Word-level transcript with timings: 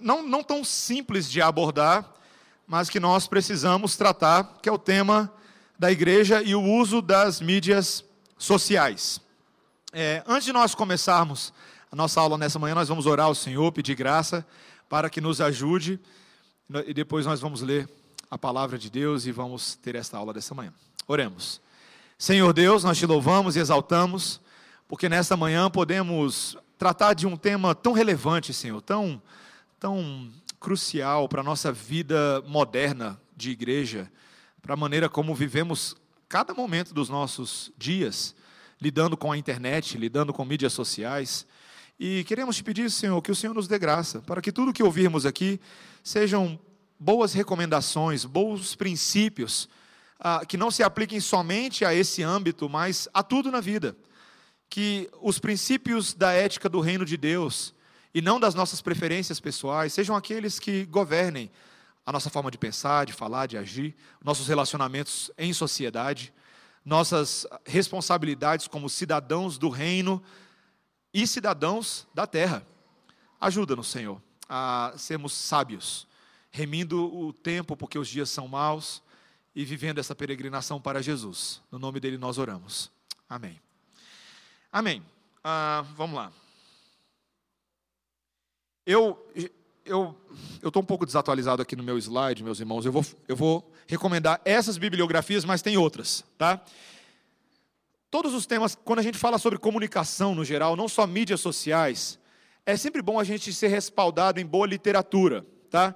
não, 0.00 0.22
não 0.22 0.42
tão 0.42 0.64
simples 0.64 1.30
de 1.30 1.40
abordar, 1.40 2.12
mas 2.66 2.88
que 2.88 2.98
nós 2.98 3.26
precisamos 3.26 3.96
tratar, 3.96 4.58
que 4.62 4.68
é 4.68 4.72
o 4.72 4.78
tema 4.78 5.32
da 5.78 5.90
igreja 5.90 6.42
e 6.42 6.54
o 6.54 6.62
uso 6.62 7.02
das 7.02 7.40
mídias 7.40 8.04
sociais. 8.38 9.20
É, 9.92 10.22
antes 10.26 10.44
de 10.44 10.52
nós 10.52 10.74
começarmos 10.74 11.52
a 11.90 11.96
nossa 11.96 12.20
aula 12.20 12.36
nessa 12.36 12.58
manhã, 12.58 12.74
nós 12.74 12.88
vamos 12.88 13.06
orar 13.06 13.26
ao 13.26 13.34
Senhor, 13.34 13.70
pedir 13.72 13.94
graça 13.94 14.46
para 14.88 15.08
que 15.08 15.20
nos 15.20 15.40
ajude, 15.40 16.00
e 16.86 16.94
depois 16.94 17.26
nós 17.26 17.40
vamos 17.40 17.60
ler 17.60 17.88
a 18.30 18.38
palavra 18.38 18.78
de 18.78 18.90
Deus 18.90 19.26
e 19.26 19.32
vamos 19.32 19.76
ter 19.76 19.94
esta 19.94 20.16
aula 20.16 20.32
dessa 20.32 20.54
manhã. 20.54 20.72
Oremos. 21.06 21.60
Senhor 22.18 22.52
Deus, 22.52 22.82
nós 22.84 22.98
te 22.98 23.06
louvamos 23.06 23.54
e 23.54 23.60
exaltamos, 23.60 24.40
porque 24.88 25.08
nesta 25.08 25.36
manhã 25.36 25.70
podemos 25.70 26.56
tratar 26.78 27.14
de 27.14 27.26
um 27.26 27.36
tema 27.36 27.74
tão 27.74 27.92
relevante, 27.92 28.52
Senhor, 28.52 28.80
tão, 28.80 29.20
tão 29.84 30.32
crucial 30.58 31.28
para 31.28 31.42
a 31.42 31.44
nossa 31.44 31.70
vida 31.70 32.42
moderna 32.46 33.20
de 33.36 33.50
igreja, 33.50 34.10
para 34.62 34.72
a 34.72 34.76
maneira 34.78 35.10
como 35.10 35.34
vivemos 35.34 35.94
cada 36.26 36.54
momento 36.54 36.94
dos 36.94 37.10
nossos 37.10 37.70
dias, 37.76 38.34
lidando 38.80 39.14
com 39.14 39.30
a 39.30 39.36
internet, 39.36 39.98
lidando 39.98 40.32
com 40.32 40.42
mídias 40.42 40.72
sociais. 40.72 41.46
E 42.00 42.24
queremos 42.24 42.56
te 42.56 42.64
pedir, 42.64 42.90
Senhor, 42.90 43.20
que 43.20 43.30
o 43.30 43.34
Senhor 43.34 43.52
nos 43.52 43.68
dê 43.68 43.78
graça, 43.78 44.22
para 44.22 44.40
que 44.40 44.50
tudo 44.50 44.72
que 44.72 44.82
ouvirmos 44.82 45.26
aqui 45.26 45.60
sejam 46.02 46.58
boas 46.98 47.34
recomendações, 47.34 48.24
bons 48.24 48.74
princípios, 48.74 49.68
ah, 50.18 50.46
que 50.48 50.56
não 50.56 50.70
se 50.70 50.82
apliquem 50.82 51.20
somente 51.20 51.84
a 51.84 51.92
esse 51.92 52.22
âmbito, 52.22 52.70
mas 52.70 53.06
a 53.12 53.22
tudo 53.22 53.50
na 53.50 53.60
vida. 53.60 53.94
Que 54.70 55.10
os 55.20 55.38
princípios 55.38 56.14
da 56.14 56.32
ética 56.32 56.70
do 56.70 56.80
reino 56.80 57.04
de 57.04 57.18
Deus, 57.18 57.74
e 58.14 58.22
não 58.22 58.38
das 58.38 58.54
nossas 58.54 58.80
preferências 58.80 59.40
pessoais, 59.40 59.92
sejam 59.92 60.14
aqueles 60.14 60.60
que 60.60 60.84
governem 60.86 61.50
a 62.06 62.12
nossa 62.12 62.30
forma 62.30 62.50
de 62.50 62.56
pensar, 62.56 63.06
de 63.06 63.12
falar, 63.12 63.46
de 63.46 63.56
agir, 63.58 63.96
nossos 64.22 64.46
relacionamentos 64.46 65.30
em 65.36 65.52
sociedade, 65.52 66.32
nossas 66.84 67.46
responsabilidades 67.64 68.68
como 68.68 68.88
cidadãos 68.88 69.58
do 69.58 69.68
reino 69.68 70.22
e 71.12 71.26
cidadãos 71.26 72.06
da 72.14 72.26
terra. 72.26 72.64
Ajuda-nos, 73.40 73.88
Senhor, 73.88 74.22
a 74.48 74.92
sermos 74.96 75.32
sábios, 75.32 76.06
remindo 76.50 77.12
o 77.16 77.32
tempo 77.32 77.76
porque 77.76 77.98
os 77.98 78.06
dias 78.06 78.30
são 78.30 78.46
maus 78.46 79.02
e 79.54 79.64
vivendo 79.64 79.98
essa 79.98 80.14
peregrinação 80.14 80.80
para 80.80 81.02
Jesus. 81.02 81.62
No 81.70 81.78
nome 81.78 81.98
dele 81.98 82.18
nós 82.18 82.38
oramos. 82.38 82.92
Amém. 83.28 83.60
Amém. 84.70 85.02
Ah, 85.42 85.84
vamos 85.96 86.16
lá. 86.16 86.43
Eu 88.86 89.18
eu 89.84 90.16
estou 90.64 90.82
um 90.82 90.86
pouco 90.86 91.04
desatualizado 91.04 91.60
aqui 91.60 91.76
no 91.76 91.82
meu 91.82 91.98
slide, 91.98 92.42
meus 92.42 92.58
irmãos. 92.58 92.86
Eu 92.86 92.92
vou, 92.92 93.04
eu 93.28 93.36
vou 93.36 93.70
recomendar 93.86 94.40
essas 94.44 94.78
bibliografias, 94.78 95.44
mas 95.44 95.62
tem 95.62 95.76
outras, 95.76 96.24
tá? 96.38 96.60
Todos 98.10 98.32
os 98.32 98.46
temas, 98.46 98.74
quando 98.74 99.00
a 99.00 99.02
gente 99.02 99.18
fala 99.18 99.38
sobre 99.38 99.58
comunicação 99.58 100.34
no 100.34 100.44
geral, 100.44 100.76
não 100.76 100.88
só 100.88 101.06
mídias 101.06 101.40
sociais, 101.40 102.18
é 102.64 102.76
sempre 102.76 103.02
bom 103.02 103.18
a 103.18 103.24
gente 103.24 103.52
ser 103.52 103.68
respaldado 103.68 104.40
em 104.40 104.46
boa 104.46 104.66
literatura, 104.66 105.44
tá? 105.68 105.94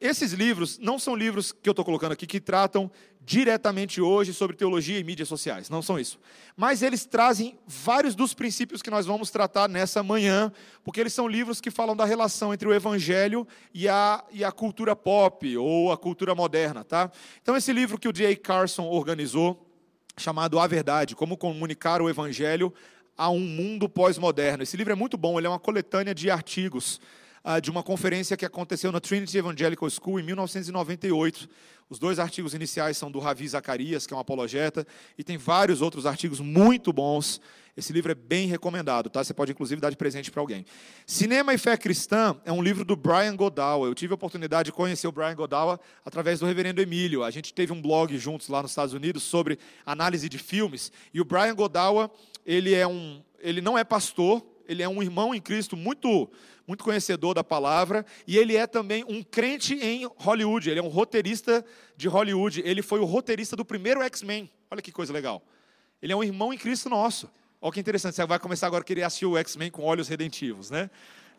Esses 0.00 0.32
livros 0.32 0.78
não 0.78 0.98
são 0.98 1.16
livros 1.16 1.52
que 1.52 1.68
eu 1.68 1.72
estou 1.72 1.84
colocando 1.84 2.12
aqui 2.12 2.26
que 2.26 2.40
tratam 2.40 2.90
diretamente 3.26 4.00
hoje 4.00 4.32
sobre 4.32 4.54
teologia 4.54 4.98
e 4.98 5.02
mídias 5.02 5.28
sociais, 5.28 5.68
não 5.68 5.82
são 5.82 5.98
isso. 5.98 6.18
Mas 6.56 6.80
eles 6.80 7.04
trazem 7.04 7.58
vários 7.66 8.14
dos 8.14 8.32
princípios 8.32 8.82
que 8.82 8.90
nós 8.90 9.04
vamos 9.04 9.30
tratar 9.30 9.68
nessa 9.68 10.00
manhã, 10.00 10.52
porque 10.84 11.00
eles 11.00 11.12
são 11.12 11.26
livros 11.26 11.60
que 11.60 11.70
falam 11.70 11.96
da 11.96 12.04
relação 12.04 12.54
entre 12.54 12.68
o 12.68 12.74
evangelho 12.74 13.46
e 13.74 13.88
a, 13.88 14.22
e 14.30 14.44
a 14.44 14.52
cultura 14.52 14.94
pop 14.94 15.56
ou 15.56 15.90
a 15.90 15.96
cultura 15.96 16.36
moderna, 16.36 16.84
tá? 16.84 17.10
Então 17.42 17.56
esse 17.56 17.72
livro 17.72 17.98
que 17.98 18.08
o 18.08 18.12
J. 18.12 18.36
Carson 18.36 18.84
organizou, 18.84 19.66
chamado 20.16 20.60
A 20.60 20.66
Verdade: 20.68 21.16
Como 21.16 21.36
Comunicar 21.36 22.00
o 22.00 22.08
Evangelho 22.08 22.72
a 23.18 23.30
um 23.30 23.40
Mundo 23.40 23.88
Pós-Moderno. 23.88 24.62
Esse 24.62 24.76
livro 24.76 24.92
é 24.92 24.96
muito 24.96 25.16
bom, 25.16 25.38
ele 25.38 25.46
é 25.46 25.50
uma 25.50 25.58
coletânea 25.58 26.14
de 26.14 26.30
artigos 26.30 27.00
uh, 27.46 27.60
de 27.60 27.70
uma 27.70 27.82
conferência 27.82 28.36
que 28.36 28.44
aconteceu 28.44 28.90
na 28.90 29.00
Trinity 29.00 29.38
Evangelical 29.38 29.88
School 29.88 30.18
em 30.18 30.24
1998. 30.24 31.48
Os 31.88 32.00
dois 32.00 32.18
artigos 32.18 32.52
iniciais 32.52 32.96
são 32.96 33.08
do 33.08 33.20
Ravi 33.20 33.46
Zacarias, 33.46 34.06
que 34.06 34.12
é 34.12 34.16
um 34.16 34.20
apologeta, 34.20 34.84
e 35.16 35.22
tem 35.22 35.36
vários 35.36 35.80
outros 35.80 36.04
artigos 36.04 36.40
muito 36.40 36.92
bons. 36.92 37.40
Esse 37.76 37.92
livro 37.92 38.10
é 38.10 38.14
bem 38.14 38.48
recomendado, 38.48 39.08
tá? 39.08 39.22
Você 39.22 39.32
pode 39.32 39.52
inclusive 39.52 39.80
dar 39.80 39.90
de 39.90 39.96
presente 39.96 40.30
para 40.30 40.40
alguém. 40.40 40.64
Cinema 41.06 41.54
e 41.54 41.58
Fé 41.58 41.76
Cristã 41.76 42.34
é 42.44 42.50
um 42.50 42.60
livro 42.60 42.84
do 42.84 42.96
Brian 42.96 43.36
Godawa. 43.36 43.86
Eu 43.86 43.94
tive 43.94 44.12
a 44.12 44.16
oportunidade 44.16 44.66
de 44.66 44.72
conhecer 44.72 45.06
o 45.06 45.12
Brian 45.12 45.34
Godawa 45.36 45.78
através 46.04 46.40
do 46.40 46.46
Reverendo 46.46 46.80
Emílio. 46.80 47.22
A 47.22 47.30
gente 47.30 47.54
teve 47.54 47.72
um 47.72 47.80
blog 47.80 48.16
juntos 48.18 48.48
lá 48.48 48.62
nos 48.62 48.72
Estados 48.72 48.92
Unidos 48.92 49.22
sobre 49.22 49.56
análise 49.84 50.28
de 50.28 50.38
filmes, 50.38 50.90
e 51.14 51.20
o 51.20 51.24
Brian 51.24 51.54
Godawa, 51.54 52.10
ele 52.44 52.74
é 52.74 52.86
um, 52.86 53.22
ele 53.38 53.60
não 53.60 53.78
é 53.78 53.84
pastor, 53.84 54.44
ele 54.66 54.82
é 54.82 54.88
um 54.88 55.00
irmão 55.02 55.32
em 55.32 55.40
Cristo 55.40 55.76
muito 55.76 56.28
muito 56.66 56.82
conhecedor 56.82 57.34
da 57.34 57.44
palavra, 57.44 58.04
e 58.26 58.36
ele 58.36 58.56
é 58.56 58.66
também 58.66 59.04
um 59.08 59.22
crente 59.22 59.74
em 59.74 60.04
Hollywood, 60.16 60.68
ele 60.68 60.80
é 60.80 60.82
um 60.82 60.88
roteirista 60.88 61.64
de 61.96 62.08
Hollywood, 62.08 62.60
ele 62.64 62.82
foi 62.82 62.98
o 62.98 63.04
roteirista 63.04 63.54
do 63.54 63.64
primeiro 63.64 64.02
X-Men. 64.02 64.50
Olha 64.70 64.82
que 64.82 64.90
coisa 64.90 65.12
legal. 65.12 65.42
Ele 66.02 66.12
é 66.12 66.16
um 66.16 66.24
irmão 66.24 66.52
em 66.52 66.58
Cristo 66.58 66.88
nosso. 66.88 67.30
Olha 67.60 67.72
que 67.72 67.80
interessante, 67.80 68.16
você 68.16 68.26
vai 68.26 68.38
começar 68.38 68.66
agora 68.66 68.82
a 68.82 68.84
querer 68.84 69.02
assistir 69.02 69.26
o 69.26 69.36
X-Men 69.38 69.70
com 69.70 69.82
olhos 69.82 70.08
redentivos, 70.08 70.70
né? 70.70 70.90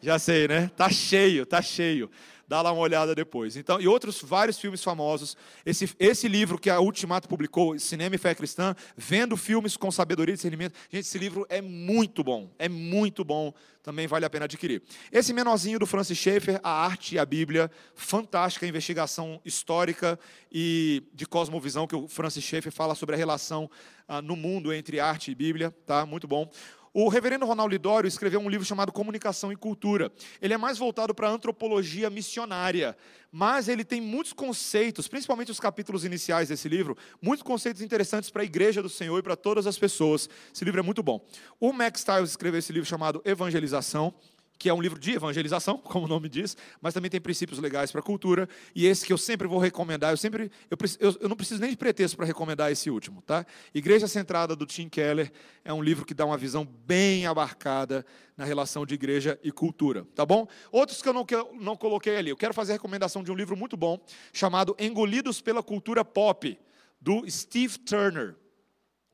Já 0.02 0.20
sei, 0.20 0.48
né? 0.48 0.70
Tá 0.76 0.90
cheio, 0.90 1.46
tá 1.46 1.62
cheio. 1.62 2.10
Dá 2.48 2.62
lá 2.62 2.72
uma 2.72 2.82
olhada 2.82 3.14
depois. 3.14 3.58
Então, 3.58 3.82
e 3.82 3.88
outros 3.90 4.22
vários 4.22 4.58
filmes 4.58 4.82
famosos. 4.82 5.36
Esse, 5.66 5.94
esse 6.00 6.30
livro 6.30 6.58
que 6.58 6.70
a 6.70 6.80
Ultimato 6.80 7.28
publicou, 7.28 7.78
Cinema 7.78 8.16
e 8.16 8.18
Fé 8.18 8.34
Cristã, 8.34 8.74
vendo 8.96 9.36
filmes 9.36 9.76
com 9.76 9.92
sabedoria 9.92 10.34
e 10.34 10.36
discernimento. 10.38 10.74
Gente, 10.90 11.06
esse 11.06 11.18
livro 11.18 11.46
é 11.50 11.62
muito 11.62 12.24
bom. 12.24 12.50
É 12.58 12.70
muito 12.70 13.26
bom. 13.26 13.54
Também 13.84 14.08
vale 14.08 14.26
a 14.26 14.30
pena 14.30 14.46
adquirir. 14.46 14.82
Esse 15.12 15.34
menorzinho 15.34 15.78
do 15.78 15.86
Francis 15.86 16.18
Schaeffer, 16.18 16.60
A 16.64 16.70
Arte 16.70 17.16
e 17.16 17.20
a 17.20 17.26
Bíblia, 17.26 17.70
fantástica 17.96 18.66
investigação 18.66 19.42
histórica 19.44 20.18
e 20.50 21.04
de 21.14 21.26
cosmovisão 21.26 21.86
que 21.86 21.96
o 21.96 22.08
Francis 22.08 22.46
Schaeffer 22.46 22.72
fala 22.72 22.96
sobre 22.96 23.16
a 23.16 23.18
relação 23.18 23.70
ah, 24.08 24.22
no 24.22 24.38
mundo 24.38 24.74
entre 24.74 25.02
arte 25.02 25.32
e 25.32 25.36
Bíblia, 25.36 25.76
tá? 25.86 26.06
Muito 26.06 26.28
bom. 26.28 26.50
O 26.94 27.10
reverendo 27.10 27.46
Ronaldo 27.46 27.72
Lidório 27.72 28.08
escreveu 28.08 28.40
um 28.40 28.50
livro 28.50 28.66
chamado 28.66 28.92
Comunicação 28.92 29.52
e 29.52 29.56
Cultura. 29.56 30.12
Ele 30.42 30.54
é 30.54 30.58
mais 30.58 30.78
voltado 30.78 31.14
para 31.14 31.28
a 31.28 31.32
antropologia 31.32 32.10
missionária, 32.10 32.98
mas 33.32 33.68
ele 33.68 33.84
tem 33.84 34.02
muitos 34.02 34.34
conceitos, 34.34 35.08
principalmente 35.08 35.52
os 35.52 35.60
capítulos 35.60 36.06
iniciais 36.06 36.50
desse 36.50 36.68
livro, 36.68 36.98
muitos 37.22 37.44
conceitos 37.44 37.82
interessantes 37.82 38.30
para 38.30 38.42
a 38.42 38.46
igreja 38.46 38.82
do 38.82 38.90
Senhor 38.90 39.18
e 39.20 39.24
para 39.24 39.36
todas 39.36 39.68
as 39.68 39.78
pessoas. 39.78 40.30
Esse 40.54 40.66
livro 40.66 40.80
é 40.80 40.84
muito 40.84 41.04
bom. 41.04 41.24
O 41.60 41.72
Max 41.74 42.02
Stiles 42.02 42.32
escreveu 42.32 42.60
esse 42.60 42.74
livro 42.74 42.88
chamado 42.88 43.22
Evangelização 43.26 44.14
que 44.58 44.70
é 44.70 44.74
um 44.74 44.82
livro 44.82 45.00
de 45.00 45.12
evangelização, 45.12 45.78
como 45.84 46.06
o 46.06 46.08
nome 46.08 46.30
diz, 46.30 46.58
mas 46.82 46.94
também 46.94 47.10
tem 47.10 47.22
princípios 47.22 47.60
legais 47.60 47.92
para 47.92 48.00
a 48.00 48.04
cultura, 48.04 48.48
e 48.76 48.86
esse 48.86 49.06
que 49.06 49.14
eu 49.14 49.18
sempre 49.18 49.48
vou 49.48 49.60
recomendar, 49.60 50.12
eu 50.12 50.18
sempre 50.18 50.52
eu, 50.70 50.78
eu, 51.00 51.18
eu 51.22 51.30
não 51.30 51.36
preciso 51.36 51.62
nem 51.62 51.70
de 51.70 51.78
pretexto 51.78 52.18
para 52.18 52.26
recomendar 52.26 52.72
esse 52.72 52.90
último, 52.90 53.22
tá? 53.22 53.46
Igreja 53.74 54.08
Centrada 54.08 54.56
do 54.56 54.66
Tim 54.66 54.90
Keller 54.90 55.32
é 55.64 55.74
um 55.74 55.82
livro 55.82 56.06
que 56.06 56.14
dá 56.14 56.26
uma 56.26 56.38
visão 56.38 56.66
bem 56.86 57.26
abarcada 57.26 58.06
na 58.36 58.46
relação 58.46 58.86
de 58.86 58.94
igreja 58.94 59.40
e 59.44 59.52
cultura, 59.52 60.06
tá 60.16 60.26
bom? 60.26 60.48
Outros 60.72 61.02
que 61.02 61.10
eu 61.10 61.14
não, 61.14 61.26
que 61.26 61.36
eu 61.36 61.56
não 61.60 61.76
coloquei 61.76 62.18
ali, 62.18 62.30
eu 62.30 62.38
quero 62.38 62.54
fazer 62.54 62.74
a 62.74 62.76
recomendação 62.76 63.24
de 63.24 63.32
um 63.32 63.36
livro 63.36 63.58
muito 63.58 63.76
bom 63.76 64.00
chamado 64.32 64.76
Engolidos 64.80 65.42
pela 65.42 65.64
Cultura 65.64 66.06
Pop 66.06 66.58
do 67.02 67.30
Steve 67.30 67.78
Turner. 67.80 68.36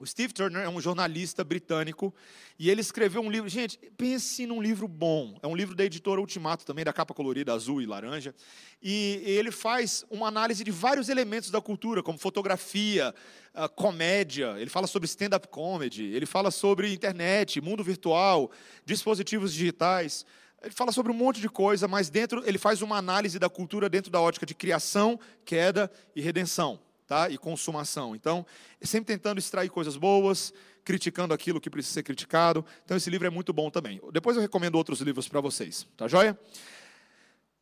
O 0.03 0.05
Steve 0.05 0.33
Turner 0.33 0.63
é 0.63 0.67
um 0.67 0.81
jornalista 0.81 1.45
britânico 1.45 2.13
e 2.59 2.69
ele 2.69 2.81
escreveu 2.81 3.21
um 3.21 3.31
livro. 3.31 3.47
Gente, 3.47 3.79
pense 3.97 4.45
num 4.45 4.61
livro 4.61 4.85
bom. 4.85 5.39
É 5.41 5.47
um 5.47 5.55
livro 5.55 5.73
da 5.73 5.85
editora 5.85 6.19
Ultimato, 6.19 6.65
também 6.65 6.83
da 6.83 6.91
capa 6.91 7.13
colorida 7.13 7.53
azul 7.53 7.81
e 7.81 7.85
laranja. 7.85 8.35
E 8.81 9.21
ele 9.23 9.49
faz 9.49 10.03
uma 10.11 10.27
análise 10.27 10.61
de 10.61 10.71
vários 10.71 11.07
elementos 11.07 11.49
da 11.49 11.61
cultura, 11.61 12.03
como 12.03 12.17
fotografia, 12.17 13.15
ah, 13.53 13.69
comédia. 13.69 14.55
Ele 14.57 14.69
fala 14.69 14.87
sobre 14.87 15.05
stand-up 15.07 15.47
comedy. 15.47 16.03
Ele 16.03 16.25
fala 16.25 16.51
sobre 16.51 16.93
internet, 16.93 17.61
mundo 17.61 17.81
virtual, 17.81 18.51
dispositivos 18.85 19.53
digitais. 19.53 20.25
Ele 20.61 20.73
fala 20.73 20.91
sobre 20.91 21.13
um 21.13 21.15
monte 21.15 21.39
de 21.39 21.47
coisa, 21.47 21.87
mas 21.87 22.09
dentro 22.09 22.43
ele 22.45 22.57
faz 22.57 22.81
uma 22.81 22.97
análise 22.97 23.39
da 23.39 23.47
cultura 23.47 23.87
dentro 23.87 24.11
da 24.11 24.19
ótica 24.19 24.45
de 24.45 24.53
criação, 24.53 25.17
queda 25.45 25.89
e 26.13 26.19
redenção 26.19 26.77
tá? 27.13 27.29
e 27.29 27.37
consumação. 27.37 28.15
Então, 28.15 28.45
sempre 28.81 29.13
tentando 29.13 29.37
extrair 29.37 29.69
coisas 29.69 29.95
boas, 29.95 30.51
criticando 30.83 31.33
aquilo 31.33 31.61
que 31.61 31.69
precisa 31.69 31.93
ser 31.93 32.03
criticado. 32.03 32.65
Então, 32.83 32.97
esse 32.97 33.09
livro 33.09 33.27
é 33.27 33.29
muito 33.29 33.53
bom 33.53 33.69
também. 33.69 34.01
Depois 34.11 34.35
eu 34.35 34.41
recomendo 34.41 34.75
outros 34.75 34.99
livros 34.99 35.27
para 35.27 35.39
vocês. 35.39 35.85
Tá 35.95 36.07
joia? 36.07 36.37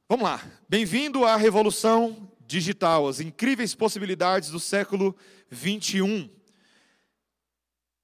Vamos 0.07 0.23
lá. 0.23 0.41
Bem-vindo 0.69 1.25
à 1.25 1.35
revolução 1.35 2.29
digital, 2.47 3.07
as 3.07 3.19
incríveis 3.19 3.75
possibilidades 3.75 4.49
do 4.49 4.59
século 4.59 5.15
21. 5.49 6.29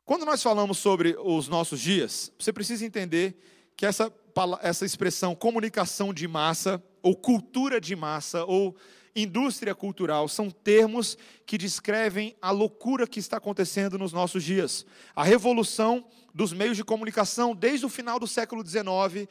Quando 0.03 0.25
nós 0.25 0.43
falamos 0.43 0.77
sobre 0.77 1.17
os 1.19 1.47
nossos 1.47 1.79
dias, 1.79 2.31
você 2.37 2.51
precisa 2.51 2.85
entender 2.85 3.37
que 3.75 3.85
essa, 3.85 4.13
essa 4.61 4.85
expressão 4.85 5.35
comunicação 5.35 6.13
de 6.13 6.27
massa 6.27 6.83
ou 7.01 7.15
cultura 7.15 7.79
de 7.79 7.95
massa, 7.95 8.43
ou 8.45 8.75
indústria 9.21 9.73
cultural, 9.73 10.27
são 10.27 10.49
termos 10.49 11.17
que 11.45 11.57
descrevem 11.57 12.35
a 12.41 12.51
loucura 12.51 13.07
que 13.07 13.19
está 13.19 13.37
acontecendo 13.37 13.97
nos 13.97 14.13
nossos 14.13 14.43
dias. 14.43 14.85
A 15.15 15.23
revolução 15.23 16.05
dos 16.33 16.53
meios 16.53 16.77
de 16.77 16.83
comunicação, 16.83 17.55
desde 17.55 17.85
o 17.85 17.89
final 17.89 18.19
do 18.19 18.27
século 18.27 18.65
XIX, 18.65 19.27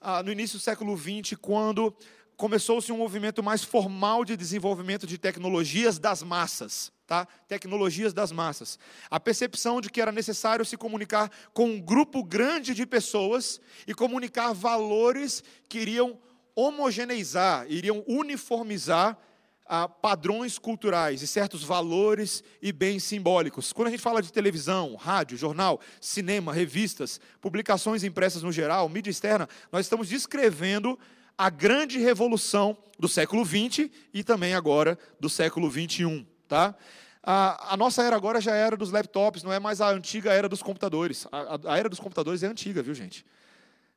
ah, 0.00 0.22
no 0.22 0.30
início 0.30 0.58
do 0.58 0.62
século 0.62 0.96
XX, 0.96 1.38
quando 1.40 1.94
começou-se 2.36 2.90
um 2.90 2.96
movimento 2.96 3.42
mais 3.42 3.62
formal 3.62 4.24
de 4.24 4.36
desenvolvimento 4.36 5.06
de 5.06 5.18
tecnologias 5.18 5.98
das 5.98 6.22
massas. 6.22 6.92
Tá? 7.06 7.26
Tecnologias 7.48 8.12
das 8.12 8.30
massas. 8.30 8.78
A 9.10 9.18
percepção 9.18 9.80
de 9.80 9.90
que 9.90 10.00
era 10.00 10.12
necessário 10.12 10.64
se 10.64 10.76
comunicar 10.76 11.30
com 11.52 11.66
um 11.66 11.80
grupo 11.80 12.22
grande 12.22 12.72
de 12.72 12.86
pessoas 12.86 13.60
e 13.86 13.92
comunicar 13.92 14.52
valores 14.52 15.42
que 15.68 15.80
iriam 15.80 16.18
homogeneizar, 16.54 17.66
iriam 17.68 18.04
uniformizar 18.06 19.18
ah, 19.72 19.88
padrões 19.88 20.58
culturais 20.58 21.22
e 21.22 21.28
certos 21.28 21.62
valores 21.62 22.42
e 22.60 22.72
bens 22.72 23.04
simbólicos. 23.04 23.72
Quando 23.72 23.86
a 23.86 23.90
gente 23.92 24.02
fala 24.02 24.20
de 24.20 24.32
televisão, 24.32 24.96
rádio, 24.96 25.38
jornal, 25.38 25.80
cinema, 26.00 26.52
revistas, 26.52 27.20
publicações 27.40 28.02
impressas 28.02 28.42
no 28.42 28.50
geral, 28.50 28.88
mídia 28.88 29.12
externa, 29.12 29.48
nós 29.70 29.86
estamos 29.86 30.08
descrevendo 30.08 30.98
a 31.38 31.48
grande 31.48 32.00
revolução 32.00 32.76
do 32.98 33.06
século 33.06 33.46
XX 33.46 33.88
e 34.12 34.24
também 34.24 34.54
agora 34.54 34.98
do 35.20 35.30
século 35.30 35.70
XXI. 35.70 36.26
Tá? 36.48 36.74
A, 37.22 37.74
a, 37.74 37.76
nossa 37.76 38.02
era 38.02 38.16
agora 38.16 38.40
já 38.40 38.56
é 38.56 38.60
era 38.62 38.76
dos 38.76 38.90
laptops, 38.90 39.44
não 39.44 39.52
é 39.52 39.60
mais 39.60 39.80
a 39.80 39.88
antiga 39.88 40.32
era 40.32 40.48
dos 40.48 40.64
computadores. 40.64 41.28
A, 41.30 41.38
a, 41.38 41.74
a 41.74 41.78
era 41.78 41.88
dos 41.88 42.00
computadores 42.00 42.42
é 42.42 42.48
antiga, 42.48 42.82
viu, 42.82 42.92
gente? 42.92 43.24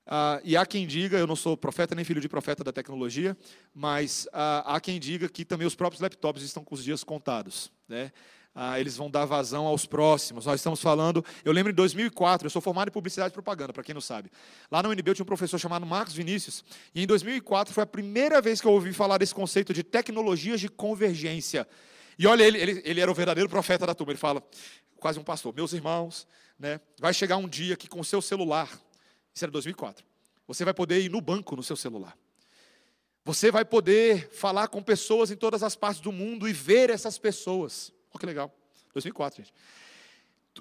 Ah, 0.05 0.41
e 0.43 0.57
há 0.57 0.65
quem 0.65 0.85
diga, 0.85 1.17
eu 1.17 1.25
não 1.25 1.35
sou 1.35 1.55
profeta 1.55 1.95
nem 1.95 2.03
filho 2.03 2.19
de 2.19 2.27
profeta 2.27 2.63
da 2.63 2.71
tecnologia, 2.71 3.37
mas 3.73 4.27
ah, 4.33 4.75
há 4.75 4.79
quem 4.79 4.99
diga 4.99 5.29
que 5.29 5.45
também 5.45 5.65
os 5.65 5.75
próprios 5.75 6.01
laptops 6.01 6.43
estão 6.43 6.63
com 6.63 6.75
os 6.75 6.83
dias 6.83 7.03
contados. 7.03 7.71
Né? 7.87 8.11
Ah, 8.55 8.79
eles 8.79 8.97
vão 8.97 9.09
dar 9.09 9.25
vazão 9.25 9.65
aos 9.65 9.85
próximos. 9.85 10.45
Nós 10.45 10.59
estamos 10.59 10.81
falando, 10.81 11.25
eu 11.43 11.51
lembro 11.51 11.71
em 11.71 11.75
2004, 11.75 12.45
eu 12.45 12.49
sou 12.49 12.61
formado 12.61 12.89
em 12.89 12.91
publicidade 12.91 13.31
e 13.31 13.33
propaganda, 13.33 13.73
para 13.73 13.81
quem 13.81 13.93
não 13.95 14.01
sabe. 14.01 14.29
Lá 14.69 14.83
no 14.83 14.89
UNB 14.89 15.09
eu 15.09 15.15
tinha 15.15 15.23
um 15.23 15.27
professor 15.27 15.57
chamado 15.57 15.85
Marcos 15.85 16.13
Vinícius, 16.13 16.63
e 16.93 17.01
em 17.01 17.07
2004 17.07 17.73
foi 17.73 17.83
a 17.83 17.87
primeira 17.87 18.41
vez 18.41 18.59
que 18.61 18.67
eu 18.67 18.71
ouvi 18.71 18.93
falar 18.93 19.17
desse 19.17 19.33
conceito 19.33 19.73
de 19.73 19.83
tecnologias 19.83 20.59
de 20.59 20.69
convergência. 20.69 21.67
E 22.19 22.27
olha, 22.27 22.43
ele, 22.43 22.59
ele, 22.59 22.81
ele 22.85 23.01
era 23.01 23.09
o 23.09 23.15
verdadeiro 23.15 23.49
profeta 23.49 23.87
da 23.87 23.95
turma, 23.95 24.11
ele 24.11 24.19
fala, 24.19 24.43
quase 24.97 25.17
um 25.17 25.23
pastor, 25.23 25.51
meus 25.55 25.73
irmãos, 25.73 26.27
né, 26.59 26.79
vai 26.99 27.13
chegar 27.13 27.37
um 27.37 27.47
dia 27.47 27.75
que 27.75 27.87
com 27.87 28.03
seu 28.03 28.21
celular, 28.21 28.69
isso 29.33 29.43
era 29.43 29.51
2004. 29.51 30.05
Você 30.47 30.63
vai 30.63 30.73
poder 30.73 30.99
ir 31.01 31.09
no 31.09 31.21
banco 31.21 31.55
no 31.55 31.63
seu 31.63 31.75
celular. 31.75 32.17
Você 33.25 33.51
vai 33.51 33.63
poder 33.63 34.29
falar 34.31 34.67
com 34.67 34.83
pessoas 34.83 35.31
em 35.31 35.35
todas 35.35 35.63
as 35.63 35.75
partes 35.75 36.01
do 36.01 36.11
mundo 36.11 36.47
e 36.47 36.53
ver 36.53 36.89
essas 36.89 37.17
pessoas. 37.17 37.91
Olha 38.11 38.19
que 38.19 38.25
legal. 38.25 38.53
2004, 38.93 39.43
gente. 39.43 39.53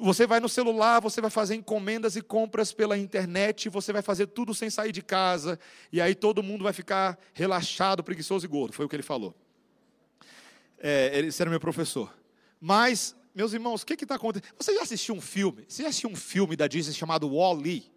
Você 0.00 0.26
vai 0.26 0.40
no 0.40 0.48
celular, 0.48 1.00
você 1.00 1.20
vai 1.20 1.28
fazer 1.28 1.54
encomendas 1.54 2.16
e 2.16 2.22
compras 2.22 2.72
pela 2.72 2.96
internet, 2.96 3.69
você 3.69 3.92
vai 3.92 4.00
fazer 4.00 4.26
tudo 4.28 4.54
sem 4.54 4.70
sair 4.70 4.90
de 4.90 5.02
casa, 5.02 5.58
e 5.92 6.00
aí 6.00 6.14
todo 6.14 6.42
mundo 6.42 6.64
vai 6.64 6.72
ficar 6.72 7.19
relaxado, 7.34 8.02
preguiçoso 8.02 8.46
e 8.46 8.48
gordo. 8.48 8.72
Foi 8.72 8.86
o 8.86 8.88
que 8.88 8.96
ele 8.96 9.02
falou. 9.02 9.34
É, 10.78 11.20
esse 11.20 11.42
era 11.42 11.50
meu 11.50 11.60
professor. 11.60 12.12
Mas, 12.58 13.14
meus 13.34 13.52
irmãos, 13.52 13.82
o 13.82 13.86
que 13.86 13.92
está 14.02 14.14
acontecendo? 14.14 14.54
Você 14.58 14.74
já 14.74 14.82
assistiu 14.82 15.14
um 15.14 15.20
filme? 15.20 15.64
Você 15.69 15.82
já 15.82 15.90
assistiu 15.90 16.08
um 16.08 16.16
filme 16.16 16.56
da 16.56 16.66
Disney 16.66 16.94
chamado 16.94 17.28
Wall-E? 17.28 17.92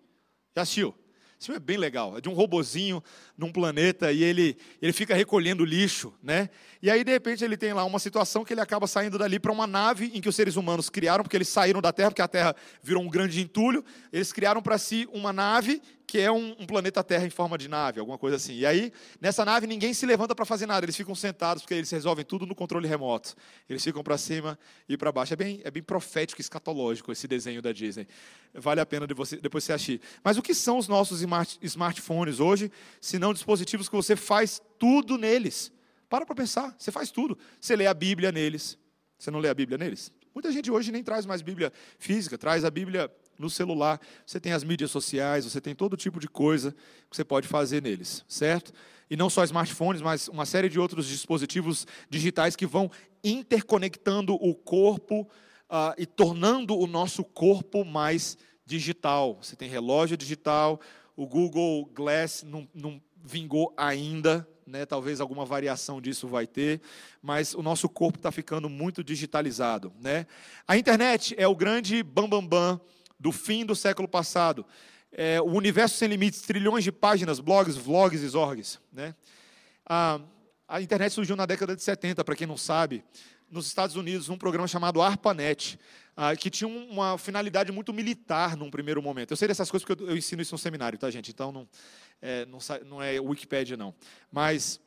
Já 0.55 0.61
assistiu? 0.61 0.95
Esse 1.37 1.47
filme 1.47 1.57
é 1.57 1.59
bem 1.59 1.77
legal. 1.77 2.17
É 2.17 2.21
de 2.21 2.29
um 2.29 2.33
robozinho 2.33 3.03
num 3.37 3.51
planeta 3.51 4.11
e 4.11 4.23
ele, 4.23 4.57
ele 4.81 4.93
fica 4.93 5.13
recolhendo 5.13 5.65
lixo, 5.65 6.13
né? 6.23 6.49
E 6.81 6.89
aí, 6.89 7.03
de 7.03 7.11
repente, 7.11 7.43
ele 7.43 7.57
tem 7.57 7.73
lá 7.73 7.83
uma 7.83 7.99
situação 7.99 8.45
que 8.45 8.53
ele 8.53 8.61
acaba 8.61 8.87
saindo 8.87 9.17
dali 9.17 9.37
para 9.37 9.51
uma 9.51 9.67
nave 9.67 10.11
em 10.13 10.21
que 10.21 10.29
os 10.29 10.35
seres 10.35 10.55
humanos 10.55 10.89
criaram, 10.89 11.23
porque 11.23 11.35
eles 11.35 11.49
saíram 11.49 11.81
da 11.81 11.91
Terra, 11.91 12.09
porque 12.09 12.21
a 12.21 12.27
Terra 12.27 12.55
virou 12.81 13.03
um 13.03 13.09
grande 13.09 13.41
entulho. 13.41 13.83
Eles 14.13 14.31
criaram 14.31 14.61
para 14.61 14.77
si 14.77 15.09
uma 15.11 15.33
nave 15.33 15.81
que 16.07 16.19
é 16.19 16.31
um, 16.31 16.55
um, 16.59 16.65
planeta 16.65 17.03
Terra 17.03 17.25
em 17.25 17.29
forma 17.29 17.57
de 17.57 17.67
nave, 17.67 17.99
alguma 17.99 18.17
coisa 18.17 18.37
assim. 18.37 18.53
E 18.53 18.65
aí, 18.65 18.91
nessa 19.19 19.43
nave, 19.43 19.67
ninguém 19.67 19.93
se 19.93 20.05
levanta 20.05 20.35
para 20.35 20.45
fazer 20.45 20.65
nada, 20.65 20.85
eles 20.85 20.95
ficam 20.95 21.15
sentados, 21.15 21.63
porque 21.63 21.73
eles 21.73 21.89
resolvem 21.89 22.23
tudo 22.23 22.45
no 22.45 22.53
controle 22.53 22.87
remoto. 22.87 23.35
Eles 23.69 23.83
ficam 23.83 24.03
para 24.03 24.17
cima 24.17 24.57
e 24.87 24.97
para 24.97 25.11
baixo. 25.11 25.33
É 25.33 25.35
bem, 25.35 25.61
é 25.63 25.71
bem 25.71 25.83
profético, 25.83 26.39
escatológico 26.39 27.11
esse 27.11 27.27
desenho 27.27 27.61
da 27.61 27.71
Disney. 27.71 28.07
Vale 28.53 28.79
a 28.79 28.85
pena 28.85 29.07
de 29.07 29.13
você, 29.13 29.37
depois 29.37 29.63
você 29.63 29.73
assistir. 29.73 30.01
Mas 30.23 30.37
o 30.37 30.41
que 30.41 30.53
são 30.53 30.77
os 30.77 30.87
nossos 30.87 31.21
smart, 31.21 31.57
smartphones 31.61 32.39
hoje, 32.39 32.71
se 33.01 33.17
não 33.17 33.33
dispositivos 33.33 33.89
que 33.89 33.95
você 33.95 34.15
faz 34.15 34.61
tudo 34.77 35.17
neles? 35.17 35.71
Para 36.07 36.25
para 36.25 36.35
pensar, 36.35 36.75
você 36.77 36.91
faz 36.91 37.11
tudo. 37.11 37.37
Você 37.59 37.75
lê 37.75 37.87
a 37.87 37.93
Bíblia 37.93 38.31
neles. 38.31 38.77
Você 39.17 39.31
não 39.31 39.39
lê 39.39 39.49
a 39.49 39.53
Bíblia 39.53 39.77
neles? 39.77 40.11
Muita 40.33 40.51
gente 40.51 40.69
hoje 40.69 40.91
nem 40.91 41.01
traz 41.01 41.25
mais 41.25 41.41
Bíblia 41.41 41.71
física, 41.97 42.37
traz 42.37 42.65
a 42.65 42.69
Bíblia 42.69 43.09
no 43.37 43.49
celular. 43.49 43.99
Você 44.25 44.39
tem 44.39 44.51
as 44.53 44.63
mídias 44.63 44.91
sociais, 44.91 45.45
você 45.45 45.61
tem 45.61 45.75
todo 45.75 45.97
tipo 45.97 46.19
de 46.19 46.27
coisa 46.27 46.71
que 47.09 47.15
você 47.15 47.23
pode 47.23 47.47
fazer 47.47 47.81
neles, 47.81 48.23
certo? 48.27 48.73
E 49.09 49.15
não 49.15 49.29
só 49.29 49.43
smartphones, 49.43 50.01
mas 50.01 50.27
uma 50.27 50.45
série 50.45 50.69
de 50.69 50.79
outros 50.79 51.07
dispositivos 51.07 51.85
digitais 52.09 52.55
que 52.55 52.65
vão 52.65 52.89
interconectando 53.23 54.33
o 54.35 54.53
corpo 54.55 55.21
uh, 55.69 55.93
e 55.97 56.05
tornando 56.05 56.77
o 56.77 56.87
nosso 56.87 57.23
corpo 57.23 57.85
mais 57.85 58.37
digital. 58.65 59.37
Você 59.41 59.55
tem 59.55 59.69
relógio 59.69 60.17
digital, 60.17 60.79
o 61.15 61.27
Google 61.27 61.85
Glass 61.93 62.43
não, 62.43 62.67
não 62.73 63.01
vingou 63.23 63.73
ainda, 63.77 64.47
né? 64.65 64.85
talvez 64.85 65.21
alguma 65.21 65.45
variação 65.45 66.01
disso 66.01 66.27
vai 66.27 66.47
ter, 66.47 66.81
mas 67.21 67.53
o 67.53 67.61
nosso 67.61 67.87
corpo 67.87 68.17
está 68.17 68.31
ficando 68.31 68.69
muito 68.69 69.03
digitalizado. 69.03 69.93
Né? 70.01 70.25
A 70.67 70.77
internet 70.77 71.35
é 71.37 71.47
o 71.47 71.55
grande 71.55 72.01
bambambam 72.01 72.41
bam, 72.41 72.75
bam 72.77 72.81
do 73.19 73.31
fim 73.31 73.65
do 73.65 73.75
século 73.75 74.07
passado. 74.07 74.65
É, 75.11 75.39
o 75.41 75.45
universo 75.45 75.97
sem 75.97 76.07
limites, 76.07 76.41
trilhões 76.41 76.83
de 76.83 76.91
páginas, 76.91 77.39
blogs, 77.39 77.75
vlogs 77.77 78.21
e 78.21 78.27
zorgs. 78.27 78.79
Né? 78.91 79.15
A, 79.85 80.19
a 80.67 80.81
internet 80.81 81.13
surgiu 81.13 81.35
na 81.35 81.45
década 81.45 81.75
de 81.75 81.81
70, 81.81 82.23
para 82.23 82.35
quem 82.35 82.47
não 82.47 82.57
sabe, 82.57 83.03
nos 83.49 83.67
Estados 83.67 83.95
Unidos, 83.95 84.29
um 84.29 84.37
programa 84.37 84.67
chamado 84.67 85.01
ARPANET, 85.01 85.79
que 86.39 86.49
tinha 86.49 86.67
uma 86.67 87.17
finalidade 87.17 87.71
muito 87.71 87.93
militar 87.93 88.57
num 88.57 88.71
primeiro 88.71 89.01
momento. 89.01 89.31
Eu 89.31 89.37
sei 89.37 89.47
dessas 89.47 89.69
coisas 89.69 89.85
porque 89.85 90.03
eu, 90.03 90.09
eu 90.09 90.17
ensino 90.17 90.41
isso 90.41 90.53
no 90.53 90.57
seminário, 90.57 90.97
tá, 90.97 91.09
gente? 91.11 91.29
Então 91.29 91.51
não 91.51 91.67
é, 92.21 92.45
não, 92.45 92.59
não 92.85 93.03
é 93.03 93.19
Wikipedia, 93.19 93.77
não. 93.77 93.93
Mas 94.31 94.79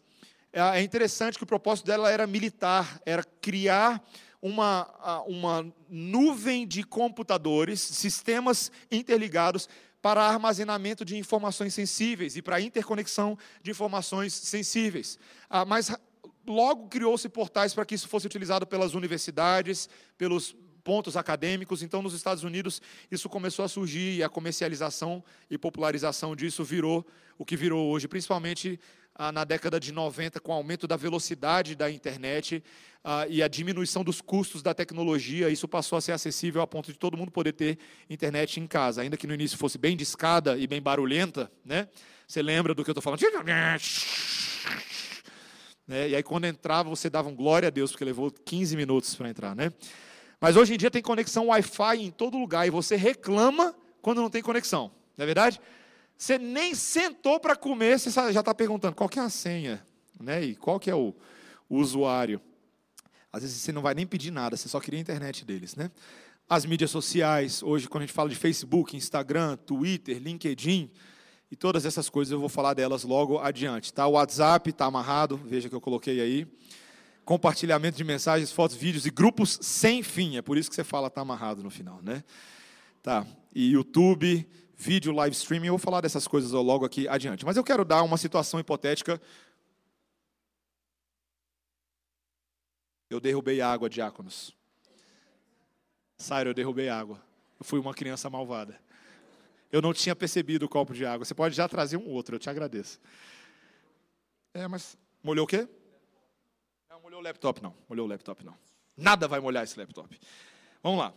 é, 0.52 0.60
é 0.60 0.82
interessante 0.82 1.36
que 1.36 1.44
o 1.44 1.46
propósito 1.46 1.86
dela 1.86 2.10
era 2.10 2.26
militar, 2.26 3.00
era 3.04 3.22
criar 3.40 4.02
uma, 4.40 5.22
uma 5.26 5.74
nuvem 5.88 6.66
de 6.66 6.82
computadores, 6.82 7.80
sistemas 7.80 8.70
interligados 8.90 9.68
para 10.00 10.22
armazenamento 10.22 11.04
de 11.04 11.16
informações 11.16 11.74
sensíveis 11.74 12.36
e 12.36 12.42
para 12.42 12.60
interconexão 12.60 13.36
de 13.62 13.70
informações 13.70 14.32
sensíveis. 14.32 15.18
Ah, 15.50 15.64
mas 15.64 15.90
logo 16.46 16.88
criou-se 16.88 17.28
portais 17.28 17.74
para 17.74 17.84
que 17.84 17.94
isso 17.94 18.08
fosse 18.08 18.26
utilizado 18.26 18.66
pelas 18.66 18.94
universidades, 18.94 19.88
pelos 20.16 20.54
pontos 20.84 21.16
acadêmicos. 21.16 21.82
Então, 21.82 22.00
nos 22.00 22.14
Estados 22.14 22.44
Unidos, 22.44 22.80
isso 23.10 23.28
começou 23.28 23.64
a 23.64 23.68
surgir 23.68 24.16
e 24.16 24.22
a 24.22 24.28
comercialização 24.28 25.22
e 25.50 25.58
popularização 25.58 26.34
disso 26.34 26.64
virou 26.64 27.06
o 27.36 27.44
que 27.44 27.56
virou 27.56 27.90
hoje, 27.90 28.08
principalmente 28.08 28.80
ah, 29.18 29.32
na 29.32 29.42
década 29.42 29.80
de 29.80 29.90
90, 29.90 30.38
com 30.38 30.52
o 30.52 30.54
aumento 30.54 30.86
da 30.86 30.94
velocidade 30.96 31.74
da 31.74 31.90
internet 31.90 32.62
ah, 33.02 33.26
e 33.28 33.42
a 33.42 33.48
diminuição 33.48 34.04
dos 34.04 34.20
custos 34.20 34.62
da 34.62 34.72
tecnologia. 34.72 35.50
Isso 35.50 35.66
passou 35.66 35.98
a 35.98 36.00
ser 36.00 36.12
acessível 36.12 36.62
a 36.62 36.66
ponto 36.68 36.92
de 36.92 36.98
todo 36.98 37.16
mundo 37.16 37.32
poder 37.32 37.52
ter 37.52 37.78
internet 38.08 38.60
em 38.60 38.66
casa, 38.68 39.02
ainda 39.02 39.16
que 39.16 39.26
no 39.26 39.34
início 39.34 39.58
fosse 39.58 39.76
bem 39.76 39.96
discada 39.96 40.56
e 40.56 40.68
bem 40.68 40.80
barulhenta. 40.80 41.50
Né? 41.64 41.88
Você 42.28 42.40
lembra 42.40 42.72
do 42.74 42.84
que 42.84 42.90
eu 42.90 42.92
estou 42.92 43.02
falando? 43.02 43.20
Né? 45.84 46.10
E 46.10 46.14
aí, 46.14 46.22
quando 46.22 46.44
entrava, 46.44 46.88
você 46.88 47.10
dava 47.10 47.28
um 47.28 47.34
glória 47.34 47.66
a 47.66 47.70
Deus, 47.70 47.90
porque 47.90 48.04
levou 48.04 48.30
15 48.30 48.76
minutos 48.76 49.16
para 49.16 49.28
entrar. 49.28 49.56
Né? 49.56 49.72
Mas 50.40 50.54
hoje 50.54 50.74
em 50.74 50.76
dia 50.76 50.90
tem 50.90 51.02
conexão 51.02 51.46
Wi-Fi 51.48 52.02
em 52.02 52.10
todo 52.12 52.38
lugar 52.38 52.68
e 52.68 52.70
você 52.70 52.94
reclama 52.94 53.74
quando 54.00 54.22
não 54.22 54.30
tem 54.30 54.42
conexão, 54.42 54.92
não 55.16 55.24
é 55.24 55.26
verdade? 55.26 55.60
Você 56.18 56.36
nem 56.36 56.74
sentou 56.74 57.38
para 57.38 57.54
comer, 57.54 57.98
você 57.98 58.10
já 58.10 58.40
está 58.40 58.52
perguntando 58.52 58.96
qual 58.96 59.08
que 59.08 59.20
é 59.20 59.22
a 59.22 59.30
senha, 59.30 59.80
né? 60.20 60.42
E 60.42 60.56
qual 60.56 60.80
que 60.80 60.90
é 60.90 60.94
o, 60.94 61.14
o 61.68 61.76
usuário. 61.76 62.40
Às 63.32 63.42
vezes 63.42 63.58
você 63.58 63.70
não 63.70 63.80
vai 63.80 63.94
nem 63.94 64.04
pedir 64.04 64.32
nada, 64.32 64.56
você 64.56 64.68
só 64.68 64.80
queria 64.80 64.98
a 64.98 65.02
internet 65.02 65.44
deles, 65.44 65.76
né? 65.76 65.92
As 66.50 66.64
mídias 66.66 66.90
sociais, 66.90 67.62
hoje 67.62 67.88
quando 67.88 68.02
a 68.02 68.06
gente 68.06 68.14
fala 68.14 68.28
de 68.28 68.34
Facebook, 68.34 68.96
Instagram, 68.96 69.56
Twitter, 69.58 70.18
LinkedIn 70.18 70.90
e 71.50 71.54
todas 71.54 71.86
essas 71.86 72.10
coisas, 72.10 72.32
eu 72.32 72.40
vou 72.40 72.48
falar 72.48 72.74
delas 72.74 73.04
logo 73.04 73.38
adiante, 73.38 73.92
tá? 73.92 74.04
O 74.06 74.12
WhatsApp 74.12 74.70
está 74.70 74.86
amarrado, 74.86 75.36
veja 75.36 75.68
que 75.68 75.74
eu 75.74 75.80
coloquei 75.80 76.20
aí 76.20 76.48
compartilhamento 77.24 77.96
de 77.96 78.04
mensagens, 78.04 78.50
fotos, 78.50 78.74
vídeos 78.74 79.04
e 79.04 79.10
grupos 79.10 79.58
sem 79.60 80.02
fim. 80.02 80.38
É 80.38 80.42
por 80.42 80.56
isso 80.56 80.70
que 80.70 80.74
você 80.74 80.82
fala 80.82 81.10
tá 81.10 81.20
amarrado 81.20 81.62
no 81.62 81.68
final, 81.68 82.00
né? 82.02 82.24
Tá. 83.02 83.26
E 83.54 83.72
YouTube, 83.72 84.48
vídeo, 84.78 85.12
live 85.12 85.34
streaming, 85.34 85.66
eu 85.66 85.72
vou 85.72 85.78
falar 85.78 86.00
dessas 86.00 86.28
coisas 86.28 86.52
logo 86.52 86.84
aqui 86.84 87.08
adiante. 87.08 87.44
Mas 87.44 87.56
eu 87.56 87.64
quero 87.64 87.84
dar 87.84 88.02
uma 88.04 88.16
situação 88.16 88.60
hipotética. 88.60 89.20
Eu 93.10 93.18
derrubei 93.18 93.60
água, 93.60 93.90
diáconos. 93.90 94.54
Sério, 96.16 96.50
eu 96.50 96.54
derrubei 96.54 96.88
água. 96.88 97.20
Eu 97.58 97.64
fui 97.64 97.80
uma 97.80 97.92
criança 97.92 98.30
malvada. 98.30 98.80
Eu 99.72 99.82
não 99.82 99.92
tinha 99.92 100.14
percebido 100.14 100.66
o 100.66 100.68
copo 100.68 100.94
de 100.94 101.04
água. 101.04 101.24
Você 101.24 101.34
pode 101.34 101.56
já 101.56 101.68
trazer 101.68 101.96
um 101.96 102.08
outro, 102.08 102.36
eu 102.36 102.38
te 102.38 102.48
agradeço. 102.48 103.00
É, 104.54 104.68
mas 104.68 104.96
molhou 105.22 105.44
o 105.44 105.48
quê? 105.48 105.68
Não, 106.88 107.00
molhou 107.00 107.20
o 107.20 107.22
laptop 107.22 107.60
não. 107.62 107.74
Molhou 107.88 108.06
o 108.06 108.08
laptop 108.08 108.44
não. 108.44 108.56
Nada 108.96 109.26
vai 109.26 109.40
molhar 109.40 109.64
esse 109.64 109.78
laptop. 109.78 110.18
Vamos 110.82 111.00
lá. 111.00 111.12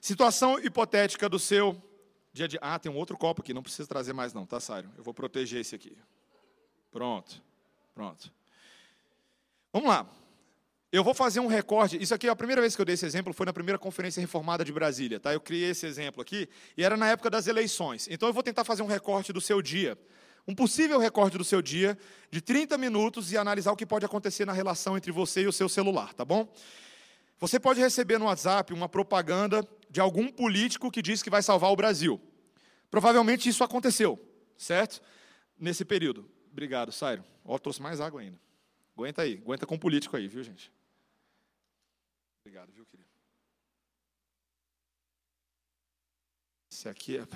Situação 0.00 0.58
hipotética 0.58 1.28
do 1.28 1.38
seu 1.38 1.80
dia 2.32 2.48
de. 2.48 2.58
Ah, 2.60 2.78
tem 2.78 2.90
um 2.90 2.96
outro 2.96 3.16
copo 3.16 3.42
aqui, 3.42 3.52
não 3.52 3.62
precisa 3.62 3.86
trazer 3.86 4.12
mais 4.12 4.32
não, 4.32 4.46
tá, 4.46 4.58
Sário? 4.58 4.90
Eu 4.96 5.04
vou 5.04 5.12
proteger 5.12 5.60
esse 5.60 5.74
aqui. 5.74 5.96
Pronto. 6.90 7.42
Pronto. 7.94 8.32
Vamos 9.72 9.88
lá. 9.88 10.06
Eu 10.90 11.02
vou 11.02 11.14
fazer 11.14 11.40
um 11.40 11.46
recorde. 11.46 11.96
Isso 12.02 12.14
aqui, 12.14 12.28
a 12.28 12.36
primeira 12.36 12.60
vez 12.60 12.76
que 12.76 12.82
eu 12.82 12.84
dei 12.84 12.94
esse 12.94 13.06
exemplo 13.06 13.32
foi 13.32 13.46
na 13.46 13.52
primeira 13.52 13.78
conferência 13.78 14.20
reformada 14.20 14.62
de 14.62 14.70
Brasília. 14.70 15.18
Tá? 15.18 15.32
Eu 15.32 15.40
criei 15.40 15.70
esse 15.70 15.86
exemplo 15.86 16.20
aqui 16.20 16.46
e 16.76 16.84
era 16.84 16.98
na 16.98 17.08
época 17.08 17.30
das 17.30 17.46
eleições. 17.46 18.06
Então 18.10 18.28
eu 18.28 18.32
vou 18.32 18.42
tentar 18.42 18.62
fazer 18.62 18.82
um 18.82 18.86
recorte 18.86 19.32
do 19.32 19.40
seu 19.40 19.62
dia. 19.62 19.96
Um 20.46 20.54
possível 20.54 20.98
recorte 20.98 21.38
do 21.38 21.44
seu 21.44 21.62
dia 21.62 21.96
de 22.30 22.42
30 22.42 22.76
minutos 22.76 23.32
e 23.32 23.38
analisar 23.38 23.72
o 23.72 23.76
que 23.76 23.86
pode 23.86 24.04
acontecer 24.04 24.44
na 24.44 24.52
relação 24.52 24.96
entre 24.96 25.10
você 25.10 25.42
e 25.42 25.46
o 25.46 25.52
seu 25.52 25.68
celular, 25.68 26.12
tá 26.12 26.24
bom? 26.24 26.52
Você 27.38 27.58
pode 27.58 27.80
receber 27.80 28.18
no 28.18 28.26
WhatsApp 28.26 28.74
uma 28.74 28.88
propaganda 28.88 29.66
de 29.92 30.00
algum 30.00 30.32
político 30.32 30.90
que 30.90 31.02
diz 31.02 31.22
que 31.22 31.28
vai 31.28 31.42
salvar 31.42 31.70
o 31.70 31.76
Brasil. 31.76 32.18
Provavelmente 32.90 33.46
isso 33.46 33.62
aconteceu, 33.62 34.18
certo? 34.56 35.02
Nesse 35.58 35.84
período. 35.84 36.30
Obrigado, 36.50 36.90
Sairo. 36.90 37.22
Ó, 37.44 37.58
trouxe 37.58 37.82
mais 37.82 38.00
água 38.00 38.22
ainda. 38.22 38.40
Aguenta 38.96 39.20
aí, 39.20 39.34
aguenta 39.34 39.66
com 39.66 39.78
político 39.78 40.16
aí, 40.16 40.26
viu, 40.26 40.42
gente? 40.42 40.72
Obrigado, 42.40 42.72
viu, 42.72 42.86
querido? 42.86 43.10
Esse 46.70 46.88
aqui 46.88 47.18
é, 47.18 47.26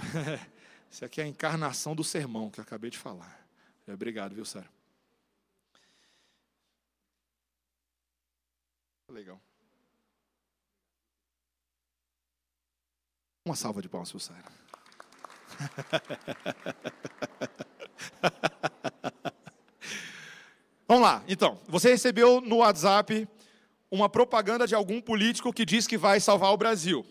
esse 0.90 1.04
aqui 1.04 1.20
é 1.20 1.24
a 1.24 1.28
encarnação 1.28 1.94
do 1.94 2.02
sermão 2.02 2.50
que 2.50 2.58
eu 2.58 2.64
acabei 2.64 2.88
de 2.88 2.96
falar. 2.96 3.46
Obrigado, 3.86 4.34
viu, 4.34 4.46
Sara? 4.46 4.68
Legal. 9.10 9.45
Uma 13.46 13.54
salva 13.54 13.80
de 13.80 13.88
palmas 13.88 14.10
para 14.10 14.18
o. 14.18 14.22
Vamos 20.88 21.04
lá, 21.04 21.22
então. 21.28 21.60
Você 21.68 21.90
recebeu 21.90 22.40
no 22.40 22.56
WhatsApp 22.56 23.28
uma 23.88 24.08
propaganda 24.08 24.66
de 24.66 24.74
algum 24.74 25.00
político 25.00 25.52
que 25.52 25.64
diz 25.64 25.86
que 25.86 25.96
vai 25.96 26.18
salvar 26.18 26.52
o 26.52 26.56
Brasil. 26.56 27.06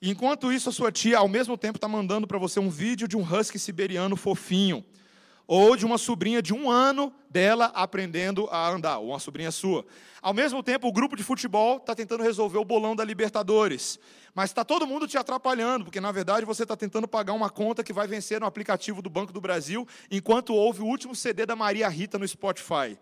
Enquanto 0.00 0.50
isso, 0.50 0.70
a 0.70 0.72
sua 0.72 0.90
tia, 0.90 1.18
ao 1.18 1.28
mesmo 1.28 1.58
tempo, 1.58 1.76
está 1.76 1.86
mandando 1.86 2.26
para 2.26 2.38
você 2.38 2.58
um 2.58 2.70
vídeo 2.70 3.06
de 3.06 3.14
um 3.14 3.22
husky 3.22 3.58
siberiano 3.58 4.16
fofinho. 4.16 4.82
Ou 5.46 5.76
de 5.76 5.86
uma 5.86 5.96
sobrinha 5.96 6.42
de 6.42 6.52
um 6.52 6.70
ano 6.70 7.12
dela 7.30 7.66
aprendendo 7.74 8.48
a 8.50 8.68
andar, 8.68 8.98
ou 8.98 9.10
uma 9.10 9.18
sobrinha 9.18 9.50
sua. 9.50 9.86
Ao 10.20 10.34
mesmo 10.34 10.62
tempo, 10.62 10.88
o 10.88 10.92
grupo 10.92 11.16
de 11.16 11.22
futebol 11.22 11.76
está 11.76 11.94
tentando 11.94 12.22
resolver 12.24 12.58
o 12.58 12.64
bolão 12.64 12.96
da 12.96 13.04
Libertadores. 13.04 13.98
Mas 14.34 14.50
está 14.50 14.64
todo 14.64 14.86
mundo 14.86 15.06
te 15.06 15.16
atrapalhando, 15.16 15.84
porque 15.84 16.00
na 16.00 16.10
verdade 16.10 16.44
você 16.44 16.64
está 16.64 16.76
tentando 16.76 17.06
pagar 17.06 17.32
uma 17.32 17.48
conta 17.48 17.84
que 17.84 17.92
vai 17.92 18.06
vencer 18.06 18.40
no 18.40 18.46
aplicativo 18.46 19.00
do 19.00 19.08
Banco 19.08 19.32
do 19.32 19.40
Brasil, 19.40 19.86
enquanto 20.10 20.52
ouve 20.52 20.82
o 20.82 20.86
último 20.86 21.14
CD 21.14 21.46
da 21.46 21.54
Maria 21.54 21.88
Rita 21.88 22.18
no 22.18 22.26
Spotify. 22.26 22.98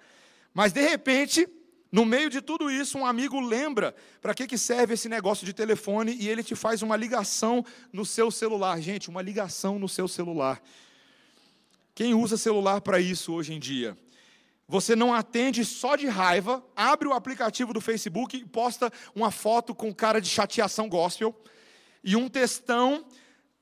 Mas 0.53 0.73
de 0.73 0.81
repente, 0.81 1.49
no 1.91 2.05
meio 2.05 2.29
de 2.29 2.41
tudo 2.41 2.71
isso, 2.71 2.99
um 2.99 3.07
amigo 3.07 3.41
lembra 3.41 3.95
para 4.21 4.35
que, 4.35 4.47
que 4.47 4.59
serve 4.59 4.95
esse 4.95 5.09
negócio 5.09 5.47
de 5.47 5.53
telefone 5.53 6.17
e 6.21 6.29
ele 6.29 6.45
te 6.45 6.55
faz 6.55 6.83
uma 6.83 6.97
ligação 6.97 7.65
no 7.93 8.05
seu 8.05 8.31
celular. 8.31 8.81
Gente, 8.81 9.09
uma 9.09 9.23
ligação 9.23 9.79
no 9.79 9.89
seu 9.89 10.07
celular. 10.07 10.63
Quem 11.95 12.13
usa 12.13 12.37
celular 12.37 12.81
para 12.81 12.99
isso 12.99 13.33
hoje 13.33 13.53
em 13.53 13.61
dia? 13.61 13.97
Você 14.67 14.97
não 14.97 15.15
atende 15.15 15.65
só 15.65 15.95
de 15.95 16.07
raiva, 16.07 16.65
abre 16.75 17.07
o 17.07 17.13
aplicativo 17.13 17.73
do 17.73 17.81
Facebook 17.81 18.37
e 18.37 18.45
posta 18.45 18.91
uma 19.15 19.31
foto 19.31 19.75
com 19.75 19.95
cara 19.95 20.21
de 20.21 20.29
chateação 20.29 20.89
gospel 20.89 21.35
e 22.03 22.17
um 22.17 22.29
textão 22.29 23.07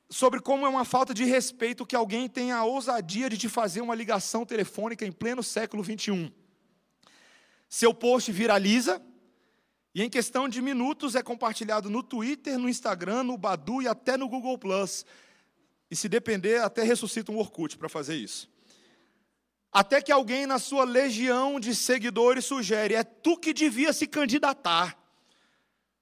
sobre 0.08 0.40
como 0.40 0.64
é 0.64 0.68
uma 0.68 0.84
falta 0.84 1.12
de 1.12 1.24
respeito 1.24 1.84
que 1.84 1.96
alguém 1.96 2.28
tenha 2.28 2.56
a 2.56 2.64
ousadia 2.64 3.28
de 3.28 3.36
te 3.36 3.48
fazer 3.48 3.80
uma 3.80 3.94
ligação 3.94 4.46
telefônica 4.46 5.04
em 5.04 5.12
pleno 5.12 5.42
século 5.42 5.82
21. 5.82 6.30
Seu 7.68 7.92
post 7.92 8.30
viraliza 8.30 9.02
e 9.94 10.02
em 10.02 10.08
questão 10.08 10.48
de 10.48 10.62
minutos 10.62 11.14
é 11.14 11.22
compartilhado 11.22 11.90
no 11.90 12.02
Twitter, 12.02 12.58
no 12.58 12.68
Instagram, 12.68 13.24
no 13.24 13.36
Badu 13.36 13.82
e 13.82 13.88
até 13.88 14.16
no 14.16 14.28
Google 14.28 14.56
Plus. 14.56 15.04
E 15.92 15.96
se 15.96 16.08
depender, 16.08 16.62
até 16.62 16.82
ressuscita 16.82 17.30
um 17.30 17.36
Orkut 17.36 17.76
para 17.76 17.86
fazer 17.86 18.16
isso. 18.16 18.50
Até 19.70 20.00
que 20.00 20.10
alguém 20.10 20.46
na 20.46 20.58
sua 20.58 20.84
legião 20.84 21.60
de 21.60 21.74
seguidores 21.74 22.46
sugere: 22.46 22.94
é 22.94 23.04
tu 23.04 23.36
que 23.36 23.52
devia 23.52 23.92
se 23.92 24.06
candidatar. 24.06 24.98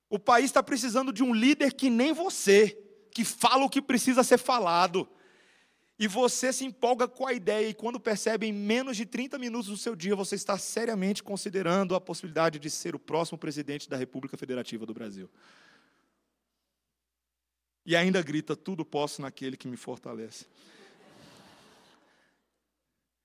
O 0.08 0.16
país 0.16 0.44
está 0.44 0.62
precisando 0.62 1.12
de 1.12 1.24
um 1.24 1.34
líder 1.34 1.74
que 1.74 1.90
nem 1.90 2.12
você, 2.12 2.78
que 3.10 3.24
fala 3.24 3.64
o 3.64 3.68
que 3.68 3.82
precisa 3.82 4.22
ser 4.22 4.38
falado 4.38 5.08
e 6.00 6.08
você 6.08 6.50
se 6.50 6.64
empolga 6.64 7.06
com 7.06 7.26
a 7.26 7.34
ideia, 7.34 7.68
e 7.68 7.74
quando 7.74 8.00
percebe 8.00 8.46
em 8.46 8.52
menos 8.54 8.96
de 8.96 9.04
30 9.04 9.38
minutos 9.38 9.68
do 9.68 9.76
seu 9.76 9.94
dia, 9.94 10.16
você 10.16 10.34
está 10.34 10.56
seriamente 10.56 11.22
considerando 11.22 11.94
a 11.94 12.00
possibilidade 12.00 12.58
de 12.58 12.70
ser 12.70 12.94
o 12.94 12.98
próximo 12.98 13.36
presidente 13.36 13.86
da 13.86 13.98
República 13.98 14.34
Federativa 14.34 14.86
do 14.86 14.94
Brasil. 14.94 15.28
E 17.84 17.96
ainda 17.96 18.22
grita: 18.22 18.54
tudo 18.56 18.84
posso 18.84 19.22
naquele 19.22 19.56
que 19.56 19.68
me 19.68 19.76
fortalece. 19.76 20.46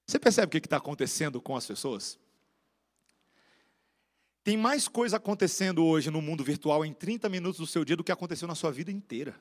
Você 0.07 0.19
percebe 0.19 0.47
o 0.47 0.49
que 0.61 0.65
está 0.65 0.77
acontecendo 0.77 1.41
com 1.41 1.55
as 1.55 1.65
pessoas? 1.65 2.19
Tem 4.43 4.55
mais 4.55 4.87
coisa 4.87 5.17
acontecendo 5.17 5.83
hoje 5.83 6.11
no 6.11 6.21
mundo 6.21 6.43
virtual 6.43 6.85
em 6.85 6.93
30 6.93 7.27
minutos 7.29 7.59
do 7.59 7.65
seu 7.65 7.83
dia 7.83 7.95
do 7.95 8.03
que 8.03 8.11
aconteceu 8.11 8.47
na 8.47 8.53
sua 8.53 8.71
vida 8.71 8.91
inteira. 8.91 9.35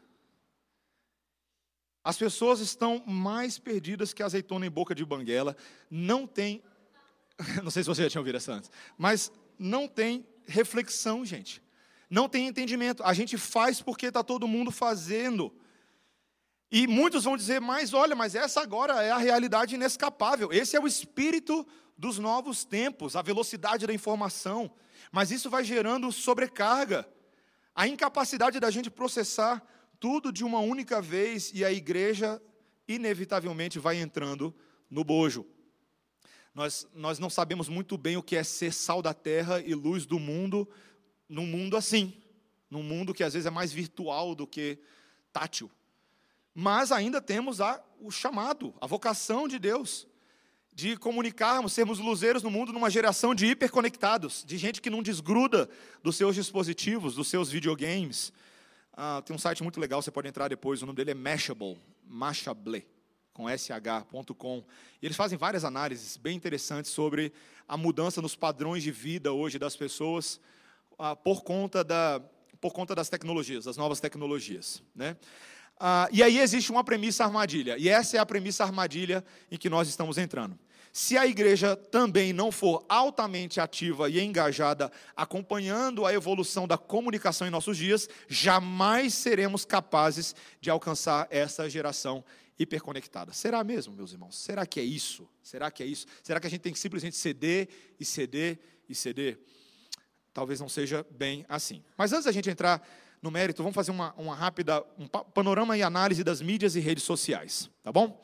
As 2.02 2.16
pessoas 2.16 2.60
estão 2.60 3.02
mais 3.06 3.58
perdidas 3.58 4.12
que 4.12 4.22
azeitona 4.22 4.66
em 4.66 4.70
boca 4.70 4.94
de 4.94 5.04
banguela, 5.04 5.56
não 5.90 6.26
tem, 6.26 6.62
não 7.64 7.70
sei 7.70 7.82
se 7.82 7.88
você 7.88 8.02
já 8.02 8.10
tinha 8.10 8.20
ouvido 8.20 8.36
essa 8.36 8.52
antes, 8.52 8.70
mas 8.96 9.32
não 9.58 9.88
tem 9.88 10.26
reflexão, 10.46 11.24
gente. 11.24 11.62
Não 12.14 12.28
tem 12.28 12.46
entendimento. 12.46 13.02
A 13.02 13.12
gente 13.12 13.36
faz 13.36 13.82
porque 13.82 14.06
está 14.06 14.22
todo 14.22 14.46
mundo 14.46 14.70
fazendo. 14.70 15.52
E 16.70 16.86
muitos 16.86 17.24
vão 17.24 17.36
dizer, 17.36 17.60
mas 17.60 17.92
olha, 17.92 18.14
mas 18.14 18.36
essa 18.36 18.60
agora 18.60 19.02
é 19.02 19.10
a 19.10 19.18
realidade 19.18 19.74
inescapável. 19.74 20.52
Esse 20.52 20.76
é 20.76 20.80
o 20.80 20.86
espírito 20.86 21.66
dos 21.98 22.20
novos 22.20 22.64
tempos, 22.64 23.16
a 23.16 23.22
velocidade 23.22 23.84
da 23.84 23.92
informação. 23.92 24.70
Mas 25.10 25.32
isso 25.32 25.50
vai 25.50 25.64
gerando 25.64 26.12
sobrecarga, 26.12 27.04
a 27.74 27.88
incapacidade 27.88 28.60
da 28.60 28.70
gente 28.70 28.88
processar 28.88 29.60
tudo 29.98 30.30
de 30.30 30.44
uma 30.44 30.60
única 30.60 31.02
vez 31.02 31.50
e 31.52 31.64
a 31.64 31.72
igreja 31.72 32.40
inevitavelmente 32.86 33.80
vai 33.80 33.96
entrando 33.96 34.54
no 34.88 35.02
bojo. 35.02 35.44
Nós, 36.54 36.86
nós 36.94 37.18
não 37.18 37.28
sabemos 37.28 37.68
muito 37.68 37.98
bem 37.98 38.16
o 38.16 38.22
que 38.22 38.36
é 38.36 38.44
ser 38.44 38.72
sal 38.72 39.02
da 39.02 39.12
terra 39.12 39.60
e 39.60 39.74
luz 39.74 40.06
do 40.06 40.20
mundo, 40.20 40.68
num 41.28 41.46
mundo 41.46 41.76
assim, 41.76 42.12
num 42.70 42.82
mundo 42.82 43.14
que 43.14 43.24
às 43.24 43.34
vezes 43.34 43.46
é 43.46 43.50
mais 43.50 43.72
virtual 43.72 44.34
do 44.34 44.46
que 44.46 44.78
tátil. 45.32 45.70
Mas 46.54 46.92
ainda 46.92 47.20
temos 47.20 47.60
a, 47.60 47.82
o 48.00 48.10
chamado, 48.10 48.74
a 48.80 48.86
vocação 48.86 49.48
de 49.48 49.58
Deus, 49.58 50.06
de 50.72 50.96
comunicarmos, 50.96 51.72
sermos 51.72 51.98
luzeiros 51.98 52.42
no 52.42 52.50
mundo 52.50 52.72
numa 52.72 52.90
geração 52.90 53.34
de 53.34 53.46
hiperconectados, 53.46 54.44
de 54.46 54.56
gente 54.58 54.80
que 54.80 54.90
não 54.90 55.02
desgruda 55.02 55.68
dos 56.02 56.16
seus 56.16 56.34
dispositivos, 56.34 57.14
dos 57.14 57.28
seus 57.28 57.50
videogames, 57.50 58.32
ah, 58.96 59.20
tem 59.22 59.34
um 59.34 59.38
site 59.38 59.60
muito 59.60 59.80
legal, 59.80 60.00
você 60.00 60.10
pode 60.12 60.28
entrar 60.28 60.46
depois, 60.46 60.80
o 60.80 60.86
nome 60.86 60.96
dele 60.96 61.10
é 61.10 61.14
Mashable, 61.14 61.76
Mashable, 62.06 62.86
com 63.32 63.46
sh.com. 63.48 64.64
Eles 65.02 65.16
fazem 65.16 65.36
várias 65.36 65.64
análises 65.64 66.16
bem 66.16 66.36
interessantes 66.36 66.92
sobre 66.92 67.32
a 67.66 67.76
mudança 67.76 68.22
nos 68.22 68.36
padrões 68.36 68.84
de 68.84 68.92
vida 68.92 69.32
hoje 69.32 69.58
das 69.58 69.74
pessoas 69.74 70.40
ah, 70.98 71.16
por, 71.16 71.42
conta 71.42 71.82
da, 71.82 72.20
por 72.60 72.72
conta 72.72 72.94
das 72.94 73.08
tecnologias, 73.08 73.64
das 73.64 73.76
novas 73.76 74.00
tecnologias. 74.00 74.82
Né? 74.94 75.16
Ah, 75.78 76.08
e 76.12 76.22
aí 76.22 76.38
existe 76.38 76.70
uma 76.70 76.84
premissa 76.84 77.24
armadilha, 77.24 77.76
e 77.78 77.88
essa 77.88 78.16
é 78.16 78.20
a 78.20 78.26
premissa 78.26 78.64
armadilha 78.64 79.24
em 79.50 79.56
que 79.56 79.68
nós 79.68 79.88
estamos 79.88 80.18
entrando. 80.18 80.58
Se 80.92 81.18
a 81.18 81.26
igreja 81.26 81.74
também 81.74 82.32
não 82.32 82.52
for 82.52 82.86
altamente 82.88 83.58
ativa 83.58 84.08
e 84.08 84.20
engajada, 84.20 84.92
acompanhando 85.16 86.06
a 86.06 86.14
evolução 86.14 86.68
da 86.68 86.78
comunicação 86.78 87.48
em 87.48 87.50
nossos 87.50 87.76
dias, 87.76 88.08
jamais 88.28 89.12
seremos 89.12 89.64
capazes 89.64 90.36
de 90.60 90.70
alcançar 90.70 91.26
essa 91.30 91.68
geração 91.68 92.24
hiperconectada. 92.56 93.32
Será 93.32 93.64
mesmo, 93.64 93.92
meus 93.92 94.12
irmãos? 94.12 94.38
Será 94.38 94.64
que 94.64 94.78
é 94.78 94.84
isso? 94.84 95.28
Será 95.42 95.68
que 95.68 95.82
é 95.82 95.86
isso? 95.86 96.06
Será 96.22 96.38
que 96.38 96.46
a 96.46 96.50
gente 96.50 96.60
tem 96.60 96.72
que 96.72 96.78
simplesmente 96.78 97.16
ceder 97.16 97.68
e 97.98 98.04
ceder 98.04 98.60
e 98.88 98.94
ceder? 98.94 99.40
Talvez 100.34 100.60
não 100.60 100.68
seja 100.68 101.06
bem 101.10 101.46
assim. 101.48 101.82
Mas 101.96 102.12
antes 102.12 102.24
da 102.24 102.32
gente 102.32 102.50
entrar 102.50 102.86
no 103.22 103.30
mérito, 103.30 103.62
vamos 103.62 103.74
fazer 103.74 103.92
uma, 103.92 104.12
uma 104.18 104.34
rápida 104.34 104.84
um 104.98 105.06
panorama 105.06 105.78
e 105.78 105.82
análise 105.82 106.22
das 106.22 106.42
mídias 106.42 106.76
e 106.76 106.80
redes 106.80 107.04
sociais, 107.04 107.70
tá 107.82 107.90
bom? 107.90 108.20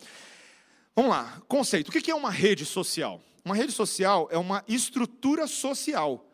Vamos 0.95 1.12
lá, 1.12 1.40
conceito. 1.49 1.88
O 1.88 1.93
que 1.93 2.11
é 2.11 2.14
uma 2.14 2.31
rede 2.31 2.67
social? 2.67 3.23
Uma 3.43 3.55
rede 3.55 3.73
social 3.73 4.29
é 4.31 4.37
uma 4.37 4.62
estrutura 4.69 5.47
social 5.47 6.26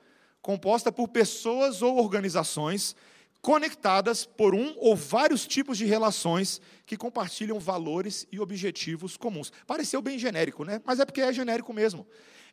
composta 0.42 0.90
por 0.90 1.09
pessoas 1.09 1.83
ou 1.83 1.99
organizações 1.99 2.97
conectadas 3.42 4.25
por 4.25 4.54
um 4.54 4.75
ou 4.78 4.97
vários 4.97 5.47
tipos 5.47 5.78
de 5.78 5.85
relações 5.85 6.61
que 6.85 6.97
compartilham 6.97 7.61
valores 7.61 8.26
e 8.33 8.40
objetivos 8.40 9.16
comuns. 9.16 9.52
Pareceu 9.66 10.02
bem 10.02 10.18
genérico, 10.18 10.64
né? 10.64 10.80
Mas 10.85 10.99
é 10.99 11.04
porque 11.04 11.21
é 11.21 11.33
genérico 11.33 11.73
mesmo. 11.73 12.06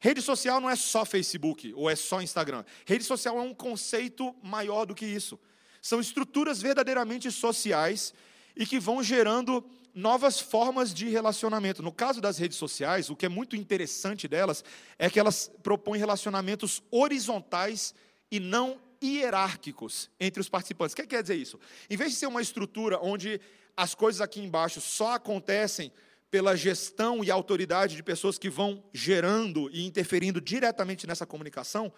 Rede 0.04 0.22
social 0.22 0.60
não 0.60 0.70
é 0.70 0.76
só 0.76 1.06
Facebook 1.06 1.74
ou 1.78 1.90
é 1.90 1.96
só 1.96 2.22
Instagram. 2.22 2.66
Rede 2.86 3.06
social 3.06 3.38
é 3.38 3.42
um 3.42 3.54
conceito 3.54 4.36
maior 4.44 4.84
do 4.86 4.94
que 4.94 5.06
isso. 5.06 5.40
São 5.82 6.02
estruturas 6.02 6.62
verdadeiramente 6.62 7.32
sociais 7.32 8.14
e 8.54 8.66
que 8.66 8.82
vão 8.82 9.02
gerando 9.02 9.64
novas 9.96 10.42
formas 10.42 10.94
de 10.94 11.08
relacionamento. 11.08 11.82
No 11.82 11.90
caso 11.90 12.20
das 12.20 12.38
redes 12.38 12.58
sociais, 12.58 13.10
o 13.10 13.16
que 13.16 13.28
é 13.28 13.30
muito 13.30 13.56
interessante 13.56 14.28
delas 14.28 14.62
é 15.00 15.10
que 15.10 15.18
elas 15.18 15.50
propõem 15.64 16.00
relacionamentos 16.00 16.84
horizontais 16.92 17.96
e 18.30 18.42
não 18.42 18.82
hierárquicos 19.02 20.10
entre 20.20 20.42
os 20.42 20.50
participantes. 20.50 20.92
O 20.92 20.98
que 20.98 21.08
quer 21.08 21.22
dizer 21.22 21.36
isso? 21.36 21.58
Em 21.90 21.96
vez 21.96 22.12
de 22.12 22.18
ser 22.18 22.28
uma 22.28 22.42
estrutura 22.42 23.00
onde 23.02 23.40
as 23.78 23.96
coisas 23.96 24.20
aqui 24.20 24.42
embaixo 24.42 24.82
só 24.82 25.14
acontecem 25.14 25.94
pela 26.34 26.58
gestão 26.58 27.24
e 27.24 27.30
autoridade 27.30 27.96
de 27.96 28.02
pessoas 28.02 28.40
que 28.40 28.50
vão 28.50 28.84
gerando 28.92 29.70
e 29.72 29.86
interferindo 29.86 30.42
diretamente 30.42 31.06
nessa 31.06 31.28
comunicação, 31.28 31.94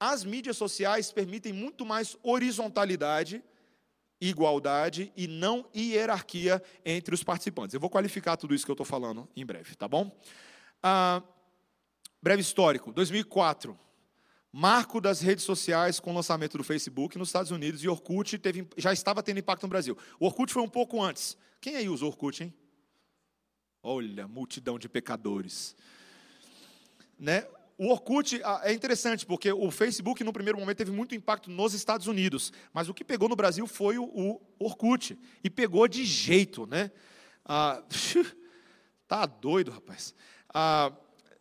as 0.00 0.24
mídias 0.24 0.56
sociais 0.56 1.12
permitem 1.12 1.52
muito 1.52 1.84
mais 1.84 2.16
horizontalidade, 2.22 3.44
igualdade 4.18 5.12
e 5.14 5.28
não 5.28 5.68
hierarquia 5.76 6.62
entre 6.82 7.14
os 7.14 7.22
participantes. 7.22 7.74
Eu 7.74 7.80
vou 7.80 7.90
qualificar 7.90 8.38
tudo 8.38 8.54
isso 8.54 8.64
que 8.64 8.70
eu 8.70 8.72
estou 8.72 8.86
falando 8.86 9.28
em 9.36 9.44
breve, 9.44 9.74
tá 9.74 9.86
bom? 9.86 10.18
Ah, 10.82 11.22
breve 12.22 12.40
histórico: 12.40 12.90
2004 12.90 13.78
marco 14.50 14.98
das 14.98 15.20
redes 15.20 15.44
sociais 15.44 16.00
com 16.00 16.10
o 16.10 16.14
lançamento 16.14 16.56
do 16.56 16.64
Facebook 16.64 17.18
nos 17.18 17.28
Estados 17.28 17.50
Unidos 17.50 17.84
e 17.84 17.88
Orkut 17.88 18.38
teve, 18.38 18.66
já 18.78 18.94
estava 18.94 19.22
tendo 19.22 19.40
impacto 19.40 19.64
no 19.64 19.68
Brasil. 19.68 19.94
O 20.18 20.24
Orkut 20.24 20.50
foi 20.50 20.62
um 20.62 20.70
pouco 20.70 21.02
antes. 21.02 21.36
Quem 21.60 21.76
aí 21.76 21.86
usou 21.86 22.08
Orkut, 22.08 22.42
hein? 22.44 22.54
Olha, 23.82 24.26
multidão 24.26 24.78
de 24.78 24.88
pecadores. 24.88 25.76
Né? 27.18 27.46
O 27.76 27.90
Orkut 27.90 28.40
ah, 28.44 28.60
é 28.64 28.72
interessante, 28.72 29.24
porque 29.24 29.52
o 29.52 29.70
Facebook, 29.70 30.24
no 30.24 30.32
primeiro 30.32 30.58
momento, 30.58 30.78
teve 30.78 30.90
muito 30.90 31.14
impacto 31.14 31.48
nos 31.48 31.74
Estados 31.74 32.08
Unidos, 32.08 32.52
mas 32.72 32.88
o 32.88 32.94
que 32.94 33.04
pegou 33.04 33.28
no 33.28 33.36
Brasil 33.36 33.66
foi 33.68 33.96
o, 33.98 34.40
Orkut, 34.58 35.16
e 35.44 35.48
pegou 35.48 35.86
de 35.86 36.04
jeito, 36.04 36.66
né? 36.66 36.90
Ah, 37.44 37.80
tá 39.06 39.24
doido, 39.26 39.70
rapaz. 39.70 40.12
Ah, 40.52 40.92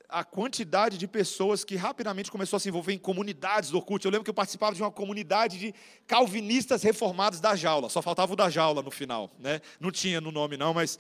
a 0.08 0.24
quantidade 0.24 0.98
de 0.98 1.08
pessoas 1.08 1.65
que 1.65 1.75
rapidamente 1.75 2.32
começou 2.32 2.58
a 2.58 2.60
se 2.60 2.70
envolver 2.70 2.94
em 2.94 3.00
comunidades 3.00 3.72
do 3.72 3.77
Orkut. 3.77 4.06
Eu 4.06 4.12
lembro 4.12 4.24
que 4.24 4.29
eu 4.29 4.34
participava 4.34 4.75
de 4.75 4.82
uma 4.82 4.91
comunidade 4.91 5.58
de 5.58 5.74
calvinistas 6.06 6.84
reformados 6.84 7.39
da 7.39 7.56
jaula, 7.56 7.89
só 7.89 8.01
faltava 8.01 8.32
o 8.32 8.36
da 8.36 8.50
jaula 8.50 8.84
no 8.84 8.91
final, 8.91 9.32
né? 9.39 9.60
Não 9.79 9.91
tinha 9.91 10.22
no 10.22 10.32
nome 10.32 10.56
não, 10.56 10.74
mas 10.74 10.98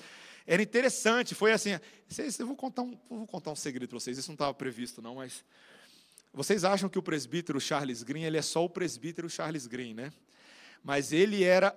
era 0.47 0.61
interessante, 0.61 1.35
foi 1.35 1.51
assim, 1.51 1.77
eu 2.39 2.47
vou 2.47 2.55
contar 2.55 2.81
um, 2.81 2.97
vou 3.09 3.27
contar 3.27 3.51
um 3.51 3.55
segredo 3.55 3.89
para 3.89 3.99
vocês, 3.99 4.17
isso 4.17 4.29
não 4.29 4.35
estava 4.35 4.53
previsto 4.53 5.01
não, 5.01 5.15
mas 5.15 5.43
vocês 6.33 6.63
acham 6.63 6.87
que 6.87 6.97
o 6.97 7.03
presbítero 7.03 7.59
Charles 7.59 8.01
Green, 8.01 8.23
ele 8.23 8.37
é 8.37 8.41
só 8.41 8.63
o 8.63 8.69
presbítero 8.69 9.29
Charles 9.29 9.67
Green, 9.67 9.93
né? 9.93 10.11
Mas 10.83 11.11
ele 11.11 11.43
era 11.43 11.75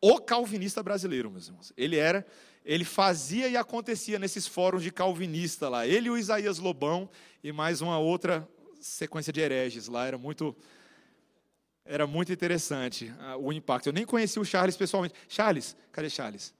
o 0.00 0.20
calvinista 0.20 0.82
brasileiro, 0.82 1.30
meus 1.30 1.46
irmãos. 1.46 1.72
Ele 1.76 1.96
era 1.96 2.26
ele 2.64 2.84
fazia 2.84 3.48
e 3.48 3.56
acontecia 3.56 4.18
nesses 4.18 4.46
fóruns 4.46 4.82
de 4.82 4.90
calvinista 4.90 5.68
lá. 5.68 5.86
Ele 5.86 6.08
e 6.08 6.10
o 6.10 6.18
Isaías 6.18 6.58
Lobão 6.58 7.08
e 7.42 7.52
mais 7.52 7.80
uma 7.80 7.98
outra 7.98 8.46
sequência 8.80 9.32
de 9.32 9.40
hereges 9.40 9.88
lá. 9.88 10.06
Era 10.06 10.18
muito, 10.18 10.54
era 11.84 12.06
muito 12.06 12.32
interessante 12.32 13.06
uh, 13.06 13.38
o 13.38 13.52
impacto. 13.52 13.86
Eu 13.86 13.92
nem 13.92 14.04
conheci 14.04 14.38
o 14.38 14.44
Charles 14.44 14.76
pessoalmente. 14.76 15.14
Charles, 15.28 15.74
cadê 15.90 16.10
Charles? 16.10 16.54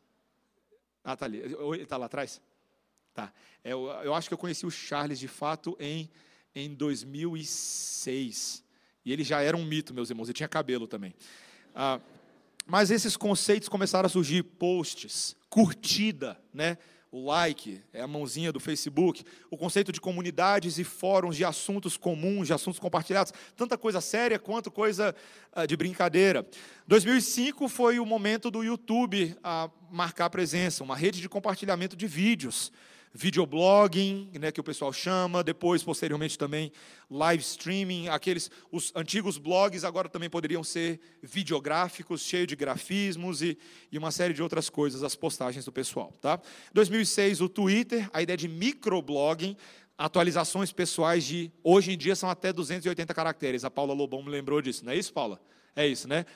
Ah, 1.05 1.17
tá 1.17 1.25
ali. 1.27 1.39
Ele 1.39 1.83
está 1.83 1.97
lá 1.97 2.07
atrás? 2.07 2.41
Tá. 3.15 3.33
É, 3.65 3.73
eu, 3.73 3.87
eu 4.05 4.15
acho 4.15 4.29
que 4.29 4.35
eu 4.35 4.39
conheci 4.39 4.67
o 4.67 4.71
Charles 4.71 5.19
de 5.19 5.29
fato 5.29 5.77
em, 5.81 6.09
em 6.55 6.75
2006. 6.75 8.63
E 9.05 9.13
ele 9.13 9.25
já 9.25 9.41
era 9.41 9.57
um 9.57 9.65
mito, 9.65 9.95
meus 9.95 10.11
irmãos. 10.11 10.29
Ele 10.29 10.35
tinha 10.35 10.49
cabelo 10.49 10.87
também. 10.87 11.15
Ah, 11.75 12.01
mas 12.67 12.91
esses 12.91 13.17
conceitos 13.17 13.69
começaram 13.69 14.07
a 14.07 14.11
surgir, 14.11 14.43
posts, 14.43 15.37
curtida, 15.49 16.41
né? 16.53 16.79
O 17.13 17.25
like, 17.25 17.83
é 17.93 18.01
a 18.03 18.07
mãozinha 18.07 18.53
do 18.53 18.61
Facebook, 18.61 19.25
o 19.51 19.57
conceito 19.57 19.91
de 19.91 20.01
comunidades 20.01 20.79
e 20.79 20.85
fóruns 20.85 21.37
de 21.37 21.45
assuntos 21.45 21.97
comuns, 21.97 22.47
de 22.47 22.53
assuntos 22.53 22.79
compartilhados, 22.79 23.33
tanta 23.57 23.77
coisa 23.77 24.01
séria 24.01 24.39
quanto 24.39 24.71
coisa 24.71 25.13
uh, 25.57 25.67
de 25.67 25.77
brincadeira. 25.77 26.47
2005 26.87 27.69
foi 27.69 27.99
o 27.99 28.07
momento 28.07 28.49
do 28.49 28.63
YouTube 28.63 29.37
a 29.43 29.69
marcar 29.91 30.31
presença, 30.31 30.85
uma 30.85 30.95
rede 30.95 31.21
de 31.21 31.29
compartilhamento 31.29 31.97
de 31.97 32.07
vídeos 32.07 32.71
videoblogging, 33.13 34.31
né, 34.39 34.53
que 34.53 34.61
o 34.61 34.65
pessoal 34.65 34.93
chama, 34.93 35.43
depois, 35.43 35.83
posteriormente, 35.83 36.39
também 36.39 36.73
live 37.11 37.43
streaming, 37.43 38.09
aqueles, 38.09 38.51
os 38.71 38.93
antigos 38.95 39.37
blogs 39.37 39.85
agora 39.85 40.09
também 40.09 40.31
poderiam 40.31 40.63
ser 40.63 41.01
videográficos, 41.23 42.23
cheio 42.23 42.47
de 42.47 42.55
grafismos 42.55 43.43
e, 43.43 43.59
e 43.91 43.99
uma 43.99 44.13
série 44.13 44.33
de 44.33 44.43
outras 44.43 44.71
coisas, 44.71 45.03
as 45.03 45.17
postagens 45.17 45.65
do 45.65 45.73
pessoal. 45.73 46.13
Tá? 46.21 46.41
2006, 46.73 47.41
o 47.41 47.49
Twitter, 47.49 48.09
a 48.13 48.23
ideia 48.23 48.37
de 48.37 48.47
microblogging, 48.47 49.57
atualizações 49.99 50.73
pessoais 50.73 51.25
de, 51.25 51.53
hoje 51.65 51.93
em 51.93 51.99
dia, 51.99 52.15
são 52.15 52.31
até 52.31 52.53
280 52.53 53.13
caracteres. 53.13 53.65
A 53.65 53.71
Paula 53.71 53.93
Lobão 53.93 54.23
me 54.23 54.31
lembrou 54.31 54.63
disso, 54.63 54.85
não 54.85 54.93
é 54.93 54.97
isso, 54.97 55.13
Paula? 55.13 55.41
É 55.75 55.87
isso, 55.87 56.09
né? 56.09 56.27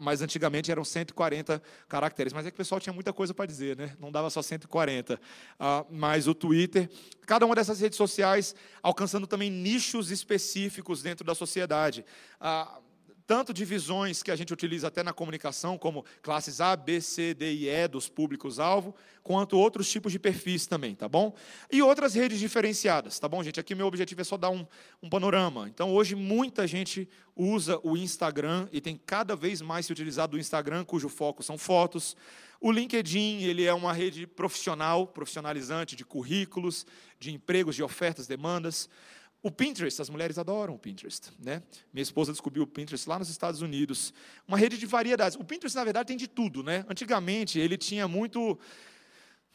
Mas 0.00 0.22
antigamente 0.22 0.72
eram 0.72 0.84
140 0.84 1.62
caracteres. 1.88 2.32
Mas 2.32 2.46
é 2.46 2.50
que 2.50 2.54
o 2.54 2.56
pessoal 2.58 2.80
tinha 2.80 2.92
muita 2.92 3.12
coisa 3.12 3.34
para 3.34 3.46
dizer, 3.46 3.76
né? 3.76 3.94
Não 4.00 4.10
dava 4.10 4.30
só 4.30 4.40
140. 4.40 5.20
Ah, 5.58 5.84
mas 5.90 6.26
o 6.26 6.34
Twitter, 6.34 6.90
cada 7.26 7.44
uma 7.44 7.54
dessas 7.54 7.80
redes 7.80 7.96
sociais 7.96 8.54
alcançando 8.82 9.26
também 9.26 9.50
nichos 9.50 10.10
específicos 10.10 11.02
dentro 11.02 11.24
da 11.24 11.34
sociedade. 11.34 12.04
Ah, 12.40 12.80
tanto 13.28 13.52
divisões 13.52 14.22
que 14.22 14.30
a 14.30 14.36
gente 14.36 14.54
utiliza 14.54 14.88
até 14.88 15.02
na 15.02 15.12
comunicação, 15.12 15.76
como 15.76 16.02
classes 16.22 16.62
A, 16.62 16.74
B, 16.74 16.98
C, 16.98 17.34
D 17.34 17.52
e 17.52 17.68
E 17.68 17.86
dos 17.86 18.08
públicos-alvo, 18.08 18.94
quanto 19.22 19.58
outros 19.58 19.90
tipos 19.90 20.10
de 20.10 20.18
perfis 20.18 20.66
também, 20.66 20.94
tá 20.94 21.06
bom? 21.06 21.34
E 21.70 21.82
outras 21.82 22.14
redes 22.14 22.38
diferenciadas, 22.38 23.18
tá 23.18 23.28
bom, 23.28 23.44
gente? 23.44 23.60
Aqui 23.60 23.74
meu 23.74 23.86
objetivo 23.86 24.22
é 24.22 24.24
só 24.24 24.38
dar 24.38 24.48
um, 24.48 24.66
um 25.02 25.10
panorama. 25.10 25.68
Então, 25.68 25.94
hoje, 25.94 26.14
muita 26.14 26.66
gente 26.66 27.06
usa 27.36 27.78
o 27.82 27.98
Instagram 27.98 28.66
e 28.72 28.80
tem 28.80 28.98
cada 29.04 29.36
vez 29.36 29.60
mais 29.60 29.84
se 29.84 29.92
utilizado 29.92 30.38
o 30.38 30.40
Instagram, 30.40 30.82
cujo 30.86 31.10
foco 31.10 31.42
são 31.42 31.58
fotos. 31.58 32.16
O 32.58 32.72
LinkedIn, 32.72 33.42
ele 33.42 33.64
é 33.64 33.74
uma 33.74 33.92
rede 33.92 34.26
profissional, 34.26 35.06
profissionalizante 35.06 35.94
de 35.94 36.04
currículos, 36.04 36.86
de 37.20 37.30
empregos, 37.30 37.76
de 37.76 37.82
ofertas, 37.82 38.26
demandas. 38.26 38.88
O 39.40 39.50
Pinterest, 39.50 40.02
as 40.02 40.10
mulheres 40.10 40.36
adoram 40.36 40.74
o 40.74 40.78
Pinterest, 40.78 41.30
né? 41.38 41.62
Minha 41.92 42.02
esposa 42.02 42.32
descobriu 42.32 42.64
o 42.64 42.66
Pinterest 42.66 43.08
lá 43.08 43.18
nos 43.18 43.28
Estados 43.28 43.62
Unidos. 43.62 44.12
Uma 44.46 44.58
rede 44.58 44.76
de 44.76 44.84
variedades. 44.84 45.38
O 45.38 45.44
Pinterest, 45.44 45.76
na 45.76 45.84
verdade, 45.84 46.08
tem 46.08 46.16
de 46.16 46.26
tudo, 46.26 46.62
né? 46.62 46.84
Antigamente, 46.88 47.58
ele 47.58 47.76
tinha 47.76 48.08
muito 48.08 48.58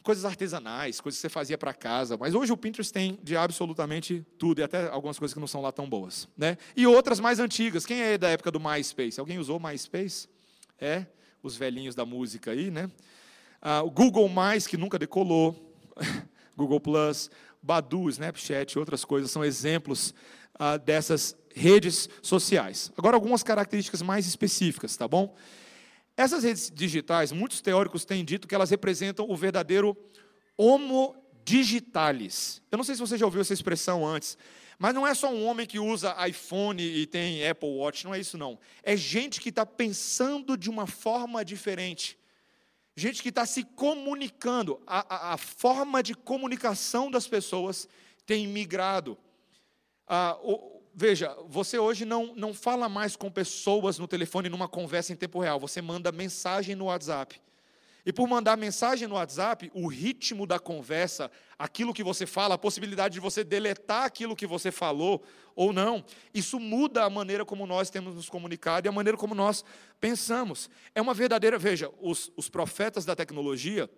coisas 0.02 0.26
artesanais, 0.26 1.00
coisas 1.02 1.17
que 1.17 1.22
você 1.22 1.30
fazia 1.30 1.58
para 1.58 1.74
casa, 1.74 2.17
mas 2.17 2.36
hoje 2.36 2.52
o 2.52 2.58
Pinterest 2.58 2.91
tem 2.91 3.17
de 3.24 3.38
absolutamente 3.38 4.26
tudo, 4.38 4.60
e 4.60 4.63
até 4.63 4.89
algumas 4.89 5.17
coisas 5.17 5.34
que 5.34 5.39
não 5.39 5.48
são 5.48 5.62
lá 5.62 5.72
tão 5.72 5.89
boas, 5.89 6.28
né? 6.38 6.58
E 6.76 6.86
outras 6.86 7.19
mais 7.19 7.39
antigas. 7.39 7.86
Quem 7.86 8.02
é 8.02 8.17
da 8.17 8.30
época 8.30 8.52
do 8.52 8.60
MySpace? 8.60 9.19
Alguém 9.19 9.39
usou 9.39 9.60
MySpace? 9.60 10.28
É, 10.80 11.06
os 11.41 11.56
velhinhos 11.56 11.96
da 11.96 12.06
música 12.06 12.52
aí, 12.52 12.69
né? 12.69 12.91
Ah, 13.62 13.82
o 13.82 13.89
Google+, 13.89 14.30
que 14.67 14.78
nunca 14.78 15.00
decolou. 15.00 15.74
Google 16.56 16.80
Plus, 16.80 17.32
Badu, 17.63 18.10
Snapchat 18.10 18.73
e 18.73 18.80
outras 18.80 19.06
coisas 19.06 19.32
são 19.32 19.43
exemplos 19.43 20.13
ah, 20.60 20.76
dessas 20.76 21.36
redes 21.56 22.10
sociais. 22.21 22.91
Agora, 22.97 23.15
algumas 23.15 23.41
características 23.41 24.02
mais 24.02 24.28
específicas, 24.28 24.97
tá 24.97 25.08
bom? 25.08 25.34
Essas 26.17 26.43
redes 26.43 26.69
digitais, 26.69 27.32
muitos 27.32 27.62
teóricos 27.62 28.04
têm 28.06 28.26
dito 28.26 28.47
que 28.47 28.54
elas 28.54 28.69
representam 28.69 29.26
o 29.30 29.36
verdadeiro 29.36 29.97
homo 30.58 31.15
digitalis. 31.45 32.62
Eu 32.71 32.78
não 32.78 32.84
sei 32.84 32.95
se 32.95 33.02
você 33.02 33.17
já 33.17 33.26
ouviu 33.26 33.41
essa 33.41 33.54
expressão 33.54 34.06
antes, 34.06 34.38
mas 34.78 34.93
não 34.93 35.08
é 35.08 35.13
só 35.13 35.32
um 35.32 35.45
homem 35.45 35.65
que 35.65 35.80
usa 35.80 36.15
iPhone 36.28 36.84
e 36.84 37.08
tem 37.08 37.47
Apple 37.47 37.69
Watch, 37.69 38.04
não 38.04 38.13
é 38.13 38.19
isso 38.19 38.38
não. 38.38 38.60
É 38.84 38.95
gente 38.97 39.39
que 39.39 39.49
está 39.49 39.65
pensando 39.65 40.58
de 40.58 40.69
uma 40.69 40.86
forma 40.86 41.43
diferente 41.43 42.17
gente 42.96 43.22
que 43.24 43.30
está 43.30 43.46
se 43.46 43.64
comunicando, 43.64 44.82
a, 44.86 45.16
a, 45.16 45.34
a, 45.34 45.38
forma 45.38 46.04
de 46.04 46.14
comunicação 46.14 47.10
das 47.10 47.28
pessoas 47.28 47.88
tem 48.26 48.48
migrado. 48.48 49.18
Ah, 50.08 50.38
o, 50.44 50.82
veja, 50.94 51.36
você 51.48 51.78
hoje 51.80 52.06
não, 52.06 52.36
não 52.36 52.54
fala 52.54 52.88
mais 52.88 53.16
com 53.16 53.32
pessoas 53.32 53.98
no 53.98 54.08
telefone 54.08 54.50
numa 54.50 54.68
conversa 54.68 55.12
em 55.12 55.16
tempo 55.16 55.40
real, 55.40 55.60
você 55.60 55.82
manda 55.82 56.12
mensagem 56.12 56.76
no 56.76 56.86
WhatsApp. 56.86 57.42
E 58.06 58.12
por 58.12 58.28
mandar 58.28 58.58
mensagem 58.58 59.08
no 59.08 59.16
WhatsApp, 59.16 59.72
o 59.74 59.88
ritmo 59.88 60.46
da 60.46 60.60
conversa, 60.60 61.32
aquilo 61.58 61.94
que 61.94 62.04
você 62.04 62.26
fala, 62.26 62.56
a 62.56 62.58
possibilidade 62.58 63.13
de 63.13 63.20
você 63.22 63.44
deletar 63.44 64.04
aquilo 64.04 64.36
que 64.36 64.46
você 64.46 64.72
falou 64.72 65.24
ou 65.56 65.72
não, 65.72 66.04
isso 66.34 66.60
muda 66.60 67.06
a 67.06 67.10
maneira 67.10 67.46
como 67.46 67.66
nós 67.66 67.89
temos 67.89 68.16
nos 68.16 68.30
comunicado 68.30 68.88
e 68.88 68.89
a 68.89 68.92
maneira 68.92 69.18
como 69.18 69.34
nós 69.34 69.63
pensamos. 70.02 70.70
É 70.94 71.02
uma 71.02 71.13
verdadeira. 71.13 71.58
Veja, 71.58 71.89
os, 72.02 72.30
os 72.36 72.50
profetas 72.50 73.06
da 73.06 73.16
tecnologia 73.16 73.89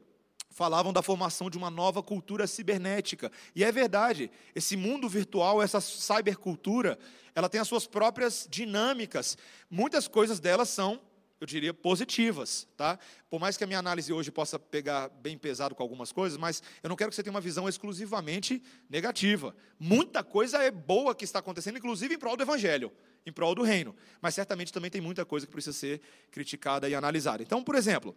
falavam 0.51 0.93
da 0.93 1.01
formação 1.01 1.49
de 1.49 1.57
uma 1.57 1.71
nova 1.71 2.03
cultura 2.03 2.45
cibernética. 2.45 3.31
E 3.55 3.63
é 3.63 3.71
verdade, 3.71 4.29
esse 4.53 4.77
mundo 4.77 5.09
virtual, 5.09 5.61
essa 5.61 5.81
cybercultura, 5.81 6.97
ela 7.33 7.49
tem 7.49 7.59
as 7.59 7.67
suas 7.67 7.87
próprias 7.87 8.47
dinâmicas. 8.49 9.37
Muitas 9.69 10.07
coisas 10.07 10.39
delas 10.39 10.69
são 10.69 11.01
eu 11.39 11.45
diria, 11.45 11.73
positivas, 11.73 12.67
tá? 12.77 12.97
Por 13.29 13.39
mais 13.39 13.57
que 13.57 13.63
a 13.63 13.67
minha 13.67 13.79
análise 13.79 14.11
hoje 14.13 14.31
possa 14.31 14.57
pegar 14.57 15.09
bem 15.09 15.37
pesado 15.37 15.75
com 15.75 15.83
algumas 15.83 16.11
coisas, 16.11 16.37
mas 16.37 16.63
eu 16.81 16.89
não 16.89 16.95
quero 16.95 17.09
que 17.09 17.15
você 17.15 17.23
tenha 17.23 17.33
uma 17.33 17.41
visão 17.41 17.67
exclusivamente 17.67 18.63
negativa. 18.89 19.53
Muita 19.77 20.23
coisa 20.23 20.63
é 20.63 20.71
boa 20.71 21.13
que 21.13 21.25
está 21.25 21.39
acontecendo, 21.39 21.77
inclusive 21.77 22.15
em 22.15 22.17
prol 22.17 22.37
do 22.37 22.43
evangelho, 22.43 22.91
em 23.25 23.33
prol 23.33 23.53
do 23.53 23.63
reino, 23.63 23.93
mas 24.21 24.33
certamente 24.33 24.71
também 24.71 24.89
tem 24.89 25.01
muita 25.01 25.25
coisa 25.25 25.45
que 25.45 25.51
precisa 25.51 25.77
ser 25.77 26.01
criticada 26.31 26.87
e 26.87 26.95
analisada. 26.95 27.43
Então, 27.43 27.61
por 27.61 27.75
exemplo, 27.75 28.15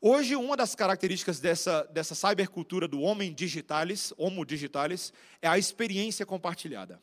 hoje 0.00 0.34
uma 0.34 0.56
das 0.56 0.74
características 0.74 1.38
dessa 1.38 1.84
dessa 1.92 2.14
cybercultura 2.14 2.88
do 2.88 3.00
homem 3.00 3.32
digitalis, 3.32 4.12
homo 4.16 4.44
digitalis, 4.44 5.12
é 5.40 5.46
a 5.46 5.58
experiência 5.58 6.26
compartilhada. 6.26 7.00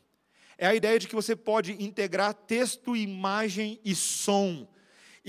É 0.58 0.68
a 0.68 0.76
ideia 0.76 1.00
de 1.00 1.08
que 1.08 1.16
você 1.16 1.34
pode 1.34 1.82
integrar 1.82 2.34
texto, 2.34 2.94
imagem 2.94 3.80
e 3.86 3.96
som 3.96 4.68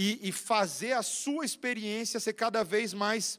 e, 0.02 0.18
e 0.22 0.32
fazer 0.32 0.92
a 0.92 1.02
sua 1.02 1.44
experiência 1.44 2.18
ser 2.18 2.32
cada 2.32 2.64
vez 2.64 2.94
mais, 2.94 3.38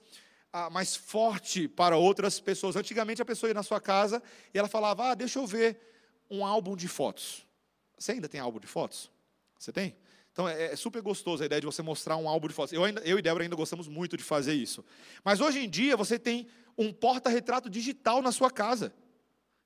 ah, 0.53 0.69
mais 0.69 0.95
forte 0.95 1.67
para 1.67 1.97
outras 1.97 2.39
pessoas. 2.39 2.75
Antigamente 2.75 3.19
a 3.19 3.25
pessoa 3.25 3.49
ia 3.49 3.53
na 3.55 3.63
sua 3.63 3.81
casa 3.81 4.21
e 4.53 4.59
ela 4.59 4.67
falava: 4.67 5.09
Ah, 5.09 5.15
deixa 5.15 5.39
eu 5.39 5.47
ver 5.47 5.79
um 6.29 6.45
álbum 6.45 6.75
de 6.75 6.87
fotos. 6.87 7.47
Você 7.97 8.11
ainda 8.11 8.29
tem 8.29 8.39
álbum 8.39 8.59
de 8.59 8.67
fotos? 8.67 9.09
Você 9.57 9.71
tem? 9.71 9.95
Então 10.31 10.47
é, 10.47 10.65
é, 10.65 10.75
super 10.75 11.01
gostoso 11.01 11.41
a 11.41 11.47
ideia 11.47 11.59
de 11.59 11.65
você 11.65 11.81
mostrar 11.81 12.15
um 12.15 12.29
álbum 12.29 12.47
de 12.47 12.53
fotos. 12.53 12.73
Eu, 12.73 12.83
ainda, 12.83 13.01
eu 13.01 13.17
e 13.17 13.23
Débora 13.23 13.43
ainda 13.43 13.55
gostamos 13.55 13.87
muito 13.87 14.15
de 14.15 14.23
fazer 14.23 14.53
isso. 14.53 14.85
Mas 15.25 15.41
hoje 15.41 15.65
em 15.65 15.69
dia 15.69 15.97
você 15.97 16.19
tem 16.19 16.47
um 16.77 16.93
porta-retrato 16.93 17.71
digital 17.71 18.21
na 18.21 18.31
sua 18.31 18.51
casa. 18.51 18.93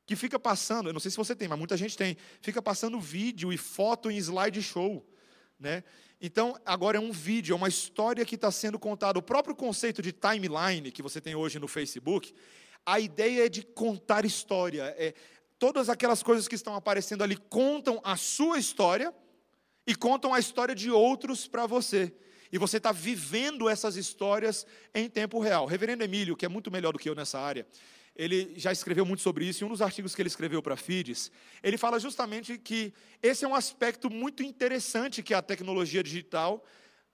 Que 0.05 0.15
fica 0.15 0.39
passando, 0.39 0.87
eu 0.87 0.93
não 0.93 1.01
sei 1.01 1.11
se 1.11 1.17
você 1.17 1.35
tem, 1.35 1.49
mas 1.49 1.59
muita 1.59 1.75
gente 1.75 1.97
tem, 1.97 2.15
fica 2.39 2.61
passando 2.61 3.01
vídeo 3.01 3.51
e 3.51 3.57
foto 3.57 4.09
em 4.09 4.15
slideshow. 4.15 5.05
Né? 5.59 5.83
Então, 6.21 6.59
agora 6.65 6.97
é 6.97 6.99
um 6.99 7.11
vídeo, 7.11 7.53
é 7.53 7.55
uma 7.55 7.67
história 7.67 8.25
que 8.25 8.35
está 8.35 8.51
sendo 8.51 8.79
contada. 8.79 9.19
O 9.19 9.23
próprio 9.23 9.55
conceito 9.55 10.01
de 10.01 10.11
timeline 10.11 10.91
que 10.91 11.01
você 11.01 11.21
tem 11.21 11.35
hoje 11.35 11.59
no 11.59 11.67
Facebook, 11.67 12.33
a 12.85 12.99
ideia 12.99 13.45
é 13.45 13.49
de 13.49 13.63
contar 13.63 14.25
história. 14.25 14.93
É, 14.97 15.13
todas 15.57 15.89
aquelas 15.89 16.21
coisas 16.21 16.47
que 16.47 16.55
estão 16.55 16.75
aparecendo 16.75 17.23
ali 17.23 17.35
contam 17.35 17.99
a 18.03 18.15
sua 18.15 18.57
história 18.57 19.13
e 19.87 19.95
contam 19.95 20.33
a 20.33 20.39
história 20.39 20.75
de 20.75 20.91
outros 20.91 21.47
para 21.47 21.65
você. 21.65 22.13
E 22.51 22.57
você 22.57 22.77
está 22.77 22.91
vivendo 22.91 23.67
essas 23.67 23.95
histórias 23.95 24.65
em 24.93 25.09
tempo 25.09 25.39
real. 25.39 25.65
Reverendo 25.65 26.03
Emílio, 26.03 26.35
que 26.35 26.45
é 26.45 26.49
muito 26.49 26.71
melhor 26.71 26.93
do 26.93 26.99
que 26.99 27.09
eu 27.09 27.15
nessa 27.15 27.39
área, 27.39 27.67
ele 28.15 28.53
já 28.55 28.71
escreveu 28.71 29.05
muito 29.05 29.21
sobre 29.21 29.45
isso, 29.45 29.63
e 29.63 29.65
um 29.65 29.69
dos 29.69 29.81
artigos 29.81 30.15
que 30.15 30.21
ele 30.21 30.29
escreveu 30.29 30.61
para 30.61 30.77
FIDES, 30.77 31.31
ele 31.61 31.77
fala 31.77 31.99
justamente 31.99 32.57
que 32.57 32.93
esse 33.21 33.43
é 33.43 33.47
um 33.47 33.55
aspecto 33.55 34.09
muito 34.09 34.41
interessante 34.41 35.21
que 35.21 35.33
a 35.33 35.41
tecnologia 35.41 36.01
digital 36.01 36.63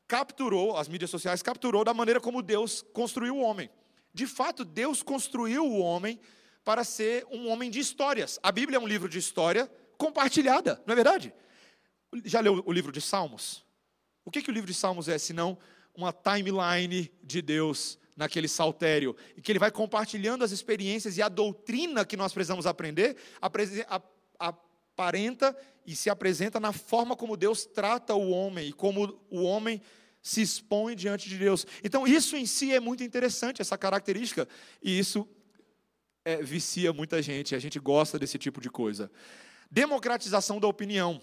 capturou, 0.08 0.78
as 0.78 0.88
mídias 0.88 1.10
sociais 1.10 1.42
capturou 1.42 1.84
da 1.84 1.94
maneira 1.94 2.20
como 2.20 2.42
Deus 2.42 2.86
construiu 2.94 3.38
o 3.38 3.42
homem. 3.42 3.70
De 4.14 4.28
fato, 4.28 4.64
Deus 4.66 5.02
construiu 5.02 5.66
o 5.66 5.80
homem 5.80 6.20
para 6.64 6.84
ser 6.84 7.26
um 7.32 7.48
homem 7.50 7.72
de 7.72 7.80
histórias. 7.80 8.40
A 8.44 8.52
Bíblia 8.52 8.78
é 8.78 8.80
um 8.80 8.88
livro 8.88 9.10
de 9.10 9.18
história 9.18 9.72
compartilhada, 9.98 10.82
não 10.86 10.94
é 10.94 10.96
verdade? 10.96 11.34
Já 12.26 12.42
leu 12.42 12.62
o 12.66 12.72
livro 12.72 12.92
de 12.92 13.00
Salmos? 13.00 13.66
O 14.26 14.30
que, 14.30 14.42
que 14.42 14.52
o 14.52 14.54
livro 14.54 14.68
de 14.68 14.74
Salmos 14.74 15.08
é, 15.08 15.18
senão 15.18 15.58
uma 15.96 16.14
timeline 16.14 17.12
de 17.24 17.42
Deus 17.42 17.98
naquele 18.22 18.48
saltério, 18.48 19.16
e 19.36 19.42
que 19.42 19.52
ele 19.52 19.58
vai 19.58 19.72
compartilhando 19.72 20.44
as 20.44 20.52
experiências 20.52 21.18
e 21.18 21.24
a 21.24 21.28
doutrina 21.28 22.06
que 22.06 22.16
nós 22.16 22.32
precisamos 22.32 22.68
aprender, 22.68 23.18
aparenta 24.38 25.58
e 25.88 25.96
se 25.96 26.08
apresenta 26.08 26.60
na 26.60 26.72
forma 26.72 27.16
como 27.16 27.36
Deus 27.36 27.66
trata 27.66 28.14
o 28.14 28.30
homem 28.30 28.70
e 28.70 28.74
como 28.74 29.20
o 29.32 29.42
homem 29.42 29.82
se 30.22 30.40
expõe 30.40 30.96
diante 30.96 31.28
de 31.28 31.36
Deus. 31.36 31.66
Então, 31.84 32.06
isso 32.06 32.38
em 32.38 32.46
si 32.46 32.72
é 32.72 32.80
muito 32.80 33.04
interessante, 33.04 33.60
essa 33.60 33.76
característica, 33.76 34.48
e 34.84 35.00
isso 35.00 35.28
é, 36.24 36.44
vicia 36.44 36.94
muita 36.94 37.24
gente, 37.24 37.56
a 37.56 37.60
gente 37.60 37.80
gosta 37.80 38.20
desse 38.20 38.38
tipo 38.38 38.62
de 38.62 38.70
coisa. 38.70 39.12
Democratização 39.72 40.60
da 40.60 40.68
opinião 40.68 41.20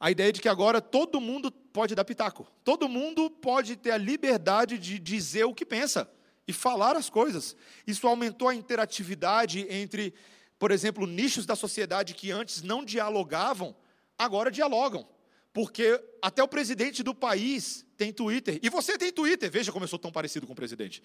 a 0.00 0.10
ideia 0.10 0.32
de 0.32 0.40
que 0.40 0.48
agora 0.48 0.80
todo 0.80 1.20
mundo 1.20 1.50
pode 1.50 1.94
dar 1.94 2.04
pitaco, 2.04 2.46
todo 2.64 2.88
mundo 2.88 3.30
pode 3.30 3.76
ter 3.76 3.90
a 3.90 3.96
liberdade 3.96 4.78
de 4.78 4.98
dizer 4.98 5.44
o 5.44 5.54
que 5.54 5.66
pensa 5.66 6.08
e 6.46 6.52
falar 6.52 6.96
as 6.96 7.10
coisas. 7.10 7.56
Isso 7.86 8.06
aumentou 8.06 8.48
a 8.48 8.54
interatividade 8.54 9.66
entre, 9.68 10.14
por 10.58 10.70
exemplo, 10.70 11.06
nichos 11.06 11.44
da 11.44 11.54
sociedade 11.54 12.14
que 12.14 12.30
antes 12.30 12.62
não 12.62 12.84
dialogavam, 12.84 13.76
agora 14.16 14.50
dialogam. 14.50 15.06
Porque 15.52 16.00
até 16.22 16.42
o 16.42 16.48
presidente 16.48 17.02
do 17.02 17.14
país 17.14 17.84
tem 17.96 18.12
Twitter. 18.12 18.60
E 18.62 18.70
você 18.70 18.96
tem 18.96 19.12
Twitter. 19.12 19.50
Veja 19.50 19.72
como 19.72 19.84
eu 19.84 19.88
sou 19.88 19.98
tão 19.98 20.12
parecido 20.12 20.46
com 20.46 20.52
o 20.52 20.56
presidente. 20.56 21.02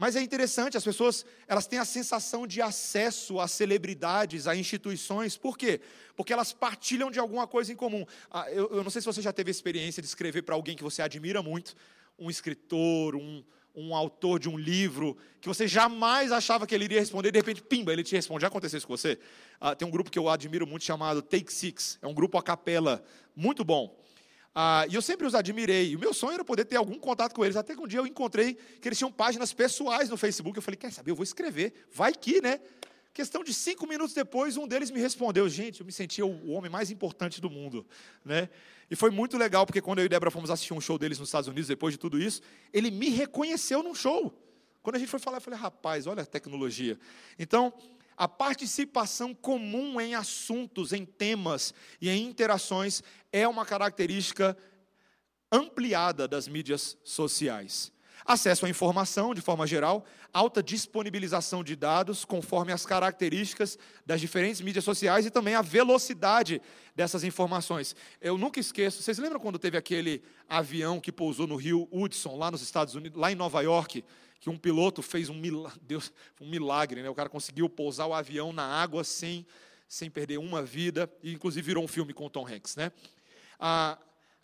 Mas 0.00 0.16
é 0.16 0.22
interessante, 0.22 0.78
as 0.78 0.82
pessoas 0.82 1.26
elas 1.46 1.66
têm 1.66 1.78
a 1.78 1.84
sensação 1.84 2.46
de 2.46 2.62
acesso 2.62 3.38
a 3.38 3.46
celebridades, 3.46 4.46
a 4.46 4.56
instituições. 4.56 5.36
Por 5.36 5.58
quê? 5.58 5.78
Porque 6.16 6.32
elas 6.32 6.54
partilham 6.54 7.10
de 7.10 7.18
alguma 7.18 7.46
coisa 7.46 7.70
em 7.70 7.76
comum. 7.76 8.06
Ah, 8.30 8.50
eu, 8.50 8.76
eu, 8.76 8.82
não 8.82 8.88
sei 8.88 9.02
se 9.02 9.06
você 9.06 9.20
já 9.20 9.30
teve 9.30 9.50
a 9.50 9.52
experiência 9.52 10.00
de 10.00 10.08
escrever 10.08 10.40
para 10.40 10.54
alguém 10.54 10.74
que 10.74 10.82
você 10.82 11.02
admira 11.02 11.42
muito, 11.42 11.76
um 12.18 12.30
escritor, 12.30 13.14
um, 13.14 13.44
um 13.74 13.94
autor 13.94 14.40
de 14.40 14.48
um 14.48 14.56
livro, 14.56 15.18
que 15.38 15.46
você 15.46 15.68
jamais 15.68 16.32
achava 16.32 16.66
que 16.66 16.74
ele 16.74 16.84
iria 16.84 17.00
responder, 17.00 17.30
de 17.30 17.38
repente, 17.38 17.60
pimba, 17.60 17.92
ele 17.92 18.02
te 18.02 18.16
responde. 18.16 18.40
Já 18.40 18.48
aconteceu 18.48 18.78
isso 18.78 18.86
com 18.86 18.96
você? 18.96 19.18
Ah, 19.60 19.74
tem 19.74 19.86
um 19.86 19.90
grupo 19.90 20.10
que 20.10 20.18
eu 20.18 20.30
admiro 20.30 20.66
muito 20.66 20.82
chamado 20.82 21.20
Take 21.20 21.52
Six. 21.52 21.98
É 22.00 22.06
um 22.06 22.14
grupo 22.14 22.38
a 22.38 22.42
capela, 22.42 23.04
muito 23.36 23.62
bom. 23.62 23.94
Ah, 24.54 24.84
e 24.88 24.94
eu 24.94 25.02
sempre 25.02 25.26
os 25.26 25.34
admirei. 25.34 25.94
O 25.94 25.98
meu 25.98 26.12
sonho 26.12 26.34
era 26.34 26.44
poder 26.44 26.64
ter 26.64 26.76
algum 26.76 26.98
contato 26.98 27.34
com 27.34 27.44
eles. 27.44 27.56
Até 27.56 27.74
que 27.74 27.80
um 27.80 27.86
dia 27.86 28.00
eu 28.00 28.06
encontrei 28.06 28.54
que 28.54 28.88
eles 28.88 28.98
tinham 28.98 29.12
páginas 29.12 29.52
pessoais 29.52 30.08
no 30.08 30.16
Facebook. 30.16 30.56
Eu 30.56 30.62
falei, 30.62 30.76
quer 30.76 30.92
saber, 30.92 31.12
eu 31.12 31.16
vou 31.16 31.24
escrever. 31.24 31.72
Vai 31.92 32.12
que, 32.12 32.40
né? 32.40 32.60
Questão 33.12 33.42
de 33.42 33.52
cinco 33.52 33.86
minutos 33.88 34.14
depois, 34.14 34.56
um 34.56 34.68
deles 34.68 34.90
me 34.90 35.00
respondeu: 35.00 35.48
Gente, 35.48 35.80
eu 35.80 35.86
me 35.86 35.92
sentia 35.92 36.24
o 36.24 36.50
homem 36.50 36.70
mais 36.70 36.90
importante 36.90 37.40
do 37.40 37.50
mundo. 37.50 37.84
Né? 38.24 38.48
E 38.88 38.94
foi 38.94 39.10
muito 39.10 39.36
legal, 39.36 39.66
porque 39.66 39.80
quando 39.80 39.98
eu 39.98 40.04
e 40.04 40.08
Débora 40.08 40.30
fomos 40.30 40.48
assistir 40.48 40.74
um 40.74 40.80
show 40.80 40.96
deles 40.96 41.18
nos 41.18 41.28
Estados 41.28 41.48
Unidos, 41.48 41.66
depois 41.66 41.94
de 41.94 41.98
tudo 41.98 42.20
isso, 42.20 42.40
ele 42.72 42.90
me 42.90 43.08
reconheceu 43.08 43.82
num 43.82 43.94
show. 43.94 44.32
Quando 44.82 44.96
a 44.96 44.98
gente 44.98 45.08
foi 45.08 45.18
falar, 45.18 45.38
eu 45.38 45.40
falei: 45.40 45.58
Rapaz, 45.58 46.06
olha 46.06 46.22
a 46.22 46.26
tecnologia. 46.26 46.98
Então, 47.36 47.72
a 48.20 48.28
participação 48.28 49.34
comum 49.34 49.98
em 49.98 50.14
assuntos, 50.14 50.92
em 50.92 51.06
temas 51.06 51.72
e 51.98 52.10
em 52.10 52.26
interações 52.26 53.02
é 53.32 53.48
uma 53.48 53.64
característica 53.64 54.54
ampliada 55.50 56.28
das 56.28 56.46
mídias 56.46 56.98
sociais. 57.02 57.90
Acesso 58.26 58.66
à 58.66 58.68
informação, 58.68 59.32
de 59.34 59.40
forma 59.40 59.66
geral, 59.66 60.04
alta 60.34 60.62
disponibilização 60.62 61.64
de 61.64 61.74
dados, 61.74 62.22
conforme 62.22 62.72
as 62.72 62.84
características 62.84 63.78
das 64.04 64.20
diferentes 64.20 64.60
mídias 64.60 64.84
sociais 64.84 65.24
e 65.24 65.30
também 65.30 65.54
a 65.54 65.62
velocidade 65.62 66.60
dessas 66.94 67.24
informações. 67.24 67.96
Eu 68.20 68.36
nunca 68.36 68.60
esqueço, 68.60 69.02
vocês 69.02 69.16
lembram 69.16 69.40
quando 69.40 69.58
teve 69.58 69.78
aquele 69.78 70.22
avião 70.46 71.00
que 71.00 71.10
pousou 71.10 71.46
no 71.46 71.56
rio 71.56 71.88
Hudson, 71.90 72.36
lá 72.36 72.50
nos 72.50 72.60
Estados 72.60 72.94
Unidos, 72.94 73.18
lá 73.18 73.32
em 73.32 73.34
Nova 73.34 73.62
York, 73.62 74.04
que 74.40 74.48
um 74.48 74.56
piloto 74.56 75.02
fez 75.02 75.28
um 75.28 75.34
milagre, 75.34 75.78
Deus, 75.82 76.10
um 76.40 76.48
milagre, 76.48 77.02
né? 77.02 77.10
O 77.10 77.14
cara 77.14 77.28
conseguiu 77.28 77.68
pousar 77.68 78.06
o 78.06 78.14
avião 78.14 78.52
na 78.52 78.64
água 78.64 79.04
sem, 79.04 79.46
sem 79.86 80.10
perder 80.10 80.38
uma 80.38 80.62
vida, 80.62 81.12
e 81.22 81.32
inclusive 81.32 81.66
virou 81.66 81.84
um 81.84 81.88
filme 81.88 82.14
com 82.14 82.24
o 82.24 82.30
Tom 82.30 82.46
Hanks, 82.46 82.74
né? 82.74 82.90
Ah, 83.58 83.98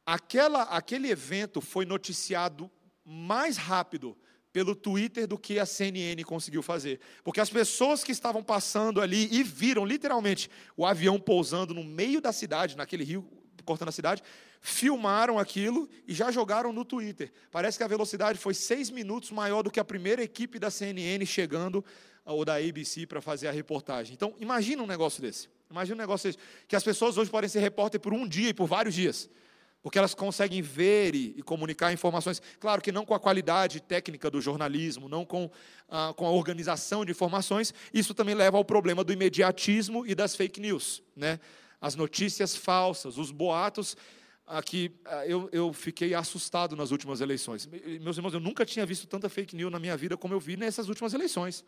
aquela, 0.04 0.64
aquele 0.64 1.11
evento 1.11 1.62
foi 1.62 1.87
noticiado 1.87 2.70
mais 3.02 3.56
rápido 3.56 4.16
pelo 4.52 4.74
Twitter 4.74 5.26
do 5.26 5.38
que 5.38 5.59
a 5.59 5.66
CNN 5.66 6.22
conseguiu 6.24 6.62
fazer. 6.62 7.00
Porque 7.24 7.40
as 7.40 7.50
pessoas 7.50 8.04
que 8.04 8.12
estavam 8.12 8.42
passando 8.42 9.00
ali 9.00 9.28
e 9.30 9.42
viram 9.42 9.85
literalmente 9.85 10.50
o 10.76 10.85
avião 10.85 11.18
pousando 11.18 11.72
no 11.72 11.85
meio 11.85 12.20
da 12.20 12.32
cidade, 12.32 12.76
naquele 12.76 13.04
rio 13.04 13.26
cortando 13.66 13.88
a 13.88 13.92
cidade, 13.92 14.22
filmaram 14.61 15.38
aquilo 15.38 15.88
e 16.09 16.14
já 16.14 16.31
jogaram 16.31 16.72
no 16.72 16.85
Twitter. 16.85 17.31
Parece 17.50 17.76
que 17.76 17.85
a 17.85 17.88
velocidade 17.88 18.38
foi 18.38 18.55
seis 18.55 18.88
minutos 18.88 19.31
maior 19.31 19.62
do 19.62 19.70
que 19.70 19.79
a 19.79 19.85
primeira 19.85 20.22
equipe 20.22 20.59
da 20.59 20.70
CNN 20.70 21.26
chegando, 21.26 21.85
ou 22.24 22.44
da 22.44 22.57
ABC, 22.57 23.07
para 23.07 23.20
fazer 23.20 23.46
a 23.46 23.52
reportagem. 23.52 24.14
Então, 24.14 24.35
imagina 24.38 24.83
um 24.83 24.87
negócio 24.87 25.22
desse. 25.22 25.48
Imagina 25.70 25.96
um 25.96 25.98
negócio 25.98 26.35
que 26.66 26.74
as 26.74 26.83
pessoas 26.83 27.16
hoje 27.16 27.31
podem 27.31 27.48
ser 27.48 27.61
repórter 27.61 28.00
por 28.00 28.12
um 28.12 28.26
dia 28.26 28.48
e 28.48 28.55
por 28.55 28.66
vários 28.66 28.94
dias, 28.94 29.31
porque 29.83 29.98
elas 29.98 30.14
conseguem 30.14 30.61
ver 30.61 31.14
e, 31.14 31.35
e 31.37 31.42
comunicar 31.42 31.92
informações. 31.92 32.42
Claro 32.59 32.83
que 32.83 32.90
não 32.90 33.05
com 33.05 33.14
a 33.14 33.20
qualidade 33.20 33.81
técnica 33.81 34.29
do 34.29 34.40
jornalismo, 34.40 35.09
não 35.09 35.24
com, 35.24 35.48
ah, 35.88 36.12
com 36.16 36.26
a 36.26 36.31
organização 36.31 37.05
de 37.05 37.12
informações. 37.12 37.72
Isso 37.94 38.12
também 38.12 38.35
leva 38.35 38.57
ao 38.57 38.64
problema 38.64 39.05
do 39.05 39.12
imediatismo 39.12 40.05
e 40.05 40.14
das 40.14 40.35
fake 40.35 40.61
news, 40.61 41.02
né? 41.14 41.38
As 41.87 41.94
notícias 41.94 42.57
falsas, 42.57 43.16
os 43.16 43.31
boatos. 43.31 43.96
Aqui 44.44 44.90
ah, 45.05 45.25
eu, 45.25 45.49
eu 45.53 45.72
fiquei 45.72 46.14
assustado 46.14 46.75
nas 46.75 46.90
últimas 46.90 47.20
eleições. 47.20 47.64
Meus 48.01 48.16
irmãos, 48.16 48.35
eu 48.35 48.40
nunca 48.40 48.66
tinha 48.66 48.85
visto 48.85 49.07
tanta 49.07 49.29
fake 49.29 49.55
news 49.55 49.70
na 49.70 49.79
minha 49.79 49.96
vida 49.96 50.16
como 50.16 50.35
eu 50.35 50.40
vi 50.40 50.57
nessas 50.57 50.88
últimas 50.88 51.14
eleições. 51.14 51.64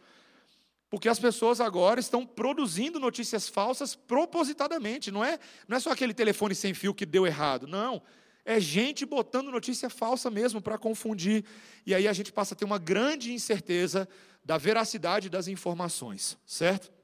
Porque 0.91 1.09
as 1.09 1.21
pessoas 1.21 1.61
agora 1.61 2.01
estão 2.01 2.27
produzindo 2.27 2.99
notícias 2.99 3.49
falsas 3.49 3.95
propositadamente. 3.95 5.13
Não 5.13 5.25
é, 5.25 5.39
não 5.69 5.77
é 5.77 5.81
só 5.81 5.93
aquele 5.93 6.13
telefone 6.13 6.53
sem 6.53 6.75
fio 6.75 6.93
que 6.93 7.07
deu 7.07 7.25
errado. 7.25 7.69
Não. 7.69 8.03
É 8.45 8.59
gente 8.59 9.07
botando 9.07 9.53
notícia 9.53 9.89
falsa 9.89 10.29
mesmo 10.29 10.61
para 10.61 10.77
confundir. 10.77 11.45
E 11.87 11.95
aí 11.95 12.09
a 12.09 12.13
gente 12.13 12.33
passa 12.33 12.55
a 12.55 12.57
ter 12.57 12.65
uma 12.65 12.79
grande 12.79 13.33
incerteza 13.33 14.09
da 14.45 14.59
veracidade 14.59 15.31
das 15.31 15.47
informações, 15.47 16.37
certo? 16.45 16.98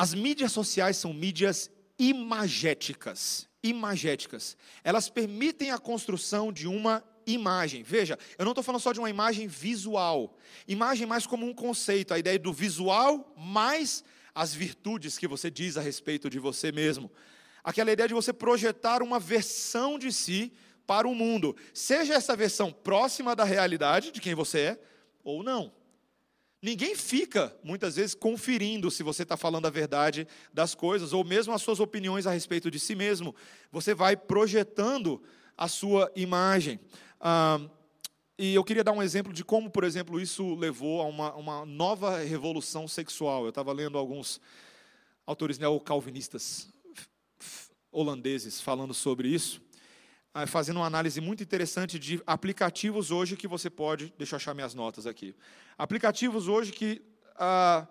As 0.00 0.14
mídias 0.14 0.52
sociais 0.52 0.96
são 0.96 1.12
mídias 1.12 1.70
imagéticas. 1.98 3.46
Imagéticas. 3.62 4.56
Elas 4.82 5.10
permitem 5.10 5.72
a 5.72 5.78
construção 5.78 6.50
de 6.50 6.66
uma 6.66 7.04
imagem. 7.26 7.82
Veja, 7.82 8.18
eu 8.38 8.46
não 8.46 8.52
estou 8.52 8.64
falando 8.64 8.80
só 8.80 8.94
de 8.94 8.98
uma 8.98 9.10
imagem 9.10 9.46
visual. 9.46 10.38
Imagem 10.66 11.06
mais 11.06 11.26
como 11.26 11.44
um 11.44 11.52
conceito, 11.52 12.14
a 12.14 12.18
ideia 12.18 12.38
do 12.38 12.50
visual 12.50 13.30
mais 13.36 14.02
as 14.34 14.54
virtudes 14.54 15.18
que 15.18 15.28
você 15.28 15.50
diz 15.50 15.76
a 15.76 15.82
respeito 15.82 16.30
de 16.30 16.38
você 16.38 16.72
mesmo. 16.72 17.12
Aquela 17.62 17.92
ideia 17.92 18.08
de 18.08 18.14
você 18.14 18.32
projetar 18.32 19.02
uma 19.02 19.20
versão 19.20 19.98
de 19.98 20.10
si 20.10 20.50
para 20.86 21.06
o 21.06 21.14
mundo, 21.14 21.54
seja 21.74 22.14
essa 22.14 22.34
versão 22.34 22.72
próxima 22.72 23.36
da 23.36 23.44
realidade 23.44 24.12
de 24.12 24.20
quem 24.22 24.34
você 24.34 24.60
é 24.60 24.80
ou 25.22 25.42
não. 25.42 25.78
Ninguém 26.62 26.94
fica, 26.94 27.56
muitas 27.64 27.96
vezes, 27.96 28.14
conferindo 28.14 28.90
se 28.90 29.02
você 29.02 29.22
está 29.22 29.36
falando 29.36 29.66
a 29.66 29.70
verdade 29.70 30.28
das 30.52 30.74
coisas, 30.74 31.12
ou 31.12 31.24
mesmo 31.24 31.54
as 31.54 31.62
suas 31.62 31.80
opiniões 31.80 32.26
a 32.26 32.32
respeito 32.32 32.70
de 32.70 32.78
si 32.78 32.94
mesmo. 32.94 33.34
Você 33.72 33.94
vai 33.94 34.16
projetando 34.16 35.22
a 35.56 35.68
sua 35.68 36.10
imagem. 36.14 36.78
Ah, 37.18 37.60
e 38.38 38.54
eu 38.54 38.64
queria 38.64 38.84
dar 38.84 38.92
um 38.92 39.02
exemplo 39.02 39.32
de 39.32 39.44
como, 39.44 39.70
por 39.70 39.84
exemplo, 39.84 40.20
isso 40.20 40.54
levou 40.54 41.00
a 41.00 41.04
uma, 41.04 41.34
uma 41.34 41.66
nova 41.66 42.18
revolução 42.18 42.86
sexual. 42.86 43.44
Eu 43.44 43.50
estava 43.50 43.72
lendo 43.72 43.96
alguns 43.96 44.40
autores 45.26 45.58
neocalvinistas 45.58 46.68
holandeses 47.92 48.60
falando 48.60 48.94
sobre 48.94 49.28
isso, 49.28 49.60
fazendo 50.46 50.76
uma 50.76 50.86
análise 50.86 51.20
muito 51.20 51.42
interessante 51.42 51.98
de 51.98 52.22
aplicativos 52.26 53.10
hoje 53.10 53.36
que 53.36 53.48
você 53.48 53.68
pode. 53.68 54.12
Deixa 54.16 54.34
eu 54.34 54.36
achar 54.36 54.54
minhas 54.54 54.74
notas 54.74 55.06
aqui. 55.06 55.34
Aplicativos 55.76 56.46
hoje 56.46 56.72
que 56.72 57.02
ah, 57.36 57.86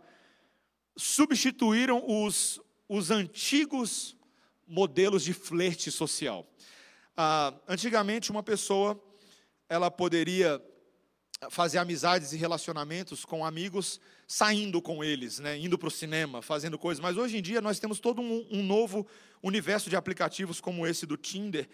substituíram 0.95 2.03
os, 2.07 2.61
os 2.87 3.11
antigos 3.11 4.15
modelos 4.67 5.23
de 5.23 5.33
flerte 5.33 5.91
social. 5.91 6.47
Ah, 7.17 7.53
antigamente, 7.67 8.31
uma 8.31 8.43
pessoa 8.43 9.01
ela 9.67 9.91
poderia 9.91 10.61
fazer 11.49 11.77
amizades 11.77 12.33
e 12.33 12.37
relacionamentos 12.37 13.23
com 13.23 13.45
amigos, 13.45 13.99
saindo 14.27 14.81
com 14.81 15.03
eles, 15.03 15.39
né, 15.39 15.57
indo 15.57 15.77
para 15.77 15.87
o 15.87 15.91
cinema, 15.91 16.41
fazendo 16.41 16.77
coisas. 16.77 17.01
Mas 17.01 17.17
hoje 17.17 17.37
em 17.37 17.41
dia 17.41 17.61
nós 17.61 17.79
temos 17.79 17.99
todo 17.99 18.21
um, 18.21 18.45
um 18.51 18.63
novo 18.63 19.07
universo 19.41 19.89
de 19.89 19.95
aplicativos 19.95 20.59
como 20.59 20.85
esse 20.85 21.05
do 21.05 21.15
Tinder, 21.15 21.69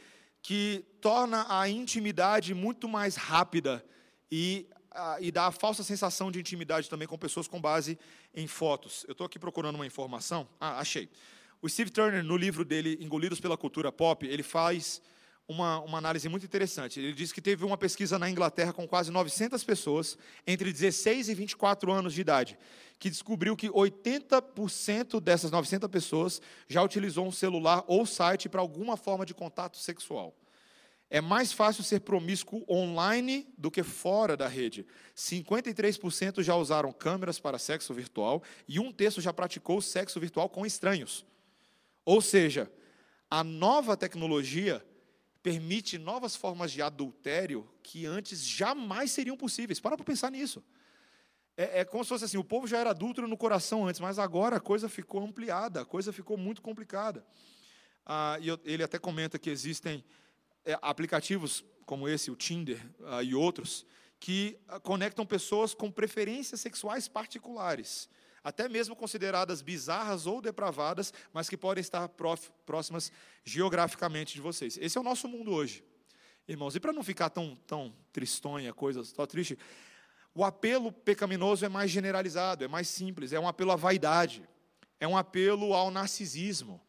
que 0.46 0.86
torna 1.02 1.44
a 1.50 1.68
intimidade 1.68 2.54
muito 2.54 2.88
mais 2.88 3.16
rápida 3.16 3.84
e, 4.32 4.70
a, 4.92 5.18
e 5.20 5.32
dá 5.32 5.48
a 5.48 5.52
falsa 5.52 5.82
sensação 5.82 6.30
de 6.30 6.40
intimidade 6.40 6.88
também 6.88 7.08
com 7.08 7.18
pessoas 7.18 7.48
com 7.48 7.60
base 7.60 7.98
em 8.32 8.46
fotos. 8.46 9.04
Eu 9.08 9.14
estou 9.14 9.26
aqui 9.26 9.40
procurando 9.40 9.74
uma 9.74 9.88
informação. 9.88 10.48
Ah, 10.60 10.78
achei. 10.78 11.10
O 11.64 11.68
Steve 11.68 11.90
Turner, 11.90 12.24
no 12.24 12.38
livro 12.38 12.64
dele, 12.64 12.96
Engolidos 13.02 13.40
pela 13.40 13.58
Cultura 13.58 13.92
Pop, 13.92 14.24
ele 14.24 14.44
faz 14.44 15.02
uma, 15.48 15.80
uma 15.82 15.98
análise 15.98 16.28
muito 16.28 16.46
interessante. 16.46 17.00
Ele 17.00 17.14
diz 17.14 17.32
que 17.32 17.42
teve 17.42 17.64
uma 17.64 17.78
pesquisa 17.78 18.18
na 18.18 18.30
Inglaterra 18.30 18.74
com 18.74 18.88
quase 18.88 19.12
900 19.12 19.64
pessoas, 19.64 20.18
entre 20.46 20.72
16 20.72 21.30
e 21.30 21.34
24 21.34 21.92
anos 21.92 22.14
de 22.14 22.22
idade, 22.22 22.58
que 22.98 23.10
descobriu 23.10 23.56
que 23.56 23.70
80% 23.70 25.20
dessas 25.20 25.52
900 25.52 25.90
pessoas 25.90 26.42
já 26.68 26.82
utilizou 26.82 27.28
um 27.28 27.32
celular 27.32 27.84
ou 27.88 28.06
site 28.06 28.50
para 28.50 28.62
alguma 28.62 28.98
forma 28.98 29.26
de 29.26 29.34
contato 29.34 29.78
sexual. 29.78 30.36
É 31.08 31.22
mais 31.22 31.54
fácil 31.54 31.84
ser 31.84 32.00
promíscuo 32.00 32.66
online 32.68 33.48
do 33.58 33.70
que 33.70 33.84
fora 33.84 34.36
da 34.36 34.48
rede. 34.48 34.88
53% 35.16 36.42
já 36.42 36.56
usaram 36.56 36.92
câmeras 36.92 37.40
para 37.40 37.60
sexo 37.60 37.94
virtual 37.94 38.42
e 38.68 38.80
um 38.80 38.92
terço 38.92 39.22
já 39.22 39.32
praticou 39.32 39.80
sexo 39.82 40.20
virtual 40.20 40.50
com 40.50 40.66
estranhos. 40.66 41.24
Ou 42.04 42.22
seja, 42.22 42.72
a 43.30 43.44
nova 43.44 43.96
tecnologia 43.96 44.84
permite 45.46 46.00
novas 46.00 46.36
formas 46.36 46.72
de 46.72 46.82
adultério 46.82 47.70
que 47.84 48.04
antes 48.04 48.44
jamais 48.44 49.12
seriam 49.12 49.38
possíveis. 49.38 49.80
Para 49.80 49.96
para 49.96 50.04
pensar 50.04 50.32
nisso. 50.32 50.64
É, 51.56 51.82
é, 51.82 51.86
como 51.86 52.04
se 52.04 52.10
fosse 52.10 52.26
assim: 52.26 52.38
o 52.38 52.44
povo 52.44 52.66
já 52.66 52.80
era 52.80 52.90
adúltero 52.90 53.28
no 53.28 53.38
coração 53.38 53.88
antes, 53.88 54.02
mas 54.02 54.18
agora 54.18 54.56
a 54.56 54.60
coisa 54.60 54.90
ficou 54.90 55.24
ampliada, 55.24 55.82
a 55.82 55.86
coisa 55.86 56.12
ficou 56.12 56.36
muito 56.36 56.64
complicada. 56.64 57.24
Ah, 58.04 58.40
e 58.42 58.48
eu, 58.48 58.60
ele 58.66 58.82
até 58.82 58.98
comenta 58.98 59.38
que 59.38 59.52
existem 59.52 60.04
é, 60.66 60.80
aplicativos 60.82 61.64
como 61.86 62.10
esse, 62.10 62.32
o 62.32 62.36
Tinder 62.36 62.84
ah, 63.06 63.22
e 63.22 63.36
outros, 63.36 63.86
que 64.20 64.58
ah, 64.68 64.80
conectam 64.80 65.28
pessoas 65.28 65.76
com 65.76 65.92
preferências 65.92 66.60
sexuais 66.60 67.08
particulares 67.08 68.10
até 68.46 68.70
mesmo 68.70 68.96
consideradas 68.96 69.64
bizarras 69.64 70.28
ou 70.28 70.40
depravadas, 70.40 71.12
mas 71.34 71.50
que 71.50 71.58
podem 71.58 71.82
estar 71.82 72.08
próximas 72.64 73.12
geograficamente 73.44 74.36
de 74.36 74.42
vocês. 74.42 74.78
Esse 74.80 75.00
é 75.00 75.02
o 75.02 75.04
nosso 75.04 75.28
mundo 75.28 75.52
hoje, 75.52 75.84
irmãos. 76.48 76.76
E 76.76 76.80
para 76.80 76.94
não 76.94 77.02
ficar 77.02 77.32
tão, 77.32 77.56
tão 77.66 77.92
tristonha, 78.14 78.72
coisa 78.72 79.02
tão 79.16 79.26
triste, 79.26 79.58
o 80.32 80.46
apelo 80.46 80.92
pecaminoso 80.92 81.66
é 81.66 81.70
mais 81.70 81.90
generalizado, 81.90 82.64
é 82.64 82.68
mais 82.68 82.88
simples, 82.88 83.34
é 83.34 83.40
um 83.40 83.48
apelo 83.48 83.72
à 83.72 83.76
vaidade, 83.76 84.48
é 85.00 85.08
um 85.08 85.18
apelo 85.18 85.74
ao 85.74 85.90
narcisismo, 85.90 86.80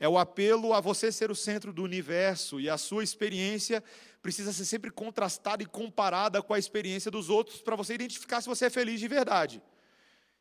é 0.00 0.08
o 0.08 0.16
apelo 0.16 0.72
a 0.72 0.80
você 0.80 1.12
ser 1.12 1.30
o 1.30 1.34
centro 1.34 1.74
do 1.74 1.82
universo 1.82 2.58
e 2.58 2.70
a 2.70 2.78
sua 2.78 3.04
experiência 3.04 3.84
precisa 4.22 4.50
ser 4.50 4.64
sempre 4.64 4.90
contrastada 4.90 5.62
e 5.62 5.66
comparada 5.66 6.42
com 6.42 6.54
a 6.54 6.58
experiência 6.58 7.10
dos 7.10 7.28
outros 7.28 7.60
para 7.60 7.76
você 7.76 7.92
identificar 7.92 8.40
se 8.40 8.48
você 8.48 8.64
é 8.64 8.70
feliz 8.70 8.98
de 8.98 9.08
verdade. 9.08 9.62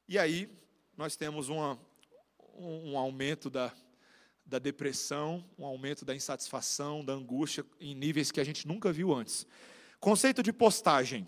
E 0.08 0.18
aí, 0.18 0.61
nós 1.02 1.16
temos 1.16 1.50
uma, 1.50 1.80
um 2.56 2.96
aumento 2.96 3.50
da, 3.50 3.74
da 4.46 4.60
depressão, 4.60 5.44
um 5.58 5.66
aumento 5.66 6.06
da 6.06 6.14
insatisfação, 6.14 7.04
da 7.04 7.14
angústia 7.14 7.66
em 7.80 7.96
níveis 7.96 8.30
que 8.30 8.40
a 8.40 8.44
gente 8.44 8.68
nunca 8.68 8.94
viu 8.94 9.12
antes. 9.12 9.48
Conceito 10.00 10.44
de 10.44 10.54
postagem. 10.54 11.28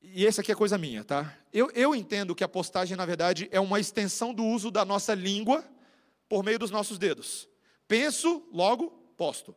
E 0.00 0.24
esse 0.24 0.40
aqui 0.40 0.50
é 0.50 0.54
coisa 0.54 0.78
minha, 0.78 1.04
tá? 1.04 1.36
Eu, 1.52 1.70
eu 1.72 1.94
entendo 1.94 2.34
que 2.34 2.42
a 2.42 2.48
postagem, 2.48 2.96
na 2.96 3.04
verdade, 3.04 3.46
é 3.52 3.60
uma 3.60 3.78
extensão 3.78 4.32
do 4.32 4.42
uso 4.42 4.70
da 4.70 4.86
nossa 4.86 5.12
língua 5.12 5.62
por 6.26 6.42
meio 6.42 6.58
dos 6.58 6.70
nossos 6.70 6.96
dedos. 6.96 7.46
Penso, 7.86 8.42
logo, 8.50 8.88
posto. 9.18 9.54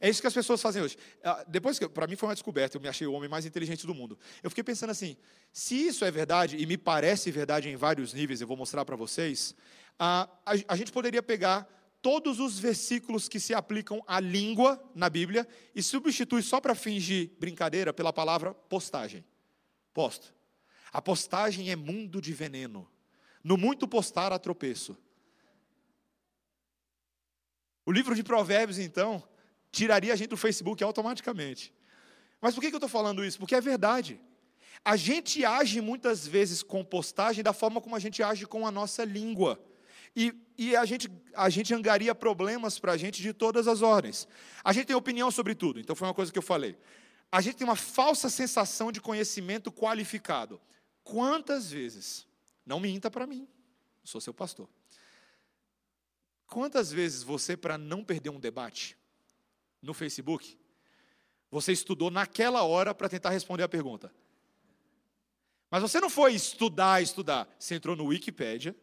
É 0.00 0.08
isso 0.08 0.20
que 0.20 0.26
as 0.26 0.34
pessoas 0.34 0.62
fazem 0.62 0.82
hoje. 0.82 0.96
Ah, 1.24 1.44
depois 1.48 1.78
que, 1.78 1.88
para 1.88 2.06
mim 2.06 2.14
foi 2.14 2.28
uma 2.28 2.34
descoberta, 2.34 2.76
eu 2.76 2.80
me 2.80 2.88
achei 2.88 3.06
o 3.06 3.12
homem 3.12 3.28
mais 3.28 3.44
inteligente 3.44 3.86
do 3.86 3.94
mundo. 3.94 4.18
Eu 4.42 4.50
fiquei 4.50 4.62
pensando 4.62 4.90
assim, 4.90 5.16
se 5.52 5.88
isso 5.88 6.04
é 6.04 6.10
verdade, 6.10 6.56
e 6.56 6.66
me 6.66 6.78
parece 6.78 7.30
verdade 7.30 7.68
em 7.68 7.76
vários 7.76 8.12
níveis, 8.12 8.40
eu 8.40 8.46
vou 8.46 8.56
mostrar 8.56 8.84
para 8.84 8.94
vocês, 8.94 9.54
a, 9.98 10.28
a, 10.46 10.52
a 10.68 10.76
gente 10.76 10.92
poderia 10.92 11.22
pegar 11.22 11.68
todos 12.00 12.38
os 12.38 12.58
versículos 12.58 13.28
que 13.28 13.40
se 13.40 13.52
aplicam 13.52 14.02
à 14.06 14.20
língua 14.20 14.80
na 14.94 15.10
Bíblia 15.10 15.46
e 15.74 15.82
substituir 15.82 16.42
só 16.42 16.60
para 16.60 16.74
fingir 16.74 17.32
brincadeira 17.38 17.92
pela 17.92 18.12
palavra 18.12 18.54
postagem. 18.54 19.24
Posto. 19.92 20.32
A 20.92 21.02
postagem 21.02 21.70
é 21.70 21.76
mundo 21.76 22.20
de 22.20 22.32
veneno. 22.32 22.88
No 23.42 23.56
muito 23.56 23.88
postar 23.88 24.32
há 24.32 24.38
tropeço. 24.38 24.96
O 27.84 27.90
livro 27.92 28.14
de 28.14 28.22
Provérbios, 28.22 28.78
então, 28.78 29.26
tiraria 29.70 30.12
a 30.12 30.16
gente 30.16 30.30
do 30.30 30.36
Facebook 30.36 30.82
automaticamente. 30.82 31.72
Mas 32.40 32.54
por 32.54 32.60
que 32.60 32.68
eu 32.68 32.74
estou 32.76 32.88
falando 32.88 33.24
isso? 33.24 33.38
Porque 33.38 33.54
é 33.54 33.60
verdade. 33.60 34.20
A 34.84 34.96
gente 34.96 35.44
age 35.44 35.80
muitas 35.80 36.26
vezes 36.26 36.62
com 36.62 36.84
postagem 36.84 37.42
da 37.42 37.52
forma 37.52 37.80
como 37.80 37.96
a 37.96 37.98
gente 37.98 38.22
age 38.22 38.46
com 38.46 38.66
a 38.66 38.70
nossa 38.70 39.04
língua. 39.04 39.58
E, 40.14 40.34
e 40.56 40.76
a, 40.76 40.84
gente, 40.84 41.10
a 41.34 41.48
gente 41.48 41.74
angaria 41.74 42.14
problemas 42.14 42.78
para 42.78 42.92
a 42.92 42.96
gente 42.96 43.22
de 43.22 43.32
todas 43.32 43.68
as 43.68 43.82
ordens. 43.82 44.26
A 44.64 44.72
gente 44.72 44.86
tem 44.86 44.96
opinião 44.96 45.30
sobre 45.30 45.54
tudo, 45.54 45.78
então 45.78 45.94
foi 45.94 46.08
uma 46.08 46.14
coisa 46.14 46.32
que 46.32 46.38
eu 46.38 46.42
falei. 46.42 46.76
A 47.30 47.40
gente 47.40 47.56
tem 47.56 47.66
uma 47.66 47.76
falsa 47.76 48.28
sensação 48.28 48.90
de 48.90 49.00
conhecimento 49.00 49.70
qualificado. 49.70 50.60
Quantas 51.04 51.70
vezes, 51.70 52.26
não 52.64 52.80
minta 52.80 53.10
para 53.10 53.26
mim, 53.26 53.46
sou 54.02 54.20
seu 54.20 54.32
pastor. 54.32 54.68
Quantas 56.46 56.90
vezes 56.90 57.22
você, 57.22 57.56
para 57.56 57.76
não 57.76 58.02
perder 58.02 58.30
um 58.30 58.40
debate 58.40 58.97
no 59.82 59.94
Facebook, 59.94 60.58
você 61.50 61.72
estudou 61.72 62.10
naquela 62.10 62.62
hora 62.62 62.94
para 62.94 63.08
tentar 63.08 63.30
responder 63.30 63.62
a 63.62 63.68
pergunta? 63.68 64.12
Mas 65.70 65.82
você 65.82 66.00
não 66.00 66.10
foi 66.10 66.34
estudar, 66.34 67.02
estudar. 67.02 67.48
Você 67.58 67.74
entrou 67.74 67.94
no 67.94 68.06
Wikipedia 68.06 68.74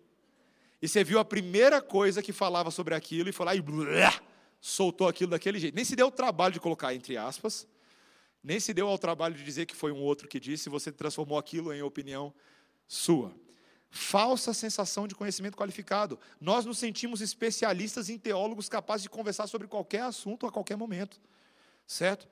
e 0.81 0.87
você 0.87 1.03
viu 1.03 1.19
a 1.19 1.25
primeira 1.25 1.81
coisa 1.81 2.21
que 2.21 2.31
falava 2.31 2.69
sobre 2.69 2.93
aquilo 2.93 3.29
e 3.29 3.31
foi 3.31 3.45
lá 3.45 3.55
e 3.55 3.61
blá, 3.61 4.21
soltou 4.59 5.07
aquilo 5.07 5.31
daquele 5.31 5.59
jeito. 5.59 5.75
Nem 5.75 5.85
se 5.85 5.95
deu 5.95 6.07
o 6.07 6.11
trabalho 6.11 6.53
de 6.53 6.59
colocar 6.59 6.93
entre 6.93 7.17
aspas, 7.17 7.67
nem 8.43 8.59
se 8.59 8.73
deu 8.73 8.87
ao 8.87 8.97
trabalho 8.97 9.35
de 9.35 9.43
dizer 9.43 9.65
que 9.65 9.75
foi 9.75 9.91
um 9.91 10.01
outro 10.01 10.27
que 10.27 10.39
disse, 10.39 10.69
você 10.69 10.91
transformou 10.91 11.37
aquilo 11.37 11.73
em 11.73 11.81
opinião 11.81 12.33
sua. 12.87 13.33
Falsa 13.97 14.53
sensação 14.53 15.07
de 15.07 15.15
conhecimento 15.15 15.55
qualificado. 15.55 16.19
Nós 16.41 16.65
nos 16.65 16.77
sentimos 16.77 17.21
especialistas 17.21 18.09
em 18.09 18.17
teólogos 18.17 18.67
capazes 18.67 19.03
de 19.03 19.09
conversar 19.09 19.47
sobre 19.47 19.69
qualquer 19.69 20.01
assunto 20.01 20.45
a 20.45 20.51
qualquer 20.51 20.75
momento. 20.75 21.17
Certo? 21.87 22.27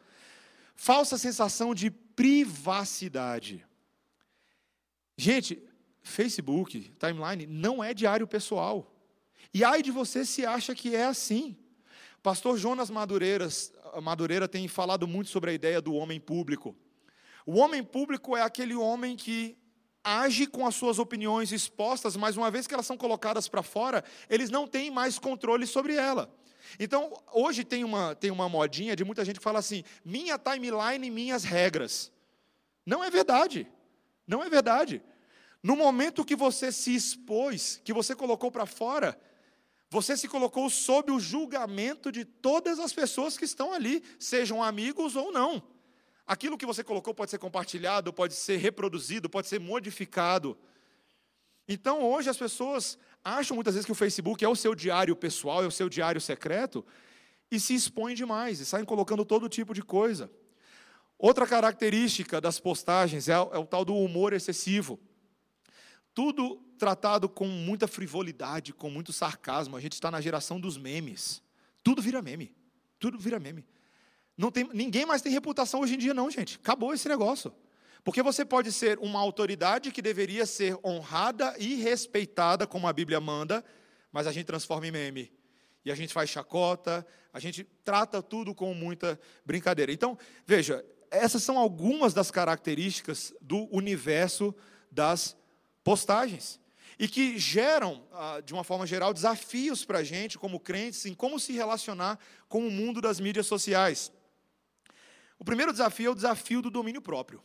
Falsa 0.75 1.17
sensação 1.17 1.73
de 1.73 1.89
privacidade. 1.89 3.65
Gente, 5.15 5.63
Facebook, 6.01 6.93
timeline, 6.99 7.47
não 7.47 7.81
é 7.81 7.93
diário 7.93 8.27
pessoal. 8.27 8.93
E 9.53 9.63
ai 9.63 9.81
de 9.81 9.89
você 9.89 10.25
se 10.25 10.45
acha 10.45 10.75
que 10.75 10.93
é 10.93 11.05
assim. 11.05 11.55
Pastor 12.21 12.57
Jonas 12.57 12.89
Madureiras, 12.89 13.71
Madureira 14.01 14.49
tem 14.49 14.67
falado 14.67 15.07
muito 15.07 15.29
sobre 15.29 15.51
a 15.51 15.53
ideia 15.53 15.81
do 15.81 15.93
homem 15.93 16.19
público. 16.19 16.75
O 17.45 17.57
homem 17.59 17.81
público 17.81 18.35
é 18.35 18.41
aquele 18.41 18.75
homem 18.75 19.15
que 19.15 19.57
age 20.03 20.45
com 20.47 20.67
as 20.67 20.75
suas 20.75 20.99
opiniões 20.99 21.51
expostas, 21.51 22.15
mas 22.15 22.35
uma 22.35 22.51
vez 22.51 22.67
que 22.67 22.73
elas 22.73 22.85
são 22.85 22.97
colocadas 22.97 23.47
para 23.47 23.63
fora, 23.63 24.03
eles 24.29 24.49
não 24.49 24.67
têm 24.67 24.91
mais 24.91 25.17
controle 25.17 25.65
sobre 25.65 25.95
ela. 25.95 26.33
Então, 26.79 27.13
hoje 27.31 27.63
tem 27.63 27.83
uma, 27.83 28.15
tem 28.15 28.31
uma 28.31 28.49
modinha 28.49 28.95
de 28.95 29.03
muita 29.03 29.23
gente 29.23 29.37
que 29.37 29.43
fala 29.43 29.59
assim: 29.59 29.83
minha 30.03 30.37
timeline, 30.37 31.09
minhas 31.09 31.43
regras. 31.43 32.11
Não 32.85 33.03
é 33.03 33.09
verdade. 33.09 33.67
Não 34.27 34.43
é 34.43 34.49
verdade. 34.49 35.01
No 35.61 35.75
momento 35.75 36.25
que 36.25 36.35
você 36.35 36.71
se 36.71 36.93
expôs, 36.93 37.79
que 37.83 37.93
você 37.93 38.15
colocou 38.15 38.51
para 38.51 38.65
fora, 38.65 39.17
você 39.89 40.17
se 40.17 40.27
colocou 40.27 40.69
sob 40.69 41.11
o 41.11 41.19
julgamento 41.19 42.11
de 42.11 42.25
todas 42.25 42.79
as 42.79 42.91
pessoas 42.91 43.37
que 43.37 43.45
estão 43.45 43.71
ali, 43.71 44.03
sejam 44.19 44.61
amigos 44.61 45.15
ou 45.15 45.31
não. 45.31 45.63
Aquilo 46.25 46.57
que 46.57 46.65
você 46.65 46.83
colocou 46.83 47.13
pode 47.13 47.31
ser 47.31 47.37
compartilhado, 47.37 48.13
pode 48.13 48.33
ser 48.33 48.57
reproduzido, 48.57 49.29
pode 49.29 49.47
ser 49.47 49.59
modificado. 49.59 50.57
Então, 51.67 52.01
hoje 52.01 52.29
as 52.29 52.37
pessoas 52.37 52.97
acham 53.23 53.55
muitas 53.55 53.73
vezes 53.73 53.85
que 53.85 53.91
o 53.91 53.95
Facebook 53.95 54.43
é 54.43 54.47
o 54.47 54.55
seu 54.55 54.73
diário 54.73 55.15
pessoal, 55.15 55.63
é 55.63 55.67
o 55.67 55.71
seu 55.71 55.89
diário 55.89 56.19
secreto, 56.19 56.85
e 57.51 57.59
se 57.59 57.75
expõem 57.75 58.15
demais, 58.15 58.59
e 58.59 58.65
saem 58.65 58.85
colocando 58.85 59.25
todo 59.25 59.49
tipo 59.49 59.73
de 59.73 59.81
coisa. 59.81 60.31
Outra 61.17 61.47
característica 61.47 62.41
das 62.41 62.59
postagens 62.59 63.29
é, 63.29 63.33
é 63.33 63.37
o 63.37 63.65
tal 63.65 63.85
do 63.85 63.95
humor 63.95 64.33
excessivo. 64.33 64.99
Tudo 66.13 66.57
tratado 66.77 67.29
com 67.29 67.47
muita 67.47 67.87
frivolidade, 67.87 68.73
com 68.73 68.89
muito 68.89 69.13
sarcasmo. 69.13 69.77
A 69.77 69.79
gente 69.79 69.93
está 69.93 70.11
na 70.11 70.19
geração 70.19 70.59
dos 70.59 70.77
memes. 70.77 71.41
Tudo 71.81 72.01
vira 72.01 72.21
meme. 72.21 72.53
Tudo 72.99 73.17
vira 73.17 73.39
meme. 73.39 73.65
Não 74.37 74.51
tem, 74.51 74.67
ninguém 74.73 75.05
mais 75.05 75.21
tem 75.21 75.31
reputação 75.31 75.81
hoje 75.81 75.95
em 75.95 75.97
dia, 75.97 76.13
não, 76.13 76.29
gente. 76.29 76.57
Acabou 76.61 76.93
esse 76.93 77.07
negócio. 77.07 77.53
Porque 78.03 78.21
você 78.21 78.43
pode 78.43 78.71
ser 78.71 78.99
uma 78.99 79.19
autoridade 79.19 79.91
que 79.91 80.01
deveria 80.01 80.45
ser 80.45 80.77
honrada 80.83 81.55
e 81.57 81.75
respeitada, 81.75 82.67
como 82.67 82.87
a 82.87 82.93
Bíblia 82.93 83.21
manda, 83.21 83.63
mas 84.11 84.27
a 84.27 84.31
gente 84.31 84.45
transforma 84.45 84.87
em 84.87 84.91
meme. 84.91 85.31
E 85.85 85.91
a 85.91 85.95
gente 85.95 86.13
faz 86.13 86.29
chacota, 86.29 87.05
a 87.31 87.39
gente 87.39 87.63
trata 87.83 88.21
tudo 88.21 88.53
com 88.53 88.73
muita 88.73 89.19
brincadeira. 89.45 89.91
Então, 89.91 90.17
veja, 90.45 90.83
essas 91.09 91.43
são 91.43 91.57
algumas 91.57 92.13
das 92.13 92.29
características 92.29 93.33
do 93.39 93.67
universo 93.73 94.53
das 94.91 95.37
postagens. 95.83 96.59
E 96.99 97.07
que 97.07 97.39
geram, 97.39 98.05
ah, 98.11 98.41
de 98.43 98.53
uma 98.53 98.63
forma 98.63 98.85
geral, 98.85 99.13
desafios 99.13 99.83
para 99.85 99.99
a 99.99 100.03
gente, 100.03 100.37
como 100.37 100.59
crentes, 100.59 101.05
em 101.05 101.13
como 101.13 101.39
se 101.39 101.53
relacionar 101.53 102.19
com 102.47 102.67
o 102.67 102.71
mundo 102.71 103.01
das 103.01 103.19
mídias 103.19 103.47
sociais. 103.47 104.11
O 105.39 105.43
primeiro 105.45 105.71
desafio 105.71 106.07
é 106.07 106.11
o 106.11 106.15
desafio 106.15 106.61
do 106.61 106.69
domínio 106.69 107.01
próprio. 107.01 107.43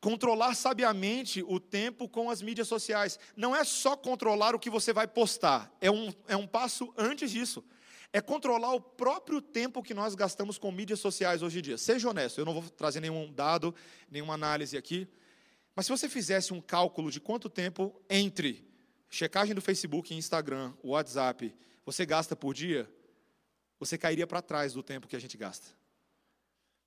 Controlar 0.00 0.54
sabiamente 0.54 1.42
o 1.42 1.58
tempo 1.58 2.08
com 2.08 2.28
as 2.28 2.42
mídias 2.42 2.68
sociais. 2.68 3.18
Não 3.34 3.56
é 3.56 3.64
só 3.64 3.96
controlar 3.96 4.54
o 4.54 4.58
que 4.58 4.68
você 4.68 4.92
vai 4.92 5.06
postar, 5.06 5.74
é 5.80 5.90
um, 5.90 6.12
é 6.28 6.36
um 6.36 6.46
passo 6.46 6.92
antes 6.96 7.30
disso. 7.30 7.64
É 8.12 8.20
controlar 8.20 8.72
o 8.74 8.80
próprio 8.80 9.40
tempo 9.40 9.82
que 9.82 9.92
nós 9.92 10.14
gastamos 10.14 10.56
com 10.56 10.70
mídias 10.70 11.00
sociais 11.00 11.42
hoje 11.42 11.58
em 11.58 11.62
dia. 11.62 11.76
Seja 11.76 12.08
honesto, 12.08 12.38
eu 12.38 12.44
não 12.44 12.54
vou 12.54 12.70
trazer 12.70 13.00
nenhum 13.00 13.32
dado, 13.32 13.74
nenhuma 14.08 14.34
análise 14.34 14.76
aqui. 14.76 15.08
Mas 15.74 15.86
se 15.86 15.90
você 15.90 16.08
fizesse 16.08 16.52
um 16.52 16.60
cálculo 16.60 17.10
de 17.10 17.20
quanto 17.20 17.48
tempo 17.48 18.00
entre 18.08 18.64
checagem 19.10 19.54
do 19.54 19.60
Facebook, 19.60 20.14
Instagram, 20.14 20.72
WhatsApp, 20.82 21.52
você 21.84 22.06
gasta 22.06 22.36
por 22.36 22.54
dia, 22.54 22.88
você 23.80 23.98
cairia 23.98 24.26
para 24.26 24.40
trás 24.40 24.74
do 24.74 24.82
tempo 24.82 25.08
que 25.08 25.16
a 25.16 25.18
gente 25.18 25.36
gasta. 25.36 25.66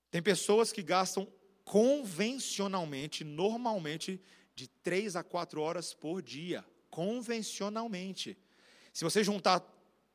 Tem 0.10 0.22
pessoas 0.22 0.72
que 0.72 0.82
gastam 0.82 1.28
convencionalmente, 1.64 3.24
normalmente, 3.24 4.22
de 4.56 4.68
3 4.68 5.16
a 5.18 5.24
4 5.24 5.62
horas 5.62 5.94
por 5.94 6.22
dia. 6.22 6.66
Convencionalmente. 6.90 8.38
Se 8.94 9.04
você 9.04 9.24
juntar 9.24 9.62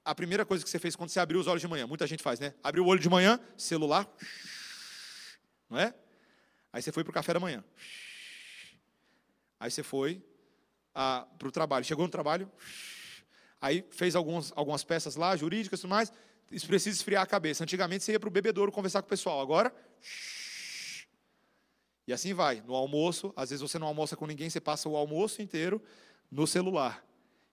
a 0.05 0.15
primeira 0.15 0.45
coisa 0.45 0.65
que 0.65 0.71
você 0.71 0.79
fez 0.79 0.97
quando 0.97 1.11
você 1.11 1.21
abriu 1.21 1.39
os 1.39 1.47
olhos 1.47 1.61
de 1.61 1.69
manhã, 1.69 1.87
muita 1.87 2.07
gente 2.07 2.23
faz, 2.23 2.41
né? 2.41 2.55
Abriu 2.63 2.85
o 2.85 2.87
olho 2.87 2.99
de 2.99 3.09
manhã, 3.09 3.39
celular, 3.57 4.11
não 5.69 5.79
é? 5.79 5.95
Aí 6.73 6.83
você 6.83 6.91
foi 6.91 7.05
para 7.05 7.11
o 7.11 7.15
café 7.15 7.35
da 7.35 7.39
manhã. 7.39 7.63
Aí 9.61 9.71
você 9.71 9.83
foi 9.83 10.25
ah, 10.95 11.29
para 11.39 11.47
o 11.47 11.53
trabalho. 11.53 11.85
Chegou 11.85 12.05
no 12.05 12.11
trabalho, 12.11 12.51
aí 13.61 13.85
fez 13.91 14.17
alguns, 14.17 14.53
algumas 14.57 14.83
peças 14.83 15.15
lá, 15.15 15.37
jurídicas 15.37 15.79
e 15.79 15.83
tudo 15.83 15.91
mais 15.91 16.11
isso 16.53 16.67
precisa 16.67 16.95
esfriar 16.95 17.23
a 17.23 17.27
cabeça. 17.27 17.65
Antigamente 17.65 18.05
você 18.05 18.13
ia 18.13 18.21
para 18.21 18.29
o 18.29 18.33
bebedouro 18.33 18.71
conversar 18.71 19.01
com 19.01 19.07
o 19.07 19.09
pessoal, 19.09 19.41
agora. 19.41 19.75
E 22.07 22.13
assim 22.13 22.35
vai. 22.35 22.61
No 22.61 22.75
almoço, 22.75 23.33
às 23.35 23.51
vezes 23.51 23.63
você 23.63 23.79
não 23.79 23.87
almoça 23.87 24.15
com 24.17 24.27
ninguém, 24.27 24.51
você 24.51 24.61
passa 24.61 24.89
o 24.89 24.97
almoço 24.97 25.41
inteiro 25.41 25.83
no 26.31 26.47
celular. 26.47 27.05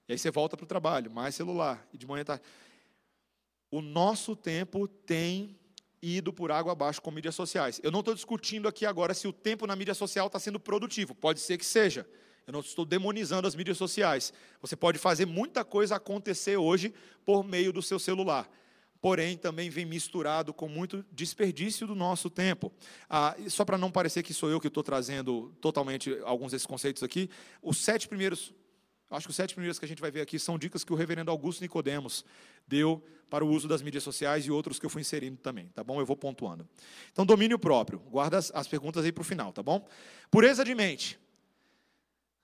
E 0.07 0.11
aí 0.11 0.19
você 0.19 0.29
volta 0.29 0.57
para 0.57 0.65
o 0.65 0.67
trabalho, 0.67 1.09
mais 1.09 1.33
celular. 1.33 1.87
E 1.93 1.97
de 1.97 2.05
manhã 2.05 2.21
está. 2.21 2.41
O 3.71 3.81
nosso 3.81 4.35
tempo 4.35 4.87
tem 4.87 5.57
ido 6.01 6.33
por 6.33 6.51
água 6.51 6.73
abaixo 6.73 7.01
com 7.01 7.09
mídias 7.09 7.35
sociais. 7.35 7.79
Eu 7.83 7.91
não 7.91 7.99
estou 7.99 8.13
discutindo 8.13 8.67
aqui 8.67 8.85
agora 8.85 9.13
se 9.13 9.27
o 9.27 9.33
tempo 9.33 9.65
na 9.65 9.75
mídia 9.75 9.93
social 9.93 10.27
está 10.27 10.39
sendo 10.39 10.59
produtivo. 10.59 11.15
Pode 11.15 11.39
ser 11.39 11.57
que 11.57 11.65
seja. 11.65 12.05
Eu 12.45 12.51
não 12.51 12.61
estou 12.61 12.83
demonizando 12.83 13.47
as 13.47 13.55
mídias 13.55 13.77
sociais. 13.77 14.33
Você 14.61 14.75
pode 14.75 14.97
fazer 14.97 15.25
muita 15.25 15.63
coisa 15.63 15.95
acontecer 15.95 16.57
hoje 16.57 16.93
por 17.23 17.43
meio 17.43 17.71
do 17.71 17.81
seu 17.81 17.99
celular 17.99 18.49
porém 19.01 19.37
também 19.37 19.69
vem 19.69 19.85
misturado 19.85 20.53
com 20.53 20.67
muito 20.67 21.05
desperdício 21.11 21.87
do 21.87 21.95
nosso 21.95 22.29
tempo. 22.29 22.71
Ah, 23.09 23.35
só 23.47 23.63
para 23.63 23.77
não 23.77 23.91
parecer 23.91 24.23
que 24.23 24.33
sou 24.33 24.49
eu 24.49 24.59
que 24.59 24.67
estou 24.67 24.83
trazendo 24.83 25.55
totalmente 25.61 26.17
alguns 26.23 26.51
desses 26.51 26.67
conceitos 26.67 27.03
aqui, 27.03 27.29
os 27.61 27.77
sete 27.77 28.07
primeiros, 28.07 28.53
acho 29.09 29.25
que 29.25 29.31
os 29.31 29.35
sete 29.35 29.53
primeiros 29.53 29.79
que 29.79 29.85
a 29.85 29.87
gente 29.87 30.01
vai 30.01 30.11
ver 30.11 30.21
aqui 30.21 30.37
são 30.37 30.57
dicas 30.57 30.83
que 30.83 30.91
o 30.91 30.95
reverendo 30.95 31.31
Augusto 31.31 31.61
Nicodemos 31.61 32.25
deu 32.67 33.03
para 33.29 33.45
o 33.45 33.49
uso 33.49 33.67
das 33.67 33.81
mídias 33.81 34.03
sociais 34.03 34.45
e 34.45 34.51
outros 34.51 34.79
que 34.79 34.85
eu 34.85 34.89
fui 34.89 35.01
inserindo 35.01 35.37
também, 35.37 35.67
tá 35.67 35.83
bom? 35.83 35.99
Eu 35.99 36.05
vou 36.05 36.17
pontuando. 36.17 36.67
Então, 37.11 37.25
domínio 37.25 37.59
próprio. 37.59 37.99
Guarda 37.99 38.37
as, 38.37 38.51
as 38.53 38.67
perguntas 38.67 39.05
aí 39.05 39.11
para 39.11 39.21
o 39.21 39.25
final, 39.25 39.53
tá 39.53 39.61
bom? 39.61 39.87
Pureza 40.31 40.65
de 40.65 40.73
mente. 40.73 41.19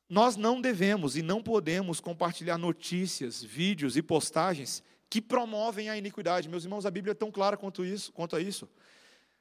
Nós 0.08 0.36
não 0.36 0.62
devemos 0.62 1.18
e 1.18 1.24
não 1.24 1.42
podemos 1.42 2.00
compartilhar 2.00 2.60
notícias, 2.60 3.44
vídeos 3.44 3.98
e 3.98 4.04
postagens 4.04 4.84
que 5.10 5.22
promovem 5.22 5.90
a 5.90 5.98
iniquidade. 5.98 6.50
Meus 6.50 6.64
irmãos, 6.64 6.86
a 6.86 6.92
Bíblia 6.92 7.12
é 7.12 7.16
tão 7.16 7.32
clara 7.32 7.58
quanto, 7.58 7.86
isso, 7.86 8.12
quanto 8.12 8.36
a 8.36 8.42
isso. 8.42 8.70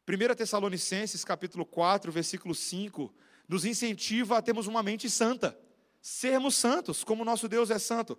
1 0.07 0.35
Tessalonicenses, 0.35 1.25
capítulo 1.25 1.65
4, 1.65 2.13
versículo 2.13 2.55
5, 2.55 3.13
nos 3.49 3.65
incentiva 3.65 4.39
a 4.39 4.43
termos 4.43 4.67
uma 4.67 4.83
mente 4.83 5.09
santa, 5.09 5.59
sermos 6.01 6.55
santos, 6.55 7.03
como 7.03 7.25
nosso 7.25 7.49
Deus 7.49 7.71
é 7.71 7.79
santo. 7.79 8.19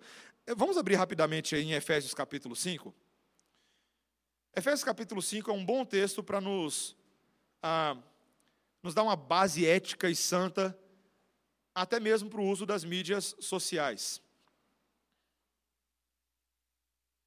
Vamos 0.56 0.76
abrir 0.76 0.96
rapidamente 0.96 1.54
em 1.56 1.72
Efésios, 1.72 2.12
capítulo 2.14 2.56
5. 2.56 2.94
Efésios, 4.54 4.84
capítulo 4.84 5.20
5 5.22 5.50
é 5.50 5.54
um 5.54 5.64
bom 5.64 5.84
texto 5.84 6.22
para 6.22 6.40
nos, 6.40 6.96
ah, 7.62 7.96
nos 8.82 8.94
dar 8.94 9.02
uma 9.02 9.16
base 9.16 9.66
ética 9.66 10.08
e 10.08 10.16
santa, 10.16 10.76
até 11.74 12.00
mesmo 12.00 12.30
para 12.30 12.40
o 12.40 12.48
uso 12.48 12.64
das 12.64 12.82
mídias 12.82 13.36
sociais. 13.38 14.22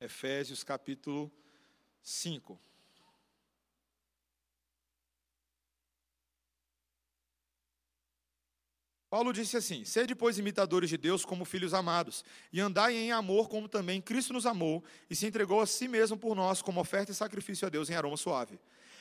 Efésios 0.01 0.63
capítulo 0.63 1.29
5. 2.01 2.57
Paulo 9.09 9.33
disse 9.33 9.57
assim: 9.57 9.83
Sede, 9.83 10.15
pois, 10.15 10.37
imitadores 10.37 10.89
de 10.89 10.95
Deus 10.95 11.25
como 11.25 11.43
filhos 11.43 11.73
amados, 11.73 12.23
e 12.53 12.61
andai 12.61 12.95
em 12.95 13.11
amor 13.11 13.49
como 13.49 13.67
também 13.67 13.99
Cristo 13.99 14.31
nos 14.31 14.45
amou 14.45 14.83
e 15.09 15.15
se 15.15 15.25
entregou 15.25 15.59
a 15.59 15.67
si 15.67 15.87
mesmo 15.87 16.15
por 16.15 16.35
nós 16.35 16.61
como 16.61 16.79
oferta 16.79 17.11
e 17.11 17.15
sacrifício 17.15 17.67
a 17.67 17.69
Deus 17.69 17.89
em 17.89 17.95
aroma 17.95 18.15
suave. 18.15 18.59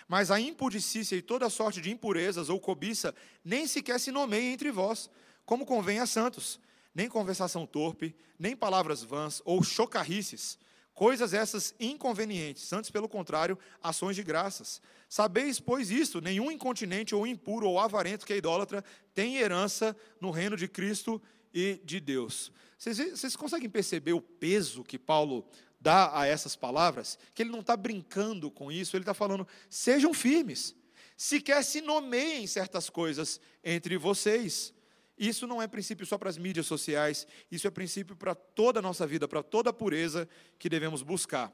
Mas 0.08 0.30
a 0.30 0.40
impudicícia 0.40 1.14
e 1.14 1.22
toda 1.22 1.50
sorte 1.50 1.80
de 1.80 1.90
impurezas 1.90 2.48
ou 2.48 2.58
cobiça 2.58 3.14
nem 3.44 3.66
sequer 3.66 4.00
se 4.00 4.10
nomeia 4.10 4.50
entre 4.50 4.72
vós, 4.72 5.10
como 5.44 5.66
convém 5.66 6.00
a 6.00 6.06
santos, 6.06 6.58
nem 6.94 7.08
conversação 7.08 7.66
torpe, 7.66 8.16
nem 8.38 8.56
palavras 8.56 9.02
vãs 9.02 9.42
ou 9.44 9.62
chocarrices, 9.62 10.58
coisas 10.98 11.32
essas 11.32 11.76
inconvenientes, 11.78 12.72
antes, 12.72 12.90
pelo 12.90 13.08
contrário, 13.08 13.56
ações 13.80 14.16
de 14.16 14.24
graças. 14.24 14.82
Sabeis, 15.08 15.60
pois, 15.60 15.92
isto: 15.92 16.20
nenhum 16.20 16.50
incontinente 16.50 17.14
ou 17.14 17.24
impuro 17.24 17.68
ou 17.68 17.78
avarento 17.78 18.26
que 18.26 18.32
é 18.32 18.36
idólatra 18.36 18.84
tem 19.14 19.36
herança 19.36 19.96
no 20.20 20.32
reino 20.32 20.56
de 20.56 20.66
Cristo 20.66 21.22
e 21.54 21.80
de 21.84 22.00
Deus. 22.00 22.50
Vocês, 22.76 22.98
vocês 23.12 23.36
conseguem 23.36 23.70
perceber 23.70 24.12
o 24.12 24.20
peso 24.20 24.82
que 24.82 24.98
Paulo 24.98 25.48
dá 25.80 26.18
a 26.18 26.26
essas 26.26 26.56
palavras, 26.56 27.16
que 27.32 27.44
ele 27.44 27.52
não 27.52 27.60
está 27.60 27.76
brincando 27.76 28.50
com 28.50 28.72
isso, 28.72 28.96
ele 28.96 29.02
está 29.02 29.14
falando, 29.14 29.46
sejam 29.70 30.12
firmes, 30.12 30.74
sequer 31.16 31.62
se 31.62 31.80
nomeiem 31.80 32.44
certas 32.48 32.90
coisas 32.90 33.40
entre 33.62 33.96
vocês. 33.96 34.74
Isso 35.18 35.46
não 35.46 35.60
é 35.60 35.66
princípio 35.66 36.06
só 36.06 36.16
para 36.16 36.30
as 36.30 36.38
mídias 36.38 36.66
sociais, 36.66 37.26
isso 37.50 37.66
é 37.66 37.70
princípio 37.70 38.14
para 38.14 38.34
toda 38.34 38.78
a 38.78 38.82
nossa 38.82 39.06
vida, 39.06 39.26
para 39.26 39.42
toda 39.42 39.70
a 39.70 39.72
pureza 39.72 40.28
que 40.58 40.68
devemos 40.68 41.02
buscar. 41.02 41.52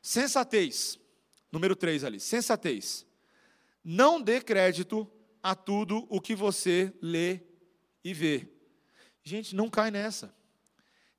Sensatez, 0.00 0.98
número 1.50 1.74
3 1.74 2.04
ali, 2.04 2.20
sensatez. 2.20 3.04
Não 3.82 4.20
dê 4.20 4.40
crédito 4.40 5.10
a 5.42 5.54
tudo 5.54 6.06
o 6.08 6.20
que 6.20 6.34
você 6.34 6.92
lê 7.02 7.40
e 8.04 8.14
vê. 8.14 8.46
Gente, 9.24 9.54
não 9.54 9.68
cai 9.68 9.90
nessa. 9.90 10.34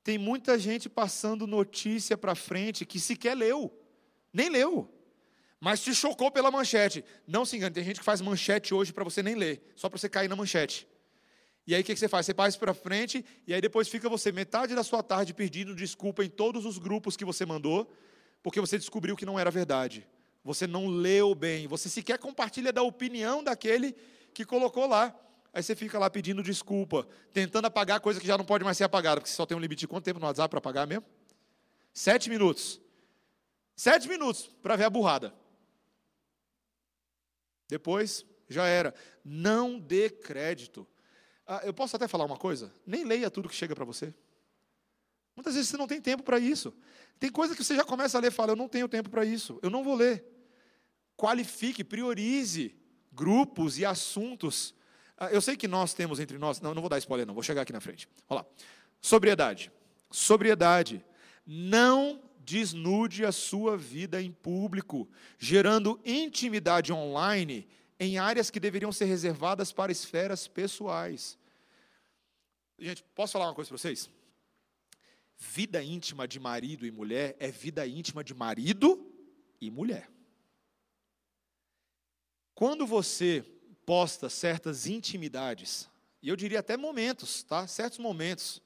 Tem 0.02 0.18
muita 0.18 0.58
gente 0.58 0.88
passando 0.88 1.46
notícia 1.46 2.16
para 2.16 2.34
frente 2.34 2.84
que 2.84 2.98
sequer 2.98 3.36
leu, 3.36 3.72
nem 4.32 4.48
leu, 4.48 4.92
mas 5.60 5.80
te 5.80 5.94
chocou 5.94 6.30
pela 6.30 6.50
manchete. 6.50 7.04
Não 7.26 7.44
se 7.44 7.56
engane, 7.56 7.74
tem 7.74 7.84
gente 7.84 8.00
que 8.00 8.04
faz 8.04 8.20
manchete 8.20 8.74
hoje 8.74 8.92
para 8.92 9.04
você 9.04 9.22
nem 9.22 9.36
ler, 9.36 9.72
só 9.76 9.88
para 9.88 9.98
você 9.98 10.08
cair 10.08 10.26
na 10.26 10.34
manchete. 10.34 10.88
E 11.66 11.74
aí 11.74 11.82
o 11.82 11.84
que 11.84 11.94
você 11.94 12.08
faz? 12.08 12.26
Você 12.26 12.34
passa 12.34 12.58
para 12.58 12.74
frente 12.74 13.24
e 13.46 13.54
aí 13.54 13.60
depois 13.60 13.88
fica 13.88 14.08
você 14.08 14.32
metade 14.32 14.74
da 14.74 14.82
sua 14.82 15.02
tarde 15.02 15.32
pedindo 15.32 15.74
desculpa 15.74 16.24
em 16.24 16.28
todos 16.28 16.66
os 16.66 16.78
grupos 16.78 17.16
que 17.16 17.24
você 17.24 17.46
mandou, 17.46 17.92
porque 18.42 18.60
você 18.60 18.76
descobriu 18.76 19.16
que 19.16 19.24
não 19.24 19.38
era 19.38 19.50
verdade. 19.50 20.06
Você 20.44 20.66
não 20.66 20.88
leu 20.88 21.34
bem, 21.34 21.68
você 21.68 21.88
sequer 21.88 22.18
compartilha 22.18 22.72
da 22.72 22.82
opinião 22.82 23.44
daquele 23.44 23.94
que 24.34 24.44
colocou 24.44 24.86
lá. 24.86 25.16
Aí 25.52 25.62
você 25.62 25.76
fica 25.76 25.98
lá 25.98 26.08
pedindo 26.08 26.42
desculpa, 26.42 27.06
tentando 27.32 27.66
apagar 27.66 28.00
coisa 28.00 28.18
que 28.18 28.26
já 28.26 28.36
não 28.36 28.44
pode 28.44 28.64
mais 28.64 28.76
ser 28.76 28.84
apagada, 28.84 29.20
porque 29.20 29.30
você 29.30 29.36
só 29.36 29.46
tem 29.46 29.56
um 29.56 29.60
limite 29.60 29.80
de 29.80 29.88
quanto 29.88 30.04
tempo 30.04 30.18
no 30.18 30.26
WhatsApp 30.26 30.50
para 30.50 30.58
apagar 30.58 30.86
mesmo? 30.86 31.04
Sete 31.92 32.30
minutos. 32.30 32.80
Sete 33.76 34.08
minutos 34.08 34.50
para 34.62 34.76
ver 34.76 34.84
a 34.84 34.90
burrada. 34.90 35.34
Depois, 37.68 38.24
já 38.48 38.66
era. 38.66 38.94
Não 39.24 39.78
dê 39.78 40.10
crédito. 40.10 40.86
Ah, 41.56 41.60
eu 41.64 41.74
posso 41.74 41.96
até 41.96 42.06
falar 42.06 42.24
uma 42.24 42.36
coisa? 42.36 42.72
Nem 42.86 43.04
leia 43.04 43.30
tudo 43.30 43.48
que 43.48 43.54
chega 43.54 43.74
para 43.74 43.84
você. 43.84 44.14
Muitas 45.34 45.54
vezes 45.54 45.70
você 45.70 45.76
não 45.76 45.86
tem 45.86 46.00
tempo 46.00 46.22
para 46.22 46.38
isso. 46.38 46.74
Tem 47.18 47.30
coisa 47.30 47.54
que 47.56 47.64
você 47.64 47.74
já 47.74 47.84
começa 47.84 48.18
a 48.18 48.20
ler 48.20 48.28
e 48.28 48.30
fala: 48.30 48.52
Eu 48.52 48.56
não 48.56 48.68
tenho 48.68 48.88
tempo 48.88 49.10
para 49.10 49.24
isso, 49.24 49.58
eu 49.62 49.70
não 49.70 49.82
vou 49.82 49.94
ler. 49.94 50.24
Qualifique, 51.16 51.82
priorize 51.84 52.76
grupos 53.12 53.78
e 53.78 53.84
assuntos 53.84 54.74
ah, 55.22 55.28
eu 55.30 55.40
sei 55.40 55.56
que 55.56 55.68
nós 55.68 55.94
temos 55.94 56.18
entre 56.18 56.36
nós, 56.36 56.60
não, 56.60 56.74
não 56.74 56.82
vou 56.82 56.88
dar 56.88 56.98
spoiler, 56.98 57.24
não, 57.24 57.32
vou 57.32 57.44
chegar 57.44 57.62
aqui 57.62 57.72
na 57.72 57.80
frente. 57.80 58.08
Olha 58.28 58.40
lá. 58.40 58.46
Sobriedade. 59.00 59.70
Sobriedade. 60.10 61.04
Não 61.46 62.20
desnude 62.40 63.24
a 63.24 63.30
sua 63.30 63.76
vida 63.76 64.20
em 64.20 64.32
público, 64.32 65.08
gerando 65.38 66.00
intimidade 66.04 66.92
online 66.92 67.68
em 68.00 68.18
áreas 68.18 68.50
que 68.50 68.58
deveriam 68.58 68.90
ser 68.90 69.04
reservadas 69.04 69.72
para 69.72 69.92
esferas 69.92 70.48
pessoais. 70.48 71.38
Gente, 72.78 73.02
posso 73.14 73.32
falar 73.34 73.46
uma 73.46 73.54
coisa 73.54 73.68
para 73.68 73.78
vocês? 73.78 74.10
Vida 75.36 75.82
íntima 75.82 76.26
de 76.26 76.38
marido 76.38 76.86
e 76.86 76.90
mulher 76.90 77.36
é 77.38 77.50
vida 77.50 77.86
íntima 77.86 78.22
de 78.22 78.34
marido 78.34 79.10
e 79.60 79.70
mulher. 79.70 80.10
Quando 82.54 82.86
você 82.86 83.44
posta 83.84 84.28
certas 84.28 84.86
intimidades, 84.86 85.88
e 86.22 86.28
eu 86.28 86.36
diria 86.36 86.60
até 86.60 86.76
momentos, 86.76 87.42
tá? 87.42 87.66
Certos 87.66 87.98
momentos 87.98 88.62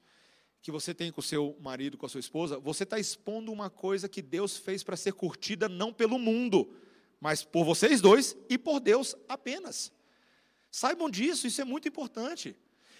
que 0.61 0.71
você 0.71 0.93
tem 0.93 1.11
com 1.11 1.21
o 1.21 1.23
seu 1.23 1.57
marido, 1.59 1.97
com 1.97 2.05
a 2.05 2.09
sua 2.09 2.19
esposa, 2.19 2.59
você 2.59 2.83
está 2.83 2.99
expondo 2.99 3.51
uma 3.51 3.69
coisa 3.69 4.09
que 4.09 4.21
Deus 4.21 4.57
fez 4.57 4.83
para 4.83 4.97
ser 4.97 5.13
curtida 5.13 5.67
não 5.67 5.93
pelo 5.93 6.19
mundo, 6.19 6.75
mas 7.19 7.43
por 7.43 7.63
vocês 7.63 8.01
dois 8.01 8.37
e 8.49 8.57
por 8.57 8.79
Deus 8.79 9.15
apenas. 9.27 9.91
Saibam 10.69 11.09
disso, 11.09 11.47
isso 11.47 11.61
é 11.61 11.65
muito 11.65 11.87
importante. 11.87 12.55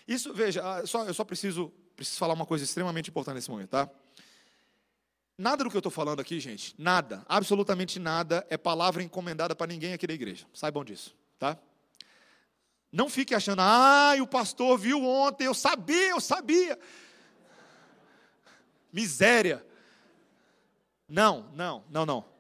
Isso, 0.08 0.34
veja, 0.34 0.62
ah, 0.64 0.86
só, 0.88 1.04
eu 1.06 1.14
só 1.14 1.24
preciso, 1.24 1.72
preciso 1.96 2.18
falar 2.18 2.34
uma 2.34 2.46
coisa 2.46 2.64
extremamente 2.64 3.10
importante 3.10 3.36
nesse 3.36 3.52
momento, 3.52 3.70
tá? 3.70 3.90
Nada 5.38 5.64
do 5.64 5.70
que 5.70 5.76
eu 5.76 5.80
estou 5.80 5.92
falando 5.92 6.20
aqui, 6.20 6.40
gente, 6.40 6.74
nada, 6.78 7.24
absolutamente 7.28 8.00
nada, 8.00 8.46
é 8.50 8.58
palavra 8.58 9.04
encomendada 9.04 9.56
para 9.56 9.68
ninguém 9.68 9.94
aqui 9.94 10.08
da 10.08 10.14
igreja. 10.14 10.48
Saibam 10.54 10.84
disso, 10.84 11.16
tá? 11.38 11.58
Não 12.92 13.10
fique 13.10 13.36
achando, 13.36 13.60
ah, 13.60 14.16
o 14.22 14.26
pastor 14.26 14.78
viu 14.80 15.04
ontem, 15.04 15.46
eu 15.46 15.54
sabia, 15.54 16.10
eu 16.12 16.22
sabia. 16.22 16.80
Miséria. 18.92 19.64
Não, 21.08 21.52
não, 21.54 21.84
não, 21.90 22.06
não. 22.06 22.37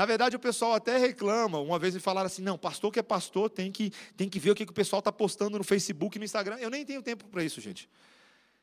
Na 0.00 0.06
verdade, 0.06 0.34
o 0.34 0.38
pessoal 0.38 0.72
até 0.72 0.96
reclama. 0.96 1.58
Uma 1.58 1.78
vez 1.78 1.92
me 1.92 2.00
falaram 2.00 2.26
assim: 2.26 2.40
não, 2.40 2.56
pastor 2.56 2.90
que 2.90 2.98
é 2.98 3.02
pastor 3.02 3.50
tem 3.50 3.70
que, 3.70 3.92
tem 4.16 4.30
que 4.30 4.38
ver 4.40 4.52
o 4.52 4.54
que, 4.54 4.64
que 4.64 4.72
o 4.72 4.74
pessoal 4.74 5.00
está 5.00 5.12
postando 5.12 5.58
no 5.58 5.62
Facebook 5.62 6.16
e 6.16 6.18
no 6.18 6.24
Instagram. 6.24 6.56
Eu 6.56 6.70
nem 6.70 6.86
tenho 6.86 7.02
tempo 7.02 7.28
para 7.28 7.44
isso, 7.44 7.60
gente. 7.60 7.86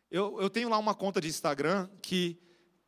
Eu, 0.09 0.41
eu 0.41 0.49
tenho 0.49 0.67
lá 0.67 0.79
uma 0.79 0.95
conta 0.95 1.21
de 1.21 1.27
Instagram 1.27 1.87
que, 2.01 2.39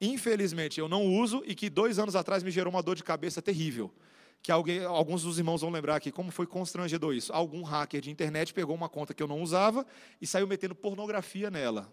infelizmente, 0.02 0.80
eu 0.80 0.89
não 0.89 1.06
uso 1.06 1.43
e 1.45 1.54
que 1.54 1.70
dois 1.70 2.00
anos 2.00 2.16
atrás 2.16 2.41
me 2.41 2.50
gerou 2.50 2.74
uma 2.74 2.82
dor 2.82 2.95
de 2.95 3.04
cabeça 3.04 3.39
terrível 3.39 3.93
que 4.41 4.52
alguém, 4.52 4.84
alguns 4.84 5.22
dos 5.22 5.38
irmãos 5.38 5.62
vão 5.62 5.70
lembrar 5.70 5.97
aqui 5.97 6.12
como 6.12 6.32
foi 6.32 6.47
constrangedor 6.47 7.14
isso. 7.14 7.32
Algum 7.32 7.62
hacker 7.62 8.02
de 8.02 8.10
internet 8.10 8.52
pegou 8.52 8.76
uma 8.76 8.89
conta 8.89 9.14
que 9.14 9.22
eu 9.22 9.28
não 9.28 9.43
usava 9.43 9.86
e 10.20 10.26
saiu 10.26 10.47
metendo 10.47 10.74
pornografia 10.74 11.52
nela, 11.52 11.88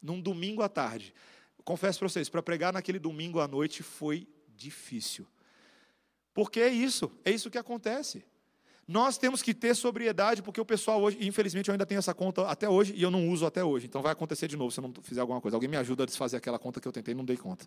num 0.00 0.18
domingo 0.18 0.62
à 0.62 0.70
tarde. 0.70 1.12
Confesso 1.64 1.98
para 1.98 2.08
vocês, 2.08 2.30
para 2.30 2.42
pregar 2.42 2.72
naquele 2.72 2.98
domingo 2.98 3.40
à 3.40 3.46
noite 3.46 3.82
foi 3.82 4.26
difícil. 4.56 5.26
Porque 6.38 6.60
é 6.60 6.68
isso, 6.68 7.10
é 7.24 7.32
isso 7.32 7.50
que 7.50 7.58
acontece. 7.58 8.24
Nós 8.86 9.18
temos 9.18 9.42
que 9.42 9.52
ter 9.52 9.74
sobriedade, 9.74 10.40
porque 10.40 10.60
o 10.60 10.64
pessoal 10.64 11.02
hoje, 11.02 11.18
infelizmente 11.20 11.66
eu 11.66 11.72
ainda 11.72 11.84
tenho 11.84 11.98
essa 11.98 12.14
conta 12.14 12.46
até 12.46 12.68
hoje 12.68 12.94
e 12.94 13.02
eu 13.02 13.10
não 13.10 13.28
uso 13.28 13.44
até 13.44 13.64
hoje. 13.64 13.86
Então 13.86 14.00
vai 14.00 14.12
acontecer 14.12 14.46
de 14.46 14.56
novo 14.56 14.70
se 14.70 14.78
eu 14.78 14.82
não 14.82 14.94
fizer 15.02 15.20
alguma 15.20 15.40
coisa. 15.40 15.56
Alguém 15.56 15.68
me 15.68 15.76
ajuda 15.76 16.04
a 16.04 16.06
desfazer 16.06 16.36
aquela 16.36 16.56
conta 16.56 16.80
que 16.80 16.86
eu 16.86 16.92
tentei 16.92 17.10
e 17.10 17.16
não 17.16 17.24
dei 17.24 17.36
conta. 17.36 17.66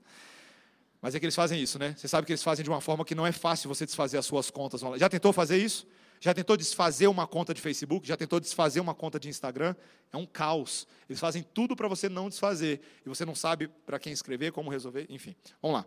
Mas 1.01 1.13
é 1.13 1.19
que 1.19 1.25
eles 1.25 1.35
fazem 1.35 1.61
isso, 1.61 1.77
né? 1.77 1.93
Você 1.97 2.07
sabe 2.07 2.25
que 2.25 2.31
eles 2.31 2.41
fazem 2.41 2.63
de 2.63 2.69
uma 2.69 2.79
forma 2.79 3.03
que 3.03 3.13
não 3.13 3.27
é 3.27 3.33
fácil 3.33 3.67
você 3.67 3.85
desfazer 3.85 4.17
as 4.17 4.25
suas 4.25 4.49
contas. 4.49 4.79
Já 4.97 5.09
tentou 5.09 5.33
fazer 5.33 5.57
isso? 5.57 5.85
Já 6.21 6.33
tentou 6.33 6.55
desfazer 6.55 7.07
uma 7.07 7.27
conta 7.27 7.53
de 7.53 7.59
Facebook? 7.59 8.07
Já 8.07 8.15
tentou 8.15 8.39
desfazer 8.39 8.79
uma 8.79 8.95
conta 8.95 9.19
de 9.19 9.27
Instagram? 9.27 9.75
É 10.13 10.15
um 10.15 10.25
caos. 10.25 10.87
Eles 11.09 11.19
fazem 11.19 11.43
tudo 11.43 11.75
para 11.75 11.89
você 11.89 12.07
não 12.07 12.29
desfazer. 12.29 12.79
E 13.05 13.09
você 13.09 13.25
não 13.25 13.35
sabe 13.35 13.67
para 13.85 13.99
quem 13.99 14.13
escrever, 14.13 14.53
como 14.53 14.69
resolver, 14.69 15.07
enfim. 15.09 15.35
Vamos 15.61 15.79
lá. 15.79 15.85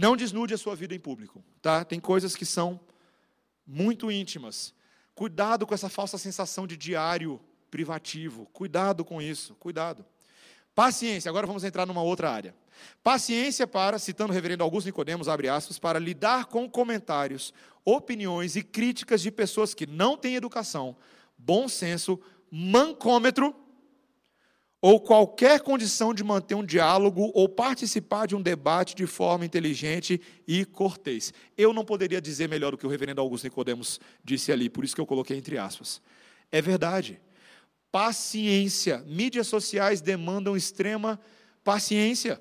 Não 0.00 0.16
desnude 0.16 0.54
a 0.54 0.56
sua 0.56 0.74
vida 0.74 0.94
em 0.94 0.98
público, 0.98 1.44
tá? 1.60 1.84
Tem 1.84 2.00
coisas 2.00 2.34
que 2.34 2.46
são 2.46 2.80
muito 3.66 4.10
íntimas. 4.10 4.72
Cuidado 5.14 5.66
com 5.66 5.74
essa 5.74 5.90
falsa 5.90 6.16
sensação 6.16 6.66
de 6.66 6.74
diário 6.74 7.38
privativo. 7.70 8.46
Cuidado 8.46 9.04
com 9.04 9.20
isso, 9.20 9.54
cuidado. 9.56 10.02
Paciência, 10.74 11.28
agora 11.28 11.46
vamos 11.46 11.64
entrar 11.64 11.84
numa 11.84 12.00
outra 12.00 12.30
área. 12.30 12.54
Paciência 13.02 13.66
para, 13.66 13.98
citando 13.98 14.32
o 14.32 14.34
reverendo 14.34 14.64
Augusto 14.64 14.86
Nicodemos, 14.86 15.28
abre 15.28 15.50
aspas, 15.50 15.78
para 15.78 15.98
lidar 15.98 16.46
com 16.46 16.66
comentários, 16.66 17.52
opiniões 17.84 18.56
e 18.56 18.62
críticas 18.62 19.20
de 19.20 19.30
pessoas 19.30 19.74
que 19.74 19.86
não 19.86 20.16
têm 20.16 20.34
educação, 20.34 20.96
bom 21.36 21.68
senso, 21.68 22.18
mancômetro 22.50 23.54
ou 24.82 24.98
qualquer 24.98 25.60
condição 25.60 26.14
de 26.14 26.24
manter 26.24 26.54
um 26.54 26.64
diálogo 26.64 27.30
ou 27.34 27.48
participar 27.48 28.26
de 28.26 28.34
um 28.34 28.40
debate 28.40 28.94
de 28.94 29.06
forma 29.06 29.44
inteligente 29.44 30.20
e 30.48 30.64
cortês. 30.64 31.34
Eu 31.56 31.72
não 31.72 31.84
poderia 31.84 32.20
dizer 32.20 32.48
melhor 32.48 32.70
do 32.70 32.78
que 32.78 32.86
o 32.86 32.90
reverendo 32.90 33.20
Augusto 33.20 33.44
Nicodemos 33.44 34.00
disse 34.24 34.50
ali, 34.50 34.70
por 34.70 34.84
isso 34.84 34.94
que 34.94 35.00
eu 35.00 35.06
coloquei 35.06 35.36
entre 35.36 35.58
aspas. 35.58 36.00
É 36.50 36.62
verdade. 36.62 37.20
Paciência. 37.92 39.04
Mídias 39.06 39.48
sociais 39.48 40.00
demandam 40.00 40.56
extrema 40.56 41.20
paciência. 41.62 42.40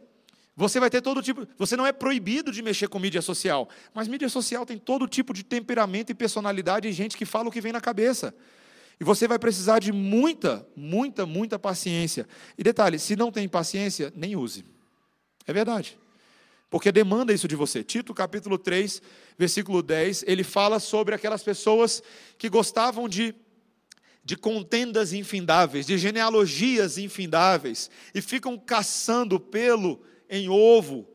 Você 0.55 0.79
vai 0.79 0.89
ter 0.89 1.01
todo 1.01 1.21
tipo. 1.21 1.47
Você 1.57 1.75
não 1.77 1.85
é 1.85 1.91
proibido 1.91 2.51
de 2.51 2.61
mexer 2.61 2.87
com 2.87 2.99
mídia 2.99 3.21
social, 3.21 3.69
mas 3.93 4.07
mídia 4.07 4.27
social 4.27 4.65
tem 4.65 4.77
todo 4.77 5.07
tipo 5.07 5.33
de 5.33 5.43
temperamento 5.43 6.11
e 6.11 6.15
personalidade 6.15 6.87
e 6.87 6.91
gente 6.91 7.17
que 7.17 7.25
fala 7.25 7.47
o 7.47 7.51
que 7.51 7.61
vem 7.61 7.71
na 7.71 7.81
cabeça. 7.81 8.33
E 8.99 9.03
você 9.03 9.27
vai 9.27 9.39
precisar 9.39 9.79
de 9.79 9.91
muita, 9.91 10.67
muita, 10.75 11.25
muita 11.25 11.57
paciência. 11.57 12.27
E 12.57 12.63
detalhe: 12.63 12.99
se 12.99 13.15
não 13.15 13.31
tem 13.31 13.47
paciência, 13.47 14.11
nem 14.15 14.35
use. 14.35 14.65
É 15.47 15.53
verdade. 15.53 15.97
Porque 16.69 16.91
demanda 16.91 17.33
isso 17.33 17.47
de 17.47 17.55
você. 17.55 17.83
Tito 17.83 18.13
capítulo 18.13 18.57
3, 18.57 19.01
versículo 19.37 19.81
10, 19.81 20.23
ele 20.27 20.43
fala 20.43 20.79
sobre 20.79 21.15
aquelas 21.15 21.41
pessoas 21.41 22.03
que 22.37 22.47
gostavam 22.49 23.09
de, 23.09 23.33
de 24.23 24.35
contendas 24.35 25.11
infindáveis, 25.11 25.87
de 25.87 25.97
genealogias 25.97 26.97
infindáveis, 26.99 27.89
e 28.13 28.21
ficam 28.21 28.57
caçando 28.57 29.39
pelo 29.39 30.03
em 30.29 30.47
ovo. 30.47 31.07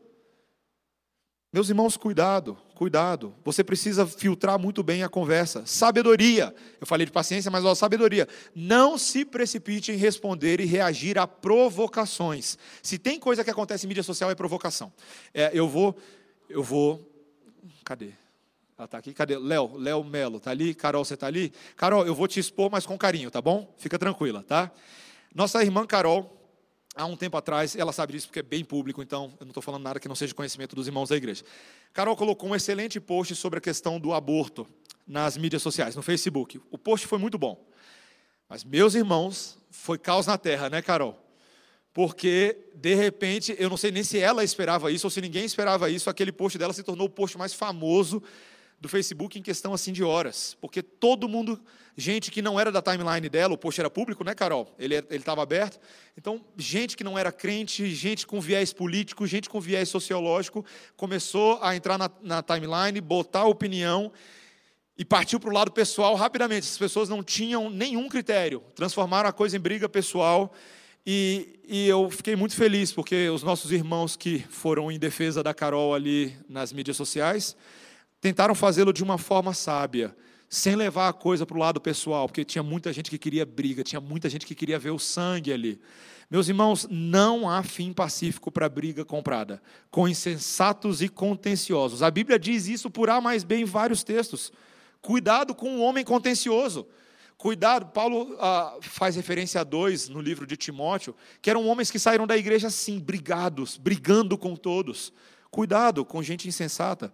Meus 1.55 1.69
irmãos, 1.69 1.95
cuidado, 1.95 2.57
cuidado. 2.73 3.33
Você 3.45 3.63
precisa 3.63 4.05
filtrar 4.05 4.59
muito 4.59 4.83
bem 4.83 5.03
a 5.03 5.07
conversa. 5.07 5.65
Sabedoria. 5.65 6.53
Eu 6.81 6.85
falei 6.85 7.05
de 7.05 7.13
paciência, 7.13 7.49
mas 7.49 7.63
ó, 7.63 7.73
sabedoria. 7.73 8.27
Não 8.53 8.97
se 8.97 9.23
precipite 9.23 9.89
em 9.89 9.95
responder 9.95 10.59
e 10.59 10.65
reagir 10.65 11.17
a 11.17 11.25
provocações. 11.25 12.57
Se 12.83 12.97
tem 12.99 13.17
coisa 13.17 13.41
que 13.41 13.49
acontece 13.49 13.85
em 13.85 13.87
mídia 13.87 14.03
social 14.03 14.29
é 14.29 14.35
provocação. 14.35 14.91
É, 15.33 15.49
eu 15.53 15.65
vou, 15.65 15.95
eu 16.49 16.61
vou. 16.61 17.09
Cadê? 17.85 18.09
Ela 18.77 18.83
está 18.83 18.97
aqui. 18.97 19.13
Cadê? 19.13 19.37
Léo, 19.37 19.77
Léo 19.77 20.03
Melo, 20.03 20.39
está 20.39 20.51
ali? 20.51 20.75
Carol, 20.75 21.05
você 21.05 21.13
está 21.13 21.27
ali? 21.27 21.53
Carol, 21.77 22.05
eu 22.05 22.13
vou 22.13 22.27
te 22.27 22.37
expor, 22.37 22.69
mas 22.69 22.85
com 22.85 22.97
carinho, 22.97 23.31
tá 23.31 23.41
bom? 23.41 23.73
Fica 23.77 23.97
tranquila, 23.97 24.43
tá? 24.45 24.69
Nossa 25.33 25.63
irmã 25.63 25.85
Carol, 25.85 26.44
há 26.95 27.05
um 27.05 27.15
tempo 27.15 27.37
atrás, 27.37 27.75
ela 27.75 27.91
sabe 27.91 28.13
disso 28.13 28.27
porque 28.27 28.39
é 28.39 28.43
bem 28.43 28.63
público, 28.63 29.01
então 29.01 29.33
eu 29.39 29.45
não 29.45 29.51
estou 29.51 29.61
falando 29.61 29.83
nada 29.83 29.99
que 29.99 30.07
não 30.07 30.15
seja 30.15 30.33
conhecimento 30.33 30.75
dos 30.75 30.87
irmãos 30.87 31.09
da 31.09 31.15
igreja. 31.15 31.43
Carol 31.93 32.15
colocou 32.15 32.49
um 32.49 32.55
excelente 32.55 32.99
post 32.99 33.35
sobre 33.35 33.59
a 33.59 33.61
questão 33.61 33.99
do 33.99 34.13
aborto 34.13 34.65
nas 35.05 35.37
mídias 35.37 35.61
sociais, 35.61 35.95
no 35.95 36.01
Facebook. 36.01 36.61
O 36.71 36.77
post 36.77 37.05
foi 37.05 37.17
muito 37.17 37.37
bom. 37.37 37.63
Mas, 38.47 38.63
meus 38.63 38.95
irmãos, 38.95 39.57
foi 39.69 39.97
caos 39.97 40.25
na 40.25 40.37
terra, 40.37 40.69
né, 40.69 40.81
Carol? 40.81 41.19
Porque, 41.93 42.69
de 42.75 42.93
repente, 42.93 43.55
eu 43.57 43.69
não 43.69 43.77
sei 43.77 43.91
nem 43.91 44.03
se 44.03 44.19
ela 44.19 44.43
esperava 44.43 44.91
isso 44.91 45.07
ou 45.07 45.11
se 45.11 45.21
ninguém 45.21 45.45
esperava 45.45 45.89
isso, 45.89 46.09
aquele 46.09 46.31
post 46.31 46.57
dela 46.57 46.73
se 46.73 46.83
tornou 46.83 47.07
o 47.07 47.09
post 47.09 47.37
mais 47.37 47.53
famoso 47.53 48.21
do 48.85 48.89
Facebook 48.89 49.39
em 49.39 49.41
questão 49.41 49.73
assim 49.73 49.91
de 49.91 50.03
horas, 50.03 50.55
porque 50.61 50.81
todo 50.81 51.27
mundo, 51.27 51.59
gente 51.97 52.29
que 52.29 52.41
não 52.41 52.59
era 52.59 52.71
da 52.71 52.81
timeline 52.81 53.27
dela, 53.27 53.55
o 53.55 53.57
post 53.57 53.81
era 53.81 53.89
público, 53.89 54.23
né, 54.23 54.35
Carol? 54.35 54.73
Ele 54.77 54.95
ele 54.95 55.05
estava 55.11 55.41
aberto. 55.41 55.79
Então, 56.15 56.45
gente 56.55 56.95
que 56.95 57.03
não 57.03 57.17
era 57.17 57.31
crente, 57.31 57.87
gente 57.93 58.27
com 58.27 58.39
viés 58.39 58.71
político, 58.71 59.25
gente 59.25 59.49
com 59.49 59.59
viés 59.59 59.89
sociológico, 59.89 60.63
começou 60.95 61.59
a 61.61 61.75
entrar 61.75 61.97
na, 61.97 62.09
na 62.21 62.43
timeline, 62.43 63.01
botar 63.01 63.45
opinião 63.45 64.11
e 64.97 65.03
partiu 65.03 65.39
para 65.39 65.49
o 65.49 65.53
lado 65.53 65.71
pessoal 65.71 66.15
rapidamente. 66.15 66.67
As 66.67 66.77
pessoas 66.77 67.09
não 67.09 67.23
tinham 67.23 67.69
nenhum 67.69 68.07
critério, 68.07 68.61
transformaram 68.75 69.27
a 69.27 69.33
coisa 69.33 69.57
em 69.57 69.59
briga 69.59 69.89
pessoal. 69.89 70.53
E, 71.05 71.59
e, 71.67 71.87
eu 71.87 72.09
fiquei 72.09 72.35
muito 72.35 72.55
feliz, 72.55 72.91
porque 72.91 73.29
os 73.29 73.43
nossos 73.43 73.71
irmãos 73.71 74.15
que 74.15 74.39
foram 74.49 74.91
em 74.91 74.97
defesa 74.97 75.43
da 75.43 75.53
Carol 75.53 75.93
ali 75.93 76.35
nas 76.49 76.73
mídias 76.73 76.97
sociais, 76.97 77.55
Tentaram 78.25 78.55
fazê-lo 78.55 78.91
de 78.91 79.03
uma 79.03 79.19
forma 79.19 79.53
sábia, 79.53 80.17
sem 80.49 80.75
levar 80.75 81.09
a 81.09 81.13
coisa 81.13 81.45
para 81.45 81.57
o 81.57 81.59
lado 81.59 81.79
pessoal, 81.79 82.27
porque 82.27 82.43
tinha 82.43 82.63
muita 82.63 82.91
gente 82.91 83.07
que 83.07 83.19
queria 83.19 83.45
briga, 83.45 83.83
tinha 83.83 84.01
muita 84.01 84.27
gente 84.31 84.47
que 84.47 84.55
queria 84.55 84.79
ver 84.79 84.89
o 84.89 84.97
sangue 84.97 85.53
ali. 85.53 85.79
Meus 86.27 86.49
irmãos, 86.49 86.87
não 86.89 87.47
há 87.47 87.61
fim 87.61 87.93
pacífico 87.93 88.51
para 88.51 88.67
briga 88.67 89.05
comprada, 89.05 89.61
com 89.91 90.07
insensatos 90.07 91.03
e 91.03 91.07
contenciosos. 91.07 92.01
A 92.01 92.09
Bíblia 92.09 92.39
diz 92.39 92.65
isso 92.67 92.89
por 92.89 93.11
A 93.11 93.21
mais 93.21 93.43
B 93.43 93.57
em 93.57 93.63
vários 93.63 94.03
textos. 94.03 94.51
Cuidado 95.03 95.53
com 95.53 95.77
o 95.77 95.81
homem 95.81 96.03
contencioso. 96.03 96.87
Cuidado, 97.37 97.91
Paulo 97.91 98.35
ah, 98.39 98.75
faz 98.81 99.15
referência 99.15 99.61
a 99.61 99.63
dois 99.63 100.09
no 100.09 100.19
livro 100.19 100.47
de 100.47 100.57
Timóteo, 100.57 101.15
que 101.43 101.49
eram 101.51 101.67
homens 101.67 101.91
que 101.91 101.99
saíram 101.99 102.25
da 102.25 102.35
igreja 102.35 102.69
assim, 102.69 102.97
brigados, 102.97 103.77
brigando 103.77 104.35
com 104.35 104.55
todos. 104.55 105.13
Cuidado 105.51 106.03
com 106.03 106.23
gente 106.23 106.47
insensata. 106.47 107.13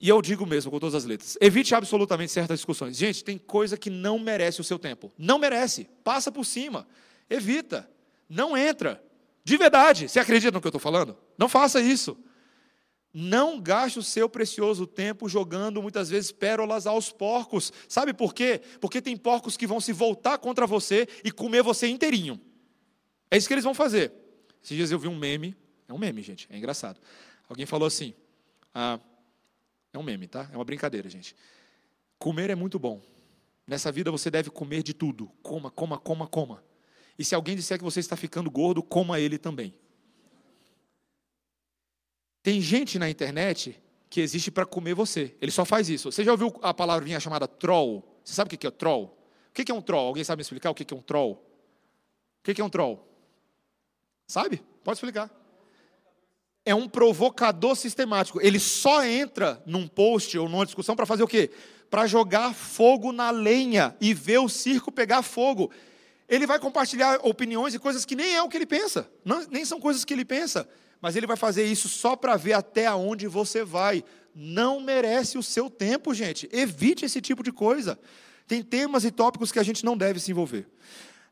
E 0.00 0.08
eu 0.08 0.22
digo 0.22 0.46
mesmo, 0.46 0.70
com 0.70 0.78
todas 0.80 0.94
as 0.94 1.04
letras, 1.04 1.36
evite 1.40 1.74
absolutamente 1.74 2.32
certas 2.32 2.58
discussões. 2.58 2.96
Gente, 2.96 3.22
tem 3.22 3.36
coisa 3.36 3.76
que 3.76 3.90
não 3.90 4.18
merece 4.18 4.60
o 4.60 4.64
seu 4.64 4.78
tempo. 4.78 5.12
Não 5.18 5.38
merece. 5.38 5.86
Passa 6.02 6.32
por 6.32 6.46
cima. 6.46 6.88
Evita. 7.28 7.88
Não 8.26 8.56
entra. 8.56 9.02
De 9.44 9.58
verdade. 9.58 10.08
Você 10.08 10.18
acredita 10.18 10.52
no 10.52 10.60
que 10.60 10.66
eu 10.66 10.70
estou 10.70 10.80
falando? 10.80 11.18
Não 11.36 11.50
faça 11.50 11.82
isso. 11.82 12.16
Não 13.12 13.60
gaste 13.60 13.98
o 13.98 14.02
seu 14.02 14.26
precioso 14.26 14.86
tempo 14.86 15.28
jogando 15.28 15.82
muitas 15.82 16.08
vezes 16.08 16.32
pérolas 16.32 16.86
aos 16.86 17.12
porcos. 17.12 17.70
Sabe 17.86 18.14
por 18.14 18.32
quê? 18.32 18.62
Porque 18.80 19.02
tem 19.02 19.16
porcos 19.18 19.54
que 19.54 19.66
vão 19.66 19.80
se 19.80 19.92
voltar 19.92 20.38
contra 20.38 20.66
você 20.66 21.06
e 21.22 21.30
comer 21.30 21.62
você 21.62 21.88
inteirinho. 21.88 22.40
É 23.30 23.36
isso 23.36 23.46
que 23.46 23.52
eles 23.52 23.64
vão 23.64 23.74
fazer. 23.74 24.12
Esses 24.62 24.76
dias 24.76 24.90
eu 24.90 24.98
vi 24.98 25.08
um 25.08 25.16
meme. 25.16 25.54
É 25.86 25.92
um 25.92 25.98
meme, 25.98 26.22
gente. 26.22 26.48
É 26.50 26.56
engraçado. 26.56 26.98
Alguém 27.48 27.66
falou 27.66 27.86
assim. 27.86 28.14
Ah, 28.74 28.98
é 29.92 29.98
um 29.98 30.02
meme, 30.02 30.26
tá? 30.26 30.48
É 30.52 30.56
uma 30.56 30.64
brincadeira, 30.64 31.08
gente. 31.08 31.34
Comer 32.18 32.50
é 32.50 32.54
muito 32.54 32.78
bom. 32.78 33.02
Nessa 33.66 33.90
vida 33.90 34.10
você 34.10 34.30
deve 34.30 34.50
comer 34.50 34.82
de 34.82 34.94
tudo. 34.94 35.30
Coma, 35.42 35.70
coma, 35.70 35.98
coma, 35.98 36.26
coma. 36.26 36.64
E 37.18 37.24
se 37.24 37.34
alguém 37.34 37.56
disser 37.56 37.78
que 37.78 37.84
você 37.84 38.00
está 38.00 38.16
ficando 38.16 38.50
gordo, 38.50 38.82
coma 38.82 39.18
ele 39.18 39.38
também. 39.38 39.74
Tem 42.42 42.60
gente 42.60 42.98
na 42.98 43.10
internet 43.10 43.80
que 44.08 44.20
existe 44.20 44.50
para 44.50 44.64
comer 44.64 44.94
você. 44.94 45.36
Ele 45.40 45.52
só 45.52 45.64
faz 45.64 45.88
isso. 45.88 46.10
Você 46.10 46.24
já 46.24 46.32
ouviu 46.32 46.58
a 46.62 46.72
palavrinha 46.72 47.20
chamada 47.20 47.46
troll? 47.46 48.04
Você 48.24 48.34
sabe 48.34 48.54
o 48.54 48.58
que 48.58 48.66
é 48.66 48.70
troll? 48.70 49.16
O 49.50 49.52
que 49.52 49.70
é 49.70 49.74
um 49.74 49.82
troll? 49.82 50.08
Alguém 50.08 50.24
sabe 50.24 50.40
me 50.40 50.42
explicar 50.42 50.70
o 50.70 50.74
que 50.74 50.92
é 50.92 50.96
um 50.96 51.02
troll? 51.02 51.32
O 52.40 52.42
que 52.42 52.60
é 52.60 52.64
um 52.64 52.70
troll? 52.70 53.06
Sabe? 54.26 54.62
Pode 54.82 54.96
explicar 54.96 55.39
é 56.64 56.74
um 56.74 56.88
provocador 56.88 57.74
sistemático. 57.76 58.40
Ele 58.40 58.58
só 58.58 59.04
entra 59.04 59.62
num 59.66 59.86
post 59.86 60.36
ou 60.38 60.48
numa 60.48 60.66
discussão 60.66 60.94
para 60.94 61.06
fazer 61.06 61.22
o 61.22 61.28
quê? 61.28 61.50
Para 61.88 62.06
jogar 62.06 62.54
fogo 62.54 63.12
na 63.12 63.30
lenha 63.30 63.96
e 64.00 64.14
ver 64.14 64.38
o 64.38 64.48
circo 64.48 64.92
pegar 64.92 65.22
fogo. 65.22 65.70
Ele 66.28 66.46
vai 66.46 66.58
compartilhar 66.58 67.18
opiniões 67.22 67.74
e 67.74 67.78
coisas 67.78 68.04
que 68.04 68.14
nem 68.14 68.34
é 68.34 68.42
o 68.42 68.48
que 68.48 68.56
ele 68.56 68.66
pensa, 68.66 69.10
não, 69.24 69.44
nem 69.50 69.64
são 69.64 69.80
coisas 69.80 70.04
que 70.04 70.14
ele 70.14 70.24
pensa, 70.24 70.68
mas 71.00 71.16
ele 71.16 71.26
vai 71.26 71.36
fazer 71.36 71.64
isso 71.64 71.88
só 71.88 72.14
para 72.14 72.36
ver 72.36 72.52
até 72.52 72.92
onde 72.92 73.26
você 73.26 73.64
vai. 73.64 74.04
Não 74.32 74.80
merece 74.80 75.36
o 75.36 75.42
seu 75.42 75.68
tempo, 75.68 76.14
gente. 76.14 76.48
Evite 76.52 77.04
esse 77.04 77.20
tipo 77.20 77.42
de 77.42 77.50
coisa. 77.50 77.98
Tem 78.46 78.62
temas 78.62 79.04
e 79.04 79.10
tópicos 79.10 79.50
que 79.50 79.58
a 79.58 79.62
gente 79.62 79.84
não 79.84 79.96
deve 79.96 80.20
se 80.20 80.30
envolver. 80.30 80.68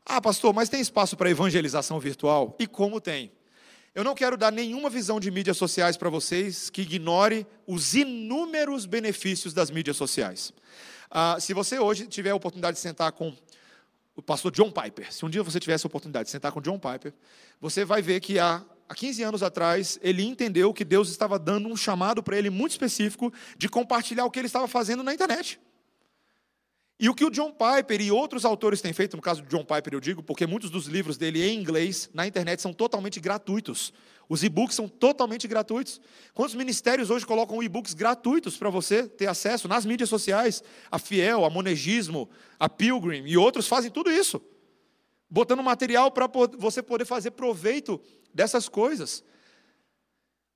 Ah, 0.05 0.19
pastor, 0.19 0.53
mas 0.53 0.69
tem 0.69 0.81
espaço 0.81 1.15
para 1.15 1.29
evangelização 1.29 1.99
virtual? 1.99 2.57
E 2.59 2.67
como 2.67 2.99
tem? 2.99 3.31
Eu 3.93 4.03
não 4.03 4.13
quero 4.13 4.37
dar 4.37 4.51
nenhuma 4.51 4.89
visão 4.89 5.19
de 5.19 5.31
mídias 5.31 5.57
sociais 5.57 5.97
para 5.97 6.09
vocês 6.09 6.69
que 6.69 6.81
ignore 6.81 7.45
os 7.65 7.95
inúmeros 7.95 8.85
benefícios 8.85 9.53
das 9.53 9.71
mídias 9.71 9.97
sociais. 9.97 10.53
Ah, 11.09 11.37
se 11.39 11.53
você 11.53 11.79
hoje 11.79 12.05
tiver 12.05 12.29
a 12.29 12.35
oportunidade 12.35 12.75
de 12.75 12.81
sentar 12.81 13.11
com 13.11 13.35
o 14.15 14.21
pastor 14.21 14.51
John 14.51 14.71
Piper, 14.71 15.11
se 15.11 15.25
um 15.25 15.29
dia 15.29 15.41
você 15.41 15.59
tivesse 15.59 15.85
a 15.85 15.87
oportunidade 15.87 16.25
de 16.25 16.31
sentar 16.31 16.51
com 16.51 16.61
John 16.61 16.77
Piper, 16.77 17.13
você 17.59 17.83
vai 17.83 18.01
ver 18.01 18.19
que 18.19 18.37
há, 18.37 18.63
há 18.87 18.93
15 18.93 19.23
anos 19.23 19.41
atrás 19.41 19.97
ele 20.03 20.23
entendeu 20.23 20.71
que 20.71 20.85
Deus 20.85 21.09
estava 21.09 21.39
dando 21.39 21.67
um 21.67 21.75
chamado 21.75 22.21
para 22.21 22.37
ele 22.37 22.51
muito 22.51 22.71
específico 22.71 23.33
de 23.57 23.67
compartilhar 23.67 24.25
o 24.25 24.31
que 24.31 24.39
ele 24.39 24.47
estava 24.47 24.67
fazendo 24.67 25.01
na 25.01 25.13
internet. 25.13 25.59
E 26.99 27.07
o 27.07 27.15
que 27.15 27.23
o 27.23 27.29
John 27.29 27.53
Piper 27.53 28.01
e 28.01 28.11
outros 28.11 28.43
autores 28.43 28.81
têm 28.81 28.91
feito, 28.91 29.15
no 29.15 29.21
caso 29.21 29.41
do 29.41 29.47
John 29.47 29.63
Piper 29.63 29.93
eu 29.93 30.01
digo, 30.01 30.21
porque 30.21 30.45
muitos 30.45 30.69
dos 30.69 30.85
livros 30.85 31.17
dele 31.17 31.41
em 31.41 31.57
inglês 31.57 32.09
na 32.13 32.27
internet 32.27 32.61
são 32.61 32.73
totalmente 32.73 33.21
gratuitos. 33.21 33.93
Os 34.27 34.43
e-books 34.43 34.75
são 34.75 34.87
totalmente 34.89 35.47
gratuitos. 35.47 36.01
Quantos 36.33 36.53
ministérios 36.55 37.09
hoje 37.09 37.25
colocam 37.25 37.63
e-books 37.63 37.93
gratuitos 37.93 38.57
para 38.57 38.69
você 38.69 39.07
ter 39.07 39.27
acesso 39.27 39.65
nas 39.67 39.85
mídias 39.85 40.09
sociais? 40.09 40.61
A 40.91 40.99
Fiel, 40.99 41.45
a 41.45 41.49
Monegismo, 41.49 42.29
a 42.59 42.67
Pilgrim 42.67 43.23
e 43.25 43.37
outros 43.37 43.65
fazem 43.65 43.89
tudo 43.89 44.11
isso. 44.11 44.41
Botando 45.29 45.63
material 45.63 46.11
para 46.11 46.29
você 46.57 46.83
poder 46.83 47.05
fazer 47.05 47.31
proveito 47.31 48.01
dessas 48.33 48.67
coisas. 48.67 49.23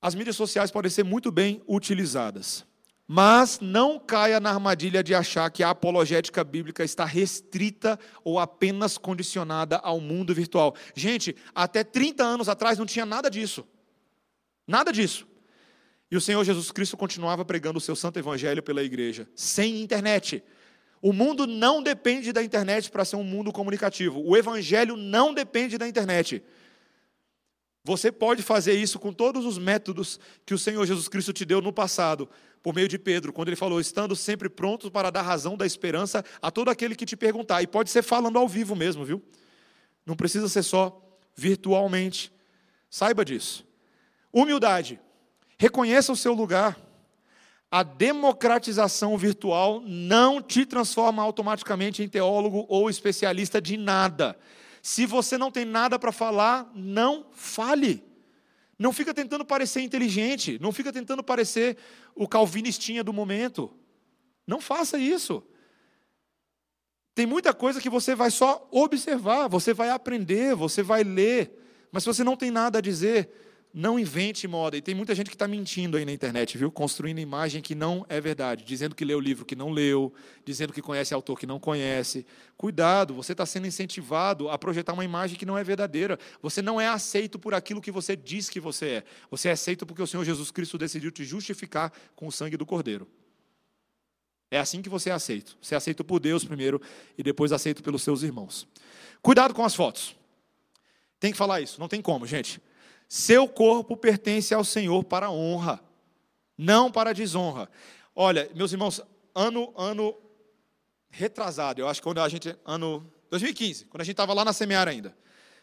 As 0.00 0.14
mídias 0.14 0.36
sociais 0.36 0.70
podem 0.70 0.90
ser 0.90 1.04
muito 1.04 1.32
bem 1.32 1.62
utilizadas. 1.66 2.66
Mas 3.06 3.60
não 3.60 3.98
caia 3.98 4.40
na 4.40 4.50
armadilha 4.50 5.02
de 5.02 5.14
achar 5.14 5.50
que 5.50 5.62
a 5.62 5.70
apologética 5.70 6.42
bíblica 6.42 6.82
está 6.82 7.04
restrita 7.04 7.98
ou 8.22 8.38
apenas 8.38 8.96
condicionada 8.96 9.76
ao 9.76 10.00
mundo 10.00 10.34
virtual. 10.34 10.74
Gente, 10.94 11.36
até 11.54 11.84
30 11.84 12.24
anos 12.24 12.48
atrás 12.48 12.78
não 12.78 12.86
tinha 12.86 13.04
nada 13.04 13.30
disso. 13.30 13.66
Nada 14.66 14.90
disso. 14.90 15.26
E 16.10 16.16
o 16.16 16.20
Senhor 16.20 16.42
Jesus 16.44 16.70
Cristo 16.70 16.96
continuava 16.96 17.44
pregando 17.44 17.78
o 17.78 17.80
seu 17.80 17.94
santo 17.94 18.18
evangelho 18.18 18.62
pela 18.62 18.82
igreja, 18.82 19.28
sem 19.34 19.82
internet. 19.82 20.42
O 21.02 21.12
mundo 21.12 21.46
não 21.46 21.82
depende 21.82 22.32
da 22.32 22.42
internet 22.42 22.90
para 22.90 23.04
ser 23.04 23.16
um 23.16 23.24
mundo 23.24 23.52
comunicativo. 23.52 24.22
O 24.24 24.34
evangelho 24.34 24.96
não 24.96 25.34
depende 25.34 25.76
da 25.76 25.86
internet. 25.86 26.42
Você 27.84 28.10
pode 28.10 28.42
fazer 28.42 28.72
isso 28.74 28.98
com 28.98 29.12
todos 29.12 29.44
os 29.44 29.58
métodos 29.58 30.18
que 30.46 30.54
o 30.54 30.58
Senhor 30.58 30.86
Jesus 30.86 31.06
Cristo 31.06 31.34
te 31.34 31.44
deu 31.44 31.60
no 31.60 31.70
passado, 31.70 32.26
por 32.62 32.74
meio 32.74 32.88
de 32.88 32.98
Pedro, 32.98 33.30
quando 33.30 33.48
ele 33.48 33.56
falou: 33.56 33.78
estando 33.78 34.16
sempre 34.16 34.48
prontos 34.48 34.88
para 34.88 35.10
dar 35.10 35.20
razão 35.20 35.54
da 35.54 35.66
esperança 35.66 36.24
a 36.40 36.50
todo 36.50 36.70
aquele 36.70 36.96
que 36.96 37.04
te 37.04 37.14
perguntar. 37.14 37.62
E 37.62 37.66
pode 37.66 37.90
ser 37.90 38.02
falando 38.02 38.38
ao 38.38 38.48
vivo 38.48 38.74
mesmo, 38.74 39.04
viu? 39.04 39.22
Não 40.06 40.16
precisa 40.16 40.48
ser 40.48 40.62
só 40.62 40.98
virtualmente. 41.36 42.32
Saiba 42.88 43.22
disso. 43.22 43.66
Humildade. 44.32 44.98
Reconheça 45.58 46.10
o 46.10 46.16
seu 46.16 46.32
lugar. 46.32 46.78
A 47.70 47.82
democratização 47.82 49.18
virtual 49.18 49.82
não 49.84 50.40
te 50.40 50.64
transforma 50.64 51.22
automaticamente 51.22 52.02
em 52.02 52.08
teólogo 52.08 52.64
ou 52.68 52.88
especialista 52.88 53.60
de 53.60 53.76
nada. 53.76 54.38
Se 54.84 55.06
você 55.06 55.38
não 55.38 55.50
tem 55.50 55.64
nada 55.64 55.98
para 55.98 56.12
falar, 56.12 56.70
não 56.74 57.24
fale. 57.32 58.04
Não 58.78 58.92
fica 58.92 59.14
tentando 59.14 59.42
parecer 59.42 59.80
inteligente, 59.80 60.58
não 60.60 60.72
fica 60.72 60.92
tentando 60.92 61.24
parecer 61.24 61.78
o 62.14 62.28
calvinistinha 62.28 63.02
do 63.02 63.10
momento. 63.10 63.72
Não 64.46 64.60
faça 64.60 64.98
isso. 64.98 65.42
Tem 67.14 67.24
muita 67.24 67.54
coisa 67.54 67.80
que 67.80 67.88
você 67.88 68.14
vai 68.14 68.30
só 68.30 68.68
observar, 68.70 69.48
você 69.48 69.72
vai 69.72 69.88
aprender, 69.88 70.54
você 70.54 70.82
vai 70.82 71.02
ler, 71.02 71.50
mas 71.90 72.02
se 72.02 72.08
você 72.08 72.22
não 72.22 72.36
tem 72.36 72.50
nada 72.50 72.76
a 72.76 72.82
dizer, 72.82 73.30
não 73.74 73.98
invente 73.98 74.46
moda. 74.46 74.76
E 74.76 74.80
tem 74.80 74.94
muita 74.94 75.16
gente 75.16 75.28
que 75.28 75.34
está 75.34 75.48
mentindo 75.48 75.96
aí 75.96 76.04
na 76.04 76.12
internet, 76.12 76.56
viu? 76.56 76.70
Construindo 76.70 77.18
imagem 77.18 77.60
que 77.60 77.74
não 77.74 78.06
é 78.08 78.20
verdade, 78.20 78.62
dizendo 78.64 78.94
que 78.94 79.04
leu 79.04 79.18
o 79.18 79.20
livro 79.20 79.44
que 79.44 79.56
não 79.56 79.70
leu, 79.70 80.14
dizendo 80.44 80.72
que 80.72 80.80
conhece 80.80 81.12
autor 81.12 81.36
que 81.36 81.44
não 81.44 81.58
conhece. 81.58 82.24
Cuidado, 82.56 83.12
você 83.12 83.32
está 83.32 83.44
sendo 83.44 83.66
incentivado 83.66 84.48
a 84.48 84.56
projetar 84.56 84.92
uma 84.92 85.04
imagem 85.04 85.36
que 85.36 85.44
não 85.44 85.58
é 85.58 85.64
verdadeira. 85.64 86.16
Você 86.40 86.62
não 86.62 86.80
é 86.80 86.86
aceito 86.86 87.36
por 87.36 87.52
aquilo 87.52 87.80
que 87.80 87.90
você 87.90 88.14
diz 88.14 88.48
que 88.48 88.60
você 88.60 88.86
é. 88.86 89.04
Você 89.28 89.48
é 89.48 89.52
aceito 89.52 89.84
porque 89.84 90.02
o 90.02 90.06
Senhor 90.06 90.24
Jesus 90.24 90.52
Cristo 90.52 90.78
decidiu 90.78 91.10
te 91.10 91.24
justificar 91.24 91.92
com 92.14 92.28
o 92.28 92.32
sangue 92.32 92.56
do 92.56 92.64
Cordeiro. 92.64 93.08
É 94.52 94.60
assim 94.60 94.82
que 94.82 94.88
você 94.88 95.10
é 95.10 95.12
aceito. 95.12 95.58
Você 95.60 95.74
é 95.74 95.78
aceito 95.78 96.04
por 96.04 96.20
Deus 96.20 96.44
primeiro 96.44 96.80
e 97.18 97.24
depois 97.24 97.50
aceito 97.50 97.82
pelos 97.82 98.02
seus 98.02 98.22
irmãos. 98.22 98.68
Cuidado 99.20 99.52
com 99.52 99.64
as 99.64 99.74
fotos. 99.74 100.14
Tem 101.18 101.32
que 101.32 101.36
falar 101.36 101.60
isso, 101.60 101.80
não 101.80 101.88
tem 101.88 102.00
como, 102.00 102.24
gente. 102.24 102.62
Seu 103.14 103.46
corpo 103.46 103.96
pertence 103.96 104.52
ao 104.52 104.64
Senhor 104.64 105.04
para 105.04 105.30
honra, 105.30 105.80
não 106.58 106.90
para 106.90 107.14
desonra. 107.14 107.70
Olha, 108.12 108.50
meus 108.56 108.72
irmãos, 108.72 109.00
ano 109.32 109.72
ano 109.76 110.12
retrasado, 111.10 111.80
eu 111.80 111.86
acho 111.86 112.00
que 112.00 112.08
quando 112.08 112.20
a 112.20 112.28
gente 112.28 112.56
ano 112.64 113.08
2015, 113.30 113.84
quando 113.84 114.00
a 114.00 114.04
gente 114.04 114.14
estava 114.14 114.34
lá 114.34 114.44
na 114.44 114.52
semear 114.52 114.88
ainda. 114.88 115.16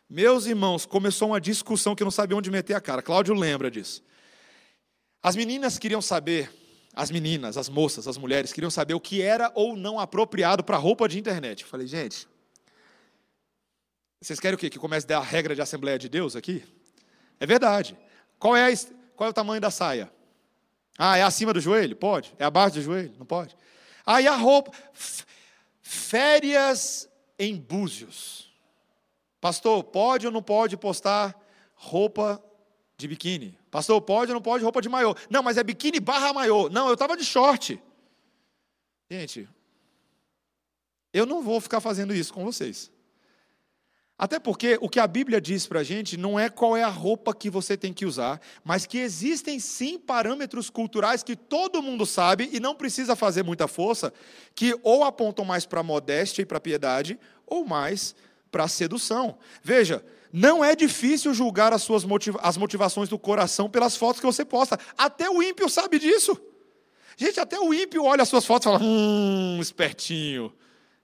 Meus 0.09 0.45
irmãos, 0.45 0.85
começou 0.85 1.27
uma 1.27 1.41
discussão 1.41 1.93
que 1.93 2.01
eu 2.01 2.05
não 2.05 2.11
sabia 2.11 2.37
onde 2.37 2.49
meter 2.49 2.73
a 2.73 2.79
cara. 2.79 3.01
Cláudio 3.01 3.35
lembra 3.35 3.69
disso. 3.69 4.01
As 5.21 5.35
meninas 5.35 5.77
queriam 5.77 6.01
saber, 6.01 6.49
as 6.93 7.11
meninas, 7.11 7.57
as 7.57 7.67
moças, 7.67 8.07
as 8.07 8.17
mulheres 8.17 8.53
queriam 8.53 8.71
saber 8.71 8.93
o 8.93 8.99
que 9.01 9.21
era 9.21 9.51
ou 9.55 9.75
não 9.75 9.99
apropriado 9.99 10.63
para 10.63 10.77
roupa 10.77 11.05
de 11.05 11.19
internet. 11.19 11.63
Eu 11.63 11.67
falei, 11.67 11.85
gente, 11.85 12.29
vocês 14.21 14.39
querem 14.39 14.55
o 14.55 14.57
quê? 14.57 14.69
Que 14.69 14.79
comece 14.79 15.05
a 15.07 15.09
dar 15.09 15.17
a 15.17 15.21
regra 15.21 15.53
de 15.53 15.61
Assembleia 15.61 15.99
de 15.99 16.07
Deus 16.07 16.37
aqui? 16.37 16.63
É 17.41 17.45
verdade. 17.47 17.97
Qual 18.37 18.55
é, 18.55 18.71
a, 18.71 18.77
qual 19.15 19.27
é 19.27 19.31
o 19.31 19.33
tamanho 19.33 19.59
da 19.59 19.71
saia? 19.71 20.11
Ah, 20.95 21.17
é 21.17 21.23
acima 21.23 21.51
do 21.51 21.59
joelho? 21.59 21.95
Pode. 21.95 22.35
É 22.37 22.45
abaixo 22.45 22.75
do 22.75 22.81
joelho? 22.83 23.15
Não 23.17 23.25
pode. 23.25 23.57
Ah, 24.05 24.21
e 24.21 24.27
a 24.27 24.35
roupa? 24.35 24.71
Férias 25.81 27.09
em 27.39 27.57
Búzios. 27.57 28.53
Pastor, 29.41 29.83
pode 29.83 30.27
ou 30.27 30.31
não 30.31 30.43
pode 30.43 30.77
postar 30.77 31.35
roupa 31.73 32.39
de 32.95 33.07
biquíni? 33.07 33.57
Pastor, 33.71 33.99
pode 33.99 34.31
ou 34.31 34.35
não 34.35 34.41
pode 34.41 34.63
roupa 34.63 34.79
de 34.79 34.87
maiô? 34.87 35.15
Não, 35.27 35.41
mas 35.41 35.57
é 35.57 35.63
biquíni 35.63 35.99
barra 35.99 36.31
maiô. 36.31 36.69
Não, 36.69 36.89
eu 36.89 36.93
estava 36.93 37.17
de 37.17 37.25
short. 37.25 37.81
Gente, 39.09 39.49
eu 41.11 41.25
não 41.25 41.41
vou 41.41 41.59
ficar 41.59 41.81
fazendo 41.81 42.13
isso 42.13 42.31
com 42.31 42.45
vocês. 42.45 42.91
Até 44.21 44.37
porque 44.37 44.77
o 44.79 44.87
que 44.87 44.99
a 44.99 45.07
Bíblia 45.07 45.41
diz 45.41 45.65
para 45.65 45.79
a 45.79 45.83
gente 45.83 46.15
não 46.15 46.39
é 46.39 46.47
qual 46.47 46.77
é 46.77 46.83
a 46.83 46.89
roupa 46.89 47.33
que 47.33 47.49
você 47.49 47.75
tem 47.75 47.91
que 47.91 48.05
usar, 48.05 48.39
mas 48.63 48.85
que 48.85 48.99
existem 48.99 49.59
sim 49.59 49.97
parâmetros 49.97 50.69
culturais 50.69 51.23
que 51.23 51.35
todo 51.35 51.81
mundo 51.81 52.05
sabe 52.05 52.47
e 52.53 52.59
não 52.59 52.75
precisa 52.75 53.15
fazer 53.15 53.41
muita 53.41 53.67
força, 53.67 54.13
que 54.53 54.79
ou 54.83 55.03
apontam 55.03 55.43
mais 55.43 55.65
para 55.65 55.81
modéstia 55.81 56.43
e 56.43 56.45
para 56.45 56.59
piedade, 56.59 57.19
ou 57.47 57.65
mais 57.65 58.13
para 58.51 58.67
sedução. 58.67 59.39
Veja, 59.63 60.05
não 60.31 60.63
é 60.63 60.75
difícil 60.75 61.33
julgar 61.33 61.73
as 61.73 61.81
suas 61.81 62.05
motiva 62.05 62.39
as 62.43 62.57
motivações 62.57 63.09
do 63.09 63.17
coração 63.17 63.71
pelas 63.71 63.97
fotos 63.97 64.19
que 64.19 64.27
você 64.27 64.45
posta. 64.45 64.79
Até 64.95 65.31
o 65.31 65.41
ímpio 65.41 65.67
sabe 65.67 65.97
disso. 65.97 66.39
Gente, 67.17 67.39
até 67.39 67.59
o 67.59 67.73
ímpio 67.73 68.03
olha 68.03 68.21
as 68.21 68.29
suas 68.29 68.45
fotos 68.45 68.67
e 68.67 68.69
fala: 68.71 68.83
hum, 68.83 69.57
espertinho. 69.59 70.53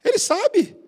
Ele 0.05 0.19
sabe. 0.19 0.86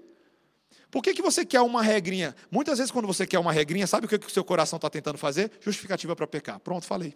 Por 0.91 1.03
que, 1.03 1.13
que 1.13 1.21
você 1.21 1.45
quer 1.45 1.61
uma 1.61 1.83
regrinha? 1.83 2.35
Muitas 2.49 2.79
vezes, 2.79 2.91
quando 2.91 3.05
você 3.05 3.27
quer 3.27 3.39
uma 3.39 3.51
regrinha, 3.51 3.85
sabe 3.85 4.05
o 4.05 4.09
que, 4.09 4.15
o 4.15 4.29
seu 4.29 4.43
coração 4.43 4.77
está 4.77 4.89
tentando 4.89 5.17
fazer? 5.17 5.51
Justificativa 5.61 6.15
para 6.15 6.25
pecar. 6.25 6.59
Pronto, 6.59 6.85
falei. 6.85 7.15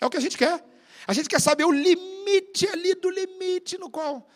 É 0.00 0.06
o 0.06 0.10
que 0.10 0.16
a 0.16 0.20
gente 0.20 0.36
quer. 0.36 0.64
A 1.06 1.12
gente 1.12 1.28
quer 1.28 1.40
saber 1.40 1.64
o 1.64 1.70
limite 1.70 2.66
ali 2.68 2.94
do 2.94 3.10
limite 3.10 3.78
no 3.78 3.90
qual 3.90 4.26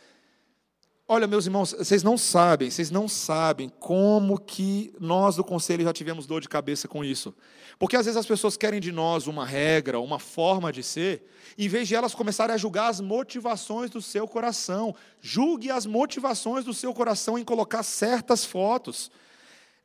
Olha, 1.11 1.26
meus 1.26 1.46
irmãos, 1.46 1.72
vocês 1.72 2.02
não 2.02 2.18
sabem, 2.18 2.70
vocês 2.70 2.90
não 2.90 3.09
sabem 3.09 3.70
como 3.80 4.38
que 4.38 4.92
nós 5.00 5.36
do 5.36 5.42
conselho 5.42 5.82
já 5.82 5.90
tivemos 5.90 6.26
dor 6.26 6.42
de 6.42 6.50
cabeça 6.50 6.86
com 6.86 7.02
isso. 7.02 7.34
Porque 7.78 7.96
às 7.96 8.04
vezes 8.04 8.18
as 8.18 8.26
pessoas 8.26 8.59
querem 8.59 8.78
de 8.78 8.92
nós 8.92 9.26
uma 9.26 9.46
regra, 9.46 9.98
uma 10.00 10.18
forma 10.18 10.70
de 10.70 10.82
ser, 10.82 11.22
em 11.56 11.66
vez 11.66 11.88
de 11.88 11.94
elas 11.94 12.14
começarem 12.14 12.54
a 12.54 12.59
julgar 12.59 12.88
as 12.88 13.00
motivações 13.00 13.88
do 13.88 14.02
seu 14.02 14.28
coração. 14.28 14.94
Julgue 15.22 15.70
as 15.70 15.86
motivações 15.86 16.66
do 16.66 16.74
seu 16.74 16.92
coração 16.92 17.38
em 17.38 17.44
colocar 17.44 17.82
certas 17.82 18.44
fotos. 18.44 19.11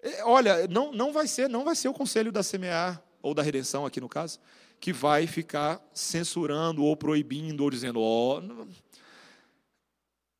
É, 0.01 0.25
olha, 0.25 0.67
não, 0.67 0.91
não 0.91 1.13
vai 1.13 1.25
ser, 1.25 1.47
não 1.47 1.63
vai 1.63 1.73
ser 1.73 1.87
o 1.87 1.93
conselho 1.93 2.33
da 2.33 2.43
semear 2.43 3.01
ou 3.21 3.33
da 3.33 3.41
redenção 3.41 3.85
aqui 3.85 4.01
no 4.01 4.09
caso, 4.09 4.41
que 4.77 4.91
vai 4.91 5.25
ficar 5.25 5.81
censurando 5.93 6.83
ou 6.83 6.97
proibindo 6.97 7.63
ou 7.63 7.69
dizendo, 7.69 8.01
ó, 8.01 8.39
oh, 8.39 8.67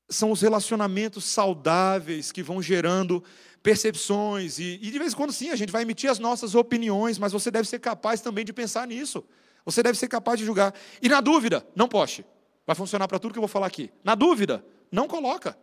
são 0.10 0.32
os 0.32 0.42
relacionamentos 0.42 1.26
saudáveis 1.26 2.32
que 2.32 2.44
vão 2.44 2.62
gerando 2.62 3.24
percepções. 3.62 4.60
E, 4.60 4.80
e, 4.82 4.92
de 4.92 5.00
vez 5.00 5.14
em 5.14 5.16
quando, 5.16 5.32
sim, 5.32 5.50
a 5.50 5.56
gente 5.56 5.72
vai 5.72 5.84
emitir 5.84 6.10
as 6.10 6.20
nossas 6.20 6.54
opiniões, 6.56 7.18
mas 7.18 7.32
você 7.32 7.50
deve 7.50 7.68
ser 7.68 7.80
capaz 7.80 8.22
também 8.22 8.44
de 8.44 8.54
pensar 8.54 8.86
nisso. 8.86 9.24
Você 9.66 9.82
deve 9.82 9.98
ser 9.98 10.08
capaz 10.08 10.38
de 10.38 10.46
julgar. 10.46 10.74
E 11.02 11.08
na 11.08 11.22
dúvida, 11.22 11.66
não 11.76 11.88
poste. 11.88 12.26
Vai 12.68 12.76
funcionar 12.76 13.08
para 13.08 13.20
tudo 13.20 13.32
que 13.32 13.40
eu 13.40 13.42
vou 13.42 13.48
falar 13.48 13.68
aqui. 13.68 13.90
Na 14.04 14.16
dúvida, 14.16 14.64
não 14.92 15.08
coloca. 15.08 15.58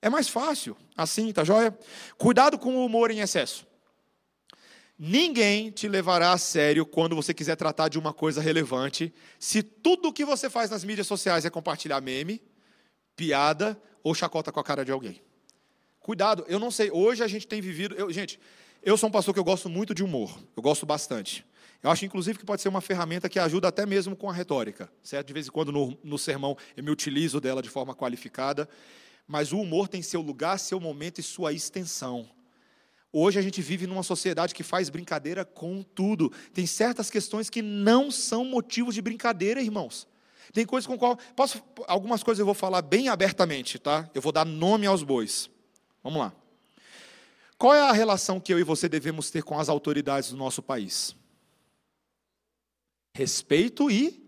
É 0.00 0.10
mais 0.10 0.28
fácil. 0.28 0.76
Assim, 0.96 1.32
tá 1.32 1.42
joia? 1.42 1.76
Cuidado 2.18 2.58
com 2.58 2.76
o 2.76 2.84
humor 2.84 3.10
em 3.10 3.20
excesso. 3.20 3.66
Ninguém 4.98 5.70
te 5.70 5.88
levará 5.88 6.32
a 6.32 6.38
sério 6.38 6.86
quando 6.86 7.16
você 7.16 7.34
quiser 7.34 7.56
tratar 7.56 7.88
de 7.88 7.98
uma 7.98 8.12
coisa 8.12 8.40
relevante, 8.40 9.12
se 9.40 9.60
tudo 9.60 10.08
o 10.08 10.12
que 10.12 10.24
você 10.24 10.48
faz 10.48 10.70
nas 10.70 10.84
mídias 10.84 11.06
sociais 11.08 11.44
é 11.44 11.50
compartilhar 11.50 12.00
meme, 12.00 12.40
piada 13.16 13.80
ou 14.02 14.14
chacota 14.14 14.52
com 14.52 14.60
a 14.60 14.64
cara 14.64 14.84
de 14.84 14.92
alguém. 14.92 15.20
Cuidado, 16.00 16.44
eu 16.48 16.58
não 16.58 16.70
sei, 16.70 16.90
hoje 16.90 17.22
a 17.22 17.28
gente 17.28 17.46
tem 17.46 17.60
vivido. 17.60 17.94
Eu, 17.94 18.12
gente, 18.12 18.38
eu 18.82 18.96
sou 18.96 19.08
um 19.08 19.12
pastor 19.12 19.32
que 19.32 19.40
eu 19.40 19.44
gosto 19.44 19.68
muito 19.68 19.94
de 19.94 20.04
humor, 20.04 20.38
eu 20.56 20.62
gosto 20.62 20.84
bastante. 20.84 21.46
Eu 21.82 21.90
acho, 21.90 22.04
inclusive, 22.06 22.38
que 22.38 22.46
pode 22.46 22.62
ser 22.62 22.70
uma 22.70 22.80
ferramenta 22.80 23.28
que 23.28 23.38
ajuda 23.38 23.68
até 23.68 23.84
mesmo 23.84 24.16
com 24.16 24.30
a 24.30 24.32
retórica. 24.32 24.90
Certo? 25.02 25.26
De 25.26 25.34
vez 25.34 25.48
em 25.48 25.50
quando 25.50 25.70
no, 25.70 25.98
no 26.02 26.18
sermão 26.18 26.56
eu 26.74 26.82
me 26.82 26.90
utilizo 26.90 27.38
dela 27.40 27.60
de 27.60 27.68
forma 27.68 27.94
qualificada. 27.94 28.66
Mas 29.26 29.52
o 29.52 29.60
humor 29.60 29.86
tem 29.86 30.00
seu 30.00 30.22
lugar, 30.22 30.58
seu 30.58 30.80
momento 30.80 31.18
e 31.18 31.22
sua 31.22 31.52
extensão. 31.52 32.26
Hoje 33.12 33.38
a 33.38 33.42
gente 33.42 33.60
vive 33.60 33.86
numa 33.86 34.02
sociedade 34.02 34.54
que 34.54 34.62
faz 34.62 34.88
brincadeira 34.88 35.44
com 35.44 35.82
tudo. 35.82 36.32
Tem 36.52 36.66
certas 36.66 37.10
questões 37.10 37.50
que 37.50 37.60
não 37.60 38.10
são 38.10 38.46
motivos 38.46 38.94
de 38.94 39.02
brincadeira, 39.02 39.60
irmãos. 39.60 40.08
Tem 40.52 40.66
coisas 40.66 40.86
com 40.86 40.98
qual 40.98 41.16
posso 41.36 41.62
algumas 41.86 42.22
coisas 42.22 42.40
eu 42.40 42.46
vou 42.46 42.54
falar 42.54 42.82
bem 42.82 43.08
abertamente, 43.08 43.78
tá? 43.78 44.08
Eu 44.14 44.22
vou 44.22 44.32
dar 44.32 44.44
nome 44.44 44.86
aos 44.86 45.02
bois. 45.02 45.50
Vamos 46.02 46.18
lá. 46.18 46.32
Qual 47.56 47.74
é 47.74 47.80
a 47.80 47.92
relação 47.92 48.40
que 48.40 48.52
eu 48.52 48.58
e 48.58 48.64
você 48.64 48.88
devemos 48.88 49.30
ter 49.30 49.42
com 49.42 49.58
as 49.58 49.68
autoridades 49.68 50.30
do 50.30 50.36
nosso 50.36 50.62
país? 50.62 51.16
Respeito 53.14 53.90
e 53.90 54.24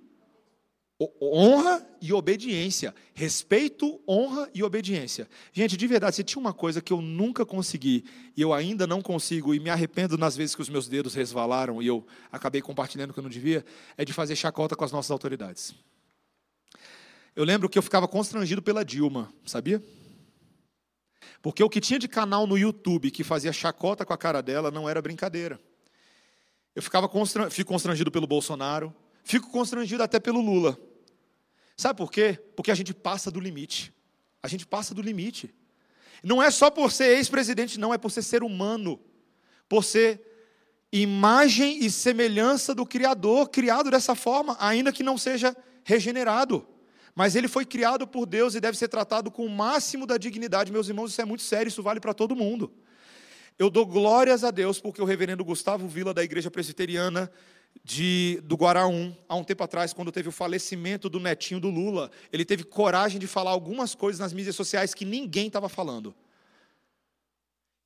honra 1.21 1.87
e 2.01 2.13
obediência. 2.13 2.95
Respeito, 3.15 4.01
honra 4.09 4.49
e 4.55 4.63
obediência. 4.63 5.29
Gente, 5.53 5.77
de 5.77 5.87
verdade, 5.87 6.17
se 6.17 6.25
tinha 6.25 6.41
uma 6.41 6.55
coisa 6.55 6.81
que 6.81 6.93
eu 6.93 7.03
nunca 7.03 7.45
consegui 7.45 8.05
e 8.37 8.41
eu 8.41 8.55
ainda 8.55 8.87
não 8.87 9.03
consigo 9.03 9.55
e 9.55 9.61
me 9.61 9.69
arrependo 9.69 10.17
nas 10.17 10.37
vezes 10.37 10.55
que 10.55 10.63
os 10.63 10.69
meus 10.69 10.89
dedos 10.89 11.15
resvalaram 11.15 11.83
e 11.83 11.87
eu 11.87 12.07
acabei 12.33 12.63
compartilhando 12.63 13.11
o 13.11 13.13
que 13.13 13.19
eu 13.19 13.25
não 13.25 13.31
devia, 13.31 13.65
é 13.97 14.05
de 14.05 14.13
fazer 14.13 14.37
chacota 14.37 14.75
com 14.75 14.85
as 14.85 14.93
nossas 14.93 15.11
autoridades. 15.11 15.75
Eu 17.37 17.45
lembro 17.45 17.69
que 17.69 17.79
eu 17.79 17.83
ficava 17.83 18.09
constrangido 18.09 18.63
pela 18.63 18.83
Dilma, 18.83 19.31
sabia? 19.45 19.85
Porque 21.43 21.63
o 21.63 21.69
que 21.69 21.83
tinha 21.83 21.99
de 21.99 22.09
canal 22.09 22.47
no 22.47 22.57
YouTube 22.57 23.11
que 23.11 23.23
fazia 23.23 23.53
chacota 23.53 24.07
com 24.07 24.15
a 24.15 24.17
cara 24.17 24.43
dela 24.43 24.71
não 24.71 24.89
era 24.89 25.03
brincadeira. 25.03 25.61
Eu 26.75 26.83
ficava 26.83 27.07
constrangido, 27.07 27.55
fico 27.55 27.71
constrangido 27.71 28.11
pelo 28.11 28.27
Bolsonaro, 28.27 28.95
fico 29.23 29.51
constrangido 29.51 30.03
até 30.03 30.19
pelo 30.19 30.41
Lula. 30.41 30.79
Sabe 31.77 31.99
por 31.99 32.11
quê? 32.11 32.39
Porque 32.57 32.71
a 32.71 32.75
gente 32.75 32.95
passa 32.95 33.31
do 33.31 33.39
limite. 33.39 33.93
A 34.43 34.49
gente 34.49 34.67
passa 34.67 34.95
do 34.95 35.03
limite. 35.03 35.55
Não 36.23 36.43
é 36.43 36.51
só 36.51 36.71
por 36.71 36.91
ser 36.91 37.19
ex-presidente, 37.19 37.79
não, 37.79 37.93
é 37.93 37.99
por 37.99 38.11
ser 38.11 38.23
ser 38.23 38.43
humano, 38.43 38.99
por 39.69 39.85
ser 39.85 40.23
imagem 40.91 41.85
e 41.85 41.91
semelhança 41.91 42.75
do 42.75 42.87
Criador, 42.87 43.51
criado 43.51 43.91
dessa 43.91 44.15
forma, 44.15 44.57
ainda 44.59 44.91
que 44.91 45.03
não 45.03 45.19
seja 45.19 45.55
regenerado. 45.85 46.67
Mas 47.17 47.35
ele 47.35 47.49
foi 47.49 47.65
criado 47.65 48.07
por 48.07 48.27
Deus 48.27 48.55
e 48.55 48.61
deve 48.61 48.77
ser 48.77 48.89
tratado 48.89 49.31
com 49.31 49.47
o 49.47 49.49
máximo 49.49 50.07
da 50.07 50.19
dignidade. 50.19 50.71
Meus 50.71 50.87
irmãos, 50.87 51.11
isso 51.11 51.23
é 51.23 51.25
muito 51.25 51.43
sério, 51.43 51.69
isso 51.69 51.83
vale 51.83 51.99
para 51.99 52.13
todo 52.13 52.37
mundo. 52.37 52.71
Eu 53.59 53.71
dou 53.71 53.87
glórias 53.87 54.45
a 54.45 54.51
Deus 54.51 54.79
porque 54.79 55.01
o 55.01 55.05
reverendo 55.07 55.43
Gustavo 55.43 55.89
Vila, 55.89 56.13
da 56.13 56.23
Igreja 56.23 56.51
Presbiteriana 56.51 57.33
de, 57.83 58.39
do 58.45 58.55
Guaraum, 58.55 59.17
há 59.27 59.35
um 59.35 59.43
tempo 59.43 59.65
atrás, 59.65 59.95
quando 59.95 60.13
teve 60.13 60.29
o 60.29 60.33
falecimento 60.33 61.09
do 61.09 61.19
netinho 61.19 61.59
do 61.59 61.71
Lula, 61.71 62.11
ele 62.31 62.45
teve 62.45 62.65
coragem 62.65 63.19
de 63.19 63.27
falar 63.27 63.51
algumas 63.51 63.95
coisas 63.95 64.21
nas 64.21 64.35
mídias 64.35 64.55
sociais 64.55 64.93
que 64.93 65.07
ninguém 65.07 65.47
estava 65.47 65.71
falando. 65.71 66.15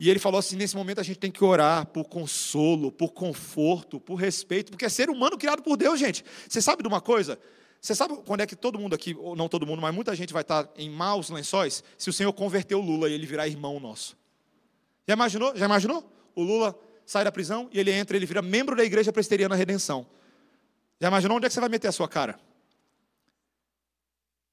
E 0.01 0.11
ele 0.11 0.19
falou 0.19 0.41
assim: 0.41 0.57
nesse 0.57 0.75
momento 0.75 0.99
a 0.99 1.05
gente 1.05 1.21
tem 1.21 1.31
que 1.31 1.45
orar 1.45 1.87
por 1.87 2.09
consolo, 2.09 2.91
por 2.91 3.13
conforto, 3.13 4.01
por 4.01 4.17
respeito, 4.17 4.73
porque 4.73 4.87
é 4.87 4.89
ser 4.89 5.09
humano 5.09 5.39
criado 5.39 5.63
por 5.63 5.77
Deus, 5.77 6.01
gente. 6.01 6.25
Você 6.49 6.61
sabe 6.61 6.83
de 6.83 6.89
uma 6.89 7.01
coisa? 7.01 7.39
Você 7.81 7.95
sabe 7.95 8.17
quando 8.27 8.41
é 8.41 8.47
que 8.47 8.55
todo 8.55 8.79
mundo 8.79 8.95
aqui, 8.95 9.17
ou 9.19 9.35
não 9.35 9.49
todo 9.49 9.67
mundo, 9.67 9.81
mas 9.81 9.95
muita 9.95 10.15
gente 10.15 10.33
vai 10.33 10.43
estar 10.43 10.69
em 10.77 10.91
maus 10.91 11.31
lençóis? 11.31 11.83
Se 11.97 12.11
o 12.11 12.13
Senhor 12.13 12.33
converter 12.33 12.75
o 12.75 12.81
Lula 12.81 13.09
e 13.09 13.13
ele 13.13 13.27
virar 13.27 13.49
irmão 13.49 13.81
nosso. 13.81 14.17
Já 15.09 15.15
imaginou? 15.15 15.57
Já 15.57 15.65
imaginou? 15.65 16.11
O 16.35 16.43
Lula 16.43 16.79
sai 17.07 17.25
da 17.25 17.33
prisão 17.33 17.69
e 17.73 17.81
ele 17.81 17.91
entra, 17.91 18.17
ele 18.17 18.27
vira 18.27 18.43
membro 18.43 18.77
da 18.77 18.85
Igreja 18.85 19.13
Presbiteriana 19.13 19.55
Redenção. 19.55 20.07
Já 21.01 21.09
imaginou 21.09 21.39
onde 21.39 21.47
é 21.47 21.49
que 21.49 21.55
você 21.55 21.61
vai 21.61 21.69
meter 21.69 21.89
a 21.89 21.93
sua 21.93 22.09
cara? 22.09 22.39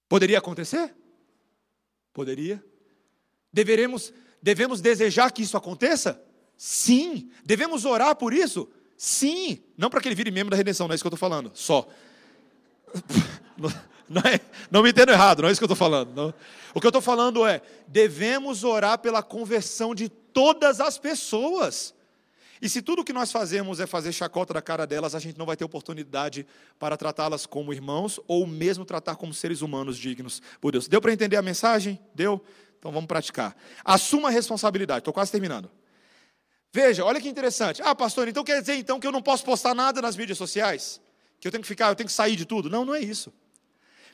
Poderia 0.07 0.37
acontecer? 0.37 0.95
Poderia. 2.13 2.63
Deveremos 3.51 4.13
Devemos 4.41 4.81
desejar 4.81 5.31
que 5.31 5.41
isso 5.41 5.57
aconteça? 5.57 6.21
Sim. 6.55 7.29
Devemos 7.43 7.85
orar 7.85 8.15
por 8.15 8.33
isso? 8.33 8.69
Sim. 8.95 9.63
Não 9.77 9.89
para 9.89 10.01
que 10.01 10.07
ele 10.07 10.15
vire 10.15 10.31
membro 10.31 10.51
da 10.51 10.57
redenção, 10.57 10.87
não 10.87 10.93
é 10.93 10.95
isso 10.95 11.03
que 11.03 11.07
eu 11.07 11.13
estou 11.13 11.29
falando. 11.29 11.51
Só. 11.53 11.87
Não, 14.09 14.21
é, 14.21 14.39
não, 14.71 14.81
me 14.81 14.91
entendo 14.91 15.11
errado, 15.11 15.41
não 15.41 15.49
é 15.49 15.51
isso 15.51 15.59
que 15.59 15.65
eu 15.65 15.73
estou 15.73 15.75
falando. 15.75 16.15
Não. 16.15 16.33
O 16.73 16.79
que 16.79 16.87
eu 16.87 16.89
estou 16.89 17.01
falando 17.01 17.45
é: 17.45 17.61
devemos 17.85 18.63
orar 18.63 18.97
pela 18.99 19.21
conversão 19.21 19.93
de 19.93 20.07
todas 20.07 20.79
as 20.79 20.97
pessoas. 20.97 21.93
E 22.61 22.67
se 22.67 22.81
tudo 22.81 23.03
que 23.03 23.13
nós 23.13 23.31
fazemos 23.31 23.79
é 23.79 23.85
fazer 23.85 24.11
chacota 24.11 24.53
da 24.53 24.61
cara 24.61 24.87
delas, 24.87 25.13
a 25.13 25.19
gente 25.19 25.37
não 25.37 25.45
vai 25.45 25.55
ter 25.55 25.63
oportunidade 25.63 26.47
para 26.79 26.97
tratá-las 26.97 27.45
como 27.45 27.73
irmãos 27.73 28.19
ou 28.27 28.47
mesmo 28.47 28.83
tratar 28.83 29.15
como 29.15 29.33
seres 29.33 29.61
humanos 29.61 29.97
dignos 29.97 30.41
por 30.59 30.71
Deus. 30.71 30.87
Deu 30.87 31.01
para 31.01 31.13
entender 31.13 31.35
a 31.35 31.41
mensagem? 31.41 31.99
Deu? 32.15 32.43
Então 32.79 32.91
vamos 32.91 33.07
praticar. 33.07 33.55
Assuma 33.83 34.29
a 34.29 34.31
responsabilidade. 34.31 34.99
Estou 34.99 35.13
quase 35.13 35.31
terminando. 35.31 35.69
Veja, 36.73 37.05
olha 37.05 37.21
que 37.21 37.29
interessante. 37.29 37.81
Ah, 37.83 37.93
pastor, 37.93 38.27
então 38.27 38.43
quer 38.43 38.59
dizer 38.61 38.75
então 38.75 38.99
que 38.99 39.07
eu 39.07 39.11
não 39.11 39.21
posso 39.21 39.43
postar 39.43 39.75
nada 39.75 40.01
nas 40.01 40.15
mídias 40.15 40.37
sociais? 40.37 40.99
Que 41.39 41.47
eu 41.47 41.51
tenho 41.51 41.61
que 41.61 41.67
ficar, 41.67 41.89
eu 41.89 41.95
tenho 41.95 42.07
que 42.07 42.13
sair 42.13 42.35
de 42.35 42.45
tudo? 42.45 42.69
Não, 42.69 42.83
não 42.83 42.95
é 42.95 42.99
isso. 42.99 43.33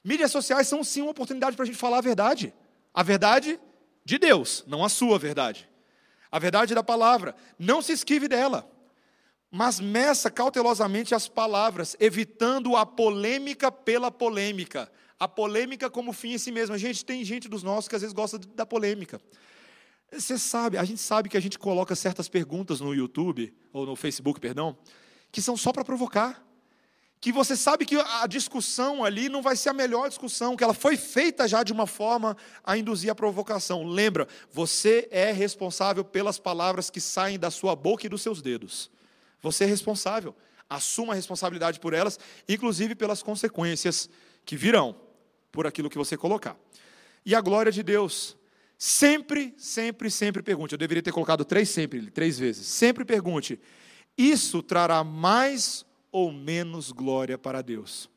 Mídias 0.03 0.31
sociais 0.31 0.67
são 0.67 0.83
sim 0.83 1.01
uma 1.01 1.11
oportunidade 1.11 1.55
para 1.55 1.63
a 1.63 1.65
gente 1.65 1.77
falar 1.77 1.99
a 1.99 2.01
verdade. 2.01 2.53
A 2.93 3.03
verdade 3.03 3.59
de 4.03 4.17
Deus, 4.17 4.63
não 4.67 4.83
a 4.83 4.89
sua 4.89 5.17
verdade. 5.17 5.69
A 6.31 6.39
verdade 6.39 6.75
da 6.75 6.83
palavra. 6.83 7.35
Não 7.57 7.81
se 7.81 7.93
esquive 7.93 8.27
dela. 8.27 8.69
Mas 9.49 9.79
meça 9.79 10.31
cautelosamente 10.31 11.13
as 11.13 11.27
palavras, 11.27 11.95
evitando 11.99 12.75
a 12.75 12.85
polêmica 12.85 13.71
pela 13.71 14.11
polêmica 14.11 14.91
a 15.23 15.27
polêmica 15.27 15.89
como 15.89 16.11
fim 16.11 16.33
em 16.33 16.37
si 16.37 16.51
mesma. 16.51 16.77
Gente, 16.77 17.05
tem 17.05 17.23
gente 17.23 17.47
dos 17.47 17.63
nossos 17.63 17.87
que 17.87 17.95
às 17.95 18.01
vezes 18.01 18.13
gosta 18.13 18.37
da 18.37 18.65
polêmica. 18.65 19.21
Você 20.11 20.37
sabe, 20.37 20.77
a 20.77 20.83
gente 20.83 20.99
sabe 20.99 21.29
que 21.29 21.37
a 21.37 21.39
gente 21.39 21.57
coloca 21.57 21.95
certas 21.95 22.27
perguntas 22.27 22.81
no 22.81 22.93
YouTube, 22.93 23.53
ou 23.71 23.85
no 23.85 23.95
Facebook, 23.95 24.37
perdão, 24.41 24.77
que 25.31 25.41
são 25.41 25.55
só 25.55 25.71
para 25.71 25.85
provocar. 25.85 26.42
Que 27.23 27.31
você 27.31 27.55
sabe 27.55 27.85
que 27.85 27.95
a 27.95 28.27
discussão 28.27 29.01
ali 29.01 29.29
não 29.29 29.41
vai 29.41 29.55
ser 29.55 29.69
a 29.69 29.73
melhor 29.73 30.09
discussão, 30.09 30.57
que 30.57 30.63
ela 30.63 30.73
foi 30.73 30.97
feita 30.97 31.47
já 31.47 31.63
de 31.63 31.71
uma 31.71 31.87
forma 31.87 32.35
a 32.61 32.77
induzir 32.77 33.09
a 33.09 33.15
provocação. 33.15 33.85
Lembra, 33.85 34.27
você 34.51 35.07
é 35.09 35.31
responsável 35.31 36.03
pelas 36.03 36.37
palavras 36.37 36.89
que 36.89 36.99
saem 36.99 37.39
da 37.39 37.49
sua 37.49 37.77
boca 37.77 38.05
e 38.05 38.09
dos 38.09 38.21
seus 38.21 38.41
dedos. 38.41 38.91
Você 39.41 39.63
é 39.63 39.67
responsável. 39.67 40.35
Assuma 40.69 41.13
a 41.13 41.15
responsabilidade 41.15 41.79
por 41.79 41.93
elas, 41.93 42.19
inclusive 42.45 42.93
pelas 42.93 43.23
consequências 43.23 44.09
que 44.45 44.57
virão 44.57 44.93
por 45.49 45.65
aquilo 45.65 45.89
que 45.89 45.97
você 45.97 46.17
colocar. 46.17 46.57
E 47.25 47.33
a 47.33 47.39
glória 47.39 47.71
de 47.71 47.83
Deus. 47.83 48.35
Sempre, 48.77 49.53
sempre, 49.57 50.11
sempre 50.11 50.43
pergunte. 50.43 50.73
Eu 50.73 50.77
deveria 50.77 51.01
ter 51.01 51.13
colocado 51.13 51.45
três 51.45 51.69
sempre, 51.69 52.11
três 52.11 52.37
vezes. 52.37 52.67
Sempre 52.67 53.05
pergunte: 53.05 53.57
isso 54.17 54.61
trará 54.61 55.05
mais 55.05 55.85
ou 56.13 56.31
menos 56.31 56.91
glória 56.91 57.37
para 57.37 57.61
Deus? 57.61 58.09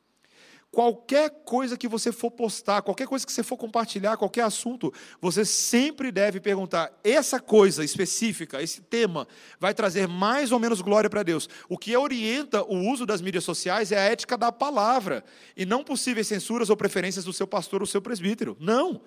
Qualquer 0.71 1.31
coisa 1.31 1.75
que 1.75 1.89
você 1.89 2.13
for 2.13 2.31
postar, 2.31 2.83
qualquer 2.83 3.07
coisa 3.07 3.25
que 3.25 3.33
você 3.33 3.43
for 3.43 3.57
compartilhar, 3.57 4.19
qualquer 4.19 4.43
assunto, 4.43 4.93
você 5.23 5.43
sempre 5.43 6.13
deve 6.13 6.39
perguntar: 6.39 6.93
essa 7.03 7.41
coisa 7.41 7.83
específica, 7.83 8.61
esse 8.61 8.83
tema, 8.83 9.27
vai 9.59 9.73
trazer 9.73 10.07
mais 10.07 10.53
ou 10.53 10.59
menos 10.59 10.83
glória 10.83 11.09
para 11.09 11.23
Deus? 11.23 11.49
O 11.67 11.79
que 11.79 11.97
orienta 11.97 12.63
o 12.63 12.91
uso 12.91 13.07
das 13.07 13.23
mídias 13.23 13.43
sociais 13.43 13.91
é 13.91 13.97
a 13.97 14.03
ética 14.03 14.37
da 14.37 14.53
palavra, 14.53 15.25
e 15.57 15.65
não 15.65 15.83
possíveis 15.83 16.27
censuras 16.27 16.69
ou 16.69 16.77
preferências 16.77 17.25
do 17.25 17.33
seu 17.33 17.47
pastor 17.47 17.81
ou 17.81 17.87
seu 17.87 18.03
presbítero. 18.03 18.55
Não. 18.61 19.01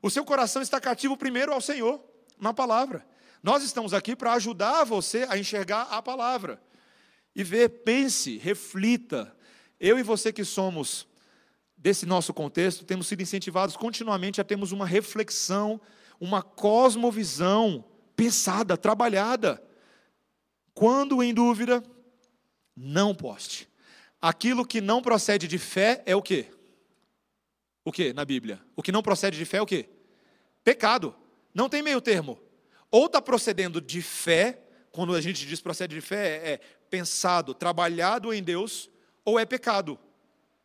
O 0.00 0.08
seu 0.08 0.24
coração 0.24 0.62
está 0.62 0.80
cativo 0.80 1.14
primeiro 1.14 1.52
ao 1.52 1.60
Senhor, 1.60 2.02
na 2.40 2.54
palavra. 2.54 3.06
Nós 3.42 3.62
estamos 3.62 3.92
aqui 3.92 4.16
para 4.16 4.32
ajudar 4.32 4.84
você 4.84 5.26
a 5.28 5.36
enxergar 5.36 5.82
a 5.90 6.00
palavra 6.00 6.58
e 7.34 7.42
ver, 7.42 7.68
pense, 7.68 8.38
reflita 8.38 9.34
eu 9.82 9.98
e 9.98 10.02
você 10.04 10.32
que 10.32 10.44
somos 10.44 11.08
desse 11.76 12.06
nosso 12.06 12.32
contexto, 12.32 12.84
temos 12.84 13.08
sido 13.08 13.20
incentivados 13.20 13.76
continuamente 13.76 14.40
a 14.40 14.44
termos 14.44 14.70
uma 14.70 14.86
reflexão, 14.86 15.80
uma 16.20 16.40
cosmovisão 16.40 17.84
pensada, 18.14 18.76
trabalhada. 18.76 19.60
Quando 20.72 21.20
em 21.20 21.34
dúvida, 21.34 21.82
não 22.76 23.12
poste. 23.12 23.68
Aquilo 24.20 24.64
que 24.64 24.80
não 24.80 25.02
procede 25.02 25.48
de 25.48 25.58
fé 25.58 26.00
é 26.06 26.14
o 26.14 26.22
quê? 26.22 26.46
O 27.84 27.90
que 27.90 28.12
na 28.12 28.24
Bíblia? 28.24 28.62
O 28.76 28.84
que 28.84 28.92
não 28.92 29.02
procede 29.02 29.36
de 29.36 29.44
fé 29.44 29.56
é 29.56 29.62
o 29.62 29.66
quê? 29.66 29.88
Pecado. 30.62 31.12
Não 31.52 31.68
tem 31.68 31.82
meio 31.82 32.00
termo. 32.00 32.40
Ou 32.88 33.06
está 33.06 33.20
procedendo 33.20 33.80
de 33.80 34.00
fé, 34.00 34.62
quando 34.92 35.12
a 35.12 35.20
gente 35.20 35.44
diz 35.44 35.60
procede 35.60 35.96
de 35.96 36.00
fé, 36.00 36.52
é 36.52 36.60
pensado, 36.92 37.54
trabalhado 37.54 38.34
em 38.34 38.42
Deus, 38.42 38.90
ou 39.24 39.40
é 39.40 39.46
pecado. 39.46 39.98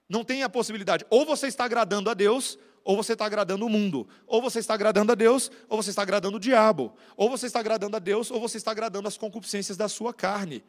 Não 0.09 0.25
tem 0.25 0.43
a 0.43 0.49
possibilidade. 0.49 1.05
Ou 1.09 1.25
você 1.25 1.47
está 1.47 1.63
agradando 1.63 2.09
a 2.09 2.13
Deus, 2.13 2.59
ou 2.84 2.97
você 2.97 3.13
está 3.13 3.25
agradando 3.25 3.65
o 3.65 3.69
mundo. 3.69 4.05
Ou 4.25 4.41
você 4.41 4.59
está 4.59 4.73
agradando 4.73 5.13
a 5.13 5.15
Deus, 5.15 5.49
ou 5.69 5.82
você 5.82 5.89
está 5.91 6.01
agradando 6.01 6.36
o 6.36 6.39
diabo. 6.39 6.93
Ou 7.15 7.30
você 7.30 7.45
está 7.45 7.59
agradando 7.59 7.95
a 7.95 7.99
Deus, 7.99 8.30
ou 8.30 8.41
você 8.41 8.57
está 8.57 8.71
agradando 8.71 9.07
as 9.07 9.17
concupiscências 9.17 9.78
da 9.78 9.88
sua 9.88 10.13
carne. 10.13 10.65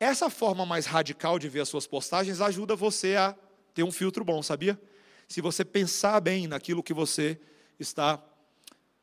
Essa 0.00 0.28
forma 0.28 0.66
mais 0.66 0.84
radical 0.84 1.38
de 1.38 1.48
ver 1.48 1.60
as 1.60 1.68
suas 1.68 1.86
postagens 1.86 2.40
ajuda 2.40 2.74
você 2.74 3.14
a 3.14 3.36
ter 3.72 3.84
um 3.84 3.92
filtro 3.92 4.24
bom, 4.24 4.42
sabia? 4.42 4.80
Se 5.28 5.40
você 5.40 5.64
pensar 5.64 6.18
bem 6.20 6.48
naquilo 6.48 6.82
que 6.82 6.92
você 6.92 7.38
está 7.78 8.20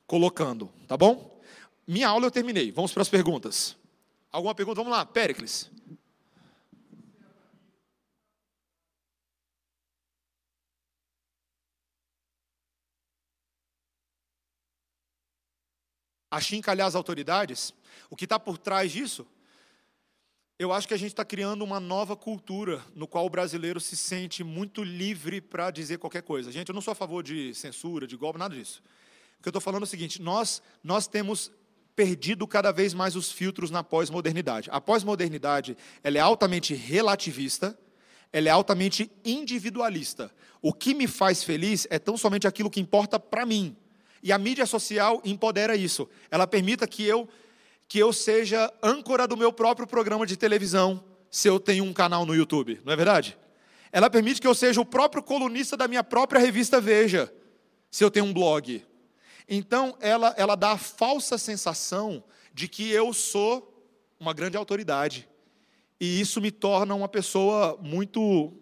colocando, 0.05 0.69
tá 0.89 0.97
bom? 0.97 1.39
Minha 1.87 2.09
aula 2.09 2.25
eu 2.25 2.31
terminei. 2.31 2.69
Vamos 2.69 2.91
para 2.91 3.01
as 3.01 3.09
perguntas. 3.09 3.78
Alguma 4.31 4.53
pergunta? 4.53 4.81
Vamos 4.81 4.91
lá, 4.91 5.05
Péricles. 5.05 5.69
achincalhar 16.29 16.87
as 16.87 16.95
autoridades, 16.95 17.73
o 18.09 18.15
que 18.15 18.25
está 18.25 18.39
por 18.39 18.57
trás 18.57 18.91
disso? 18.91 19.25
Eu 20.57 20.73
acho 20.73 20.87
que 20.87 20.93
a 20.93 20.97
gente 20.97 21.11
está 21.11 21.23
criando 21.23 21.63
uma 21.63 21.79
nova 21.79 22.17
cultura 22.17 22.83
no 22.93 23.07
qual 23.07 23.25
o 23.25 23.29
brasileiro 23.29 23.79
se 23.79 23.95
sente 23.95 24.43
muito 24.43 24.83
livre 24.83 25.39
para 25.39 25.71
dizer 25.71 25.97
qualquer 25.97 26.21
coisa. 26.21 26.51
Gente, 26.51 26.67
eu 26.67 26.75
não 26.75 26.81
sou 26.81 26.91
a 26.91 26.95
favor 26.95 27.23
de 27.23 27.53
censura, 27.55 28.05
de 28.05 28.17
golpe, 28.17 28.37
nada 28.37 28.53
disso. 28.53 28.83
O 29.39 29.41
que 29.41 29.47
eu 29.47 29.51
estou 29.51 29.61
falando 29.61 29.83
é 29.83 29.85
o 29.85 29.87
seguinte: 29.87 30.21
nós, 30.21 30.61
nós 30.83 31.07
temos 31.07 31.49
perdido 31.99 32.47
cada 32.47 32.71
vez 32.71 32.93
mais 32.93 33.17
os 33.17 33.29
filtros 33.29 33.69
na 33.69 33.83
pós-modernidade. 33.83 34.69
A 34.71 34.79
pós-modernidade 34.79 35.75
ela 36.01 36.17
é 36.17 36.21
altamente 36.21 36.73
relativista, 36.73 37.77
ela 38.31 38.47
é 38.47 38.51
altamente 38.51 39.11
individualista. 39.25 40.31
O 40.61 40.71
que 40.71 40.93
me 40.93 41.07
faz 41.07 41.43
feliz 41.43 41.85
é 41.89 41.99
tão 41.99 42.15
somente 42.15 42.47
aquilo 42.47 42.69
que 42.69 42.79
importa 42.79 43.19
para 43.19 43.45
mim. 43.45 43.75
E 44.23 44.31
a 44.31 44.37
mídia 44.37 44.65
social 44.65 45.21
empodera 45.25 45.75
isso. 45.75 46.07
Ela 46.31 46.47
permita 46.47 46.87
que 46.87 47.03
eu 47.03 47.27
que 47.85 47.99
eu 47.99 48.13
seja 48.13 48.71
âncora 48.81 49.27
do 49.27 49.35
meu 49.35 49.51
próprio 49.51 49.85
programa 49.85 50.25
de 50.25 50.37
televisão, 50.37 51.03
se 51.29 51.49
eu 51.49 51.59
tenho 51.59 51.83
um 51.83 51.91
canal 51.91 52.25
no 52.25 52.33
YouTube, 52.33 52.79
não 52.85 52.93
é 52.93 52.95
verdade? 52.95 53.37
Ela 53.91 54.09
permite 54.09 54.39
que 54.39 54.47
eu 54.47 54.55
seja 54.55 54.79
o 54.79 54.85
próprio 54.85 55.21
colunista 55.21 55.75
da 55.75 55.85
minha 55.85 56.03
própria 56.03 56.39
revista 56.39 56.79
Veja, 56.79 57.29
se 57.91 58.05
eu 58.05 58.09
tenho 58.09 58.25
um 58.25 58.31
blog. 58.31 58.85
Então, 59.49 59.97
ela, 59.99 60.35
ela 60.37 60.55
dá 60.55 60.73
a 60.73 60.77
falsa 60.77 61.35
sensação 61.37 62.23
de 62.53 62.67
que 62.67 62.87
eu 62.91 63.11
sou 63.11 63.83
uma 64.19 64.31
grande 64.31 64.55
autoridade. 64.55 65.27
E 65.99 66.21
isso 66.21 66.39
me 66.39 66.51
torna 66.51 66.93
uma 66.93 67.07
pessoa 67.07 67.77
muito. 67.81 68.53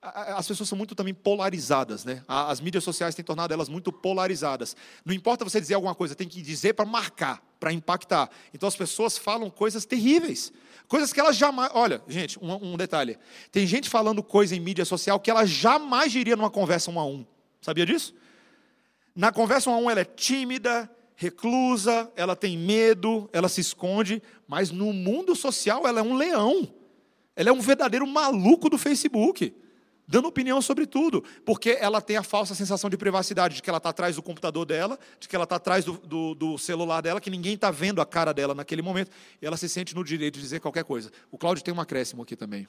As 0.00 0.46
pessoas 0.46 0.68
são 0.68 0.78
muito 0.78 0.94
também 0.94 1.14
polarizadas, 1.14 2.04
né? 2.04 2.22
As 2.28 2.60
mídias 2.60 2.84
sociais 2.84 3.14
têm 3.14 3.24
tornado 3.24 3.52
elas 3.52 3.68
muito 3.68 3.90
polarizadas. 3.90 4.76
Não 5.04 5.14
importa 5.14 5.44
você 5.44 5.60
dizer 5.60 5.74
alguma 5.74 5.94
coisa, 5.94 6.14
tem 6.14 6.28
que 6.28 6.40
dizer 6.40 6.74
para 6.74 6.84
marcar, 6.84 7.42
para 7.58 7.72
impactar. 7.72 8.30
Então 8.54 8.68
as 8.68 8.76
pessoas 8.76 9.18
falam 9.18 9.50
coisas 9.50 9.84
terríveis. 9.84 10.52
Coisas 10.86 11.12
que 11.12 11.18
elas 11.18 11.36
jamais. 11.36 11.70
Olha, 11.74 12.00
gente, 12.06 12.38
um, 12.38 12.74
um, 12.74 12.76
detalhe. 12.76 13.18
Tem 13.50 13.66
gente 13.66 13.88
falando 13.88 14.22
coisa 14.22 14.54
em 14.54 14.60
mídia 14.60 14.84
social 14.84 15.18
que 15.18 15.30
ela 15.30 15.44
jamais 15.44 16.12
diria 16.12 16.36
numa 16.36 16.50
conversa 16.50 16.90
um 16.90 17.00
a 17.00 17.04
um. 17.04 17.26
Sabia 17.60 17.84
disso? 17.84 18.14
Na 19.14 19.32
conversa 19.32 19.70
um 19.70 19.74
a 19.74 19.78
um, 19.78 19.90
ela 19.90 20.00
é 20.00 20.04
tímida, 20.04 20.90
reclusa, 21.16 22.10
ela 22.14 22.36
tem 22.36 22.56
medo, 22.56 23.28
ela 23.32 23.48
se 23.48 23.60
esconde, 23.60 24.22
mas 24.46 24.70
no 24.70 24.92
mundo 24.92 25.34
social 25.34 25.86
ela 25.86 25.98
é 25.98 26.02
um 26.02 26.14
leão. 26.14 26.72
Ela 27.34 27.48
é 27.48 27.52
um 27.52 27.60
verdadeiro 27.60 28.06
maluco 28.06 28.70
do 28.70 28.78
Facebook, 28.78 29.54
dando 30.06 30.28
opinião 30.28 30.62
sobre 30.62 30.86
tudo, 30.86 31.22
porque 31.44 31.76
ela 31.80 32.00
tem 32.00 32.16
a 32.16 32.22
falsa 32.22 32.54
sensação 32.54 32.88
de 32.88 32.96
privacidade, 32.96 33.56
de 33.56 33.62
que 33.62 33.68
ela 33.68 33.76
está 33.78 33.90
atrás 33.90 34.16
do 34.16 34.22
computador 34.22 34.64
dela, 34.64 34.98
de 35.20 35.28
que 35.28 35.36
ela 35.36 35.42
está 35.42 35.56
atrás 35.56 35.84
do, 35.84 35.98
do, 35.98 36.34
do, 36.34 36.58
celular 36.58 37.00
dela, 37.00 37.20
que 37.20 37.30
ninguém 37.30 37.54
está 37.54 37.70
vendo 37.70 38.00
a 38.00 38.06
cara 38.06 38.32
dela 38.32 38.54
naquele 38.54 38.80
momento, 38.80 39.10
e 39.42 39.46
ela 39.46 39.56
se 39.56 39.68
sente 39.68 39.94
no 39.94 40.02
direito 40.02 40.34
de 40.36 40.40
dizer 40.40 40.60
qualquer 40.60 40.84
coisa. 40.84 41.10
O 41.30 41.36
Cláudio 41.36 41.62
tem 41.62 41.74
um 41.74 41.80
acréscimo 41.80 42.22
aqui 42.22 42.34
também. 42.34 42.66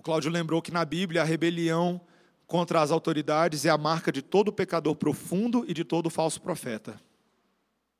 O 0.00 0.02
Cláudio 0.02 0.30
lembrou 0.30 0.62
que 0.62 0.70
na 0.70 0.82
Bíblia 0.82 1.20
a 1.20 1.26
rebelião 1.26 2.00
contra 2.46 2.80
as 2.80 2.90
autoridades 2.90 3.66
é 3.66 3.68
a 3.68 3.76
marca 3.76 4.10
de 4.10 4.22
todo 4.22 4.50
pecador 4.50 4.96
profundo 4.96 5.62
e 5.68 5.74
de 5.74 5.84
todo 5.84 6.08
falso 6.08 6.40
profeta. 6.40 6.98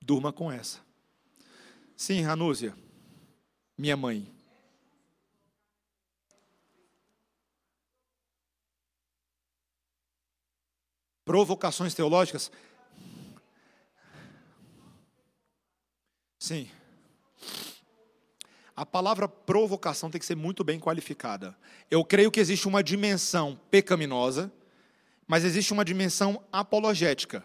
Durma 0.01 0.33
com 0.33 0.51
essa. 0.51 0.81
Sim, 1.95 2.23
Ranúzia, 2.23 2.75
minha 3.77 3.99
mãe. 3.99 4.27
Provocações 11.23 11.93
teológicas? 11.93 12.51
Sim. 16.39 16.67
A 18.77 18.87
palavra 18.87 19.29
provocação 19.29 20.11
tem 20.11 20.19
que 20.19 20.27
ser 20.27 20.37
muito 20.37 20.65
bem 20.65 20.79
qualificada. 20.79 21.57
Eu 21.91 22.05
creio 22.05 22.31
que 22.31 22.41
existe 22.41 22.67
uma 22.69 22.83
dimensão 22.83 23.59
pecaminosa, 23.71 24.53
mas 25.27 25.45
existe 25.45 25.73
uma 25.73 25.85
dimensão 25.85 26.43
apologética. 26.53 27.45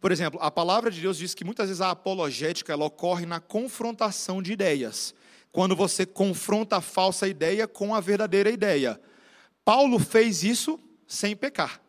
Por 0.00 0.10
exemplo, 0.10 0.40
a 0.42 0.50
palavra 0.50 0.90
de 0.90 1.00
Deus 1.00 1.16
diz 1.16 1.34
que 1.34 1.44
muitas 1.44 1.68
vezes 1.68 1.80
a 1.80 1.90
apologética 1.90 2.72
ela 2.72 2.84
ocorre 2.84 3.24
na 3.24 3.38
confrontação 3.38 4.42
de 4.42 4.52
ideias. 4.52 5.14
Quando 5.52 5.76
você 5.76 6.04
confronta 6.04 6.78
a 6.78 6.80
falsa 6.80 7.28
ideia 7.28 7.68
com 7.68 7.94
a 7.94 8.00
verdadeira 8.00 8.50
ideia. 8.50 9.00
Paulo 9.64 9.98
fez 9.98 10.42
isso 10.42 10.80
sem 11.06 11.36
pecar. 11.36 11.80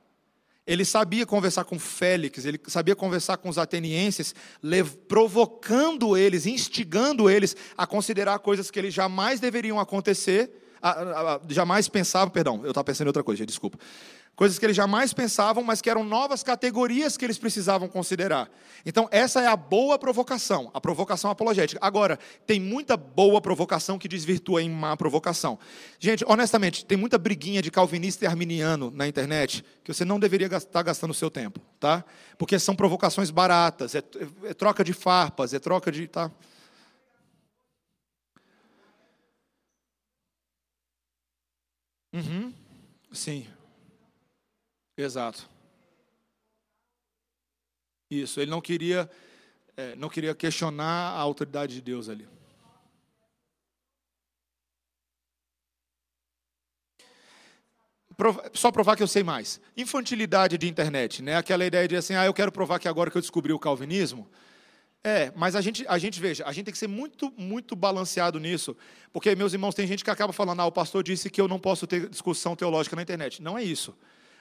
Ele 0.65 0.85
sabia 0.85 1.25
conversar 1.25 1.65
com 1.65 1.77
Félix, 1.77 2.45
ele 2.45 2.59
sabia 2.67 2.95
conversar 2.95 3.37
com 3.37 3.49
os 3.49 3.57
atenienses, 3.57 4.33
provocando 5.07 6.15
eles, 6.15 6.45
instigando 6.45 7.29
eles 7.29 7.55
a 7.77 7.85
considerar 7.85 8.39
coisas 8.39 8.71
que 8.71 8.79
eles 8.79 8.93
jamais 8.93 9.41
deveriam 9.41 9.79
acontecer, 9.79 10.51
jamais 11.49 11.89
pensavam, 11.89 12.29
perdão, 12.29 12.61
eu 12.63 12.69
estava 12.69 12.85
pensando 12.85 13.07
em 13.07 13.09
outra 13.09 13.23
coisa, 13.23 13.45
desculpa 13.45 13.77
coisas 14.35 14.57
que 14.57 14.65
eles 14.65 14.75
jamais 14.75 15.13
pensavam, 15.13 15.63
mas 15.63 15.81
que 15.81 15.89
eram 15.89 16.03
novas 16.03 16.41
categorias 16.41 17.15
que 17.15 17.23
eles 17.23 17.37
precisavam 17.37 17.87
considerar. 17.87 18.49
Então, 18.85 19.07
essa 19.11 19.41
é 19.41 19.47
a 19.47 19.55
boa 19.55 19.97
provocação, 19.97 20.71
a 20.73 20.81
provocação 20.81 21.29
apologética. 21.29 21.79
Agora, 21.81 22.17
tem 22.45 22.59
muita 22.59 22.97
boa 22.97 23.39
provocação 23.39 23.99
que 23.99 24.07
desvirtua 24.07 24.61
em 24.61 24.69
má 24.69 24.97
provocação. 24.97 25.59
Gente, 25.99 26.25
honestamente, 26.27 26.83
tem 26.83 26.97
muita 26.97 27.17
briguinha 27.17 27.61
de 27.61 27.69
calvinista 27.69 28.25
e 28.25 28.27
arminiano 28.27 28.91
na 28.91 29.07
internet 29.07 29.63
que 29.83 29.93
você 29.93 30.03
não 30.03 30.19
deveria 30.19 30.47
estar 30.47 30.81
gastando 30.81 31.11
o 31.11 31.15
seu 31.15 31.29
tempo, 31.29 31.59
tá? 31.79 32.03
Porque 32.37 32.57
são 32.57 32.75
provocações 32.75 33.29
baratas, 33.29 33.93
é, 33.93 34.03
é 34.45 34.53
troca 34.53 34.83
de 34.83 34.93
farpas, 34.93 35.53
é 35.53 35.59
troca 35.59 35.91
de. 35.91 36.07
Tá? 36.07 36.31
Uhum. 42.11 42.53
Sim. 43.11 43.47
Exato. 44.97 45.49
Isso, 48.09 48.39
ele 48.39 48.51
não 48.51 48.61
queria, 48.61 49.09
é, 49.75 49.95
não 49.95 50.07
queria 50.07 50.35
questionar 50.35 51.11
a 51.11 51.19
autoridade 51.19 51.73
de 51.73 51.81
Deus 51.81 52.09
ali. 52.09 52.27
Só 58.53 58.71
provar 58.71 58.95
que 58.95 59.01
eu 59.01 59.07
sei 59.07 59.23
mais. 59.23 59.59
Infantilidade 59.75 60.57
de 60.57 60.67
internet, 60.69 61.23
né? 61.23 61.35
Aquela 61.35 61.65
ideia 61.65 61.87
de 61.87 61.95
assim, 61.95 62.13
ah, 62.13 62.25
eu 62.25 62.33
quero 62.33 62.51
provar 62.51 62.77
que 62.77 62.87
agora 62.87 63.09
que 63.09 63.17
eu 63.17 63.21
descobri 63.21 63.51
o 63.51 63.59
calvinismo. 63.59 64.29
É, 65.03 65.33
mas 65.35 65.55
a 65.55 65.61
gente, 65.61 65.83
a 65.87 65.97
gente 65.97 66.19
veja, 66.19 66.45
a 66.45 66.53
gente 66.53 66.65
tem 66.65 66.71
que 66.71 66.77
ser 66.77 66.87
muito, 66.87 67.33
muito 67.35 67.75
balanceado 67.75 68.39
nisso, 68.39 68.77
porque 69.11 69.35
meus 69.35 69.51
irmãos, 69.51 69.75
tem 69.75 69.85
gente 69.85 70.01
que 70.01 70.09
acaba 70.09 70.31
falando, 70.31 70.61
ah, 70.61 70.65
o 70.65 70.71
pastor 70.71 71.03
disse 71.03 71.29
que 71.29 71.41
eu 71.41 71.47
não 71.47 71.59
posso 71.59 71.85
ter 71.85 72.07
discussão 72.07 72.55
teológica 72.55 72.95
na 72.95 73.01
internet. 73.01 73.41
Não 73.41 73.57
é 73.57 73.63
isso. 73.63 73.93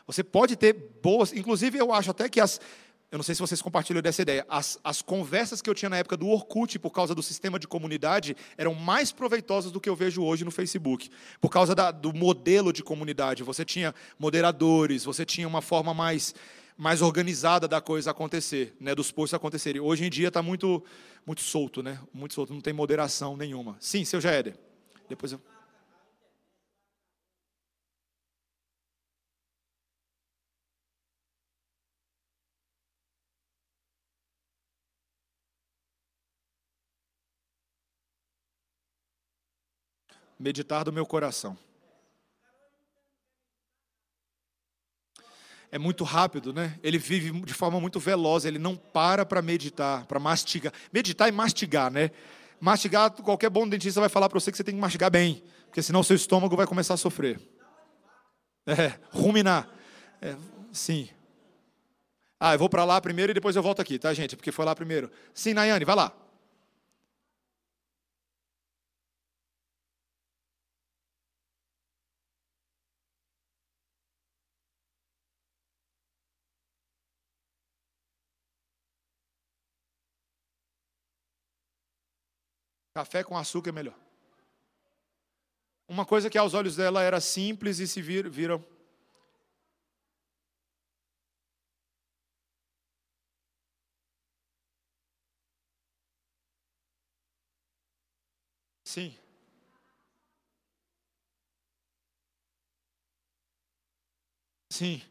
Você 0.06 0.22
pode 0.22 0.56
ter 0.56 0.72
boas, 1.02 1.32
inclusive 1.32 1.78
eu 1.78 1.92
acho 1.92 2.10
até 2.10 2.28
que 2.28 2.40
as, 2.40 2.60
eu 3.12 3.18
não 3.18 3.22
sei 3.22 3.34
se 3.34 3.42
vocês 3.42 3.60
compartilham 3.60 4.00
dessa 4.00 4.22
ideia, 4.22 4.46
as, 4.48 4.78
as 4.82 5.02
conversas 5.02 5.60
que 5.60 5.68
eu 5.68 5.74
tinha 5.74 5.90
na 5.90 5.98
época 5.98 6.16
do 6.16 6.28
Orkut, 6.28 6.78
por 6.78 6.90
causa 6.90 7.14
do 7.14 7.22
sistema 7.22 7.58
de 7.58 7.68
comunidade, 7.68 8.34
eram 8.56 8.74
mais 8.74 9.12
proveitosas 9.12 9.70
do 9.70 9.78
que 9.78 9.86
eu 9.86 9.94
vejo 9.94 10.22
hoje 10.22 10.46
no 10.46 10.50
Facebook. 10.50 11.10
Por 11.38 11.50
causa 11.50 11.74
da, 11.74 11.90
do 11.90 12.14
modelo 12.14 12.72
de 12.72 12.82
comunidade. 12.82 13.42
Você 13.42 13.66
tinha 13.66 13.94
moderadores, 14.18 15.04
você 15.04 15.26
tinha 15.26 15.46
uma 15.46 15.60
forma 15.60 15.92
mais, 15.92 16.34
mais 16.74 17.02
organizada 17.02 17.68
da 17.68 17.82
coisa 17.82 18.12
acontecer, 18.12 18.74
né, 18.80 18.94
dos 18.94 19.12
posts 19.12 19.34
acontecerem. 19.34 19.78
Hoje 19.78 20.06
em 20.06 20.10
dia 20.10 20.28
está 20.28 20.40
muito, 20.40 20.82
muito 21.26 21.42
solto, 21.42 21.82
né? 21.82 21.98
Muito 22.14 22.32
solto, 22.32 22.54
não 22.54 22.62
tem 22.62 22.72
moderação 22.72 23.36
nenhuma. 23.36 23.76
Sim, 23.78 24.06
seu 24.06 24.22
Jaeder. 24.22 24.56
Depois 25.06 25.32
eu. 25.32 25.40
Meditar 40.42 40.84
do 40.84 40.92
meu 40.92 41.06
coração. 41.06 41.56
É 45.70 45.78
muito 45.78 46.04
rápido, 46.04 46.52
né? 46.52 46.78
Ele 46.82 46.98
vive 46.98 47.30
de 47.42 47.54
forma 47.54 47.80
muito 47.80 47.98
veloz, 47.98 48.44
ele 48.44 48.58
não 48.58 48.76
para 48.76 49.24
para 49.24 49.40
meditar, 49.40 50.04
para 50.04 50.18
mastigar. 50.18 50.72
Meditar 50.92 51.28
e 51.28 51.32
mastigar, 51.32 51.90
né? 51.90 52.10
Mastigar, 52.60 53.10
qualquer 53.10 53.48
bom 53.48 53.66
dentista 53.66 54.00
vai 54.00 54.08
falar 54.08 54.28
para 54.28 54.38
você 54.38 54.50
que 54.50 54.56
você 54.56 54.64
tem 54.64 54.74
que 54.74 54.80
mastigar 54.80 55.10
bem, 55.10 55.42
porque 55.66 55.80
senão 55.80 56.02
seu 56.02 56.16
estômago 56.16 56.56
vai 56.56 56.66
começar 56.66 56.94
a 56.94 56.98
sofrer. 56.98 57.40
É, 58.66 58.92
ruminar. 59.10 59.68
É, 60.20 60.36
sim. 60.72 61.08
Ah, 62.38 62.54
eu 62.54 62.58
vou 62.58 62.68
para 62.68 62.84
lá 62.84 63.00
primeiro 63.00 63.32
e 63.32 63.34
depois 63.34 63.56
eu 63.56 63.62
volto 63.62 63.80
aqui, 63.80 63.98
tá, 63.98 64.12
gente? 64.12 64.36
Porque 64.36 64.52
foi 64.52 64.64
lá 64.64 64.74
primeiro. 64.74 65.10
Sim, 65.32 65.54
Nayane, 65.54 65.84
vai 65.84 65.96
lá. 65.96 66.12
Café 82.94 83.24
com 83.24 83.36
açúcar 83.36 83.70
é 83.70 83.72
melhor. 83.72 83.94
Uma 85.88 86.04
coisa 86.04 86.28
que 86.28 86.38
aos 86.38 86.54
olhos 86.54 86.76
dela 86.76 87.02
era 87.02 87.20
simples 87.20 87.78
e 87.78 87.88
se 87.88 88.02
vir, 88.02 88.28
viram. 88.28 88.62
Sim. 98.84 99.14
Sim. 104.70 105.02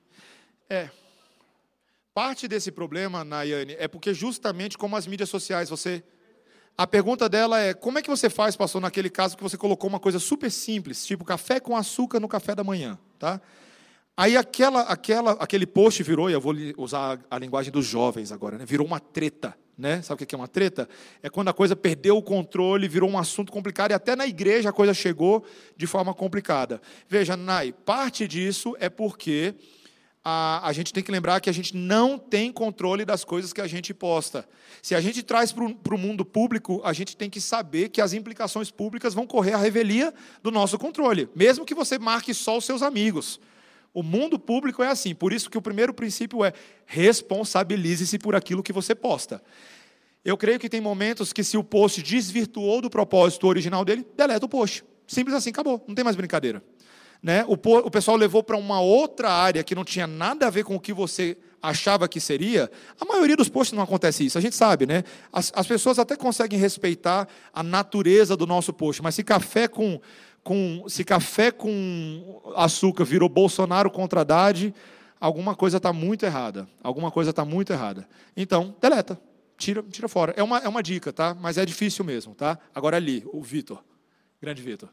É. 0.69 0.89
Parte 2.13 2.47
desse 2.47 2.71
problema, 2.71 3.23
Nayane, 3.23 3.75
é 3.79 3.87
porque 3.87 4.13
justamente 4.13 4.77
como 4.77 4.95
as 4.95 5.07
mídias 5.07 5.29
sociais, 5.29 5.69
você. 5.69 6.03
A 6.77 6.87
pergunta 6.87 7.27
dela 7.29 7.59
é: 7.59 7.73
como 7.73 7.99
é 7.99 8.01
que 8.01 8.09
você 8.09 8.29
faz, 8.29 8.55
pastor, 8.55 8.81
naquele 8.81 9.09
caso 9.09 9.37
que 9.37 9.43
você 9.43 9.57
colocou 9.57 9.89
uma 9.89 9.99
coisa 9.99 10.19
super 10.19 10.49
simples, 10.49 11.05
tipo 11.05 11.23
café 11.23 11.59
com 11.59 11.75
açúcar 11.75 12.19
no 12.19 12.27
café 12.27 12.55
da 12.55 12.63
manhã, 12.63 12.97
tá? 13.19 13.41
Aí 14.15 14.35
aquela, 14.37 14.81
aquela, 14.81 15.31
aquele 15.33 15.65
post 15.65 16.03
virou, 16.03 16.29
e 16.29 16.33
eu 16.33 16.41
vou 16.41 16.53
usar 16.77 17.19
a 17.29 17.39
linguagem 17.39 17.71
dos 17.71 17.85
jovens 17.85 18.31
agora, 18.31 18.57
né? 18.57 18.65
virou 18.65 18.85
uma 18.85 18.99
treta. 18.99 19.55
Né? 19.77 19.99
Sabe 20.03 20.21
o 20.21 20.27
que 20.27 20.35
é 20.35 20.37
uma 20.37 20.47
treta? 20.47 20.87
É 21.23 21.29
quando 21.29 21.47
a 21.47 21.53
coisa 21.53 21.75
perdeu 21.75 22.15
o 22.15 22.21
controle, 22.21 22.87
virou 22.87 23.09
um 23.09 23.17
assunto 23.17 23.51
complicado, 23.51 23.91
e 23.91 23.93
até 23.95 24.15
na 24.15 24.27
igreja 24.27 24.69
a 24.69 24.73
coisa 24.73 24.93
chegou 24.93 25.43
de 25.75 25.87
forma 25.87 26.13
complicada. 26.13 26.79
Veja, 27.07 27.35
Nai, 27.35 27.71
parte 27.71 28.27
disso 28.27 28.75
é 28.79 28.89
porque 28.89 29.55
a, 30.23 30.67
a 30.67 30.73
gente 30.73 30.93
tem 30.93 31.03
que 31.03 31.11
lembrar 31.11 31.39
que 31.39 31.49
a 31.49 31.53
gente 31.53 31.75
não 31.75 32.17
tem 32.17 32.51
controle 32.51 33.03
das 33.03 33.23
coisas 33.23 33.51
que 33.51 33.61
a 33.61 33.67
gente 33.67 33.93
posta. 33.93 34.47
Se 34.81 34.93
a 34.93 35.01
gente 35.01 35.23
traz 35.23 35.51
para 35.51 35.95
o 35.95 35.97
mundo 35.97 36.23
público, 36.23 36.79
a 36.83 36.93
gente 36.93 37.17
tem 37.17 37.29
que 37.29 37.41
saber 37.41 37.89
que 37.89 37.99
as 37.99 38.13
implicações 38.13 38.69
públicas 38.69 39.13
vão 39.13 39.25
correr 39.25 39.53
a 39.53 39.57
revelia 39.57 40.13
do 40.43 40.51
nosso 40.51 40.77
controle, 40.77 41.27
mesmo 41.35 41.65
que 41.65 41.73
você 41.73 41.97
marque 41.97 42.33
só 42.33 42.57
os 42.57 42.65
seus 42.65 42.81
amigos. 42.81 43.39
O 43.93 44.03
mundo 44.03 44.39
público 44.39 44.83
é 44.83 44.87
assim, 44.87 45.13
por 45.13 45.33
isso 45.33 45.49
que 45.49 45.57
o 45.57 45.61
primeiro 45.61 45.93
princípio 45.93 46.45
é 46.45 46.53
responsabilize-se 46.85 48.17
por 48.19 48.35
aquilo 48.35 48.63
que 48.63 48.71
você 48.71 48.95
posta. 48.95 49.43
Eu 50.23 50.37
creio 50.37 50.59
que 50.59 50.69
tem 50.69 50.79
momentos 50.79 51.33
que 51.33 51.43
se 51.43 51.57
o 51.57 51.63
post 51.63 52.01
desvirtuou 52.01 52.79
do 52.79 52.91
propósito 52.91 53.47
original 53.47 53.83
dele, 53.83 54.05
deleta 54.15 54.45
o 54.45 54.49
post. 54.49 54.85
Simples 55.07 55.35
assim, 55.35 55.49
acabou, 55.49 55.83
não 55.87 55.95
tem 55.95 56.05
mais 56.05 56.15
brincadeira. 56.15 56.63
Né? 57.21 57.45
O, 57.47 57.53
o 57.53 57.91
pessoal 57.91 58.17
levou 58.17 58.41
para 58.41 58.57
uma 58.57 58.81
outra 58.81 59.29
área 59.29 59.63
que 59.63 59.75
não 59.75 59.83
tinha 59.83 60.07
nada 60.07 60.47
a 60.47 60.49
ver 60.49 60.63
com 60.63 60.75
o 60.75 60.79
que 60.79 60.91
você 60.91 61.37
achava 61.61 62.07
que 62.07 62.19
seria. 62.19 62.69
A 62.99 63.05
maioria 63.05 63.37
dos 63.37 63.47
posts 63.47 63.75
não 63.75 63.83
acontece 63.83 64.25
isso, 64.25 64.37
a 64.37 64.41
gente 64.41 64.55
sabe, 64.55 64.87
né? 64.87 65.03
As, 65.31 65.51
as 65.55 65.67
pessoas 65.67 65.99
até 65.99 66.15
conseguem 66.15 66.57
respeitar 66.59 67.27
a 67.53 67.61
natureza 67.61 68.35
do 68.35 68.47
nosso 68.47 68.73
post, 68.73 69.03
mas 69.03 69.15
se 69.15 69.23
café 69.23 69.67
com 69.67 69.99
com 70.43 70.85
se 70.87 71.03
café 71.03 71.51
com 71.51 72.41
açúcar 72.55 73.03
virou 73.03 73.29
Bolsonaro 73.29 73.91
contra 73.91 74.21
Haddad, 74.21 74.73
alguma 75.19 75.55
coisa 75.55 75.77
está 75.77 75.93
muito 75.93 76.25
errada. 76.25 76.67
Alguma 76.81 77.11
coisa 77.11 77.29
está 77.29 77.45
muito 77.45 77.71
errada. 77.71 78.07
Então, 78.35 78.75
deleta. 78.81 79.21
Tira, 79.55 79.83
tira 79.83 80.07
fora. 80.07 80.33
É 80.35 80.41
uma, 80.41 80.57
é 80.57 80.67
uma 80.67 80.81
dica, 80.81 81.13
tá? 81.13 81.35
Mas 81.39 81.59
é 81.59 81.65
difícil 81.65 82.03
mesmo, 82.03 82.33
tá? 82.33 82.57
Agora 82.73 82.97
ali, 82.97 83.23
o 83.31 83.39
Vitor. 83.43 83.83
Grande 84.41 84.63
Vitor. 84.63 84.89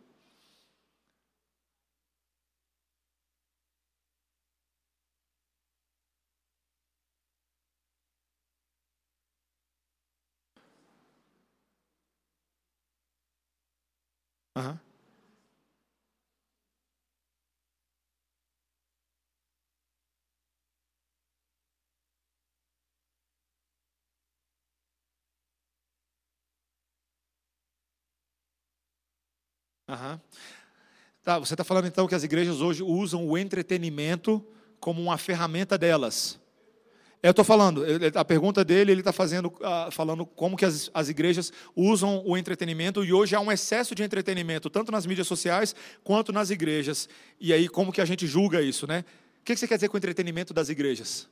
Uhum. 14.59 14.79
Uhum. 29.89 30.21
Tá, 31.23 31.39
você 31.39 31.55
está 31.55 31.63
falando 31.63 31.87
então 31.87 32.09
que 32.09 32.15
as 32.17 32.25
igrejas 32.25 32.61
hoje 32.61 32.83
usam 32.83 33.25
o 33.29 33.39
entretenimento 33.39 34.45
como 34.81 35.01
uma 35.01 35.17
ferramenta 35.17 35.79
delas. 35.79 36.39
Eu 37.21 37.31
estou 37.31 37.45
falando, 37.45 37.85
a 38.15 38.25
pergunta 38.25 38.65
dele, 38.65 38.93
ele 38.93 39.01
está 39.01 39.13
fazendo, 39.13 39.47
uh, 39.47 39.91
falando 39.91 40.25
como 40.25 40.57
que 40.57 40.65
as, 40.65 40.89
as 40.95 41.09
igrejas 41.09 41.53
usam 41.75 42.23
o 42.25 42.37
entretenimento 42.37 43.05
e 43.05 43.13
hoje 43.13 43.35
há 43.35 43.41
um 43.41 43.51
excesso 43.51 43.93
de 43.93 44.05
entretenimento, 44.05 44.71
tanto 44.71 44.93
nas 44.93 45.05
mídias 45.05 45.27
sociais 45.27 45.75
quanto 46.05 46.33
nas 46.33 46.51
igrejas. 46.51 47.09
E 47.41 47.53
aí, 47.53 47.69
como 47.69 47.93
que 47.93 48.01
a 48.01 48.05
gente 48.05 48.25
julga 48.25 48.63
isso, 48.63 48.87
né? 48.87 49.05
O 49.41 49.45
que 49.45 49.57
você 49.57 49.67
quer 49.67 49.75
dizer 49.75 49.89
com 49.89 49.97
o 49.97 49.99
entretenimento 49.99 50.55
das 50.55 50.69
igrejas? 50.69 51.29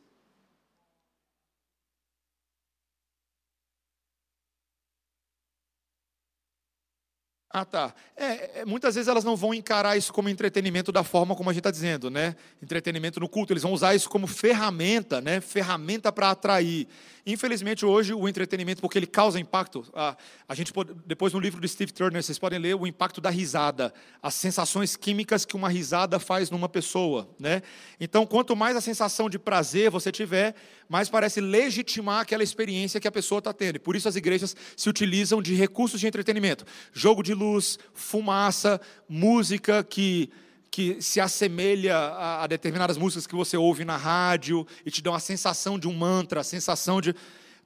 Ah, 7.59 7.65
tá. 7.65 7.95
É, 8.15 8.61
é, 8.61 8.65
muitas 8.67 8.97
vezes 8.97 9.09
elas 9.09 9.25
não 9.25 9.35
vão 9.35 9.55
encarar 9.55 9.97
isso 9.97 10.13
como 10.13 10.29
entretenimento 10.29 10.93
da 10.93 11.03
forma 11.03 11.35
como 11.35 11.49
a 11.49 11.55
gente 11.55 11.61
está 11.61 11.71
dizendo, 11.71 12.11
né? 12.11 12.37
Entretenimento 12.63 13.19
no 13.19 13.31
culto. 13.31 13.55
Eles 13.55 13.63
vão 13.63 13.73
usar 13.73 13.95
isso 13.95 14.11
como 14.11 14.27
ferramenta, 14.27 15.23
né? 15.23 15.41
Ferramenta 15.41 16.13
para 16.13 16.33
atrair. 16.33 16.87
Infelizmente, 17.27 17.85
hoje, 17.85 18.14
o 18.14 18.29
entretenimento, 18.29 18.81
porque 18.81 18.97
ele 18.97 19.07
causa 19.07 19.41
impacto, 19.41 19.85
a, 19.93 20.16
a 20.49 20.55
gente 20.55 20.72
pode, 20.72 20.95
depois 21.05 21.33
no 21.33 21.41
livro 21.41 21.61
do 21.61 21.66
Steve 21.66 21.93
Turner, 21.93 22.22
vocês 22.22 22.39
podem 22.39 22.57
ler 22.57 22.77
o 22.77 22.87
impacto 22.87 23.20
da 23.20 23.31
risada, 23.31 23.93
as 24.22 24.33
sensações 24.35 24.95
químicas 24.95 25.45
que 25.45 25.57
uma 25.57 25.68
risada 25.68 26.20
faz 26.20 26.51
numa 26.51 26.68
pessoa. 26.68 27.29
Né? 27.37 27.62
Então, 27.99 28.24
quanto 28.24 28.55
mais 28.55 28.77
a 28.77 28.81
sensação 28.81 29.29
de 29.29 29.41
prazer 29.41 29.91
você 29.91 30.12
tiver, 30.12 30.55
mais 30.89 31.09
parece 31.09 31.41
legitimar 31.41 32.20
aquela 32.20 32.45
experiência 32.45 33.01
que 33.01 33.09
a 33.09 33.12
pessoa 33.12 33.41
está 33.41 33.53
tendo. 33.53 33.74
E 33.74 33.81
por 33.81 33.97
isso 33.97 34.09
as 34.09 34.14
igrejas 34.14 34.55
se 34.77 34.89
utilizam 34.89 35.43
de 35.43 35.53
recursos 35.53 35.99
de 35.99 36.07
entretenimento. 36.07 36.64
Jogo 36.93 37.24
de 37.24 37.35
luz, 37.35 37.77
fumaça, 37.93 38.81
música 39.09 39.83
que 39.83 40.31
que 40.71 41.01
se 41.01 41.21
assemelha 41.21 41.97
a, 41.97 42.47
determinadas 42.47 42.97
músicas 42.97 43.27
que 43.27 43.35
você 43.35 43.57
ouve 43.57 43.85
na 43.85 43.97
rádio 43.97 44.67
e 44.85 44.91
te 44.91 45.03
dão 45.03 45.14
a 45.14 45.21
sensação 45.21 45.79
de 45.79 45.89
um 45.89 45.93
mantra, 45.93 46.41
a 46.41 46.45
sensação 46.45 47.01
de. 47.01 47.14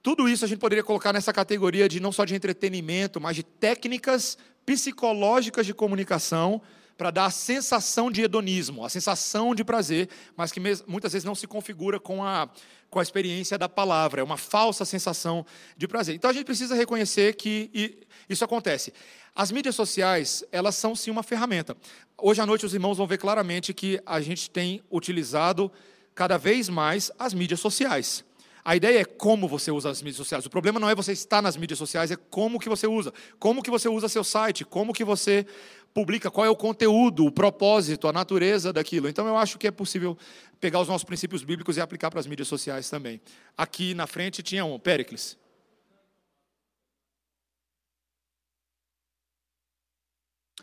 Tudo 0.03 0.29
isso 0.29 0.45
a 0.45 0.49
gente 0.49 0.59
poderia 0.59 0.85
colocar 0.85 1.13
nessa 1.13 1.33
categoria 1.33 1.89
de 1.89 2.01
não 2.01 2.13
só 2.13 2.25
de 2.25 2.35
entretenimento, 2.35 3.21
mas 3.21 3.37
de 3.37 3.43
técnicas 3.43 4.39
psicológicas 4.65 5.67
de 5.67 5.75
comunicação 5.75 6.63
para 7.01 7.11
dar 7.11 7.25
a 7.25 7.31
sensação 7.31 8.11
de 8.11 8.21
hedonismo, 8.21 8.85
a 8.85 8.91
sensação 8.91 9.55
de 9.55 9.65
prazer, 9.65 10.07
mas 10.37 10.53
que 10.53 10.61
muitas 10.87 11.15
vezes 11.15 11.25
não 11.25 11.35
se 11.35 11.47
configura 11.47 11.99
com 11.99 12.23
a, 12.23 12.47
com 12.91 12.99
a 12.99 13.03
experiência 13.03 13.57
da 13.57 13.71
palavra, 13.71 14.21
é 14.21 14.23
uma 14.23 14.37
falsa 14.37 14.85
sensação 14.85 15.47
de 15.79 15.89
prazer. 15.89 16.15
Então 16.15 16.29
a 16.29 16.33
gente 16.35 16.45
precisa 16.45 16.75
reconhecer 16.75 17.37
que 17.37 18.07
isso 18.29 18.45
acontece. 18.45 18.93
As 19.35 19.51
mídias 19.51 19.77
sociais, 19.77 20.45
elas 20.53 20.75
são 20.75 20.95
sim 20.95 21.11
uma 21.11 21.23
ferramenta. 21.23 21.75
Hoje 22.19 22.43
à 22.43 22.45
noite 22.45 22.67
os 22.67 22.75
irmãos 22.75 22.99
vão 22.99 23.07
ver 23.07 23.17
claramente 23.17 23.73
que 23.73 23.99
a 24.05 24.21
gente 24.21 24.51
tem 24.51 24.83
utilizado 24.93 25.73
cada 26.15 26.37
vez 26.37 26.69
mais 26.69 27.11
as 27.19 27.33
mídias 27.33 27.61
sociais. 27.61 28.23
A 28.65 28.77
ideia 28.77 29.01
é 29.01 29.05
como 29.05 29.49
você 29.49 29.71
usa 29.71 29.91
as 29.91 30.03
mídias 30.03 30.19
sociais. 30.19 30.45
O 30.45 30.51
problema 30.51 30.79
não 30.79 30.89
é 30.89 30.95
você 30.95 31.13
estar 31.13 31.41
nas 31.41 31.57
mídias 31.57 31.79
sociais, 31.79 32.11
é 32.11 32.17
como 32.17 32.61
que 32.61 32.69
você 32.69 32.87
usa. 32.87 33.13
Como 33.39 33.63
que 33.63 33.71
você 33.71 33.89
usa 33.89 34.09
seu 34.09 34.23
site, 34.23 34.65
como 34.65 34.93
que 34.93 35.03
você 35.03 35.47
publica, 35.93 36.31
qual 36.31 36.47
é 36.47 36.51
o 36.51 36.57
conteúdo, 36.57 37.27
o 37.27 37.33
propósito, 37.33 38.09
a 38.09 38.13
natureza 38.13 38.73
daquilo. 38.73 39.09
Então 39.09 39.27
eu 39.27 39.37
acho 39.37 39.59
que 39.59 39.67
é 39.67 39.71
possível 39.71 40.17
pegar 40.61 40.81
os 40.81 40.89
nossos 40.89 41.05
princípios 41.05 41.43
bíblicos 41.43 41.77
e 41.77 41.81
aplicar 41.81 42.11
para 42.11 42.21
as 42.21 42.27
mídias 42.27 42.49
sociais 42.49 42.89
também. 42.89 43.21
Aqui 43.57 43.95
na 43.95 44.07
frente 44.07 44.43
tinha 44.43 44.65
um 44.65 44.79
Péricles. 44.79 45.39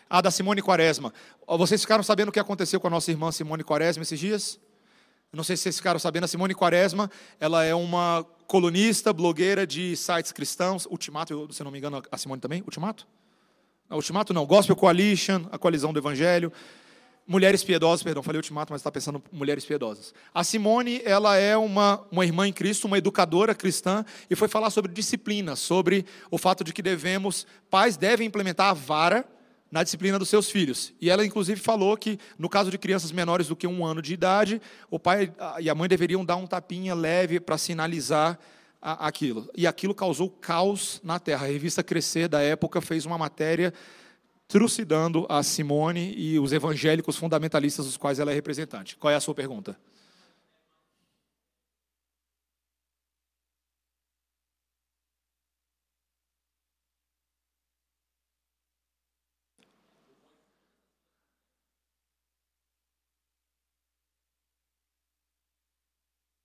Ah, 0.10 0.22
da 0.22 0.32
Simone 0.32 0.62
Quaresma. 0.62 1.14
Vocês 1.46 1.82
ficaram 1.82 2.04
sabendo 2.04 2.30
o 2.30 2.32
que 2.32 2.40
aconteceu 2.40 2.80
com 2.80 2.88
a 2.88 2.90
nossa 2.90 3.12
irmã 3.12 3.32
Simone 3.32 3.64
Quaresma 3.64 4.04
esses 4.04 4.20
dias? 4.20 4.60
Não 5.34 5.44
sei 5.44 5.58
se 5.58 5.64
vocês 5.64 5.76
ficaram 5.76 6.00
sabendo, 6.00 6.24
a 6.24 6.28
Simone 6.28 6.56
Quaresma, 6.56 7.12
ela 7.38 7.66
é 7.66 7.76
uma 7.76 8.26
colunista, 8.48 9.12
blogueira 9.12 9.68
de 9.68 9.96
sites 9.98 10.32
cristãos. 10.32 10.86
Ultimato, 10.86 11.50
se 11.52 11.62
não 11.62 11.72
me 11.72 11.78
engano, 11.78 12.02
a 12.10 12.18
Simone 12.18 12.40
também? 12.40 12.62
Ultimato? 12.62 13.06
Não, 13.90 13.98
Ultimato 13.98 14.34
não. 14.34 14.46
Gospel 14.46 14.76
Coalition, 14.76 15.46
a 15.52 15.58
coalizão 15.58 15.94
do 15.94 16.00
Evangelho. 16.00 16.52
Mulheres 17.26 17.62
Piedosas, 17.62 18.04
perdão, 18.04 18.24
falei 18.24 18.38
ultimato, 18.38 18.72
mas 18.72 18.80
está 18.80 18.90
pensando 18.90 19.22
mulheres 19.34 19.66
piedosas. 19.66 20.14
A 20.34 20.46
Simone, 20.46 21.02
ela 21.04 21.36
é 21.36 21.58
uma, 21.58 22.02
uma 22.10 22.26
irmã 22.26 22.48
em 22.48 22.54
Cristo, 22.54 22.88
uma 22.88 22.98
educadora 22.98 23.54
cristã, 23.54 24.06
e 24.30 24.36
foi 24.36 24.48
falar 24.48 24.70
sobre 24.70 24.94
disciplina, 24.94 25.54
sobre 25.58 26.06
o 26.32 26.38
fato 26.38 26.64
de 26.64 26.72
que 26.72 26.82
devemos, 26.82 27.46
pais 27.70 27.98
devem 27.98 28.28
implementar 28.28 28.70
a 28.70 28.74
vara 28.74 29.26
na 29.70 29.84
disciplina 29.84 30.18
dos 30.18 30.30
seus 30.30 30.50
filhos. 30.50 30.94
E 31.02 31.10
ela, 31.10 31.26
inclusive, 31.26 31.60
falou 31.60 31.98
que, 31.98 32.18
no 32.40 32.48
caso 32.48 32.72
de 32.72 32.78
crianças 32.78 33.12
menores 33.12 33.50
do 33.50 33.58
que 33.58 33.68
um 33.68 33.86
ano 33.86 34.02
de 34.02 34.14
idade, 34.14 34.62
o 34.90 34.98
pai 34.98 35.34
e 35.60 35.70
a 35.70 35.76
mãe 35.76 35.90
deveriam 35.90 36.24
dar 36.24 36.38
um 36.38 36.48
tapinha 36.48 36.96
leve 36.96 37.42
para 37.42 37.58
sinalizar 37.58 38.40
a, 38.82 39.08
aquilo. 39.08 39.50
E 39.56 39.68
aquilo 39.68 39.94
causou 39.96 40.30
caos 40.30 41.00
na 41.04 41.20
terra. 41.20 41.46
A 41.46 41.50
revista 41.50 41.84
Crescer, 41.84 42.28
da 42.28 42.42
época, 42.42 42.82
fez 42.82 43.06
uma 43.06 43.18
matéria 43.18 43.74
trucidando 44.48 45.26
a 45.30 45.44
Simone 45.44 46.14
e 46.18 46.40
os 46.40 46.54
evangélicos 46.54 47.18
fundamentalistas 47.18 47.86
dos 47.86 47.98
quais 47.98 48.20
ela 48.20 48.32
é 48.32 48.34
representante. 48.34 48.96
Qual 48.96 49.12
é 49.12 49.16
a 49.16 49.20
sua 49.20 49.36
pergunta? 49.36 49.78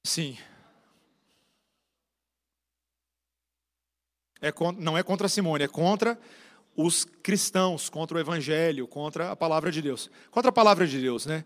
Sim. 0.04 0.36
É, 4.42 4.52
não 4.78 4.98
é 4.98 5.02
contra 5.02 5.28
Simone, 5.28 5.64
é 5.64 5.68
contra 5.68 6.18
os 6.76 7.06
cristãos, 7.22 7.88
contra 7.88 8.16
o 8.16 8.20
evangelho, 8.20 8.86
contra 8.86 9.30
a 9.30 9.36
palavra 9.36 9.70
de 9.70 9.80
Deus. 9.80 10.10
Contra 10.30 10.50
a 10.50 10.52
palavra 10.52 10.86
de 10.86 11.00
Deus, 11.00 11.24
né? 11.24 11.44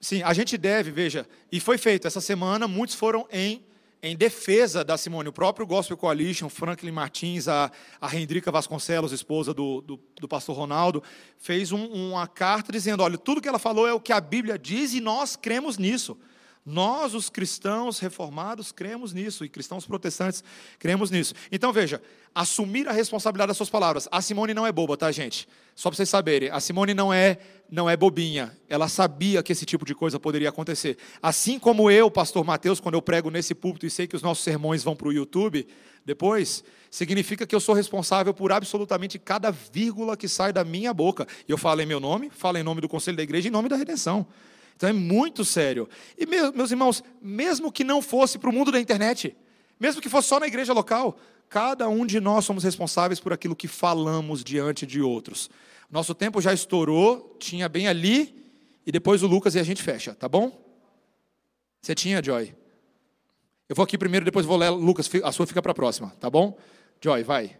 Sim, 0.00 0.22
a 0.22 0.32
gente 0.32 0.56
deve, 0.56 0.90
veja, 0.90 1.26
e 1.52 1.60
foi 1.60 1.78
feito 1.78 2.06
essa 2.06 2.20
semana, 2.20 2.66
muitos 2.66 2.96
foram 2.96 3.26
em 3.30 3.64
em 4.02 4.14
defesa 4.14 4.84
da 4.84 4.96
Simone, 4.96 5.30
o 5.30 5.32
próprio 5.32 5.66
Gospel 5.66 5.96
Coalition, 5.96 6.48
Franklin 6.48 6.92
Martins, 6.92 7.48
a, 7.48 7.72
a 8.00 8.06
Rendrica 8.06 8.52
Vasconcelos, 8.52 9.10
esposa 9.10 9.52
do, 9.54 9.80
do, 9.80 10.00
do 10.20 10.28
pastor 10.28 10.54
Ronaldo, 10.54 11.02
fez 11.38 11.72
um, 11.72 11.86
uma 11.86 12.28
carta 12.28 12.70
dizendo: 12.70 13.02
olha, 13.02 13.18
tudo 13.18 13.40
que 13.40 13.48
ela 13.48 13.58
falou 13.58 13.88
é 13.88 13.92
o 13.92 14.00
que 14.00 14.12
a 14.12 14.20
Bíblia 14.20 14.58
diz 14.58 14.92
e 14.92 15.00
nós 15.00 15.34
cremos 15.34 15.78
nisso. 15.78 16.16
Nós, 16.68 17.14
os 17.14 17.30
cristãos 17.30 18.00
reformados, 18.00 18.72
cremos 18.72 19.12
nisso, 19.12 19.44
e 19.44 19.48
cristãos 19.48 19.86
protestantes, 19.86 20.42
cremos 20.80 21.12
nisso. 21.12 21.32
Então, 21.52 21.72
veja, 21.72 22.02
assumir 22.34 22.88
a 22.88 22.92
responsabilidade 22.92 23.48
das 23.48 23.56
suas 23.56 23.70
palavras. 23.70 24.08
A 24.10 24.20
Simone 24.20 24.52
não 24.52 24.66
é 24.66 24.72
boba, 24.72 24.96
tá, 24.96 25.12
gente? 25.12 25.46
Só 25.76 25.90
para 25.90 25.96
vocês 25.96 26.08
saberem, 26.08 26.50
a 26.50 26.58
Simone 26.58 26.92
não 26.92 27.12
é, 27.12 27.38
não 27.70 27.88
é 27.88 27.96
bobinha. 27.96 28.52
Ela 28.68 28.88
sabia 28.88 29.44
que 29.44 29.52
esse 29.52 29.64
tipo 29.64 29.84
de 29.84 29.94
coisa 29.94 30.18
poderia 30.18 30.48
acontecer. 30.48 30.98
Assim 31.22 31.56
como 31.56 31.88
eu, 31.88 32.10
pastor 32.10 32.44
Mateus, 32.44 32.80
quando 32.80 32.96
eu 32.96 33.02
prego 33.02 33.30
nesse 33.30 33.54
púlpito 33.54 33.86
e 33.86 33.90
sei 33.90 34.08
que 34.08 34.16
os 34.16 34.22
nossos 34.22 34.42
sermões 34.42 34.82
vão 34.82 34.96
para 34.96 35.06
o 35.06 35.12
YouTube 35.12 35.68
depois, 36.04 36.64
significa 36.90 37.46
que 37.46 37.54
eu 37.54 37.60
sou 37.60 37.76
responsável 37.76 38.34
por 38.34 38.50
absolutamente 38.50 39.20
cada 39.20 39.52
vírgula 39.52 40.16
que 40.16 40.26
sai 40.26 40.52
da 40.52 40.64
minha 40.64 40.92
boca. 40.92 41.28
E 41.46 41.52
eu 41.52 41.56
falo 41.58 41.80
em 41.80 41.86
meu 41.86 42.00
nome, 42.00 42.28
falo 42.28 42.58
em 42.58 42.64
nome 42.64 42.80
do 42.80 42.88
Conselho 42.88 43.16
da 43.16 43.22
Igreja, 43.22 43.46
em 43.46 43.52
nome 43.52 43.68
da 43.68 43.76
redenção. 43.76 44.26
Então 44.76 44.90
é 44.90 44.92
muito 44.92 45.44
sério. 45.44 45.88
E, 46.18 46.26
meus 46.26 46.70
irmãos, 46.70 47.02
mesmo 47.20 47.72
que 47.72 47.82
não 47.82 48.02
fosse 48.02 48.38
para 48.38 48.50
o 48.50 48.52
mundo 48.52 48.70
da 48.70 48.78
internet, 48.78 49.34
mesmo 49.80 50.02
que 50.02 50.08
fosse 50.08 50.28
só 50.28 50.38
na 50.38 50.46
igreja 50.46 50.72
local, 50.72 51.18
cada 51.48 51.88
um 51.88 52.04
de 52.04 52.20
nós 52.20 52.44
somos 52.44 52.62
responsáveis 52.62 53.18
por 53.18 53.32
aquilo 53.32 53.56
que 53.56 53.66
falamos 53.66 54.44
diante 54.44 54.86
de 54.86 55.00
outros. 55.00 55.50
Nosso 55.90 56.14
tempo 56.14 56.40
já 56.40 56.52
estourou, 56.52 57.36
tinha 57.38 57.68
bem 57.68 57.88
ali, 57.88 58.34
e 58.86 58.92
depois 58.92 59.22
o 59.22 59.26
Lucas 59.26 59.54
e 59.54 59.58
a 59.58 59.62
gente 59.62 59.82
fecha, 59.82 60.14
tá 60.14 60.28
bom? 60.28 60.62
Você 61.80 61.94
tinha, 61.94 62.22
Joy? 62.22 62.54
Eu 63.68 63.74
vou 63.74 63.84
aqui 63.84 63.96
primeiro, 63.96 64.24
depois 64.24 64.44
vou 64.44 64.56
ler. 64.56 64.70
Lucas, 64.70 65.10
a 65.24 65.32
sua 65.32 65.46
fica 65.46 65.62
para 65.62 65.72
a 65.72 65.74
próxima, 65.74 66.10
tá 66.20 66.28
bom? 66.28 66.56
Joy, 67.00 67.22
vai. 67.22 67.58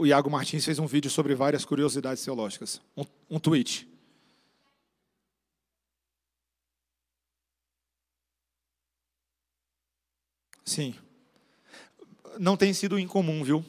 O 0.00 0.06
Iago 0.06 0.30
Martins 0.30 0.64
fez 0.64 0.78
um 0.78 0.86
vídeo 0.86 1.10
sobre 1.10 1.34
várias 1.34 1.62
curiosidades 1.62 2.24
teológicas. 2.24 2.80
Um, 2.96 3.04
um 3.28 3.38
tweet. 3.38 3.86
Sim. 10.64 10.94
Não 12.38 12.56
tem 12.56 12.72
sido 12.72 12.98
incomum, 12.98 13.44
viu? 13.44 13.62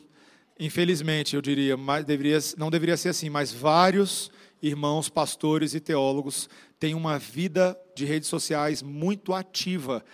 Infelizmente, 0.57 1.35
eu 1.35 1.41
diria, 1.41 1.75
mas 1.75 2.05
deveria, 2.05 2.39
não 2.57 2.71
deveria 2.71 2.95
ser 2.95 3.09
assim, 3.09 3.29
mas 3.29 3.51
vários 3.51 4.31
irmãos, 4.61 5.09
pastores 5.09 5.73
e 5.73 5.81
teólogos 5.81 6.47
têm 6.79 6.93
uma 6.93 7.19
vida 7.19 7.77
de 7.93 8.05
redes 8.05 8.29
sociais 8.29 8.81
muito 8.81 9.33
ativa. 9.33 10.05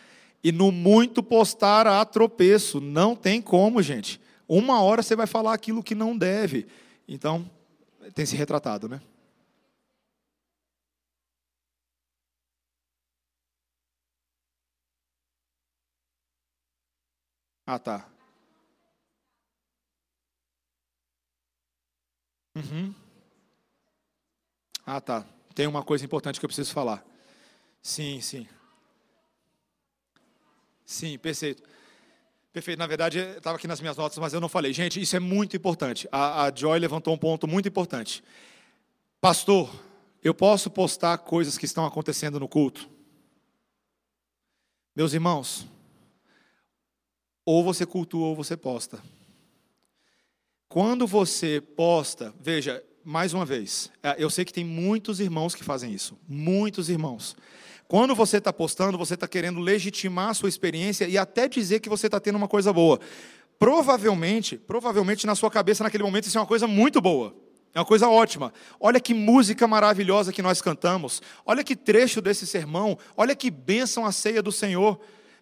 E 0.43 0.51
no 0.51 0.71
muito 0.71 1.21
postar 1.21 1.85
a 1.85 2.03
tropeço. 2.03 2.81
Não 2.81 3.15
tem 3.15 3.39
como, 3.39 3.83
gente. 3.83 4.19
Uma 4.47 4.81
hora 4.81 5.03
você 5.03 5.15
vai 5.15 5.27
falar 5.27 5.53
aquilo 5.53 5.83
que 5.83 5.95
não 5.95 6.17
deve. 6.17 6.67
Então, 7.07 7.49
tem 8.15 8.25
se 8.25 8.35
retratado, 8.35 8.87
né? 8.87 9.01
Ah, 17.65 17.77
tá. 17.79 18.09
Uhum. 22.55 22.93
Ah, 24.85 24.99
tá. 25.01 25.25
Tem 25.53 25.67
uma 25.67 25.83
coisa 25.83 26.05
importante 26.05 26.39
que 26.39 26.45
eu 26.45 26.49
preciso 26.49 26.73
falar. 26.73 27.05
Sim, 27.81 28.21
sim. 28.21 28.47
Sim, 30.85 31.17
perfeito. 31.17 31.63
Perfeito. 32.57 32.79
Na 32.79 32.87
verdade, 32.87 33.19
estava 33.19 33.55
aqui 33.55 33.67
nas 33.67 33.79
minhas 33.79 33.95
notas, 33.95 34.17
mas 34.17 34.33
eu 34.33 34.41
não 34.41 34.49
falei. 34.49 34.73
Gente, 34.73 34.99
isso 34.99 35.15
é 35.15 35.19
muito 35.19 35.55
importante. 35.55 36.09
A, 36.11 36.45
a 36.45 36.51
Joy 36.51 36.79
levantou 36.79 37.13
um 37.13 37.17
ponto 37.17 37.47
muito 37.47 37.67
importante. 37.67 38.23
Pastor, 39.21 39.69
eu 40.23 40.33
posso 40.33 40.71
postar 40.71 41.19
coisas 41.19 41.55
que 41.55 41.65
estão 41.65 41.85
acontecendo 41.85 42.39
no 42.39 42.47
culto? 42.47 42.89
Meus 44.95 45.13
irmãos, 45.13 45.67
ou 47.45 47.63
você 47.63 47.85
cultua 47.85 48.25
ou 48.25 48.35
você 48.35 48.57
posta. 48.57 49.03
Quando 50.67 51.05
você 51.05 51.61
posta, 51.61 52.33
veja, 52.39 52.83
mais 53.03 53.35
uma 53.35 53.45
vez, 53.45 53.91
é, 54.01 54.15
eu 54.17 54.31
sei 54.31 54.43
que 54.43 54.51
tem 54.51 54.65
muitos 54.65 55.19
irmãos 55.19 55.53
que 55.53 55.63
fazem 55.63 55.93
isso, 55.93 56.17
muitos 56.27 56.89
irmãos. 56.89 57.37
Quando 57.87 58.13
você 58.13 58.37
está 58.37 58.51
postando, 58.51 58.97
você 58.97 59.13
está 59.13 59.27
querendo 59.27 59.59
legitimar 59.59 60.29
a 60.29 60.33
sua 60.33 60.49
experiência 60.49 61.07
e 61.07 61.17
até 61.17 61.47
dizer 61.47 61.79
que 61.79 61.87
você 61.87 62.07
está 62.07 62.19
tendo 62.19 62.35
uma 62.35 62.47
coisa 62.47 62.73
boa. 62.73 62.99
Provavelmente, 63.57 64.57
provavelmente 64.57 65.25
na 65.25 65.35
sua 65.35 65.49
cabeça 65.49 65.83
naquele 65.83 66.03
momento 66.03 66.27
isso 66.27 66.37
é 66.37 66.41
uma 66.41 66.47
coisa 66.47 66.67
muito 66.67 66.99
boa. 66.99 67.33
É 67.73 67.79
uma 67.79 67.85
coisa 67.85 68.09
ótima. 68.09 68.51
Olha 68.79 68.99
que 68.99 69.13
música 69.13 69.67
maravilhosa 69.67 70.33
que 70.33 70.41
nós 70.41 70.61
cantamos. 70.61 71.21
Olha 71.45 71.63
que 71.63 71.75
trecho 71.75 72.21
desse 72.21 72.45
sermão. 72.45 72.97
Olha 73.15 73.35
que 73.35 73.49
bênção 73.49 74.05
a 74.05 74.11
ceia 74.11 74.41
do 74.41 74.51
Senhor. 74.51 74.99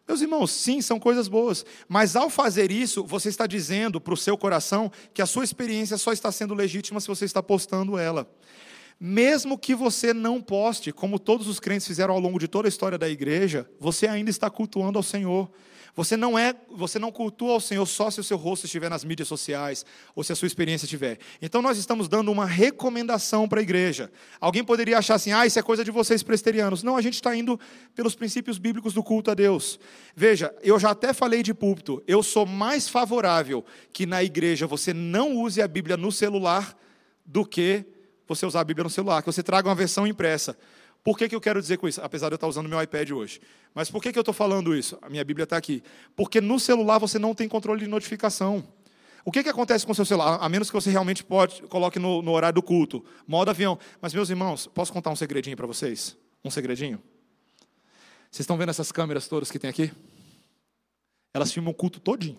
Meus 0.08 0.22
irmãos, 0.22 0.52
sim, 0.52 0.82
são 0.82 1.00
coisas 1.00 1.28
boas. 1.28 1.66
Mas 1.88 2.16
ao 2.16 2.30
fazer 2.30 2.72
isso, 2.72 3.04
você 3.04 3.30
está 3.30 3.48
dizendo 3.48 4.00
para 4.00 4.14
o 4.14 4.18
seu 4.18 4.38
coração 4.38 4.92
que 5.14 5.22
a 5.22 5.26
sua 5.26 5.44
experiência 5.44 5.98
só 5.98 6.12
está 6.12 6.32
sendo 6.32 6.54
legítima 6.54 7.00
se 7.00 7.08
você 7.08 7.26
está 7.26 7.42
postando 7.42 7.98
ela. 7.98 8.30
Mesmo 9.00 9.58
que 9.58 9.76
você 9.76 10.14
não 10.14 10.42
poste, 10.42 10.92
como 10.92 11.20
todos 11.20 11.48
os 11.48 11.60
crentes 11.60 11.88
fizeram 11.88 12.14
ao 12.14 12.20
longo 12.20 12.40
de 12.40 12.48
toda 12.48 12.68
a 12.68 12.70
história 12.70 12.98
da 12.98 13.10
igreja, 13.10 13.70
você 13.80 14.08
ainda 14.08 14.30
está 14.30 14.50
cultuando 14.50 14.98
ao 14.98 15.04
Senhor. 15.04 15.50
Você 15.96 16.18
não 16.18 16.38
é, 16.38 16.54
você 16.70 17.00
não 17.00 17.10
cultua 17.10 17.54
ao 17.54 17.62
Senhor 17.62 17.86
só 17.86 18.12
se 18.12 18.20
o 18.20 18.24
seu 18.24 18.36
rosto 18.36 18.66
estiver 18.66 18.90
nas 18.90 19.06
mídias 19.06 19.30
sociais 19.30 19.86
ou 20.14 20.26
se 20.26 20.34
a 20.34 20.36
sua 20.36 20.46
experiência 20.46 20.86
estiver. 20.86 21.20
Então 21.42 21.62
nós 21.62 21.78
estamos 21.78 22.10
dando 22.10 22.30
uma 22.32 22.46
recomendação 22.46 23.48
para 23.48 23.62
a 23.62 23.64
igreja. 23.64 24.12
Alguém 24.40 24.62
poderia 24.62 24.98
achar 24.98 25.16
assim: 25.16 25.32
"Ah, 25.32 25.46
isso 25.46 25.58
é 25.58 25.62
coisa 25.62 25.86
de 25.86 25.92
vocês 25.92 26.22
presterianos". 26.22 26.84
Não, 26.84 26.98
a 26.98 27.02
gente 27.02 27.14
está 27.14 27.34
indo 27.34 27.58
pelos 27.96 28.14
princípios 28.14 28.58
bíblicos 28.58 28.94
do 28.94 29.02
culto 29.02 29.32
a 29.32 29.34
Deus. 29.34 29.80
Veja, 30.14 30.54
eu 30.62 30.78
já 30.78 30.92
até 30.92 31.14
falei 31.14 31.42
de 31.42 31.54
púlpito. 31.54 32.04
Eu 32.06 32.22
sou 32.22 32.46
mais 32.46 32.90
favorável 32.90 33.64
que 33.94 34.06
na 34.06 34.22
igreja 34.22 34.68
você 34.68 34.94
não 34.94 35.38
use 35.38 35.62
a 35.62 35.68
Bíblia 35.68 35.96
no 35.96 36.12
celular 36.12 36.78
do 37.26 37.46
que 37.46 37.86
você 38.28 38.46
usar 38.46 38.62
a 38.62 38.64
Bíblia 38.64 38.84
no 38.84 38.90
celular, 38.90 39.22
que 39.22 39.28
você 39.28 39.44
traga 39.44 39.68
uma 39.68 39.76
versão 39.76 40.06
impressa. 40.08 40.58
Por 41.04 41.18
que, 41.18 41.30
que 41.30 41.36
eu 41.36 41.42
quero 41.42 41.62
dizer 41.62 41.78
com 41.78 41.88
isso? 41.88 42.02
Apesar 42.02 42.30
de 42.30 42.34
eu 42.34 42.38
estar 42.38 42.48
usando 42.48 42.68
meu 42.68 42.82
iPad 42.82 43.12
hoje. 43.12 43.40
Mas 43.76 43.92
por 43.92 44.02
que, 44.02 44.12
que 44.12 44.18
eu 44.18 44.22
estou 44.22 44.34
falando 44.34 44.76
isso? 44.76 44.98
A 45.02 45.10
minha 45.10 45.24
Bíblia 45.24 45.44
está 45.44 45.56
aqui. 45.56 45.84
Porque 46.16 46.42
no 46.42 46.60
celular 46.60 46.98
você 46.98 47.20
não 47.20 47.36
tem 47.36 47.48
controle 47.48 47.82
de 47.82 47.88
notificação. 47.88 48.68
O 49.24 49.32
que, 49.32 49.44
que 49.44 49.50
acontece 49.50 49.86
com 49.86 49.92
o 49.92 49.96
seu 49.96 50.06
celular? 50.06 50.38
A 50.42 50.50
menos 50.50 50.70
que 50.70 50.74
você 50.74 50.90
realmente 50.90 51.24
pode, 51.24 51.62
coloque 51.64 52.00
no, 52.00 52.22
no 52.22 52.32
horário 52.32 52.56
do 52.56 52.64
culto, 52.64 53.04
modo 53.28 53.50
avião. 53.50 53.78
Mas, 54.02 54.14
meus 54.14 54.30
irmãos, 54.30 54.68
posso 54.68 54.94
contar 54.94 55.12
um 55.12 55.16
segredinho 55.16 55.58
para 55.58 55.68
vocês? 55.68 56.18
Um 56.44 56.50
segredinho? 56.50 57.02
Vocês 58.32 58.42
estão 58.42 58.58
vendo 58.58 58.70
essas 58.70 58.92
câmeras 58.92 59.28
todas 59.28 59.50
que 59.50 59.60
tem 59.60 59.70
aqui? 59.70 59.92
Elas 61.34 61.52
filmam 61.52 61.72
o 61.72 61.76
culto 61.76 62.00
todinho. 62.00 62.38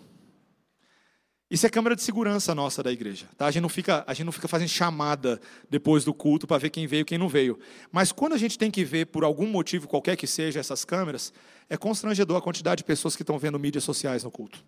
Isso 1.49 1.65
é 1.65 1.71
câmera 1.71 1.95
de 1.95 2.03
segurança 2.03 2.55
nossa 2.55 2.83
da 2.83 2.91
igreja. 2.91 3.27
Tá? 3.37 3.47
A, 3.47 3.51
gente 3.53 3.63
não 3.63 3.69
fica, 3.69 4.03
a 4.07 4.13
gente 4.13 4.25
não 4.25 4.33
fica 4.33 4.49
fazendo 4.49 4.69
chamada 4.69 5.41
depois 5.71 6.05
do 6.05 6.13
culto 6.13 6.45
para 6.47 6.59
ver 6.59 6.71
quem 6.71 6.89
veio 6.89 7.03
e 7.03 7.05
quem 7.05 7.19
não 7.19 7.29
veio. 7.29 7.59
Mas 7.93 8.11
quando 8.11 8.33
a 8.33 8.39
gente 8.39 8.59
tem 8.59 8.69
que 8.69 8.85
ver, 8.85 9.07
por 9.07 9.23
algum 9.23 9.47
motivo 9.47 9.87
qualquer 9.87 10.17
que 10.17 10.27
seja, 10.27 10.59
essas 10.59 10.85
câmeras, 10.85 11.33
é 11.71 11.77
constrangedor 11.77 12.37
a 12.37 12.43
quantidade 12.43 12.79
de 12.79 12.85
pessoas 12.85 13.15
que 13.15 13.23
estão 13.23 13.39
vendo 13.39 13.59
mídias 13.61 13.85
sociais 13.85 14.25
no 14.25 14.31
culto. 14.31 14.65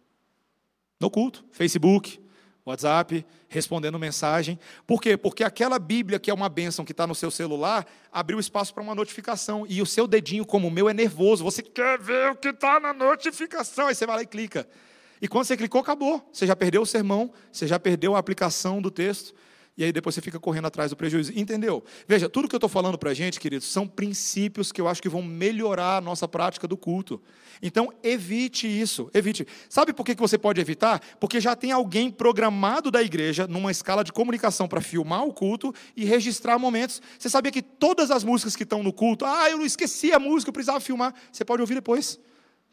No 1.00 1.10
culto, 1.10 1.44
Facebook, 1.50 2.20
WhatsApp, 2.64 3.26
respondendo 3.48 3.98
mensagem. 3.98 4.58
Por 4.86 5.00
quê? 5.00 5.16
Porque 5.16 5.42
aquela 5.42 5.80
Bíblia 5.80 6.18
que 6.18 6.30
é 6.30 6.34
uma 6.34 6.48
bênção 6.48 6.84
que 6.84 6.92
está 6.92 7.06
no 7.06 7.14
seu 7.14 7.30
celular, 7.30 7.86
abriu 8.12 8.38
espaço 8.38 8.72
para 8.72 8.82
uma 8.82 8.94
notificação. 8.94 9.66
E 9.68 9.82
o 9.82 9.86
seu 9.86 10.06
dedinho, 10.06 10.44
como 10.44 10.68
o 10.68 10.70
meu, 10.70 10.88
é 10.88 10.94
nervoso. 10.94 11.42
Você 11.42 11.62
quer 11.62 11.98
ver 11.98 12.30
o 12.30 12.36
que 12.36 12.48
está 12.48 12.78
na 12.78 12.92
notificação. 12.92 13.88
Aí 13.88 13.94
você 13.94 14.06
vai 14.06 14.16
lá 14.16 14.22
e 14.22 14.26
clica. 14.26 14.68
E 15.20 15.28
quando 15.28 15.44
você 15.44 15.56
clicou, 15.56 15.80
acabou. 15.80 16.26
Você 16.32 16.46
já 16.46 16.54
perdeu 16.54 16.82
o 16.82 16.86
sermão, 16.86 17.30
você 17.50 17.66
já 17.66 17.78
perdeu 17.78 18.14
a 18.14 18.18
aplicação 18.18 18.80
do 18.80 18.90
texto. 18.90 19.34
e 19.76 19.84
aí 19.84 19.92
depois 19.92 20.12
você 20.14 20.20
fica 20.20 20.40
correndo 20.40 20.66
atrás 20.66 20.90
do 20.90 20.96
prejuízo. 20.96 21.32
Entendeu? 21.36 21.84
Veja, 22.06 22.28
tudo 22.28 22.48
que 22.48 22.54
eu 22.54 22.58
estou 22.58 22.68
falando 22.68 22.98
para 22.98 23.10
a 23.10 23.14
gente, 23.14 23.38
queridos, 23.38 23.66
são 23.68 23.86
princípios 23.86 24.72
que 24.72 24.80
eu 24.80 24.88
acho 24.88 25.00
que 25.00 25.08
vão 25.08 25.22
melhorar 25.22 25.98
a 25.98 26.00
nossa 26.00 26.26
prática 26.26 26.66
do 26.66 26.76
culto. 26.76 27.22
Então, 27.62 27.92
evite 28.02 28.66
isso, 28.66 29.10
evite. 29.14 29.46
Sabe 29.68 29.92
por 29.92 30.04
que 30.04 30.14
você 30.14 30.38
pode 30.38 30.60
evitar? 30.60 31.00
Porque 31.20 31.40
já 31.40 31.54
tem 31.56 31.72
alguém 31.72 32.10
programado 32.10 32.90
da 32.90 33.02
igreja, 33.02 33.46
numa 33.46 33.70
escala 33.70 34.04
de 34.04 34.12
comunicação, 34.12 34.68
para 34.68 34.80
filmar 34.80 35.24
o 35.24 35.32
culto 35.32 35.74
e 35.96 36.04
registrar 36.04 36.58
momentos. 36.58 37.00
Você 37.18 37.28
sabia 37.28 37.52
que 37.52 37.62
todas 37.62 38.10
as 38.10 38.24
músicas 38.24 38.54
que 38.56 38.62
estão 38.62 38.82
no 38.82 38.92
culto, 38.92 39.24
ah, 39.24 39.50
eu 39.50 39.64
esqueci 39.64 40.12
a 40.12 40.18
música, 40.18 40.50
eu 40.50 40.52
precisava 40.52 40.80
filmar, 40.80 41.14
você 41.32 41.44
pode 41.44 41.60
ouvir 41.60 41.74
depois. 41.74 42.18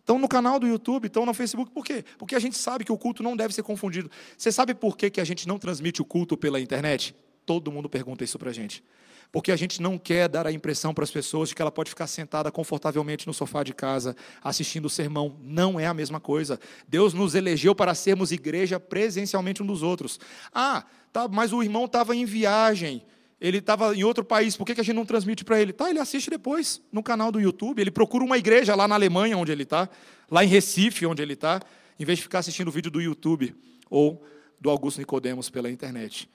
Estão 0.06 0.20
no 0.20 0.28
canal 0.28 0.60
do 0.60 0.68
YouTube, 0.68 1.08
estão 1.08 1.26
no 1.26 1.34
Facebook. 1.34 1.72
Por 1.72 1.84
quê? 1.84 2.06
Porque 2.20 2.36
a 2.36 2.40
gente 2.40 2.56
sabe 2.56 2.86
que 2.86 2.92
o 2.92 2.98
culto 2.98 3.24
não 3.24 3.36
deve 3.36 3.56
ser 3.56 3.64
confundido. 3.64 4.08
Você 4.38 4.52
sabe 4.52 4.76
por 4.76 4.96
que, 4.96 5.10
que 5.10 5.20
a 5.20 5.24
gente 5.24 5.48
não 5.48 5.58
transmite 5.58 6.00
o 6.00 6.06
culto 6.06 6.38
pela 6.38 6.60
internet? 6.60 7.16
Todo 7.44 7.72
mundo 7.72 7.90
pergunta 7.90 8.24
isso 8.24 8.38
para 8.38 8.52
a 8.52 8.54
gente. 8.54 8.84
Porque 9.32 9.52
a 9.52 9.56
gente 9.56 9.82
não 9.82 9.98
quer 9.98 10.30
dar 10.30 10.46
a 10.46 10.52
impressão 10.52 10.94
para 10.94 11.04
as 11.04 11.10
pessoas 11.10 11.50
de 11.50 11.56
que 11.56 11.62
ela 11.64 11.72
pode 11.72 11.90
ficar 11.90 12.06
sentada 12.06 12.52
confortavelmente 12.52 13.26
no 13.26 13.34
sofá 13.34 13.64
de 13.64 13.74
casa, 13.74 14.16
assistindo 14.44 14.86
o 14.86 14.92
sermão. 14.92 15.40
Não 15.42 15.80
é 15.80 15.88
a 15.88 15.94
mesma 15.94 16.20
coisa. 16.20 16.60
Deus 16.88 17.12
nos 17.12 17.34
elegeu 17.34 17.74
para 17.74 17.96
sermos 17.96 18.32
igreja 18.32 18.80
presencialmente 18.80 19.64
um 19.64 19.66
dos 19.66 19.82
outros. 19.82 20.20
Ah, 20.54 20.86
tá, 21.12 21.28
mas 21.28 21.52
o 21.52 21.64
irmão 21.64 21.86
estava 21.86 22.16
em 22.16 22.26
viagem 22.26 23.04
ele 23.40 23.58
estava 23.58 23.96
em 23.96 24.04
outro 24.04 24.24
país, 24.24 24.56
por 24.56 24.66
que, 24.66 24.74
que 24.74 24.82
a 24.82 24.84
gente 24.84 24.96
não 24.96 25.06
transmite 25.06 25.44
para 25.44 25.62
ele? 25.62 25.74
Tá, 25.74 25.90
ele 25.90 26.00
assiste 26.00 26.30
depois 26.30 26.82
no 26.92 27.04
canal 27.04 27.32
do 27.32 27.40
YouTube, 27.40 27.80
ele 27.82 27.92
procura 27.92 28.24
uma 28.24 28.38
igreja 28.38 28.76
lá 28.76 28.88
na 28.88 28.96
Alemanha, 28.96 29.38
onde 29.38 29.52
ele 29.52 29.64
está, 29.64 29.90
lá 30.30 30.44
em 30.44 30.48
Recife, 30.48 31.06
onde 31.06 31.22
ele 31.22 31.34
está, 31.34 31.62
em 32.00 32.06
vez 32.06 32.18
de 32.18 32.24
ficar 32.24 32.40
assistindo 32.40 32.70
o 32.70 32.72
vídeo 32.72 32.90
do 32.90 33.02
YouTube 33.02 33.56
ou 33.90 34.26
do 34.60 34.70
Augusto 34.70 35.00
Nicodemos 35.00 35.50
pela 35.50 35.70
internet. 35.70 36.30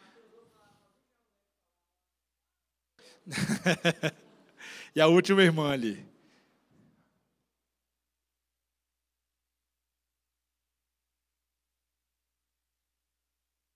e 4.94 5.00
a 5.00 5.06
última 5.06 5.42
irmã 5.42 5.70
ali. 5.72 6.04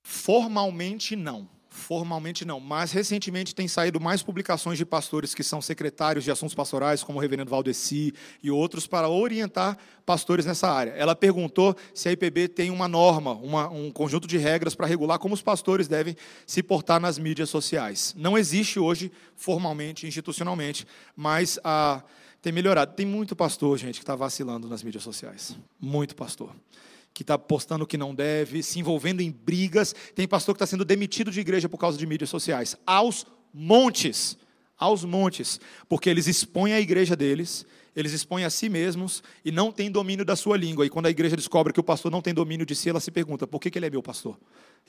Formalmente 0.03 1.17
não. 1.17 1.54
Formalmente 1.75 2.45
não, 2.45 2.61
mas 2.61 2.93
recentemente 2.93 3.53
tem 3.53 3.67
saído 3.67 4.01
mais 4.01 4.23
publicações 4.23 4.79
de 4.79 4.87
pastores 4.87 5.35
que 5.35 5.43
são 5.43 5.61
secretários 5.61 6.23
de 6.23 6.31
assuntos 6.31 6.55
pastorais, 6.55 7.03
como 7.03 7.19
o 7.19 7.21
reverendo 7.21 7.51
Valdeci 7.51 8.15
e 8.41 8.49
outros, 8.49 8.87
para 8.87 9.09
orientar 9.09 9.77
pastores 10.07 10.47
nessa 10.47 10.71
área. 10.71 10.93
Ela 10.93 11.17
perguntou 11.17 11.77
se 11.93 12.09
a 12.09 12.13
IPB 12.13 12.47
tem 12.47 12.71
uma 12.71 12.87
norma, 12.87 13.33
uma, 13.33 13.69
um 13.69 13.91
conjunto 13.91 14.29
de 14.29 14.39
regras 14.39 14.77
para 14.77 14.87
regular 14.87 15.19
como 15.19 15.35
os 15.35 15.43
pastores 15.43 15.89
devem 15.89 16.17
se 16.47 16.63
portar 16.63 17.01
nas 17.01 17.19
mídias 17.19 17.51
sociais. 17.51 18.15
Não 18.17 18.39
existe 18.39 18.79
hoje, 18.79 19.11
formalmente, 19.35 20.07
institucionalmente, 20.07 20.87
mas 21.17 21.59
a, 21.65 22.05
tem 22.41 22.53
melhorado. 22.53 22.95
Tem 22.95 23.05
muito 23.05 23.35
pastor, 23.35 23.77
gente, 23.79 23.97
que 23.97 24.05
está 24.05 24.15
vacilando 24.15 24.69
nas 24.69 24.85
mídias 24.85 25.03
sociais. 25.03 25.57
Muito 25.81 26.15
pastor 26.15 26.55
que 27.15 27.23
está 27.23 27.39
postando 27.39 27.85
o 27.85 27.87
que 27.87 27.97
não 27.97 28.13
deve, 28.13 28.61
se 28.61 28.81
envolvendo 28.81 29.21
em 29.21 29.31
brigas. 29.31 29.95
Tem 30.17 30.27
pastor 30.27 30.53
que 30.53 30.57
está 30.57 30.67
sendo 30.67 30.85
demitido 30.85 31.31
de 31.31 31.41
igreja 31.41 31.69
por 31.69 31.79
causa 31.79 31.97
de 31.97 32.05
mídias 32.05 32.29
sociais. 32.29 32.77
Aos 32.85 33.25
montes. 33.53 34.37
Aos 34.77 35.05
montes. 35.05 35.61
Porque 35.89 36.11
eles 36.11 36.27
expõem 36.27 36.73
a 36.73 36.81
igreja 36.81 37.15
deles, 37.15 37.65
eles 37.95 38.13
expõem 38.13 38.45
a 38.45 38.51
si 38.51 38.69
mesmos 38.69 39.23
e 39.45 39.53
não 39.53 39.71
têm 39.71 39.89
domínio 39.93 40.25
da 40.25 40.35
sua 40.35 40.57
língua. 40.57 40.85
E 40.85 40.91
quando 40.91 41.07
a 41.07 41.11
igreja 41.11 41.37
descobre 41.37 41.73
que 41.73 41.79
o 41.79 41.85
pastor 41.85 42.11
não 42.11 42.21
tem 42.21 42.35
domínio 42.35 42.67
de 42.67 42.75
si, 42.75 42.91
ela 42.91 42.99
se 42.99 43.13
pergunta: 43.13 43.47
por 43.47 43.61
que, 43.61 43.71
que 43.71 43.79
ele 43.79 43.87
é 43.87 43.91
meu 43.91 44.03
pastor? 44.03 44.37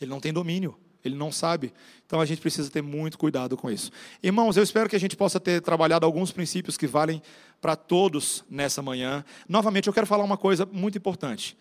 Ele 0.02 0.10
não 0.10 0.20
tem 0.20 0.34
domínio, 0.34 0.76
ele 1.04 1.16
não 1.16 1.32
sabe. 1.32 1.72
Então 2.08 2.20
a 2.20 2.26
gente 2.26 2.42
precisa 2.42 2.72
ter 2.72 2.82
muito 2.82 3.20
cuidado 3.20 3.56
com 3.56 3.70
isso. 3.70 3.92
Irmãos, 4.24 4.58
eu 4.58 4.64
espero 4.64 4.90
que 4.90 4.96
a 4.96 5.00
gente 5.00 5.16
possa 5.16 5.40
ter 5.40 5.62
trabalhado 5.62 6.08
alguns 6.08 6.32
princípios 6.32 6.76
que 6.76 6.88
valem 6.88 7.22
para 7.62 7.76
todos 7.76 8.44
nessa 8.50 8.82
manhã. 8.82 9.24
Novamente, 9.48 9.88
eu 9.88 9.94
quero 9.94 10.08
falar 10.08 10.24
uma 10.24 10.38
coisa 10.38 10.66
muito 10.66 10.98
importante 10.98 11.56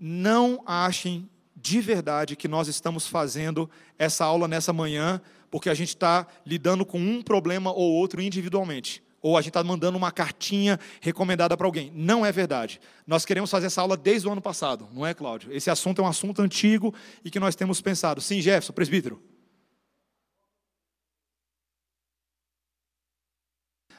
não 0.00 0.62
achem 0.64 1.28
de 1.54 1.80
verdade 1.80 2.34
que 2.34 2.48
nós 2.48 2.68
estamos 2.68 3.06
fazendo 3.06 3.70
essa 3.98 4.24
aula 4.24 4.48
nessa 4.48 4.72
manhã 4.72 5.20
porque 5.50 5.68
a 5.68 5.74
gente 5.74 5.88
está 5.88 6.26
lidando 6.46 6.86
com 6.86 6.98
um 6.98 7.22
problema 7.22 7.72
ou 7.72 7.92
outro 7.92 8.22
individualmente. 8.22 9.02
Ou 9.20 9.36
a 9.36 9.42
gente 9.42 9.50
está 9.50 9.62
mandando 9.62 9.98
uma 9.98 10.10
cartinha 10.10 10.80
recomendada 11.00 11.54
para 11.54 11.66
alguém. 11.66 11.92
Não 11.94 12.24
é 12.24 12.32
verdade. 12.32 12.80
Nós 13.06 13.26
queremos 13.26 13.50
fazer 13.50 13.66
essa 13.66 13.82
aula 13.82 13.96
desde 13.96 14.26
o 14.26 14.32
ano 14.32 14.40
passado, 14.40 14.88
não 14.92 15.06
é, 15.06 15.12
Cláudio? 15.12 15.52
Esse 15.52 15.68
assunto 15.68 16.00
é 16.00 16.04
um 16.04 16.08
assunto 16.08 16.40
antigo 16.40 16.94
e 17.22 17.30
que 17.30 17.38
nós 17.38 17.54
temos 17.54 17.82
pensado. 17.82 18.20
Sim, 18.22 18.40
Jefferson, 18.40 18.72
presbítero. 18.72 19.22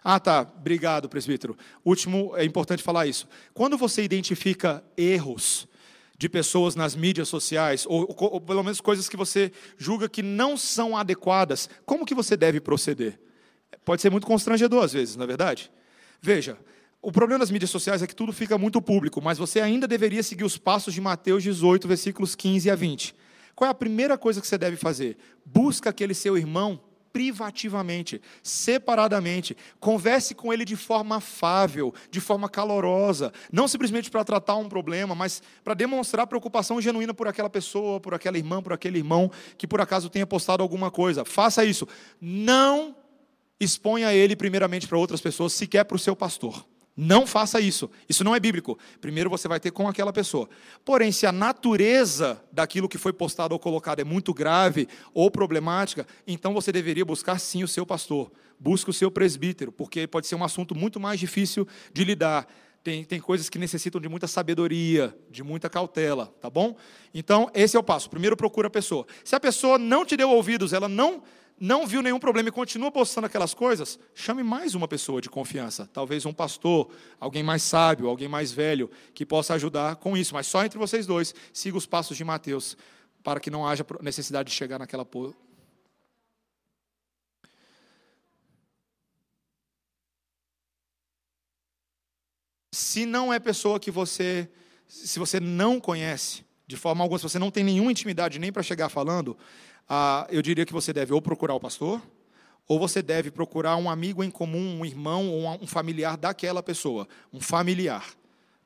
Ah, 0.04 0.20
tá. 0.20 0.42
Obrigado, 0.58 1.08
presbítero. 1.08 1.56
Último, 1.86 2.36
é 2.36 2.44
importante 2.44 2.82
falar 2.82 3.06
isso. 3.06 3.28
Quando 3.54 3.78
você 3.78 4.04
identifica 4.04 4.84
erros 4.98 5.68
de 6.22 6.30
pessoas 6.30 6.76
nas 6.76 6.96
mídias 6.96 7.28
sociais, 7.28 7.84
ou, 7.88 8.02
ou, 8.02 8.34
ou, 8.34 8.40
pelo 8.40 8.62
menos 8.62 8.80
coisas 8.80 9.10
que 9.10 9.18
você 9.18 9.52
julga 9.76 10.08
que 10.08 10.22
não 10.22 10.56
são 10.56 10.96
adequadas, 10.96 11.68
como 11.84 12.06
que 12.06 12.14
você 12.14 12.38
deve 12.38 12.62
proceder? 12.62 13.20
Pode 13.84 14.04
ser 14.04 14.12
muito 14.12 14.28
constrangedor 14.28 14.84
às 14.84 14.94
vezes, 14.94 15.16
não 15.16 15.24
é 15.24 15.28
verdade? 15.28 15.72
Veja, 16.22 16.60
o 17.02 17.12
problema 17.12 17.40
das 17.40 17.50
mídias 17.50 17.72
sociais 17.72 18.04
é 18.04 18.08
que 18.08 18.16
tudo 18.16 18.32
fica 18.32 18.56
muito 18.56 18.80
público, 18.80 19.20
mas 19.20 19.40
você 19.40 19.62
ainda 19.62 19.88
deveria 19.88 20.22
seguir 20.22 20.44
os 20.44 20.60
passos 20.60 20.94
de 20.94 21.02
Mateus 21.02 21.42
18, 21.42 21.88
versículos 21.88 22.36
15 22.36 22.70
a 22.70 22.76
20. 22.76 23.16
Qual 23.56 23.68
é 23.68 23.72
a 23.72 23.74
primeira 23.74 24.16
coisa 24.16 24.40
que 24.40 24.46
você 24.46 24.60
deve 24.60 24.78
fazer? 24.78 25.18
Busca 25.44 25.90
aquele 25.90 26.14
seu 26.14 26.38
irmão 26.38 26.80
privativamente, 27.12 28.22
separadamente. 28.42 29.56
Converse 29.80 30.34
com 30.34 30.52
ele 30.52 30.66
de 30.66 30.76
forma 30.76 31.18
afável, 31.18 31.94
de 32.10 32.20
forma 32.20 32.50
calorosa, 32.50 33.32
não 33.52 33.68
simplesmente 33.68 34.10
para 34.10 34.24
tratar 34.24 34.56
um 34.56 34.70
problema, 34.70 35.14
mas 35.14 35.42
para 35.64 35.74
demonstrar 35.74 36.28
preocupação 36.28 36.82
genuína 36.82 37.14
por 37.14 37.28
aquela 37.28 37.50
pessoa, 37.50 38.00
por 38.00 38.14
aquela 38.14 38.38
irmã, 38.38 38.62
por 38.62 38.74
aquele 38.74 38.98
irmão 38.98 39.32
que 39.58 39.68
por 39.68 39.82
acaso 39.82 40.10
tenha 40.10 40.26
postado 40.26 40.64
alguma 40.64 40.90
coisa. 40.90 41.26
Faça 41.26 41.66
isso. 41.66 41.88
Não 42.20 42.96
exponha 43.60 44.14
ele 44.14 44.36
primeiramente 44.36 44.88
para 44.88 44.98
outras 44.98 45.22
pessoas, 45.22 45.54
sequer 45.54 45.86
para 45.86 45.96
o 45.96 46.00
seu 46.00 46.16
pastor. 46.16 46.66
Não 46.96 47.26
faça 47.26 47.60
isso. 47.60 47.90
Isso 48.10 48.24
não 48.24 48.36
é 48.36 48.40
bíblico. 48.40 48.78
Primeiro 49.00 49.30
você 49.30 49.48
vai 49.48 49.60
ter 49.60 49.72
com 49.72 49.88
aquela 49.88 50.12
pessoa. 50.12 50.50
Porém, 50.84 51.12
se 51.12 51.26
a 51.26 51.32
natureza 51.32 52.44
daquilo 52.52 52.90
que 52.90 52.98
foi 52.98 53.14
postado 53.14 53.54
ou 53.54 53.60
colocado 53.60 54.00
é 54.02 54.04
muito 54.04 54.34
grave 54.34 54.88
ou 55.14 55.32
problemática, 55.32 56.06
então 56.28 56.54
você 56.54 56.72
deveria 56.72 57.06
buscar 57.06 57.40
sim 57.40 57.64
o 57.64 57.68
seu 57.68 57.86
pastor. 57.86 58.32
Busque 58.60 58.90
o 58.90 58.94
seu 58.94 59.10
presbítero, 59.10 59.72
porque 59.72 60.06
pode 60.06 60.28
ser 60.28 60.36
um 60.36 60.44
assunto 60.44 60.76
muito 60.76 61.00
mais 61.00 61.20
difícil 61.20 61.68
de 61.94 62.04
lidar. 62.04 62.48
Tem, 62.84 63.06
tem 63.06 63.20
coisas 63.20 63.48
que 63.48 63.60
necessitam 63.60 64.02
de 64.02 64.10
muita 64.10 64.28
sabedoria, 64.28 65.16
de 65.30 65.44
muita 65.44 65.70
cautela, 65.70 66.34
tá 66.42 66.50
bom? 66.50 66.76
Então, 67.14 67.50
esse 67.54 67.78
é 67.78 67.80
o 67.80 67.84
passo. 67.84 68.10
Primeiro 68.10 68.36
procura 68.36 68.68
a 68.68 68.72
pessoa. 68.72 69.06
Se 69.24 69.36
a 69.36 69.40
pessoa 69.40 69.78
não 69.78 70.04
te 70.04 70.18
deu 70.18 70.30
ouvidos, 70.30 70.74
ela 70.74 70.90
não 70.90 71.22
não 71.62 71.86
viu 71.86 72.02
nenhum 72.02 72.18
problema 72.18 72.50
e 72.50 72.52
continua 72.52 72.92
postando 72.92 73.28
aquelas 73.28 73.54
coisas, 73.54 74.00
chame 74.16 74.42
mais 74.42 74.74
uma 74.74 74.88
pessoa 74.88 75.22
de 75.22 75.30
confiança, 75.30 75.88
talvez 75.94 76.26
um 76.26 76.34
pastor, 76.34 76.92
alguém 77.20 77.44
mais 77.44 77.62
sábio, 77.62 78.08
alguém 78.08 78.28
mais 78.28 78.52
velho, 78.52 78.90
que 79.14 79.24
possa 79.24 79.54
ajudar 79.54 79.98
com 79.98 80.18
isso. 80.18 80.34
Mas 80.34 80.48
só 80.48 80.66
entre 80.66 80.80
vocês 80.80 81.06
dois, 81.06 81.36
siga 81.54 81.78
os 81.78 81.86
passos 81.86 82.18
de 82.18 82.24
Mateus, 82.24 82.76
para 83.24 83.40
que 83.40 83.52
não 83.52 83.68
haja 83.68 83.86
necessidade 84.02 84.50
de 84.50 84.56
chegar 84.56 84.80
naquela. 84.80 85.08
Se 92.74 93.06
não 93.06 93.32
é 93.32 93.38
pessoa 93.38 93.80
que 93.80 93.92
você, 93.92 94.50
se 94.88 95.20
você 95.20 95.40
não 95.40 95.80
conhece, 95.80 96.44
de 96.66 96.76
forma 96.76 97.04
alguma, 97.04 97.20
se 97.20 97.24
você 97.24 97.38
não 97.38 97.52
tem 97.52 97.64
nenhuma 97.64 97.92
intimidade 97.92 98.40
nem 98.40 98.52
para 98.52 98.64
chegar 98.64 98.90
falando, 98.90 99.38
ah, 99.94 100.26
eu 100.30 100.42
diria 100.42 100.66
que 100.66 100.72
você 100.72 100.94
deve 100.94 101.12
ou 101.12 101.22
procurar 101.22 101.54
o 101.54 101.60
pastor, 101.60 102.02
ou 102.66 102.80
você 102.80 103.02
deve 103.02 103.30
procurar 103.30 103.76
um 103.76 103.90
amigo 103.90 104.24
em 104.24 104.32
comum, 104.32 104.80
um 104.80 104.86
irmão 104.86 105.30
ou 105.30 105.62
um 105.62 105.68
familiar 105.68 106.16
daquela 106.16 106.64
pessoa, 106.64 107.06
um 107.34 107.42
familiar, 107.42 108.06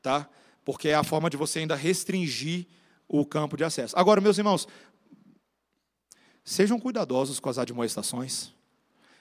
tá? 0.03 0.30
Porque 0.64 0.89
é 0.89 0.93
a 0.93 1.03
forma 1.03 1.27
de 1.27 1.35
você 1.35 1.57
ainda 1.57 1.76
restringir 1.76 2.68
o 3.07 3.26
campo 3.26 3.57
de 3.57 3.64
acesso. 3.64 3.97
Agora, 3.97 4.22
meus 4.22 4.38
irmãos, 4.38 4.68
sejam 6.43 6.80
cuidadosos 6.80 7.39
com 7.39 7.49
as 7.49 7.57
admoestações. 7.57 8.53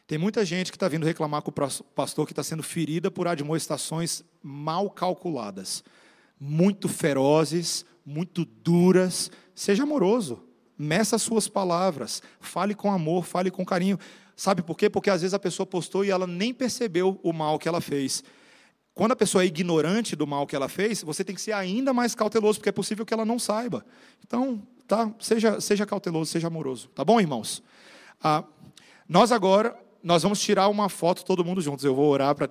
Tem 0.06 0.18
muita 0.18 0.44
gente 0.44 0.70
que 0.70 0.76
está 0.76 0.88
vindo 0.88 1.06
reclamar 1.06 1.40
com 1.40 1.50
o 1.50 1.84
pastor 1.94 2.26
que 2.26 2.32
está 2.32 2.42
sendo 2.42 2.62
ferida 2.62 3.10
por 3.10 3.26
admoestações 3.26 4.22
mal 4.42 4.90
calculadas, 4.90 5.82
muito 6.38 6.86
ferozes, 6.86 7.82
muito 8.04 8.44
duras. 8.44 9.30
Seja 9.54 9.84
amoroso. 9.84 10.52
Meça 10.78 11.16
as 11.16 11.22
suas 11.22 11.48
palavras, 11.48 12.22
fale 12.40 12.74
com 12.74 12.90
amor, 12.90 13.24
fale 13.24 13.50
com 13.50 13.64
carinho. 13.64 13.98
Sabe 14.36 14.62
por 14.62 14.76
quê? 14.76 14.90
Porque 14.90 15.10
às 15.10 15.20
vezes 15.20 15.34
a 15.34 15.38
pessoa 15.38 15.66
postou 15.66 16.04
e 16.04 16.10
ela 16.10 16.26
nem 16.26 16.52
percebeu 16.52 17.20
o 17.22 17.32
mal 17.32 17.58
que 17.58 17.68
ela 17.68 17.80
fez. 17.80 18.24
Quando 18.94 19.12
a 19.12 19.16
pessoa 19.16 19.42
é 19.42 19.46
ignorante 19.46 20.14
do 20.14 20.26
mal 20.26 20.46
que 20.46 20.54
ela 20.54 20.68
fez, 20.68 21.02
você 21.02 21.24
tem 21.24 21.34
que 21.34 21.40
ser 21.40 21.52
ainda 21.52 21.92
mais 21.92 22.14
cauteloso, 22.14 22.58
porque 22.58 22.68
é 22.68 22.72
possível 22.72 23.04
que 23.04 23.12
ela 23.12 23.24
não 23.24 23.38
saiba. 23.38 23.84
Então, 24.24 24.62
tá, 24.86 25.12
seja, 25.18 25.60
seja 25.60 25.84
cauteloso, 25.84 26.30
seja 26.30 26.46
amoroso. 26.46 26.88
Tá 26.94 27.04
bom, 27.04 27.20
irmãos? 27.20 27.62
Ah, 28.22 28.44
nós 29.08 29.32
agora, 29.32 29.76
nós 30.02 30.22
vamos 30.22 30.40
tirar 30.40 30.68
uma 30.68 30.88
foto 30.88 31.24
todo 31.24 31.44
mundo 31.44 31.60
juntos. 31.60 31.84
Eu 31.84 31.94
vou 31.94 32.08
orar 32.08 32.34
para 32.34 32.46